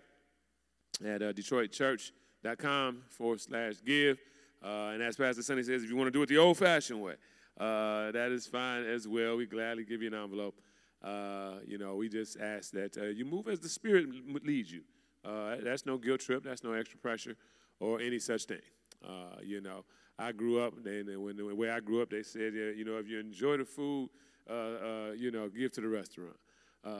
at 1.04 1.22
uh, 1.22 1.32
detroitchurch.com 1.32 3.02
forward 3.08 3.40
slash 3.40 3.74
give. 3.84 4.18
Uh, 4.64 4.92
and 4.92 5.02
as 5.02 5.16
Pastor 5.16 5.42
Sonny 5.42 5.62
says, 5.62 5.84
if 5.84 5.90
you 5.90 5.96
want 5.96 6.08
to 6.08 6.12
do 6.12 6.22
it 6.22 6.28
the 6.28 6.38
old-fashioned 6.38 7.00
way, 7.00 7.14
uh, 7.58 8.12
that 8.12 8.30
is 8.30 8.46
fine 8.46 8.84
as 8.84 9.08
well. 9.08 9.36
We 9.36 9.46
gladly 9.46 9.84
give 9.84 10.00
you 10.00 10.08
an 10.08 10.14
envelope. 10.14 10.60
Uh, 11.02 11.54
you 11.66 11.78
know, 11.78 11.96
we 11.96 12.08
just 12.08 12.38
ask 12.38 12.72
that 12.72 12.96
uh, 12.96 13.06
you 13.06 13.24
move 13.24 13.48
as 13.48 13.60
the 13.60 13.68
Spirit 13.68 14.06
leads 14.44 14.70
you. 14.72 14.82
Uh, 15.24 15.56
that's 15.62 15.84
no 15.84 15.98
guilt 15.98 16.20
trip. 16.20 16.44
That's 16.44 16.62
no 16.62 16.72
extra 16.72 16.98
pressure 16.98 17.36
or 17.80 18.00
any 18.00 18.18
such 18.18 18.44
thing. 18.44 18.60
Uh, 19.04 19.40
you 19.42 19.60
know, 19.60 19.84
I 20.18 20.32
grew 20.32 20.60
up, 20.60 20.74
and 20.84 21.22
when 21.22 21.36
the 21.36 21.44
way 21.54 21.70
I 21.70 21.80
grew 21.80 22.02
up, 22.02 22.10
they 22.10 22.22
said, 22.22 22.54
you 22.54 22.84
know, 22.84 22.96
if 22.96 23.08
you 23.08 23.18
enjoy 23.18 23.56
the 23.56 23.64
food, 23.64 24.10
you 24.48 25.30
know, 25.30 25.48
give 25.48 25.72
to 25.72 25.80
the 25.80 25.88
restaurant. 25.88 26.36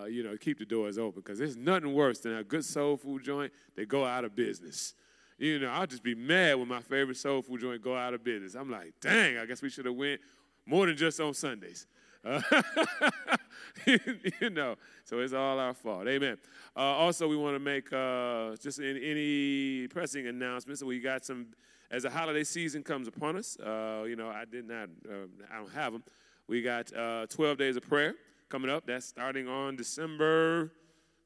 you 0.09 0.23
know, 0.23 0.37
keep 0.37 0.59
the 0.59 0.67
doors 0.67 0.99
open 0.99 1.23
because 1.23 1.39
there's 1.39 1.57
nothing 1.57 1.95
worse 1.95 2.21
than 2.21 2.35
a 2.35 2.45
good 2.45 2.65
soul 2.65 2.97
food 2.97 3.25
joint. 3.25 3.53
They 3.77 3.87
go 3.87 4.05
out 4.05 4.25
of 4.25 4.35
business 4.35 4.95
you 5.39 5.61
know, 5.61 5.69
I'll 5.69 5.87
just 5.87 6.03
be 6.03 6.17
mad 6.17 6.59
when 6.59 6.67
my 6.67 6.81
favorite 6.81 7.17
soul 7.17 7.43
food 7.43 7.61
joint 7.61 7.81
go 7.81 7.97
out 7.97 8.13
of 8.13 8.25
business. 8.25 8.55
I'm 8.55 8.71
like, 8.71 8.95
dang, 9.01 9.39
I 9.39 9.47
guess 9.47 9.63
we 9.63 9.71
should 9.71 9.87
have 9.87 9.95
went 9.95 10.21
more 10.69 10.87
than 10.87 10.97
just 10.97 11.19
on 11.21 11.33
Sundays. 11.33 11.87
Uh, 12.25 12.43
you 13.87 14.51
know, 14.51 14.77
so 15.05 15.21
it's 15.21 15.33
all 15.33 15.59
our 15.59 15.73
fault. 15.73 16.07
Amen. 16.07 16.37
Uh, 16.77 16.81
also, 16.81 17.27
we 17.27 17.37
want 17.37 17.55
to 17.55 17.59
make 17.59 17.91
uh, 17.93 18.55
just 18.57 18.79
any, 18.79 19.11
any, 19.11 19.89
pressing 19.89 20.27
announcements. 20.27 20.83
We 20.83 21.01
got 21.01 21.25
some 21.25 21.47
as 21.91 22.03
the 22.03 22.11
holiday 22.11 22.45
season 22.45 22.83
comes 22.83 23.09
upon 23.09 23.37
us. 23.37 23.57
Uh, 23.59 24.05
you 24.07 24.15
know, 24.15 24.29
I 24.29 24.45
did 24.45 24.69
not, 24.69 24.91
uh, 25.09 25.27
I 25.51 25.57
don't 25.57 25.73
have 25.73 25.95
them. 25.95 26.05
We 26.47 26.61
got 26.61 26.95
uh, 26.95 27.27
12 27.29 27.57
days 27.57 27.77
of 27.77 27.89
prayer 27.89 28.15
coming 28.51 28.71
up. 28.71 28.87
That's 28.87 29.07
starting 29.07 29.49
on 29.49 29.77
December 29.77 30.71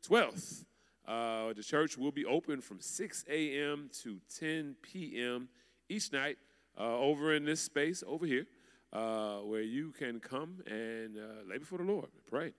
12th. 0.06 0.64
the 1.06 1.62
church 1.64 1.98
will 1.98 2.12
be 2.12 2.24
open 2.24 2.60
from 2.60 2.80
6 2.80 3.24
a.m. 3.28 3.90
to 4.02 4.20
10 4.38 4.76
p.m. 4.82 5.48
each 5.88 6.12
night 6.12 6.38
over 6.78 7.34
in 7.34 7.44
this 7.44 7.60
space 7.60 8.04
over 8.06 8.24
here 8.24 8.46
uh, 8.92 9.38
where 9.38 9.62
you 9.62 9.90
can 9.90 10.20
come 10.20 10.62
and 10.66 11.16
uh, 11.16 11.48
lay 11.48 11.58
before 11.58 11.78
the 11.78 11.84
Lord 11.84 12.08
and 12.12 12.26
pray. 12.28 12.52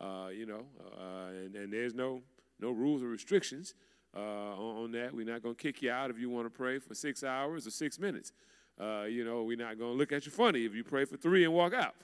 Uh, 0.00 0.28
you 0.28 0.46
know, 0.46 0.64
uh, 0.98 1.28
and, 1.28 1.54
and, 1.54 1.72
there's 1.72 1.94
no 1.94 2.22
no 2.58 2.70
rules 2.70 3.02
or 3.02 3.08
restrictions 3.08 3.74
uh, 4.16 4.20
on, 4.20 4.92
that. 4.92 5.14
We're 5.14 5.26
not 5.26 5.42
going 5.42 5.54
to 5.54 5.62
kick 5.62 5.82
you 5.82 5.90
out 5.90 6.10
if 6.10 6.18
you 6.18 6.30
want 6.30 6.46
to 6.46 6.50
pray 6.50 6.78
for 6.78 6.94
six 6.94 7.22
hours 7.22 7.66
or 7.66 7.70
six 7.70 7.98
minutes. 7.98 8.32
Uh, 8.78 9.04
you 9.04 9.24
know, 9.24 9.42
we're 9.42 9.58
not 9.58 9.78
going 9.78 9.92
to 9.92 9.98
look 9.98 10.12
at 10.12 10.24
you 10.24 10.32
funny 10.32 10.64
if 10.64 10.74
you 10.74 10.84
pray 10.84 11.04
for 11.04 11.16
three 11.16 11.44
and 11.44 11.52
walk 11.52 11.74
out. 11.74 11.94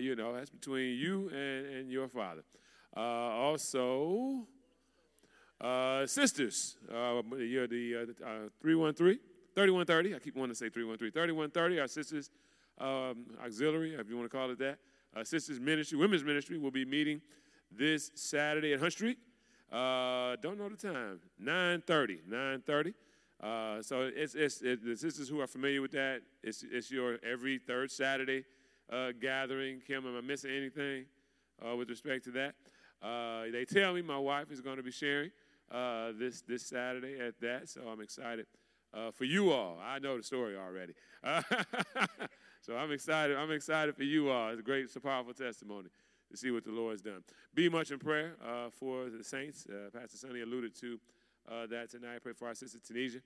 you 0.00 0.14
know, 0.14 0.34
that's 0.34 0.50
between 0.50 0.96
you 0.96 1.28
and, 1.30 1.66
and 1.66 1.90
your 1.90 2.08
Father. 2.08 2.42
also, 2.96 4.46
sisters, 6.06 6.76
you're 6.90 7.66
the 7.66 8.06
313. 8.62 9.18
3130, 9.54 10.14
I 10.14 10.18
keep 10.18 10.36
wanting 10.36 10.52
to 10.52 10.54
say 10.54 10.68
313. 10.68 11.12
3130, 11.12 11.80
our 11.80 11.88
sisters 11.88 12.30
um, 12.78 13.26
auxiliary, 13.42 13.94
if 13.94 14.08
you 14.08 14.16
want 14.16 14.30
to 14.30 14.36
call 14.36 14.50
it 14.50 14.58
that. 14.58 14.78
Uh, 15.14 15.24
Sisters 15.24 15.58
Ministry, 15.58 15.98
Women's 15.98 16.24
Ministry 16.24 16.58
will 16.58 16.70
be 16.70 16.84
meeting 16.84 17.20
this 17.70 18.10
Saturday 18.14 18.74
at 18.74 18.80
Hunt 18.80 18.92
Street. 18.92 19.18
Uh, 19.72 20.36
don't 20.42 20.58
know 20.58 20.68
the 20.68 20.76
time. 20.76 21.20
9:30. 21.42 22.18
9:30. 22.28 22.94
Uh, 23.40 23.82
so 23.82 24.10
it's, 24.14 24.34
it's 24.34 24.62
it, 24.62 24.84
the 24.84 24.96
sisters 24.96 25.28
who 25.28 25.40
are 25.40 25.46
familiar 25.46 25.82
with 25.82 25.92
that. 25.92 26.22
It's 26.42 26.64
it's 26.70 26.90
your 26.90 27.18
every 27.24 27.58
third 27.58 27.90
Saturday 27.90 28.44
uh, 28.90 29.12
gathering. 29.20 29.80
Kim, 29.86 30.06
am 30.06 30.16
I 30.16 30.20
missing 30.20 30.50
anything 30.50 31.06
uh, 31.66 31.76
with 31.76 31.90
respect 31.90 32.24
to 32.24 32.30
that? 32.32 32.54
Uh, 33.02 33.50
they 33.52 33.64
tell 33.64 33.92
me 33.92 34.02
my 34.02 34.18
wife 34.18 34.50
is 34.50 34.60
going 34.60 34.76
to 34.76 34.82
be 34.82 34.90
sharing 34.90 35.30
uh, 35.70 36.12
this 36.18 36.42
this 36.42 36.66
Saturday 36.66 37.18
at 37.20 37.38
that, 37.40 37.68
so 37.68 37.82
I'm 37.88 38.00
excited 38.00 38.46
for 39.12 39.24
you 39.24 39.52
all. 39.52 39.78
I 39.84 39.98
know 39.98 40.16
the 40.16 40.22
story 40.22 40.56
already. 40.56 40.94
So 42.66 42.76
I'm 42.76 42.90
excited. 42.90 43.36
I'm 43.36 43.52
excited 43.52 43.94
for 43.94 44.02
you 44.02 44.28
all. 44.28 44.48
It's 44.48 44.58
a 44.58 44.62
great, 44.62 44.86
it's 44.86 44.96
a 44.96 45.00
powerful 45.00 45.32
testimony 45.32 45.88
to 46.32 46.36
see 46.36 46.50
what 46.50 46.64
the 46.64 46.72
Lord 46.72 46.94
has 46.94 47.00
done. 47.00 47.22
Be 47.54 47.68
much 47.68 47.92
in 47.92 48.00
prayer 48.00 48.34
uh, 48.44 48.70
for 48.70 49.08
the 49.08 49.22
saints. 49.22 49.68
Uh, 49.70 49.88
Pastor 49.96 50.16
Sonny 50.16 50.40
alluded 50.40 50.74
to 50.80 50.98
uh, 51.48 51.66
that 51.68 51.90
tonight. 51.90 52.24
Pray 52.24 52.32
for 52.32 52.48
our 52.48 52.56
sister 52.56 52.80
Tunisia, 52.84 53.20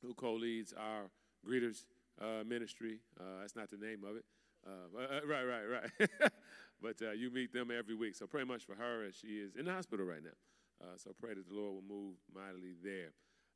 who 0.00 0.14
co-leads 0.14 0.72
our 0.74 1.10
greeters 1.44 1.86
uh, 2.22 2.44
ministry. 2.46 3.00
Uh, 3.18 3.40
that's 3.40 3.56
not 3.56 3.68
the 3.68 3.84
name 3.84 4.04
of 4.04 4.14
it. 4.14 4.24
Uh, 4.64 5.26
right, 5.26 5.42
right, 5.42 5.64
right. 5.98 6.30
but 6.80 7.00
you 7.18 7.32
meet 7.32 7.52
them 7.52 7.72
every 7.76 7.96
week. 7.96 8.14
So 8.14 8.28
pray 8.28 8.44
much 8.44 8.64
for 8.64 8.76
her 8.76 9.06
as 9.08 9.16
she 9.16 9.38
is 9.38 9.56
in 9.56 9.64
the 9.64 9.72
hospital 9.72 10.06
right 10.06 10.22
now. 10.22 10.86
so 10.98 11.10
pray 11.20 11.34
that 11.34 11.48
the 11.48 11.54
Lord 11.54 11.74
will 11.74 11.96
move 11.96 12.14
mightily 12.32 12.74
there. 12.80 13.10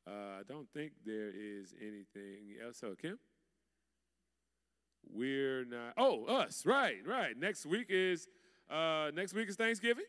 I 0.04 0.42
don't 0.48 0.68
think 0.74 0.94
there 1.06 1.28
is 1.28 1.74
anything 1.80 2.56
else. 2.60 2.78
So, 2.78 2.96
Kim? 3.00 3.20
We're 5.08 5.64
not. 5.64 5.94
Oh, 5.96 6.24
us. 6.26 6.64
Right, 6.64 6.98
right. 7.06 7.36
Next 7.36 7.66
week 7.66 7.86
is 7.88 8.28
uh, 8.70 9.10
next 9.14 9.34
week 9.34 9.48
is 9.48 9.56
Thanksgiving, 9.56 10.04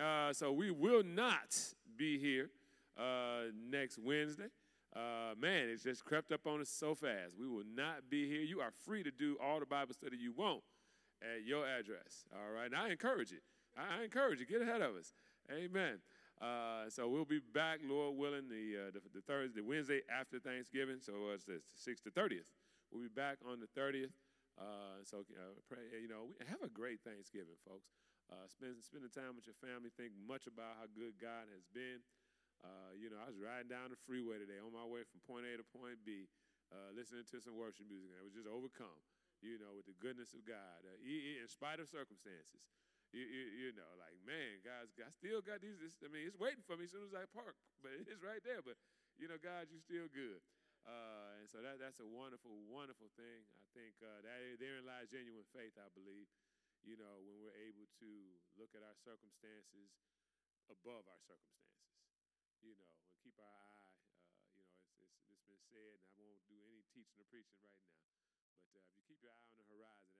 uh, 0.00 0.32
so 0.32 0.52
we 0.52 0.70
will 0.70 1.02
not 1.02 1.56
be 1.96 2.18
here 2.18 2.50
uh, 2.98 3.50
next 3.70 3.98
Wednesday. 3.98 4.48
Uh, 4.94 5.34
man, 5.40 5.68
it's 5.68 5.82
just 5.82 6.04
crept 6.04 6.30
up 6.30 6.46
on 6.46 6.60
us 6.60 6.68
so 6.68 6.94
fast. 6.94 7.34
We 7.38 7.48
will 7.48 7.64
not 7.74 8.08
be 8.08 8.28
here. 8.28 8.42
You 8.42 8.60
are 8.60 8.70
free 8.70 9.02
to 9.02 9.10
do 9.10 9.36
all 9.42 9.58
the 9.58 9.66
Bible 9.66 9.92
study 9.92 10.16
you 10.16 10.32
want 10.32 10.62
at 11.20 11.44
your 11.44 11.66
address. 11.66 12.24
All 12.32 12.52
right. 12.54 12.66
And 12.66 12.76
I 12.76 12.90
encourage 12.90 13.32
it. 13.32 13.42
I 13.76 14.04
encourage 14.04 14.38
you. 14.38 14.46
Get 14.46 14.62
ahead 14.62 14.82
of 14.82 14.94
us. 14.94 15.12
Amen. 15.50 15.98
Uh, 16.40 16.88
so 16.88 17.08
we'll 17.08 17.24
be 17.24 17.40
back, 17.52 17.80
Lord 17.84 18.16
willing, 18.16 18.48
the, 18.48 18.88
uh, 18.88 18.90
the, 18.92 19.00
the 19.12 19.22
Thursday, 19.26 19.60
Wednesday 19.60 20.02
after 20.08 20.38
Thanksgiving. 20.38 20.98
So 21.00 21.12
it's 21.34 21.44
the 21.44 21.60
6th 21.76 22.02
to 22.04 22.10
30th. 22.10 22.50
We'll 22.92 23.02
be 23.02 23.08
back 23.08 23.38
on 23.50 23.58
the 23.58 23.80
30th. 23.80 24.10
Uh, 24.54 25.02
so 25.02 25.26
uh, 25.34 25.58
pray, 25.66 25.82
you 25.98 26.06
know, 26.06 26.30
have 26.46 26.62
a 26.62 26.70
great 26.70 27.02
Thanksgiving, 27.02 27.58
folks. 27.66 27.90
Uh, 28.30 28.46
spend 28.48 28.80
spend 28.80 29.04
the 29.04 29.12
time 29.12 29.36
with 29.36 29.44
your 29.44 29.58
family. 29.58 29.92
Think 29.92 30.14
much 30.16 30.46
about 30.48 30.78
how 30.80 30.88
good 30.88 31.18
God 31.20 31.50
has 31.52 31.66
been. 31.74 32.00
Uh, 32.64 32.96
you 32.96 33.12
know, 33.12 33.20
I 33.20 33.28
was 33.28 33.36
riding 33.36 33.68
down 33.68 33.92
the 33.92 34.00
freeway 34.08 34.40
today 34.40 34.56
on 34.56 34.72
my 34.72 34.86
way 34.88 35.04
from 35.04 35.20
point 35.28 35.44
A 35.44 35.60
to 35.60 35.66
point 35.76 36.00
B, 36.00 36.24
uh, 36.72 36.96
listening 36.96 37.28
to 37.28 37.36
some 37.44 37.60
worship 37.60 37.84
music, 37.84 38.08
and 38.08 38.16
I 38.16 38.24
was 38.24 38.32
just 38.32 38.48
overcome. 38.48 38.96
You 39.44 39.60
know, 39.60 39.76
with 39.76 39.84
the 39.84 39.98
goodness 40.00 40.32
of 40.32 40.48
God, 40.48 40.80
uh, 40.88 40.96
in 41.04 41.44
spite 41.52 41.76
of 41.76 41.92
circumstances. 41.92 42.64
You, 43.12 43.22
you, 43.22 43.44
you, 43.54 43.68
know, 43.78 43.86
like 43.94 44.18
man, 44.26 44.58
guys, 44.66 44.90
I 44.98 45.06
still 45.14 45.38
got 45.38 45.62
these. 45.62 45.78
I 46.02 46.10
mean, 46.10 46.26
it's 46.26 46.34
waiting 46.34 46.66
for 46.66 46.74
me 46.74 46.88
as 46.88 46.90
soon 46.90 47.06
as 47.06 47.14
I 47.14 47.28
park, 47.30 47.54
but 47.84 47.94
it's 47.94 48.24
right 48.24 48.42
there. 48.42 48.58
But 48.64 48.74
you 49.20 49.30
know, 49.30 49.38
God, 49.38 49.70
you're 49.70 49.84
still 49.84 50.10
good. 50.10 50.42
Uh, 50.84 51.40
and 51.40 51.48
so 51.48 51.64
that, 51.64 51.80
that's 51.80 52.00
a 52.00 52.08
wonderful, 52.08 52.52
wonderful 52.68 53.08
thing. 53.16 53.48
I 53.56 53.64
think 53.72 53.96
uh, 54.04 54.20
that 54.20 54.60
therein 54.60 54.84
lies 54.84 55.08
genuine 55.08 55.48
faith, 55.48 55.72
I 55.80 55.88
believe, 55.96 56.28
you 56.84 57.00
know, 57.00 57.24
when 57.24 57.40
we're 57.40 57.56
able 57.56 57.88
to 58.04 58.10
look 58.60 58.76
at 58.76 58.84
our 58.84 58.96
circumstances 59.00 59.96
above 60.68 61.08
our 61.08 61.20
circumstances, 61.24 62.04
you 62.60 62.76
know, 62.76 62.92
and 63.00 63.16
keep 63.24 63.36
our 63.40 63.48
eye, 63.48 63.96
uh, 64.28 64.44
you 64.60 64.64
know, 64.68 64.76
it's, 64.84 64.96
it's, 65.00 65.16
it's 65.32 65.44
been 65.48 65.64
said, 65.72 65.96
and 66.04 66.12
I 66.12 66.20
won't 66.20 66.44
do 66.52 66.60
any 66.68 66.84
teaching 66.92 67.16
or 67.16 67.24
preaching 67.32 67.56
right 67.64 67.80
now, 67.80 67.96
but 68.04 68.20
uh, 68.76 68.76
if 68.76 68.84
you 68.92 69.00
keep 69.08 69.20
your 69.24 69.32
eye 69.32 69.48
on 69.48 69.56
the 69.56 69.68
horizon, 69.72 70.13